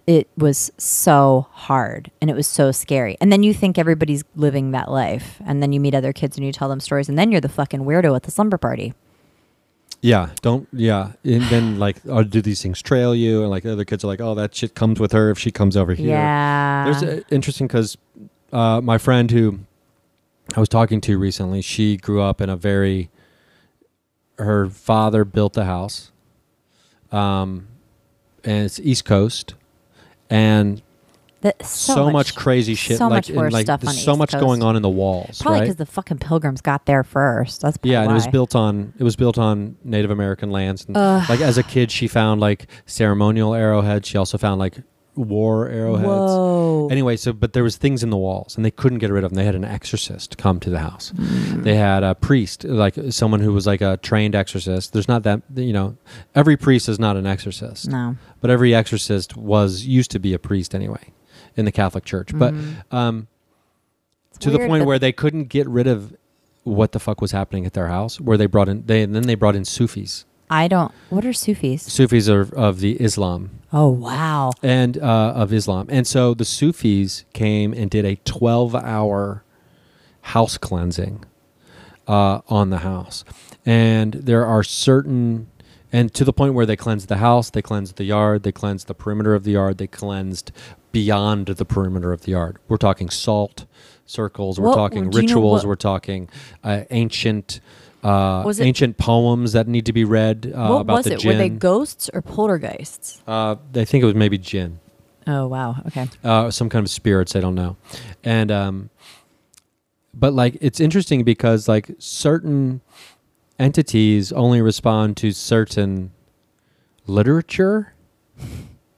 it 0.06 0.28
was 0.38 0.72
so 0.78 1.48
hard 1.52 2.10
and 2.20 2.32
it 2.32 2.36
was 2.36 2.48
so 2.48 2.72
scary. 2.72 3.16
And 3.22 3.32
then 3.32 3.44
you 3.44 3.54
think 3.54 3.78
everybody's 3.78 4.24
living 4.36 4.72
that 4.72 4.90
life, 4.92 5.40
and 5.46 5.62
then 5.62 5.72
you 5.72 5.80
meet 5.80 5.94
other 5.94 6.14
kids 6.14 6.36
and 6.36 6.46
you 6.46 6.52
tell 6.52 6.68
them 6.70 6.80
stories, 6.80 7.10
and 7.10 7.18
then 7.18 7.32
you're 7.32 7.42
the 7.42 7.50
fucking 7.50 7.82
weirdo 7.82 8.16
at 8.16 8.24
the 8.24 8.32
slumber 8.32 8.58
party. 8.58 8.94
Yeah, 10.02 10.30
don't 10.42 10.68
yeah. 10.72 11.12
And 11.24 11.44
then 11.44 11.80
like, 11.80 11.98
oh, 12.08 12.24
do 12.24 12.42
these 12.42 12.62
things 12.62 12.82
trail 12.82 13.14
you? 13.14 13.42
And 13.42 13.50
like 13.50 13.66
other 13.66 13.86
kids 13.86 14.04
are 14.04 14.08
like, 14.08 14.22
oh, 14.22 14.34
that 14.36 14.56
shit 14.56 14.74
comes 14.76 15.00
with 15.00 15.12
her 15.12 15.30
if 15.30 15.38
she 15.38 15.52
comes 15.52 15.76
over 15.76 15.94
here. 15.94 16.10
Yeah, 16.10 16.86
There's 16.86 17.04
a, 17.04 17.34
interesting 17.34 17.68
because 17.68 17.98
uh, 18.54 18.82
my 18.82 18.98
friend 18.98 19.30
who 19.30 19.60
I 20.56 20.60
was 20.60 20.70
talking 20.70 21.02
to 21.02 21.18
recently, 21.18 21.62
she 21.62 21.98
grew 21.98 22.22
up 22.22 22.42
in 22.42 22.50
a 22.50 22.56
very. 22.56 23.10
Her 24.38 24.70
father 24.70 25.26
built 25.26 25.52
the 25.52 25.66
house, 25.66 26.12
um, 27.12 27.68
and 28.46 28.66
it's 28.66 28.80
East 28.80 29.04
Coast, 29.04 29.54
and 30.30 30.82
That- 31.42 31.66
so, 31.66 32.10
much, 32.10 32.36
crazy 32.36 32.76
shit. 32.76 32.98
so 32.98 33.06
like, 33.08 33.30
much 33.30 33.32
worse 33.32 33.54
like, 33.54 33.66
stuff 33.66 33.82
there's 33.82 33.96
on 33.98 34.04
so 34.04 34.12
East 34.12 34.20
much 34.20 34.32
Coast. 34.32 34.42
going 34.42 34.62
on 34.62 34.76
in 34.76 34.82
the 34.82 34.90
walls, 34.90 35.42
Probably 35.42 35.60
right? 35.60 35.66
because 35.66 35.78
the 35.78 35.86
fucking 35.86 36.18
pilgrims 36.18 36.62
got 36.62 36.86
there 36.86 37.04
first. 37.04 37.62
That's 37.62 37.78
probably 37.78 37.92
Yeah, 37.92 38.02
and 38.04 38.12
it 38.12 38.14
was 38.16 38.28
built 38.28 38.56
on 38.56 38.94
it 38.98 39.04
was 39.04 39.16
built 39.16 39.38
on 39.38 39.78
Native 39.84 40.12
American 40.12 40.52
lands. 40.52 40.86
And 40.86 40.98
Ugh. 40.98 41.30
like 41.30 41.40
as 41.40 41.58
a 41.58 41.64
kid, 41.64 41.92
she 41.92 42.08
found 42.08 42.42
like 42.42 42.68
ceremonial 42.86 43.54
arrowheads. 43.54 44.08
She 44.08 44.18
also 44.18 44.38
found 44.38 44.60
like 44.60 44.80
war 45.16 45.68
arrowheads. 45.70 46.08
Whoa. 46.08 46.88
Anyway, 46.92 47.16
so 47.16 47.34
but 47.34 47.54
there 47.54 47.64
was 47.64 47.78
things 47.78 48.04
in 48.04 48.10
the 48.10 48.18
walls, 48.18 48.56
and 48.56 48.66
they 48.66 48.72
couldn't 48.72 49.00
get 49.00 49.12
rid 49.12 49.24
of 49.24 49.32
them. 49.32 49.38
They 49.38 49.46
had 49.46 49.56
an 49.56 49.66
exorcist 49.66 50.38
come 50.38 50.60
to 50.62 50.70
the 50.70 50.80
house. 50.80 51.12
Mm. 51.16 51.64
They 51.64 51.76
had 51.76 52.04
a 52.04 52.16
priest, 52.16 52.64
like 52.64 52.96
someone 53.10 53.40
who 53.40 53.54
was 53.54 53.68
like 53.68 53.82
a 53.82 53.98
trained 53.98 54.36
exorcist. 54.36 54.94
There's 54.94 55.08
not 55.08 55.24
that 55.24 55.42
you 55.56 55.74
know, 55.74 55.98
every 56.36 56.58
priest 56.58 56.90
is 56.90 57.00
not 57.00 57.16
an 57.18 57.26
exorcist, 57.26 57.90
no. 57.90 58.16
but 58.42 58.50
every 58.50 58.74
exorcist 58.74 59.38
was 59.38 59.86
used 59.86 60.12
to 60.12 60.20
be 60.20 60.34
a 60.34 60.40
priest 60.40 60.76
anyway 60.76 61.12
in 61.56 61.66
the 61.66 61.72
Catholic 61.72 62.06
Church. 62.06 62.30
But 62.34 62.54
Mhm. 62.54 62.76
um, 62.94 63.28
to 64.40 64.50
the 64.50 64.60
point 64.60 64.86
where 64.86 65.00
they 65.00 65.12
couldn't 65.12 65.46
get 65.50 65.68
rid 65.68 65.88
of 65.88 66.14
what 66.64 66.92
the 66.92 67.00
fuck 67.00 67.20
was 67.22 67.32
happening 67.32 67.66
at 67.66 67.74
their 67.74 67.88
house. 67.88 68.20
Where 68.22 68.38
they 68.38 68.46
brought 68.46 68.70
in 68.70 68.84
they 68.86 69.02
and 69.02 69.16
then 69.16 69.24
they 69.24 69.36
brought 69.36 69.56
in 69.56 69.66
Sufis. 69.66 70.26
I 70.52 70.68
don't. 70.68 70.92
What 71.10 71.26
are 71.26 71.34
Sufis? 71.34 71.84
Sufis 71.84 72.28
are 72.28 72.42
of 72.56 72.80
the 72.80 72.94
Islam 73.02 73.52
Oh 73.72 73.88
wow. 73.90 74.52
and 74.64 74.98
uh, 74.98 75.34
of 75.36 75.54
Islam, 75.54 75.86
and 75.90 76.08
so 76.08 76.34
the 76.34 76.46
Sufis 76.46 77.24
came 77.34 77.72
and 77.74 77.90
did 77.90 78.04
a 78.06 78.16
twelve-hour 78.26 79.44
house 80.22 80.58
cleansing 80.58 81.24
uh, 82.08 82.42
on 82.50 82.72
the 82.72 82.80
house, 82.80 83.24
and 83.66 84.14
there 84.14 84.46
are 84.46 84.64
certain. 84.64 85.48
And 85.92 86.14
to 86.14 86.24
the 86.24 86.34
point 86.34 86.54
where 86.54 86.68
they 86.68 86.76
cleansed 86.76 87.08
the 87.10 87.18
house, 87.18 87.50
they 87.50 87.64
cleansed 87.64 87.96
the 87.96 88.04
yard, 88.04 88.44
they 88.44 88.52
cleansed 88.52 88.86
the 88.88 88.94
perimeter 88.94 89.34
of 89.34 89.44
the 89.44 89.52
yard, 89.54 89.80
they 89.80 89.88
cleansed 89.88 90.52
beyond 90.92 91.48
the 91.48 91.66
perimeter 91.66 92.12
of 92.12 92.22
the 92.22 92.32
yard. 92.32 92.58
We're 92.68 92.78
talking 92.78 93.10
salt 93.10 93.66
circles, 94.06 94.60
we're 94.60 94.70
What- 94.70 94.76
talking 94.76 95.10
do 95.10 95.18
you 95.18 95.28
know 95.28 95.28
rituals, 95.36 95.64
what- 95.64 95.70
we're 95.70 95.76
talking 95.76 96.30
uh, 96.64 96.82
ancient 96.90 97.60
uh, 98.04 98.44
Was 98.46 98.60
it- 98.60 98.66
ancient 98.66 98.98
poems 98.98 99.52
that 99.52 99.68
need 99.68 99.86
to 99.86 99.94
be 99.94 100.04
read 100.06 100.52
uh, 100.56 100.68
what 100.70 100.80
about 100.82 100.94
was 100.98 101.06
the 101.06 101.14
it? 101.16 101.26
Were 101.26 101.36
they 101.36 101.50
ghosts 101.50 102.10
or 102.14 102.22
poltergeists? 102.22 103.22
Uh, 103.28 103.58
I 103.76 103.84
think 103.86 104.02
it 104.02 104.06
was 104.06 104.16
maybe 104.16 104.38
jinn, 104.38 104.80
Oh 105.28 105.48
wow. 105.48 105.76
Okay. 105.88 106.08
uh, 106.24 106.50
some 106.50 106.70
kind 106.70 106.84
of 106.86 106.90
spirits. 106.90 107.36
I 107.36 107.42
don't 107.42 107.56
know, 107.56 107.76
and 108.24 108.52
um, 108.52 108.90
but 110.14 110.34
like 110.34 110.58
it's 110.62 110.80
interesting 110.80 111.24
because 111.26 111.68
like 111.68 111.92
certain 112.00 112.80
entities 113.60 114.32
only 114.32 114.62
respond 114.62 115.18
to 115.18 115.32
certain 115.34 116.12
literature, 117.06 117.94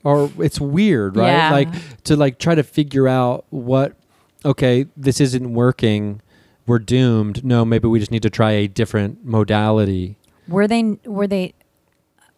or 0.04 0.32
it's 0.40 0.60
weird, 0.60 1.16
right? 1.18 1.28
Yeah. 1.28 1.52
Like 1.52 2.04
to 2.04 2.16
like 2.16 2.40
try 2.40 2.56
to 2.56 2.64
figure 2.64 3.08
out 3.08 3.46
what. 3.50 3.96
Okay, 4.44 4.88
this 4.98 5.22
isn't 5.22 5.54
working. 5.54 6.22
We're 6.66 6.80
doomed. 6.80 7.44
No, 7.44 7.64
maybe 7.64 7.88
we 7.88 8.00
just 8.00 8.12
need 8.12 8.24
to 8.24 8.30
try 8.30 8.52
a 8.52 8.68
different 8.68 9.24
modality. 9.26 10.18
Were 10.48 10.68
they? 10.68 10.98
Were 11.06 11.28
they? 11.28 11.54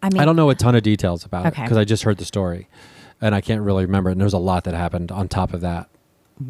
I 0.02 0.10
mean, 0.10 0.20
I 0.20 0.26
don't 0.26 0.36
know 0.36 0.50
a 0.50 0.54
ton 0.54 0.74
of 0.74 0.82
details 0.82 1.24
about 1.24 1.46
it 1.46 1.54
because 1.54 1.78
I 1.78 1.84
just 1.84 2.02
heard 2.02 2.18
the 2.18 2.26
story, 2.26 2.68
and 3.22 3.34
I 3.34 3.40
can't 3.40 3.62
really 3.62 3.86
remember. 3.86 4.10
And 4.10 4.20
there's 4.20 4.34
a 4.34 4.38
lot 4.38 4.64
that 4.64 4.74
happened 4.74 5.10
on 5.10 5.28
top 5.28 5.54
of 5.54 5.62
that, 5.62 5.88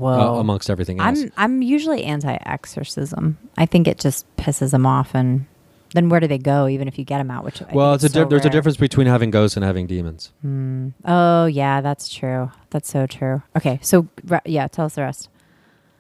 uh, 0.01 0.05
amongst 0.05 0.69
everything 0.71 1.01
else. 1.01 1.23
I'm 1.23 1.33
I'm 1.37 1.63
usually 1.63 2.03
anti-exorcism. 2.03 3.39
I 3.57 3.67
think 3.67 3.87
it 3.87 3.99
just 3.99 4.27
pisses 4.37 4.73
them 4.73 4.87
off, 4.87 5.15
and 5.15 5.47
then 5.95 6.11
where 6.11 6.21
do 6.21 6.27
they 6.27 6.37
go? 6.39 6.69
Even 6.69 6.87
if 6.89 6.99
you 6.99 7.05
get 7.05 7.19
them 7.19 7.31
out, 7.31 7.45
which 7.45 7.63
well, 7.73 7.95
it's 7.95 8.05
a 8.05 8.09
di- 8.09 8.13
so 8.15 8.25
there's 8.27 8.45
a 8.45 8.51
difference 8.51 8.77
between 8.77 9.07
having 9.07 9.31
ghosts 9.31 9.57
and 9.57 9.65
having 9.65 9.87
demons. 9.87 10.33
Hmm. 10.43 10.89
Oh 11.07 11.47
yeah, 11.47 11.81
that's 11.81 12.09
true. 12.09 12.51
That's 12.71 12.91
so 12.91 13.07
true. 13.07 13.43
Okay, 13.57 13.79
so 13.81 14.07
yeah, 14.45 14.69
tell 14.69 14.85
us 14.85 14.97
the 14.97 15.03
rest. 15.03 15.31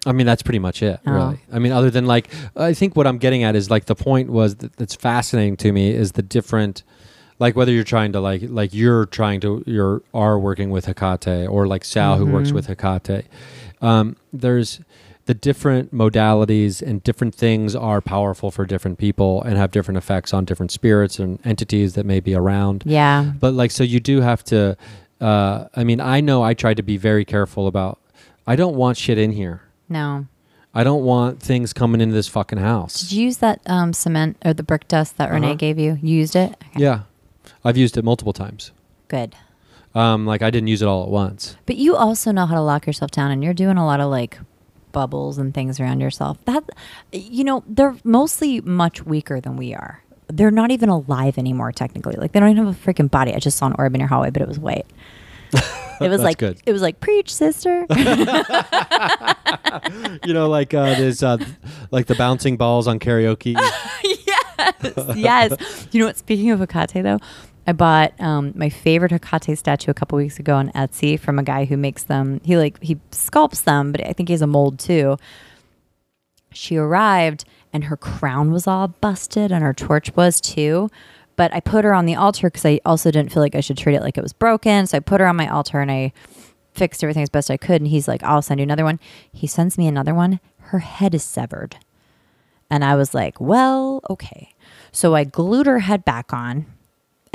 I 0.06 0.12
mean, 0.12 0.26
that's 0.26 0.42
pretty 0.42 0.58
much 0.58 0.82
it, 0.82 1.00
Oh. 1.06 1.12
really. 1.12 1.40
I 1.50 1.58
mean, 1.58 1.72
other 1.72 1.88
than 1.90 2.04
like, 2.04 2.28
I 2.54 2.74
think 2.74 2.94
what 2.94 3.06
I'm 3.06 3.16
getting 3.16 3.42
at 3.42 3.56
is 3.56 3.70
like 3.70 3.86
the 3.86 3.94
point 3.94 4.28
was 4.28 4.56
that 4.56 4.76
that's 4.76 4.94
fascinating 4.94 5.56
to 5.58 5.72
me 5.72 5.92
is 5.92 6.12
the 6.12 6.20
different, 6.22 6.82
like 7.38 7.56
whether 7.56 7.72
you're 7.72 7.84
trying 7.84 8.12
to 8.12 8.20
like 8.20 8.42
like 8.48 8.74
you're 8.74 9.06
trying 9.06 9.40
to 9.40 9.64
you're 9.66 10.02
are 10.12 10.38
working 10.38 10.68
with 10.70 10.84
Hecate 10.86 11.48
or 11.48 11.66
like 11.66 11.84
Sal 11.86 12.18
who 12.18 12.26
works 12.26 12.50
Mhm. 12.50 12.54
with 12.54 12.66
Hecate. 12.66 13.24
Um, 13.80 14.16
there's 14.32 14.80
the 15.26 15.34
different 15.34 15.94
modalities 15.94 16.82
and 16.82 17.02
different 17.02 17.34
things 17.34 17.74
are 17.74 18.00
powerful 18.00 18.50
for 18.50 18.64
different 18.66 18.98
people 18.98 19.42
and 19.42 19.56
have 19.56 19.70
different 19.70 19.98
effects 19.98 20.34
on 20.34 20.44
different 20.44 20.70
spirits 20.70 21.18
and 21.18 21.38
entities 21.44 21.94
that 21.94 22.04
may 22.04 22.20
be 22.20 22.34
around. 22.34 22.82
Yeah. 22.86 23.32
But 23.40 23.54
like, 23.54 23.70
so 23.70 23.84
you 23.84 24.00
do 24.00 24.20
have 24.20 24.44
to. 24.44 24.76
Uh, 25.20 25.68
I 25.74 25.84
mean, 25.84 26.00
I 26.00 26.20
know 26.20 26.42
I 26.42 26.52
tried 26.54 26.76
to 26.76 26.82
be 26.82 26.96
very 26.98 27.24
careful 27.24 27.66
about. 27.66 27.98
I 28.46 28.56
don't 28.56 28.76
want 28.76 28.98
shit 28.98 29.16
in 29.16 29.32
here. 29.32 29.62
No. 29.88 30.26
I 30.74 30.82
don't 30.84 31.04
want 31.04 31.40
things 31.40 31.72
coming 31.72 32.00
into 32.00 32.14
this 32.14 32.28
fucking 32.28 32.58
house. 32.58 33.00
Did 33.00 33.12
you 33.12 33.24
use 33.24 33.38
that 33.38 33.60
um, 33.66 33.92
cement 33.92 34.36
or 34.44 34.52
the 34.52 34.64
brick 34.64 34.88
dust 34.88 35.16
that 35.18 35.30
Renee 35.30 35.48
Uh-huh. 35.50 35.54
gave 35.56 35.78
you? 35.78 35.98
You 36.02 36.16
used 36.18 36.34
it. 36.36 36.50
Okay. 36.70 36.82
Yeah, 36.82 37.02
I've 37.64 37.76
used 37.76 37.96
it 37.96 38.04
multiple 38.04 38.32
times. 38.32 38.72
Good. 39.08 39.36
Um, 39.94 40.26
like 40.26 40.42
I 40.42 40.50
didn't 40.50 40.66
use 40.66 40.82
it 40.82 40.86
all 40.88 41.04
at 41.04 41.08
once. 41.10 41.56
But 41.64 41.76
you 41.76 41.94
also 41.94 42.32
know 42.32 42.44
how 42.46 42.56
to 42.56 42.60
lock 42.60 42.86
yourself 42.88 43.12
down, 43.12 43.30
and 43.30 43.42
you're 43.44 43.54
doing 43.54 43.76
a 43.76 43.86
lot 43.86 44.00
of 44.00 44.10
like 44.10 44.36
bubbles 44.94 45.36
and 45.36 45.52
things 45.52 45.78
around 45.78 46.00
yourself. 46.00 46.42
That, 46.46 46.64
you 47.12 47.44
know, 47.44 47.62
they're 47.66 47.96
mostly 48.04 48.62
much 48.62 49.04
weaker 49.04 49.42
than 49.42 49.58
we 49.58 49.74
are. 49.74 50.02
They're 50.28 50.50
not 50.50 50.70
even 50.70 50.88
alive 50.88 51.36
anymore, 51.36 51.72
technically. 51.72 52.16
Like 52.16 52.32
they 52.32 52.40
don't 52.40 52.48
even 52.48 52.64
have 52.64 52.74
a 52.74 52.92
freaking 52.92 53.10
body. 53.10 53.34
I 53.34 53.38
just 53.38 53.58
saw 53.58 53.66
an 53.66 53.74
orb 53.78 53.94
in 53.94 54.00
your 54.00 54.08
hallway, 54.08 54.30
but 54.30 54.40
it 54.40 54.48
was 54.48 54.58
white. 54.58 54.86
It 56.00 56.08
was 56.08 56.22
like 56.22 56.38
good. 56.38 56.60
it 56.66 56.72
was 56.72 56.82
like 56.82 56.98
preach, 56.98 57.32
sister. 57.32 57.86
you 60.24 60.34
know, 60.34 60.48
like 60.48 60.74
uh, 60.74 60.96
there's 60.96 61.22
uh, 61.22 61.36
like 61.92 62.06
the 62.06 62.16
bouncing 62.16 62.56
balls 62.56 62.88
on 62.88 62.98
karaoke. 62.98 63.54
yes, 64.26 65.14
yes. 65.16 65.88
You 65.92 66.00
know 66.00 66.06
what? 66.06 66.16
Speaking 66.16 66.50
of 66.50 66.58
Hecate, 66.58 67.04
though, 67.04 67.20
I 67.66 67.72
bought 67.72 68.12
um, 68.20 68.52
my 68.54 68.68
favorite 68.68 69.10
Hecate 69.10 69.56
statue 69.56 69.90
a 69.90 69.94
couple 69.94 70.16
weeks 70.16 70.38
ago 70.38 70.56
on 70.56 70.70
Etsy 70.72 71.18
from 71.18 71.38
a 71.38 71.42
guy 71.42 71.64
who 71.64 71.76
makes 71.76 72.02
them. 72.02 72.40
He 72.44 72.56
like 72.56 72.82
he 72.82 72.96
sculpts 73.10 73.64
them, 73.64 73.92
but 73.92 74.06
I 74.06 74.12
think 74.12 74.28
he 74.28 74.34
has 74.34 74.42
a 74.42 74.46
mold 74.46 74.78
too. 74.78 75.16
She 76.52 76.76
arrived 76.76 77.44
and 77.72 77.84
her 77.84 77.96
crown 77.96 78.52
was 78.52 78.68
all 78.68 78.88
busted, 78.88 79.50
and 79.50 79.64
her 79.64 79.74
torch 79.74 80.14
was 80.14 80.40
too. 80.40 80.90
But 81.36 81.52
I 81.52 81.58
put 81.58 81.84
her 81.84 81.92
on 81.92 82.06
the 82.06 82.14
altar 82.14 82.48
because 82.48 82.64
I 82.64 82.80
also 82.84 83.10
didn't 83.10 83.32
feel 83.32 83.42
like 83.42 83.56
I 83.56 83.60
should 83.60 83.76
treat 83.76 83.96
it 83.96 84.02
like 84.02 84.16
it 84.16 84.22
was 84.22 84.32
broken. 84.32 84.86
So 84.86 84.96
I 84.96 85.00
put 85.00 85.20
her 85.20 85.26
on 85.26 85.34
my 85.34 85.48
altar 85.48 85.80
and 85.80 85.90
I 85.90 86.12
fixed 86.72 87.02
everything 87.02 87.24
as 87.24 87.30
best 87.30 87.50
I 87.50 87.56
could. 87.56 87.80
And 87.80 87.88
he's 87.88 88.06
like, 88.06 88.22
I'll 88.22 88.42
send 88.42 88.60
you 88.60 88.62
another 88.62 88.84
one. 88.84 89.00
He 89.32 89.48
sends 89.48 89.76
me 89.76 89.88
another 89.88 90.14
one. 90.14 90.38
Her 90.58 90.78
head 90.78 91.12
is 91.12 91.24
severed. 91.24 91.76
And 92.70 92.84
I 92.84 92.94
was 92.94 93.14
like, 93.14 93.40
well, 93.40 94.00
okay. 94.08 94.54
So 94.92 95.16
I 95.16 95.24
glued 95.24 95.66
her 95.66 95.80
head 95.80 96.04
back 96.04 96.32
on 96.32 96.66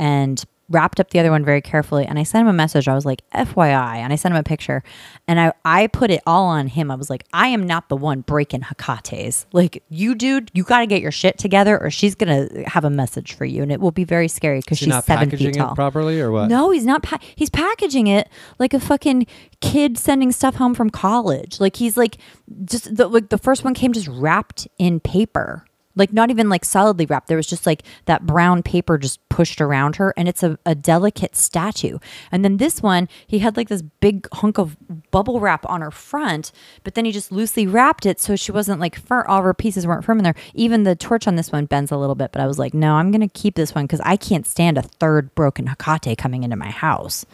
and 0.00 0.42
wrapped 0.70 1.00
up 1.00 1.10
the 1.10 1.18
other 1.18 1.30
one 1.32 1.44
very 1.44 1.60
carefully. 1.60 2.06
And 2.06 2.18
I 2.18 2.22
sent 2.22 2.42
him 2.42 2.48
a 2.48 2.52
message. 2.52 2.86
I 2.86 2.94
was 2.94 3.04
like, 3.04 3.22
FYI. 3.32 3.96
And 3.96 4.12
I 4.12 4.16
sent 4.16 4.32
him 4.32 4.38
a 4.38 4.44
picture. 4.44 4.82
And 5.26 5.40
I, 5.40 5.52
I 5.64 5.88
put 5.88 6.12
it 6.12 6.22
all 6.26 6.44
on 6.46 6.68
him. 6.68 6.92
I 6.92 6.94
was 6.94 7.10
like, 7.10 7.24
I 7.32 7.48
am 7.48 7.66
not 7.66 7.88
the 7.88 7.96
one 7.96 8.20
breaking 8.20 8.60
Hecate's. 8.62 9.46
Like, 9.52 9.82
you, 9.88 10.14
dude, 10.14 10.50
you 10.54 10.62
got 10.62 10.78
to 10.78 10.86
get 10.86 11.02
your 11.02 11.10
shit 11.10 11.38
together 11.38 11.76
or 11.76 11.90
she's 11.90 12.14
going 12.14 12.48
to 12.48 12.62
have 12.68 12.84
a 12.84 12.90
message 12.90 13.34
for 13.34 13.44
you. 13.44 13.62
And 13.64 13.72
it 13.72 13.80
will 13.80 13.90
be 13.90 14.04
very 14.04 14.28
scary 14.28 14.60
because 14.60 14.78
she's 14.78 14.86
not 14.88 15.04
seven 15.04 15.28
packaging 15.28 15.48
feet 15.48 15.58
tall. 15.58 15.72
it 15.72 15.74
properly 15.74 16.20
or 16.20 16.30
what? 16.30 16.48
No, 16.48 16.70
he's 16.70 16.86
not. 16.86 17.02
Pa- 17.02 17.18
he's 17.34 17.50
packaging 17.50 18.06
it 18.06 18.28
like 18.60 18.72
a 18.72 18.80
fucking 18.80 19.26
kid 19.60 19.98
sending 19.98 20.30
stuff 20.30 20.54
home 20.54 20.74
from 20.74 20.88
college. 20.88 21.58
Like 21.58 21.76
he's 21.76 21.96
like 21.96 22.16
just 22.64 22.94
the 22.96 23.08
like 23.08 23.28
the 23.28 23.38
first 23.38 23.64
one 23.64 23.74
came 23.74 23.92
just 23.92 24.08
wrapped 24.08 24.68
in 24.78 25.00
paper. 25.00 25.66
Like 25.96 26.12
not 26.12 26.30
even 26.30 26.48
like 26.48 26.64
solidly 26.64 27.04
wrapped. 27.06 27.26
There 27.26 27.36
was 27.36 27.46
just 27.46 27.66
like 27.66 27.82
that 28.04 28.24
brown 28.24 28.62
paper 28.62 28.96
just 28.96 29.26
pushed 29.28 29.60
around 29.60 29.96
her, 29.96 30.14
and 30.16 30.28
it's 30.28 30.42
a, 30.42 30.58
a 30.64 30.74
delicate 30.74 31.34
statue. 31.34 31.98
And 32.30 32.44
then 32.44 32.58
this 32.58 32.82
one, 32.82 33.08
he 33.26 33.40
had 33.40 33.56
like 33.56 33.68
this 33.68 33.82
big 33.82 34.28
hunk 34.34 34.58
of 34.58 34.76
bubble 35.10 35.40
wrap 35.40 35.66
on 35.68 35.80
her 35.80 35.90
front, 35.90 36.52
but 36.84 36.94
then 36.94 37.04
he 37.04 37.12
just 37.12 37.32
loosely 37.32 37.66
wrapped 37.66 38.06
it 38.06 38.20
so 38.20 38.36
she 38.36 38.52
wasn't 38.52 38.80
like 38.80 38.96
firm. 38.96 39.24
All 39.28 39.42
her 39.42 39.54
pieces 39.54 39.86
weren't 39.86 40.04
firm 40.04 40.18
in 40.18 40.24
there. 40.24 40.36
Even 40.54 40.84
the 40.84 40.94
torch 40.94 41.26
on 41.26 41.34
this 41.36 41.50
one 41.50 41.66
bends 41.66 41.90
a 41.90 41.96
little 41.96 42.14
bit, 42.14 42.32
but 42.32 42.40
I 42.40 42.46
was 42.46 42.58
like, 42.58 42.72
no, 42.72 42.94
I'm 42.94 43.10
gonna 43.10 43.28
keep 43.28 43.56
this 43.56 43.74
one 43.74 43.84
because 43.84 44.00
I 44.04 44.16
can't 44.16 44.46
stand 44.46 44.78
a 44.78 44.82
third 44.82 45.34
broken 45.34 45.66
Hecate 45.66 46.16
coming 46.16 46.44
into 46.44 46.56
my 46.56 46.70
house. 46.70 47.26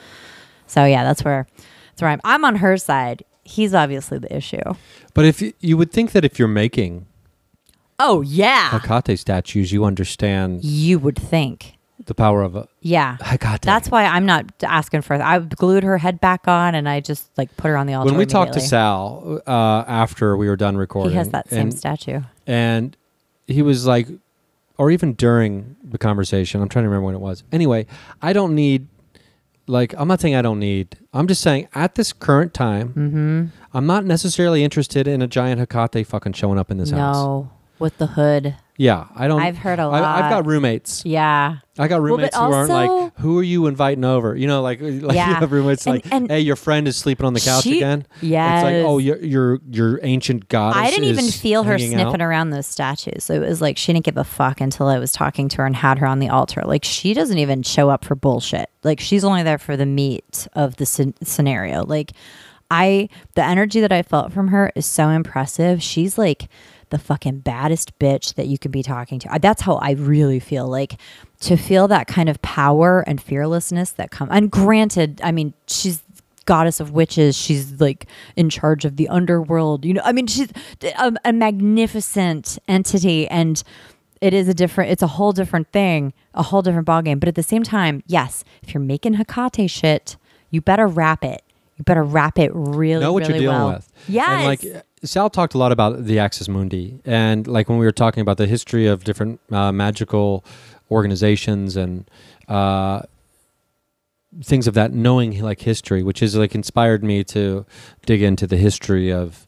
So 0.66 0.84
yeah, 0.84 1.04
that's 1.04 1.24
where 1.24 1.46
that's 1.90 2.02
where 2.02 2.10
I'm. 2.10 2.20
I'm 2.24 2.44
on 2.44 2.56
her 2.56 2.76
side. 2.76 3.24
He's 3.44 3.74
obviously 3.74 4.18
the 4.18 4.34
issue. 4.34 4.74
But 5.14 5.24
if 5.24 5.42
you 5.60 5.76
would 5.76 5.92
think 5.92 6.12
that 6.12 6.24
if 6.24 6.38
you're 6.38 6.48
making 6.48 7.06
Oh 7.98 8.20
yeah, 8.22 8.70
Hecate 8.78 9.18
statues, 9.18 9.72
you 9.72 9.84
understand 9.84 10.64
you 10.64 10.98
would 10.98 11.18
think. 11.18 11.74
the 12.04 12.14
power 12.14 12.42
of 12.42 12.54
a 12.54 12.68
Yeah, 12.80 13.16
Hecate. 13.20 13.62
that's 13.62 13.90
why 13.90 14.04
I'm 14.04 14.26
not 14.26 14.44
asking 14.62 15.02
for. 15.02 15.14
I 15.14 15.38
glued 15.38 15.82
her 15.82 15.96
head 15.98 16.20
back 16.20 16.46
on, 16.46 16.74
and 16.74 16.88
I 16.88 17.00
just 17.00 17.30
like 17.38 17.56
put 17.56 17.68
her 17.68 17.76
on 17.76 17.86
the 17.86 17.94
altar. 17.94 18.10
when 18.10 18.18
we 18.18 18.26
talked 18.26 18.52
to. 18.54 18.60
Sal 18.60 19.40
uh, 19.46 19.84
after 19.88 20.36
we 20.36 20.46
were 20.48 20.56
done 20.56 20.76
recording. 20.76 21.12
he 21.12 21.16
has 21.16 21.30
that 21.30 21.48
same 21.48 21.60
and, 21.68 21.74
statue. 21.78 22.20
and 22.46 22.96
he 23.46 23.62
was 23.62 23.86
like, 23.86 24.08
or 24.76 24.90
even 24.90 25.14
during 25.14 25.76
the 25.82 25.96
conversation, 25.98 26.60
I'm 26.60 26.68
trying 26.68 26.84
to 26.84 26.88
remember 26.90 27.06
when 27.06 27.14
it 27.14 27.20
was. 27.20 27.44
Anyway, 27.50 27.86
I 28.20 28.34
don't 28.34 28.54
need, 28.54 28.88
like, 29.66 29.94
I'm 29.96 30.06
not 30.06 30.20
saying 30.20 30.34
I 30.34 30.42
don't 30.42 30.58
need. 30.60 30.98
I'm 31.14 31.26
just 31.26 31.40
saying 31.40 31.68
at 31.74 31.94
this 31.94 32.12
current 32.12 32.52
time, 32.52 32.88
Mm-hmm. 32.90 33.44
I'm 33.72 33.86
not 33.86 34.04
necessarily 34.04 34.64
interested 34.64 35.06
in 35.08 35.22
a 35.22 35.26
giant 35.26 35.60
Hecate 35.60 36.06
fucking 36.06 36.34
showing 36.34 36.58
up 36.58 36.70
in 36.70 36.76
this 36.78 36.90
house. 36.90 37.16
No, 37.16 37.50
with 37.78 37.98
the 37.98 38.06
hood. 38.08 38.56
Yeah, 38.78 39.06
I 39.16 39.26
don't. 39.26 39.40
I've 39.40 39.56
heard 39.56 39.78
a 39.78 39.88
lot. 39.88 40.02
I, 40.02 40.18
have 40.20 40.30
got 40.30 40.44
roommates. 40.46 41.02
Yeah, 41.06 41.56
I 41.78 41.88
got 41.88 42.02
Well, 42.02 42.10
roommates 42.12 42.36
who 42.36 42.42
aren't 42.42 42.68
like, 42.68 43.14
who 43.20 43.38
are 43.38 43.42
you 43.42 43.68
inviting 43.68 44.04
over? 44.04 44.36
You 44.36 44.46
know, 44.46 44.60
like, 44.60 44.80
like 44.82 44.92
you 44.92 45.08
Yeah. 45.14 45.38
have 45.40 45.50
roommates 45.50 45.86
And- 45.86 45.94
like, 45.96 46.12
and 46.12 46.30
hey, 46.30 46.40
your 46.40 46.56
friend 46.56 46.86
is 46.86 46.94
sleeping 46.94 47.24
on 47.24 47.32
the 47.32 47.40
couch 47.40 47.62
she- 47.64 47.78
again. 47.78 48.06
Yeah, 48.20 48.56
It's 48.56 48.64
like, 48.64 48.74
oh, 48.86 48.98
your 48.98 49.16
your 49.24 49.60
your 49.70 50.00
ancient 50.02 50.48
goddess. 50.50 50.82
I 50.82 50.90
didn't 50.90 51.04
even 51.06 51.24
feel 51.28 51.62
her 51.62 51.78
sniffing 51.78 52.00
out. 52.00 52.20
around 52.20 52.50
those 52.50 52.66
statues. 52.66 53.24
So 53.24 53.32
it 53.32 53.38
was 53.48 53.62
like 53.62 53.78
she 53.78 53.94
didn't 53.94 54.04
give 54.04 54.18
a 54.18 54.24
fuck 54.24 54.60
until 54.60 54.88
I 54.88 54.98
was 54.98 55.10
talking 55.10 55.48
to 55.48 55.56
her 55.58 55.66
and 55.66 55.74
had 55.74 55.96
her 55.98 56.06
on 56.06 56.18
the 56.18 56.28
altar. 56.28 56.60
Like 56.66 56.84
she 56.84 57.14
doesn't 57.14 57.38
even 57.38 57.62
show 57.62 57.88
up 57.88 58.04
for 58.04 58.14
bullshit. 58.14 58.68
Like 58.84 59.00
she's 59.00 59.24
only 59.24 59.42
there 59.42 59.56
for 59.58 59.78
the 59.78 59.86
meat 59.86 60.46
of 60.52 60.76
the 60.76 60.84
scen- 60.84 61.14
scenario. 61.26 61.82
Like 61.86 62.12
I 62.70 63.08
the 63.36 63.42
energy 63.44 63.80
that 63.80 63.92
I 63.92 64.02
felt 64.02 64.32
from 64.32 64.48
her 64.48 64.70
is 64.74 64.84
so 64.84 65.08
impressive. 65.08 65.82
She's 65.82 66.18
like 66.18 66.48
the 66.90 66.98
fucking 66.98 67.40
baddest 67.40 67.98
bitch 67.98 68.34
that 68.34 68.46
you 68.46 68.58
could 68.58 68.70
be 68.70 68.82
talking 68.82 69.18
to. 69.20 69.38
That's 69.40 69.62
how 69.62 69.76
I 69.76 69.92
really 69.92 70.40
feel 70.40 70.68
like 70.68 70.98
to 71.40 71.56
feel 71.56 71.88
that 71.88 72.06
kind 72.06 72.28
of 72.28 72.40
power 72.42 73.00
and 73.06 73.20
fearlessness 73.20 73.90
that 73.92 74.10
come. 74.10 74.28
And 74.30 74.50
granted, 74.50 75.20
I 75.22 75.32
mean, 75.32 75.54
she's 75.66 76.02
goddess 76.46 76.80
of 76.80 76.92
witches. 76.92 77.36
She's 77.36 77.80
like 77.80 78.06
in 78.36 78.48
charge 78.48 78.84
of 78.84 78.96
the 78.96 79.08
underworld. 79.08 79.84
You 79.84 79.94
know, 79.94 80.02
I 80.04 80.12
mean, 80.12 80.26
she's 80.28 80.48
a, 80.82 81.12
a 81.24 81.32
magnificent 81.32 82.58
entity 82.68 83.28
and 83.28 83.62
it 84.20 84.32
is 84.32 84.48
a 84.48 84.54
different 84.54 84.90
it's 84.90 85.02
a 85.02 85.06
whole 85.06 85.32
different 85.32 85.70
thing 85.72 86.12
a 86.34 86.42
whole 86.42 86.62
different 86.62 86.86
ballgame 86.86 87.20
but 87.20 87.28
at 87.28 87.34
the 87.34 87.42
same 87.42 87.62
time 87.62 88.02
yes 88.06 88.44
if 88.62 88.72
you're 88.72 88.82
making 88.82 89.12
hecate 89.12 89.70
shit 89.70 90.16
you 90.50 90.60
better 90.60 90.86
wrap 90.86 91.22
it 91.22 91.42
you 91.76 91.84
better 91.84 92.02
wrap 92.02 92.38
it 92.38 92.50
really 92.54 93.02
know 93.02 93.12
what 93.12 93.28
really 93.28 93.44
you're 93.44 93.52
dealing 93.52 93.66
well. 93.66 93.74
with. 93.74 93.92
yes 94.08 94.28
And 94.28 94.44
like 94.46 94.85
Sal 95.04 95.30
talked 95.30 95.54
a 95.54 95.58
lot 95.58 95.72
about 95.72 96.04
the 96.04 96.18
Axis 96.18 96.48
Mundi, 96.48 97.00
and 97.04 97.46
like 97.46 97.68
when 97.68 97.78
we 97.78 97.84
were 97.84 97.92
talking 97.92 98.22
about 98.22 98.38
the 98.38 98.46
history 98.46 98.86
of 98.86 99.04
different 99.04 99.40
uh, 99.52 99.70
magical 99.70 100.44
organizations 100.90 101.76
and 101.76 102.08
uh, 102.48 103.02
things 104.42 104.66
of 104.66 104.74
that, 104.74 104.92
knowing 104.92 105.40
like 105.42 105.60
history, 105.60 106.02
which 106.02 106.22
is 106.22 106.34
like 106.34 106.54
inspired 106.54 107.04
me 107.04 107.24
to 107.24 107.66
dig 108.06 108.22
into 108.22 108.46
the 108.46 108.56
history 108.56 109.12
of 109.12 109.46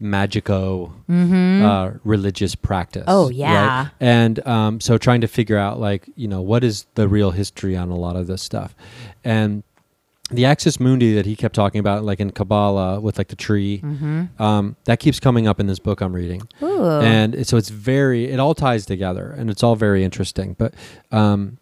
magico 0.00 0.92
uh, 1.08 1.92
religious 2.04 2.54
practice. 2.54 3.02
Mm-hmm. 3.02 3.10
Oh, 3.10 3.26
right? 3.26 3.34
yeah. 3.34 3.88
and 4.00 4.46
um, 4.46 4.80
so 4.80 4.98
trying 4.98 5.20
to 5.22 5.28
figure 5.28 5.58
out 5.58 5.80
like 5.80 6.08
you 6.14 6.28
know 6.28 6.40
what 6.40 6.62
is 6.62 6.86
the 6.94 7.08
real 7.08 7.32
history 7.32 7.76
on 7.76 7.90
a 7.90 7.96
lot 7.96 8.14
of 8.16 8.26
this 8.26 8.42
stuff, 8.42 8.74
and 9.24 9.64
the 10.34 10.44
axis 10.44 10.78
mundi 10.80 11.14
that 11.14 11.26
he 11.26 11.36
kept 11.36 11.54
talking 11.54 11.78
about, 11.78 12.04
like 12.04 12.20
in 12.20 12.30
Kabbalah 12.30 13.00
with 13.00 13.18
like 13.18 13.28
the 13.28 13.36
tree, 13.36 13.82
um, 14.38 14.76
that 14.84 15.00
keeps 15.00 15.20
coming 15.20 15.46
up 15.48 15.60
in 15.60 15.66
this 15.66 15.78
book 15.78 16.00
I'm 16.00 16.12
reading, 16.14 16.40
Mm-hmm. 16.60 16.64
Ooh. 16.64 17.00
and 17.00 17.46
so 17.46 17.56
it's 17.56 17.68
very 17.70 18.26
it 18.30 18.38
all 18.40 18.54
ties 18.54 18.86
together, 18.86 19.34
and 19.36 19.50
it's 19.50 19.62
all 19.62 19.76
very 19.76 20.04
interesting. 20.04 20.54
But 20.58 20.74
um, 21.12 21.58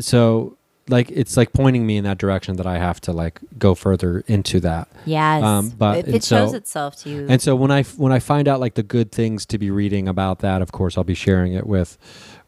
so 0.00 0.56
like 0.88 1.10
it's 1.10 1.36
like 1.38 1.52
pointing 1.54 1.86
me 1.86 1.96
in 1.96 2.04
that 2.04 2.18
direction 2.18 2.56
that 2.56 2.66
I 2.66 2.76
have 2.76 3.00
to 3.02 3.12
like 3.12 3.40
go 3.58 3.74
further 3.74 4.22
into 4.26 4.60
that. 4.60 4.86
yes 5.06 5.42
um, 5.42 5.70
but- 5.70 6.04
and 6.04 6.14
it 6.16 6.24
shows 6.24 6.52
itself 6.52 6.96
to 7.04 7.08
you 7.10 7.26
And 7.28 7.40
so 7.40 7.56
when 7.56 7.70
I 7.70 7.84
when 7.84 8.12
I 8.12 8.18
find 8.18 8.46
out 8.48 8.60
like 8.60 8.74
the 8.74 8.82
good 8.82 9.10
things 9.10 9.46
to 9.46 9.56
be 9.58 9.70
reading 9.70 10.08
about 10.08 10.40
that, 10.40 10.60
of 10.60 10.72
course 10.72 10.98
I'll 10.98 11.04
be 11.04 11.14
sharing 11.14 11.54
it 11.54 11.66
with 11.66 11.96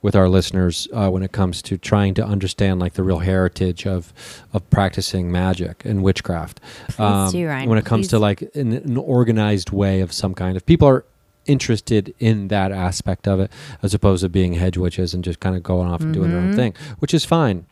with 0.03 0.15
our 0.15 0.29
listeners 0.29 0.87
uh, 0.93 1.09
when 1.11 1.23
it 1.23 1.33
comes 1.33 1.61
to 1.63 1.77
trying 1.79 2.15
to 2.15 2.25
understand 2.25 2.79
like 2.81 2.93
the 2.95 3.03
real 3.03 3.19
heritage 3.21 3.87
of 3.87 4.13
of 4.53 4.69
practicing 4.71 5.31
magic 5.33 5.85
and 5.85 6.03
witchcraft. 6.03 6.61
Um, 6.99 7.31
do, 7.31 7.47
Ryan. 7.47 7.69
When 7.69 7.79
it 7.79 7.85
comes 7.85 8.09
to 8.09 8.19
like 8.19 8.43
an, 8.55 8.73
an 8.73 8.97
organized 8.97 9.71
way 9.71 10.01
of 10.01 10.13
some 10.13 10.35
kind, 10.35 10.57
if 10.57 10.65
people 10.65 10.89
are 10.89 11.05
interested 11.45 12.15
in 12.19 12.49
that 12.49 12.73
aspect 12.73 13.29
of 13.29 13.39
it, 13.41 13.51
as 13.83 13.95
opposed 13.95 14.23
to 14.23 14.29
being 14.29 14.55
hedge 14.55 14.77
witches 14.77 15.15
and 15.15 15.23
just 15.23 15.41
kind 15.41 15.55
of 15.57 15.63
going 15.63 15.89
off 15.89 16.01
and 16.01 16.13
doing 16.13 16.31
their 16.31 16.41
own 16.41 16.53
Mhm. 16.53 16.57
thing, 16.57 16.75
which 16.99 17.15
is 17.15 17.25
fine. 17.25 17.67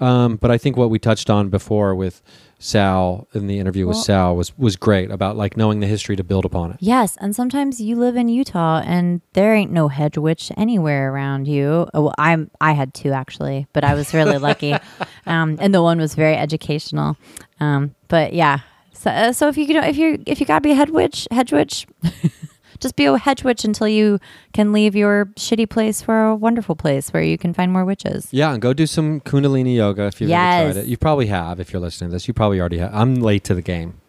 Um, 0.00 0.36
but 0.36 0.50
I 0.50 0.58
think 0.58 0.76
what 0.76 0.90
we 0.90 0.98
touched 0.98 1.28
on 1.30 1.48
before 1.50 1.94
with 1.94 2.22
Sal 2.58 3.26
in 3.34 3.46
the 3.46 3.58
interview 3.58 3.86
with 3.86 3.96
Well- 3.96 4.04
Sal 4.04 4.36
was 4.36 4.56
was 4.58 4.76
great 4.76 5.10
about 5.10 5.36
like 5.36 5.56
knowing 5.56 5.80
the 5.80 5.86
history 5.86 6.16
to 6.16 6.24
build 6.24 6.44
upon 6.44 6.72
it. 6.72 6.76
Yes, 6.80 7.16
and 7.20 7.34
sometimes 7.34 7.80
you 7.80 7.96
live 7.96 8.16
in 8.16 8.28
Utah 8.28 8.82
and 8.84 9.20
there 9.32 9.54
ain't 9.54 9.72
no 9.72 9.88
hedge 9.88 10.18
witch 10.18 10.52
anywhere 10.56 11.12
around 11.12 11.46
you. 11.48 11.88
Oh, 11.94 12.02
Well, 12.02 12.14
I'm 12.18 12.50
I 12.60 12.72
had 12.72 12.92
two 12.94 13.12
actually, 13.12 13.66
but 13.72 13.82
I 13.84 13.94
was 13.94 14.12
really 14.14 14.38
lucky, 14.38 14.74
um, 15.26 15.56
and 15.60 15.74
the 15.74 15.82
one 15.82 15.98
was 15.98 16.14
very 16.14 16.36
educational. 16.36 17.16
Um, 17.60 17.94
but 18.08 18.32
yeah, 18.34 18.58
so 18.92 19.10
uh, 19.10 19.32
so 19.32 19.48
if 19.48 19.56
you 19.56 19.64
you 19.64 19.74
know 19.74 19.86
if 19.86 19.96
you 19.96 20.22
if 20.26 20.40
you 20.40 20.46
gotta 20.46 20.60
be 20.62 20.72
a 20.72 20.74
head 20.74 20.90
witch, 20.90 21.26
hedge 21.30 21.52
witch, 21.52 21.86
just 22.80 22.96
be 22.96 23.04
a 23.04 23.16
hedge 23.16 23.44
witch 23.44 23.64
until 23.64 23.86
you 23.88 24.18
can 24.52 24.72
leave 24.72 24.96
your 24.96 25.26
shitty 25.36 25.68
place 25.68 26.02
for 26.02 26.24
a 26.24 26.34
wonderful 26.34 26.74
place 26.74 27.12
where 27.12 27.22
you 27.22 27.38
can 27.38 27.54
find 27.54 27.72
more 27.72 27.84
witches. 27.84 28.28
Yeah, 28.30 28.52
and 28.52 28.60
go 28.60 28.72
do 28.72 28.86
some 28.86 29.20
Kundalini 29.20 29.76
yoga 29.76 30.06
if 30.06 30.20
you've 30.20 30.30
ever 30.30 30.72
tried 30.72 30.82
it. 30.84 30.88
You 30.88 30.96
probably 30.96 31.26
have 31.26 31.60
if 31.60 31.72
you're 31.72 31.80
listening 31.80 32.10
to 32.10 32.14
this. 32.14 32.26
You 32.26 32.34
probably 32.34 32.60
already 32.60 32.78
have. 32.78 32.94
I'm 32.94 33.16
late 33.16 33.44
to 33.44 33.54
the 33.54 33.62
game 33.62 34.00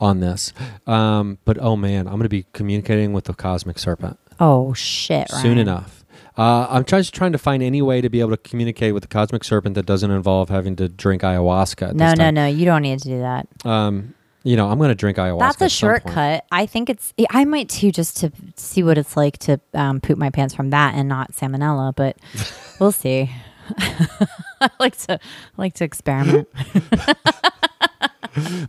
on 0.00 0.20
this. 0.20 0.52
Um, 0.86 1.38
but 1.44 1.58
oh 1.60 1.76
man, 1.76 2.06
I'm 2.06 2.14
going 2.14 2.22
to 2.22 2.28
be 2.28 2.46
communicating 2.52 3.12
with 3.12 3.24
the 3.24 3.34
cosmic 3.34 3.78
serpent 3.78 4.18
Oh 4.40 4.72
shit! 4.72 5.30
soon 5.30 5.58
enough. 5.58 6.04
Uh, 6.36 6.68
I'm 6.70 6.84
just 6.84 7.12
trying 7.12 7.32
to 7.32 7.38
find 7.38 7.64
any 7.64 7.82
way 7.82 8.00
to 8.00 8.08
be 8.08 8.20
able 8.20 8.30
to 8.30 8.36
communicate 8.36 8.94
with 8.94 9.02
the 9.02 9.08
cosmic 9.08 9.42
serpent 9.42 9.74
that 9.74 9.86
doesn't 9.86 10.12
involve 10.12 10.50
having 10.50 10.76
to 10.76 10.88
drink 10.88 11.22
ayahuasca. 11.22 11.94
No, 11.94 12.14
no, 12.14 12.30
no. 12.30 12.46
You 12.46 12.64
don't 12.64 12.82
need 12.82 13.00
to 13.00 13.08
do 13.08 13.18
that. 13.18 13.48
Um, 13.64 14.14
you 14.48 14.56
know, 14.56 14.68
I'm 14.70 14.78
going 14.78 14.88
to 14.88 14.94
drink 14.94 15.18
ayahuasca. 15.18 15.38
That's 15.40 15.60
a 15.60 15.64
at 15.64 15.70
some 15.70 15.90
point. 15.90 16.02
shortcut. 16.04 16.44
I 16.50 16.64
think 16.64 16.88
it's. 16.88 17.12
I 17.28 17.44
might 17.44 17.68
too, 17.68 17.92
just 17.92 18.16
to 18.18 18.32
see 18.56 18.82
what 18.82 18.96
it's 18.96 19.14
like 19.14 19.36
to 19.40 19.60
um, 19.74 20.00
poop 20.00 20.16
my 20.16 20.30
pants 20.30 20.54
from 20.54 20.70
that 20.70 20.94
and 20.94 21.06
not 21.06 21.32
salmonella. 21.32 21.94
But 21.94 22.16
we'll 22.80 22.92
see. 22.92 23.30
I 23.78 24.70
like 24.80 24.96
to 25.00 25.14
I 25.16 25.18
like 25.58 25.74
to 25.74 25.84
experiment. 25.84 26.48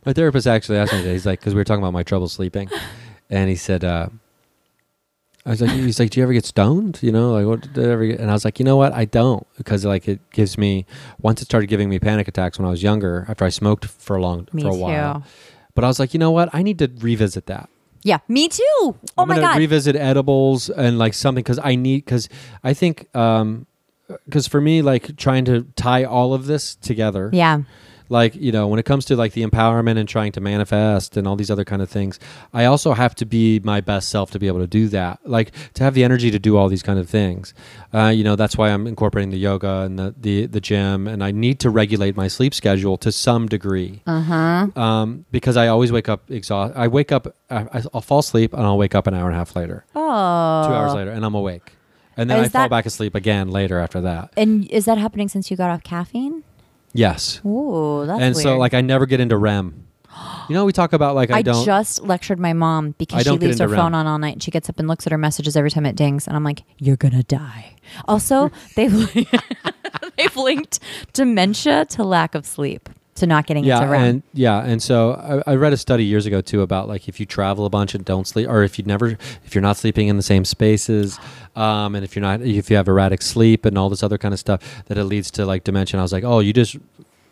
My 0.05 0.13
therapist 0.13 0.47
actually 0.47 0.79
asked 0.79 0.91
me 0.91 0.99
today. 0.99 1.13
He's 1.13 1.25
like, 1.25 1.39
because 1.39 1.53
we 1.53 1.59
were 1.59 1.63
talking 1.63 1.81
about 1.83 1.93
my 1.93 2.03
trouble 2.03 2.27
sleeping, 2.27 2.69
and 3.29 3.49
he 3.49 3.55
said, 3.55 3.83
uh, 3.83 4.09
I 5.45 5.51
was 5.51 5.61
like, 5.61 5.71
he's 5.71 5.99
like, 5.99 6.09
do 6.09 6.19
you 6.19 6.23
ever 6.23 6.33
get 6.33 6.45
stoned? 6.45 6.99
You 7.01 7.11
know, 7.11 7.33
like 7.33 7.45
what 7.45 7.73
did 7.73 7.85
I 7.85 7.91
ever 7.91 8.05
get? 8.07 8.19
And 8.19 8.29
I 8.29 8.33
was 8.33 8.43
like, 8.45 8.59
you 8.59 8.65
know 8.65 8.77
what, 8.77 8.93
I 8.93 9.05
don't, 9.05 9.45
because 9.57 9.85
like 9.85 10.07
it 10.07 10.19
gives 10.31 10.57
me. 10.57 10.85
Once 11.21 11.41
it 11.41 11.45
started 11.45 11.67
giving 11.67 11.87
me 11.87 11.99
panic 11.99 12.27
attacks 12.27 12.57
when 12.57 12.67
I 12.67 12.71
was 12.71 12.81
younger, 12.83 13.25
after 13.29 13.45
I 13.45 13.49
smoked 13.49 13.85
for 13.85 14.15
a 14.15 14.21
long 14.21 14.47
Me 14.51 14.63
for 14.63 14.69
a 14.69 14.71
too. 14.71 14.77
while. 14.77 15.23
But 15.75 15.83
I 15.83 15.87
was 15.87 15.99
like, 15.99 16.13
you 16.13 16.19
know 16.19 16.31
what, 16.31 16.49
I 16.53 16.63
need 16.63 16.79
to 16.79 16.91
revisit 16.99 17.45
that. 17.47 17.69
Yeah, 18.03 18.19
me 18.27 18.47
too. 18.47 18.63
Oh 18.79 18.95
I'm 19.17 19.27
my 19.27 19.39
god. 19.39 19.57
revisit 19.57 19.95
edibles 19.95 20.69
and 20.69 20.97
like 20.97 21.13
something 21.13 21.43
because 21.43 21.59
I 21.61 21.75
need 21.75 22.05
because 22.05 22.29
I 22.63 22.73
think 22.73 23.13
um 23.15 23.65
because 24.25 24.47
for 24.47 24.61
me 24.61 24.81
like 24.81 25.17
trying 25.17 25.45
to 25.45 25.63
tie 25.75 26.03
all 26.03 26.33
of 26.33 26.45
this 26.45 26.75
together 26.75 27.29
yeah. 27.31 27.61
Like 28.09 28.35
you 28.35 28.51
know 28.51 28.67
when 28.67 28.79
it 28.79 28.85
comes 28.85 29.05
to 29.05 29.15
like 29.15 29.33
the 29.33 29.45
empowerment 29.45 29.97
and 29.97 30.09
trying 30.09 30.31
to 30.31 30.41
manifest 30.41 31.15
and 31.15 31.27
all 31.27 31.35
these 31.35 31.51
other 31.51 31.63
kind 31.63 31.81
of 31.81 31.89
things 31.89 32.19
i 32.53 32.65
also 32.65 32.93
have 32.93 33.13
to 33.15 33.25
be 33.25 33.59
my 33.63 33.79
best 33.81 34.09
self 34.09 34.31
to 34.31 34.39
be 34.39 34.47
able 34.47 34.59
to 34.59 34.67
do 34.67 34.87
that 34.87 35.19
like 35.25 35.51
to 35.73 35.83
have 35.83 35.93
the 35.93 36.03
energy 36.03 36.31
to 36.31 36.39
do 36.39 36.57
all 36.57 36.67
these 36.69 36.81
kind 36.83 36.97
of 36.99 37.07
things 37.09 37.53
uh, 37.93 38.07
you 38.07 38.23
know 38.23 38.35
that's 38.35 38.57
why 38.57 38.69
i'm 38.69 38.87
incorporating 38.87 39.29
the 39.29 39.37
yoga 39.37 39.81
and 39.81 39.97
the, 39.99 40.13
the 40.19 40.45
the 40.47 40.59
gym 40.59 41.07
and 41.07 41.23
i 41.23 41.31
need 41.31 41.59
to 41.59 41.69
regulate 41.69 42.15
my 42.17 42.27
sleep 42.27 42.53
schedule 42.53 42.97
to 42.97 43.11
some 43.11 43.47
degree 43.47 44.01
Uh 44.07 44.21
huh. 44.21 44.67
um, 44.75 45.25
because 45.31 45.55
i 45.57 45.67
always 45.67 45.91
wake 45.91 46.09
up 46.09 46.29
exhausted 46.31 46.77
i 46.77 46.87
wake 46.87 47.11
up 47.11 47.35
I, 47.49 47.67
i'll 47.93 48.01
fall 48.01 48.19
asleep 48.19 48.53
and 48.53 48.63
i'll 48.63 48.77
wake 48.77 48.95
up 48.95 49.07
an 49.07 49.13
hour 49.13 49.27
and 49.27 49.35
a 49.35 49.37
half 49.37 49.55
later 49.55 49.85
Oh. 49.95 50.67
two 50.67 50.73
hours 50.73 50.93
later 50.93 51.11
and 51.11 51.23
i'm 51.25 51.35
awake 51.35 51.73
and 52.17 52.29
then 52.29 52.39
Is 52.43 52.47
i 52.55 52.59
fall 52.59 52.69
back 52.69 52.85
asleep 52.85 53.13
again 53.15 53.49
later 53.49 53.79
after 53.79 54.01
that 54.01 54.33
And 54.35 54.67
is 54.71 54.85
that 54.85 54.97
happening 54.97 55.29
since 55.29 55.49
you 55.51 55.55
got 55.57 55.69
off 55.69 55.83
caffeine? 55.83 56.43
Yes 56.93 57.41
Ooh, 57.45 58.03
that's 58.05 58.21
and 58.21 58.35
weird. 58.35 58.43
so 58.43 58.57
like 58.57 58.73
i 58.73 58.81
never 58.81 59.05
get 59.05 59.19
into 59.19 59.37
rem 59.37 59.85
you 60.49 60.55
know 60.55 60.65
we 60.65 60.73
talk 60.73 60.93
about 60.93 61.15
like 61.15 61.31
i, 61.31 61.37
I, 61.37 61.41
don't 61.41 61.61
I 61.61 61.65
just 61.65 62.01
lectured 62.03 62.39
my 62.39 62.53
mom 62.53 62.89
I 62.89 62.95
because 62.97 63.19
she 63.19 63.23
don't 63.25 63.39
get 63.39 63.47
leaves 63.47 63.59
her 63.59 63.65
into 63.65 63.75
phone 63.75 63.93
REM. 63.93 63.99
on 64.01 64.07
all 64.07 64.17
night. 64.17 64.33
and 64.33 64.43
She 64.43 64.51
gets 64.51 64.69
up 64.69 64.79
and 64.79 64.87
looks 64.87 65.05
at 65.05 65.11
her 65.11 65.17
messages 65.17 65.55
every 65.55 65.69
time 65.69 65.85
it 65.85 65.95
dings, 65.95 66.27
and 66.27 66.35
I'm 66.35 66.43
like, 66.43 66.63
"You're 66.77 66.97
gonna 66.97 67.23
die." 67.23 67.75
Also, 68.05 68.51
they've 68.75 68.91
they've 70.17 70.35
linked 70.35 70.79
dementia 71.13 71.85
to 71.85 72.03
lack 72.03 72.35
of 72.35 72.45
sleep, 72.45 72.89
to 73.19 73.27
not 73.27 73.45
getting 73.45 73.63
yeah 73.63 73.77
into 73.79 73.91
REM. 73.91 74.01
and 74.03 74.23
yeah 74.33 74.63
and 74.63 74.81
so 74.81 75.43
I, 75.47 75.51
I 75.51 75.55
read 75.55 75.73
a 75.73 75.77
study 75.77 76.03
years 76.05 76.25
ago 76.25 76.41
too 76.41 76.61
about 76.61 76.87
like 76.87 77.07
if 77.07 77.19
you 77.19 77.25
travel 77.25 77.65
a 77.65 77.69
bunch 77.69 77.93
and 77.95 78.03
don't 78.03 78.27
sleep 78.27 78.47
or 78.49 78.63
if 78.63 78.77
you 78.79 78.85
never 78.85 79.17
if 79.45 79.53
you're 79.55 79.61
not 79.61 79.77
sleeping 79.77 80.07
in 80.07 80.17
the 80.17 80.23
same 80.23 80.43
spaces 80.45 81.19
um, 81.55 81.95
and 81.95 82.03
if 82.03 82.15
you're 82.15 82.21
not 82.23 82.41
if 82.41 82.69
you 82.69 82.75
have 82.75 82.87
erratic 82.87 83.21
sleep 83.21 83.65
and 83.65 83.77
all 83.77 83.89
this 83.89 84.03
other 84.03 84.17
kind 84.17 84.33
of 84.33 84.39
stuff 84.39 84.83
that 84.85 84.97
it 84.97 85.03
leads 85.05 85.29
to 85.31 85.45
like 85.45 85.63
dementia 85.63 85.95
and 85.97 86.01
i 86.01 86.03
was 86.03 86.11
like 86.13 86.23
oh 86.23 86.39
you 86.39 86.53
just 86.53 86.77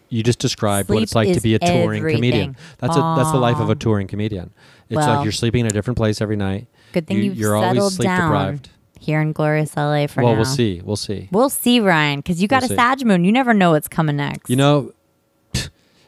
you 0.09 0.23
just 0.23 0.39
described 0.39 0.89
what 0.89 1.03
it's 1.03 1.15
like 1.15 1.33
to 1.33 1.41
be 1.41 1.53
a 1.55 1.59
touring 1.59 2.01
comedian 2.01 2.49
everything. 2.51 2.55
that's 2.79 2.95
a 2.95 2.99
that's 3.17 3.31
the 3.31 3.37
life 3.37 3.57
of 3.57 3.69
a 3.69 3.75
touring 3.75 4.07
comedian 4.07 4.51
it's 4.89 4.95
Well- 4.97 5.15
like 5.17 5.23
you're 5.25 5.31
sleeping 5.33 5.61
in 5.61 5.65
a 5.67 5.71
different 5.71 5.97
place 5.97 6.21
every 6.21 6.35
night 6.37 6.67
Good 6.93 7.07
thing 7.07 7.17
You- 7.17 7.23
you've 7.23 7.37
you're 7.37 7.55
always 7.55 7.71
settled 7.73 7.93
sleep 7.93 8.05
down 8.07 8.31
deprived. 8.31 8.69
here 8.99 9.19
in 9.21 9.33
glorious 9.33 9.75
LA 9.75 10.07
for 10.07 10.23
well 10.23 10.31
now. 10.31 10.37
we'll 10.37 10.45
see 10.45 10.81
we'll 10.83 10.95
see 10.95 11.27
We'll 11.31 11.49
see, 11.49 11.79
Ryan, 11.81 12.19
because 12.19 12.41
you 12.41 12.47
got 12.47 12.63
We'll 12.63 12.71
a. 12.71 12.75
Sag 12.75 13.05
moon. 13.05 13.23
You 13.25 13.31
never 13.33 13.53
know 13.53 13.71
what's 13.71 13.87
coming 13.89 14.15
next. 14.15 14.49
you 14.49 14.55
know 14.55 14.91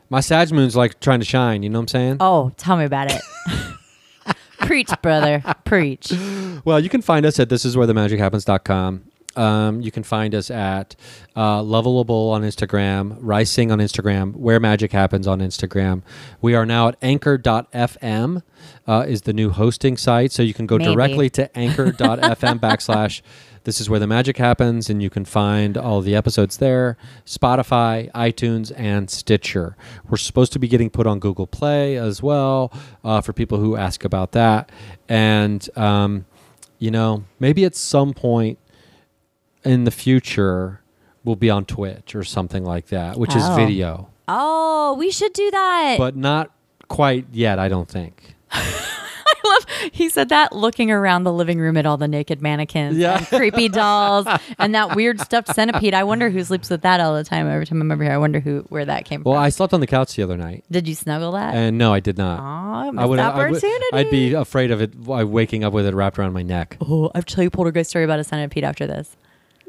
my 0.10 0.20
sag 0.20 0.52
moon's 0.52 0.76
like 0.76 1.00
trying 1.00 1.20
to 1.20 1.26
shine 1.26 1.64
you 1.64 1.70
know 1.70 1.80
what 1.80 1.84
i'm 1.84 1.88
saying 1.88 2.18
Oh, 2.20 2.52
tell 2.58 2.78
me 2.78 2.86
about 2.86 3.12
it. 3.12 3.22
Preach, 4.60 4.92
brother. 5.02 5.42
Preach. 5.64 6.12
Well, 6.66 6.80
you 6.82 6.90
can 6.90 7.02
find 7.02 7.26
us 7.26 7.40
at 7.40 7.48
thisiswherethemagichappens.com. 7.50 9.09
Um, 9.36 9.82
you 9.82 9.92
can 9.92 10.04
find 10.04 10.34
us 10.34 10.50
at 10.50 10.96
uh, 11.36 11.62
Levelable 11.62 12.32
on 12.32 12.42
Instagram, 12.42 13.18
Rising 13.20 13.72
on 13.72 13.80
Instagram, 13.80 14.36
Where 14.36 14.60
Magic 14.60 14.92
Happens 14.92 15.28
on 15.28 15.40
Instagram. 15.40 16.02
We 16.42 16.56
are 16.56 16.66
now 16.66 16.90
at 16.90 16.98
Anchor.fm 17.02 18.42
uh, 18.88 19.06
is 19.08 19.22
the 19.22 19.34
new 19.34 19.52
hosting 19.52 19.98
site, 19.98 20.32
so 20.32 20.42
you 20.42 20.54
can 20.54 20.66
go 20.66 20.78
Maybe. 20.78 20.92
directly 20.94 21.30
to 21.32 21.58
Anchor.fm 21.58 22.60
backslash. 22.60 23.22
This 23.66 23.80
is 23.80 23.90
where 23.90 24.00
the 24.00 24.08
magic 24.08 24.38
happens, 24.38 24.90
and 24.90 25.04
you 25.04 25.10
can 25.10 25.26
find 25.26 25.78
all 25.78 26.02
the 26.02 26.16
episodes 26.16 26.58
there. 26.58 26.98
Spotify, 27.26 28.12
iTunes, 28.14 28.72
and 28.76 29.10
Stitcher. 29.10 29.76
We're 30.10 30.18
supposed 30.18 30.54
to 30.54 30.60
be 30.60 30.68
getting 30.68 30.90
put 30.90 31.06
on 31.06 31.20
Google 31.20 31.46
Play 31.46 31.98
as 31.98 32.24
well 32.24 32.74
uh, 33.04 33.22
for 33.22 33.34
people 33.34 33.60
who 33.60 33.76
ask 33.76 34.04
about 34.04 34.32
that. 34.32 34.72
And 35.08 35.70
um, 35.78 36.26
you 36.80 36.90
know, 36.90 37.26
maybe 37.40 37.66
at 37.66 37.76
some 37.76 38.14
point 38.14 38.58
in 39.64 39.84
the 39.84 39.92
future, 39.92 40.82
we'll 41.24 41.36
be 41.36 41.50
on 41.50 41.66
Twitch 41.66 42.16
or 42.16 42.24
something 42.24 42.64
like 42.64 42.88
that, 42.88 43.18
which 43.18 43.36
is 43.36 43.44
Oh. 43.46 43.56
video, 43.56 44.10
Oh, 44.28 44.96
we 44.98 45.12
should 45.12 45.34
do 45.34 45.50
that. 45.52 45.96
but 45.98 46.16
not 46.16 46.52
quite 46.88 47.26
yet. 47.32 47.60
I 47.60 47.68
don't 47.68 47.90
think. 47.90 48.36
I 48.52 49.34
love 49.46 49.66
he 49.94 50.10
said 50.10 50.30
that 50.30 50.54
looking 50.54 50.92
around 50.92 51.24
the 51.24 51.32
living 51.32 51.60
room 51.60 51.78
at 51.78 51.86
all 51.86 51.98
the 51.98 52.08
naked 52.08 52.42
mannequins 52.42 52.98
Yeah. 52.98 53.18
and 53.20 53.28
creepy 53.28 53.70
dolls 53.70 54.28
and 54.58 54.76
that 54.76 54.96
weird 54.96 55.20
stuffed 55.22 55.54
centipede. 55.56 55.94
I 55.94 56.04
wonder 56.04 56.30
who 56.30 56.44
sleeps 56.44 56.70
with 56.70 56.82
that 56.82 57.00
all 57.00 57.16
the 57.16 57.24
time. 57.24 57.48
Every 57.48 57.66
time 57.66 57.82
I'm 57.82 57.92
over 57.92 58.04
here, 58.04 58.12
I 58.12 58.18
wonder 58.18 58.40
who 58.40 58.66
where 58.70 58.86
that 58.86 59.06
came 59.06 59.22
Well, 59.24 59.34
from. 59.34 59.38
Well, 59.38 59.42
I 59.44 59.50
slept 59.50 59.74
on 59.74 59.80
the 59.80 59.88
couch 59.88 60.16
the 60.16 60.24
other 60.24 60.36
night, 60.38 60.64
Did 60.70 60.88
you 60.88 60.96
snuggle 60.96 61.32
that? 61.34 61.54
and 61.56 61.78
no, 61.78 61.94
I 61.94 62.00
did 62.02 62.18
not. 62.18 62.40
Aw, 62.40 62.92
missed 62.92 62.98
I 63.02 63.06
would. 63.06 63.20
I 63.20 63.28
would 63.28 63.46
opportunity. 63.56 63.86
I'd 63.94 64.12
be 64.12 64.34
afraid 64.34 64.72
of 64.72 64.82
it 64.82 64.96
waking 64.98 65.64
up 65.64 65.74
with 65.74 65.86
it 65.86 65.94
wrapped 65.96 66.20
around 66.20 66.34
my 66.34 66.44
neck. 66.44 66.78
Oh, 66.82 67.10
I've 67.16 67.26
tell 67.26 67.44
you 67.44 67.48
a 67.48 67.52
poltergeist 67.52 67.90
story 67.92 68.06
about 68.06 68.20
a 68.20 68.24
centipede 68.24 68.64
after 68.64 68.86
this. 68.88 69.16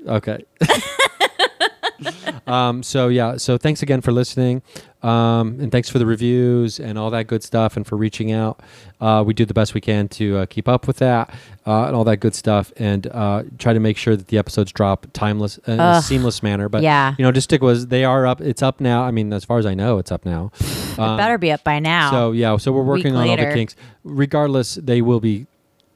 Okay. 0.07 0.44
um, 2.46 2.82
so 2.82 3.09
yeah. 3.09 3.36
So 3.36 3.59
thanks 3.59 3.82
again 3.82 4.01
for 4.01 4.12
listening, 4.12 4.62
um, 5.03 5.59
and 5.61 5.70
thanks 5.70 5.88
for 5.90 5.98
the 5.98 6.07
reviews 6.07 6.80
and 6.80 6.98
all 6.98 7.11
that 7.11 7.26
good 7.26 7.42
stuff, 7.42 7.76
and 7.76 7.86
for 7.86 7.96
reaching 7.96 8.32
out. 8.32 8.61
Uh, 9.01 9.22
we 9.26 9.34
do 9.34 9.44
the 9.44 9.55
best 9.55 9.74
we 9.74 9.80
can 9.80 10.09
to 10.09 10.38
uh, 10.38 10.46
keep 10.46 10.68
up 10.68 10.86
with 10.86 10.96
that 10.98 11.30
uh, 11.66 11.84
and 11.84 11.94
all 11.96 12.05
that 12.05 12.16
good 12.18 12.34
stuff, 12.34 12.72
and 12.76 13.07
uh, 13.09 13.42
try 13.59 13.72
to 13.72 13.80
make 13.80 13.96
sure 13.96 14.16
that 14.16 14.28
the 14.28 14.38
episodes 14.38 14.72
drop 14.72 15.07
timeless 15.12 15.59
in 15.66 15.78
a 15.78 15.82
Ugh. 15.82 16.03
seamless 16.03 16.42
manner. 16.42 16.68
But 16.68 16.82
Yeah. 16.82 17.14
you 17.18 17.24
know, 17.24 17.32
just 17.32 17.44
stick 17.44 17.61
with. 17.62 17.90
They 17.90 18.05
are 18.05 18.26
up. 18.26 18.40
It's 18.40 18.62
up 18.62 18.80
now. 18.80 19.03
I 19.03 19.11
mean, 19.11 19.32
as 19.32 19.44
far 19.44 19.59
as 19.59 19.66
I 19.66 19.74
know, 19.74 19.98
it's 19.98 20.11
up 20.12 20.24
now. 20.24 20.51
Um, 20.98 21.16
Better 21.16 21.38
be 21.38 21.51
up 21.53 21.64
by 21.64 21.78
now. 21.78 22.11
So 22.11 22.32
yeah, 22.32 22.57
so 22.57 22.72
we're 22.72 22.80
Week 22.82 22.88
working 23.05 23.12
on 23.16 23.28
all 23.28 23.36
the 23.36 23.42
later. 23.42 23.53
kinks. 23.55 23.76
Regardless, 24.05 24.74
they 24.76 25.03
will 25.03 25.20
be 25.20 25.46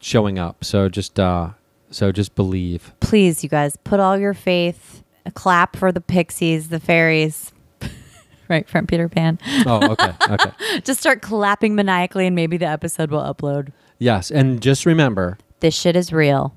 showing 0.00 0.38
up. 0.38 0.64
So 0.64 0.88
just 0.90 1.18
uh, 1.18 1.50
so 1.94 2.10
just 2.12 2.34
believe. 2.34 2.92
Please, 3.00 3.42
you 3.42 3.48
guys, 3.48 3.76
put 3.84 4.00
all 4.00 4.18
your 4.18 4.34
faith. 4.34 5.02
A 5.26 5.30
clap 5.30 5.76
for 5.76 5.90
the 5.92 6.00
pixies, 6.00 6.68
the 6.68 6.80
fairies. 6.80 7.52
right 8.48 8.68
from 8.68 8.86
Peter 8.86 9.08
Pan. 9.08 9.38
Oh, 9.64 9.92
okay, 9.92 10.12
okay. 10.28 10.80
Just 10.84 11.00
start 11.00 11.22
clapping 11.22 11.74
maniacally, 11.74 12.26
and 12.26 12.36
maybe 12.36 12.56
the 12.58 12.66
episode 12.66 13.10
will 13.10 13.22
upload. 13.22 13.72
Yes, 13.98 14.30
and 14.30 14.60
just 14.60 14.84
remember, 14.84 15.38
This 15.60 15.74
shit 15.74 15.96
is 15.96 16.12
real. 16.12 16.54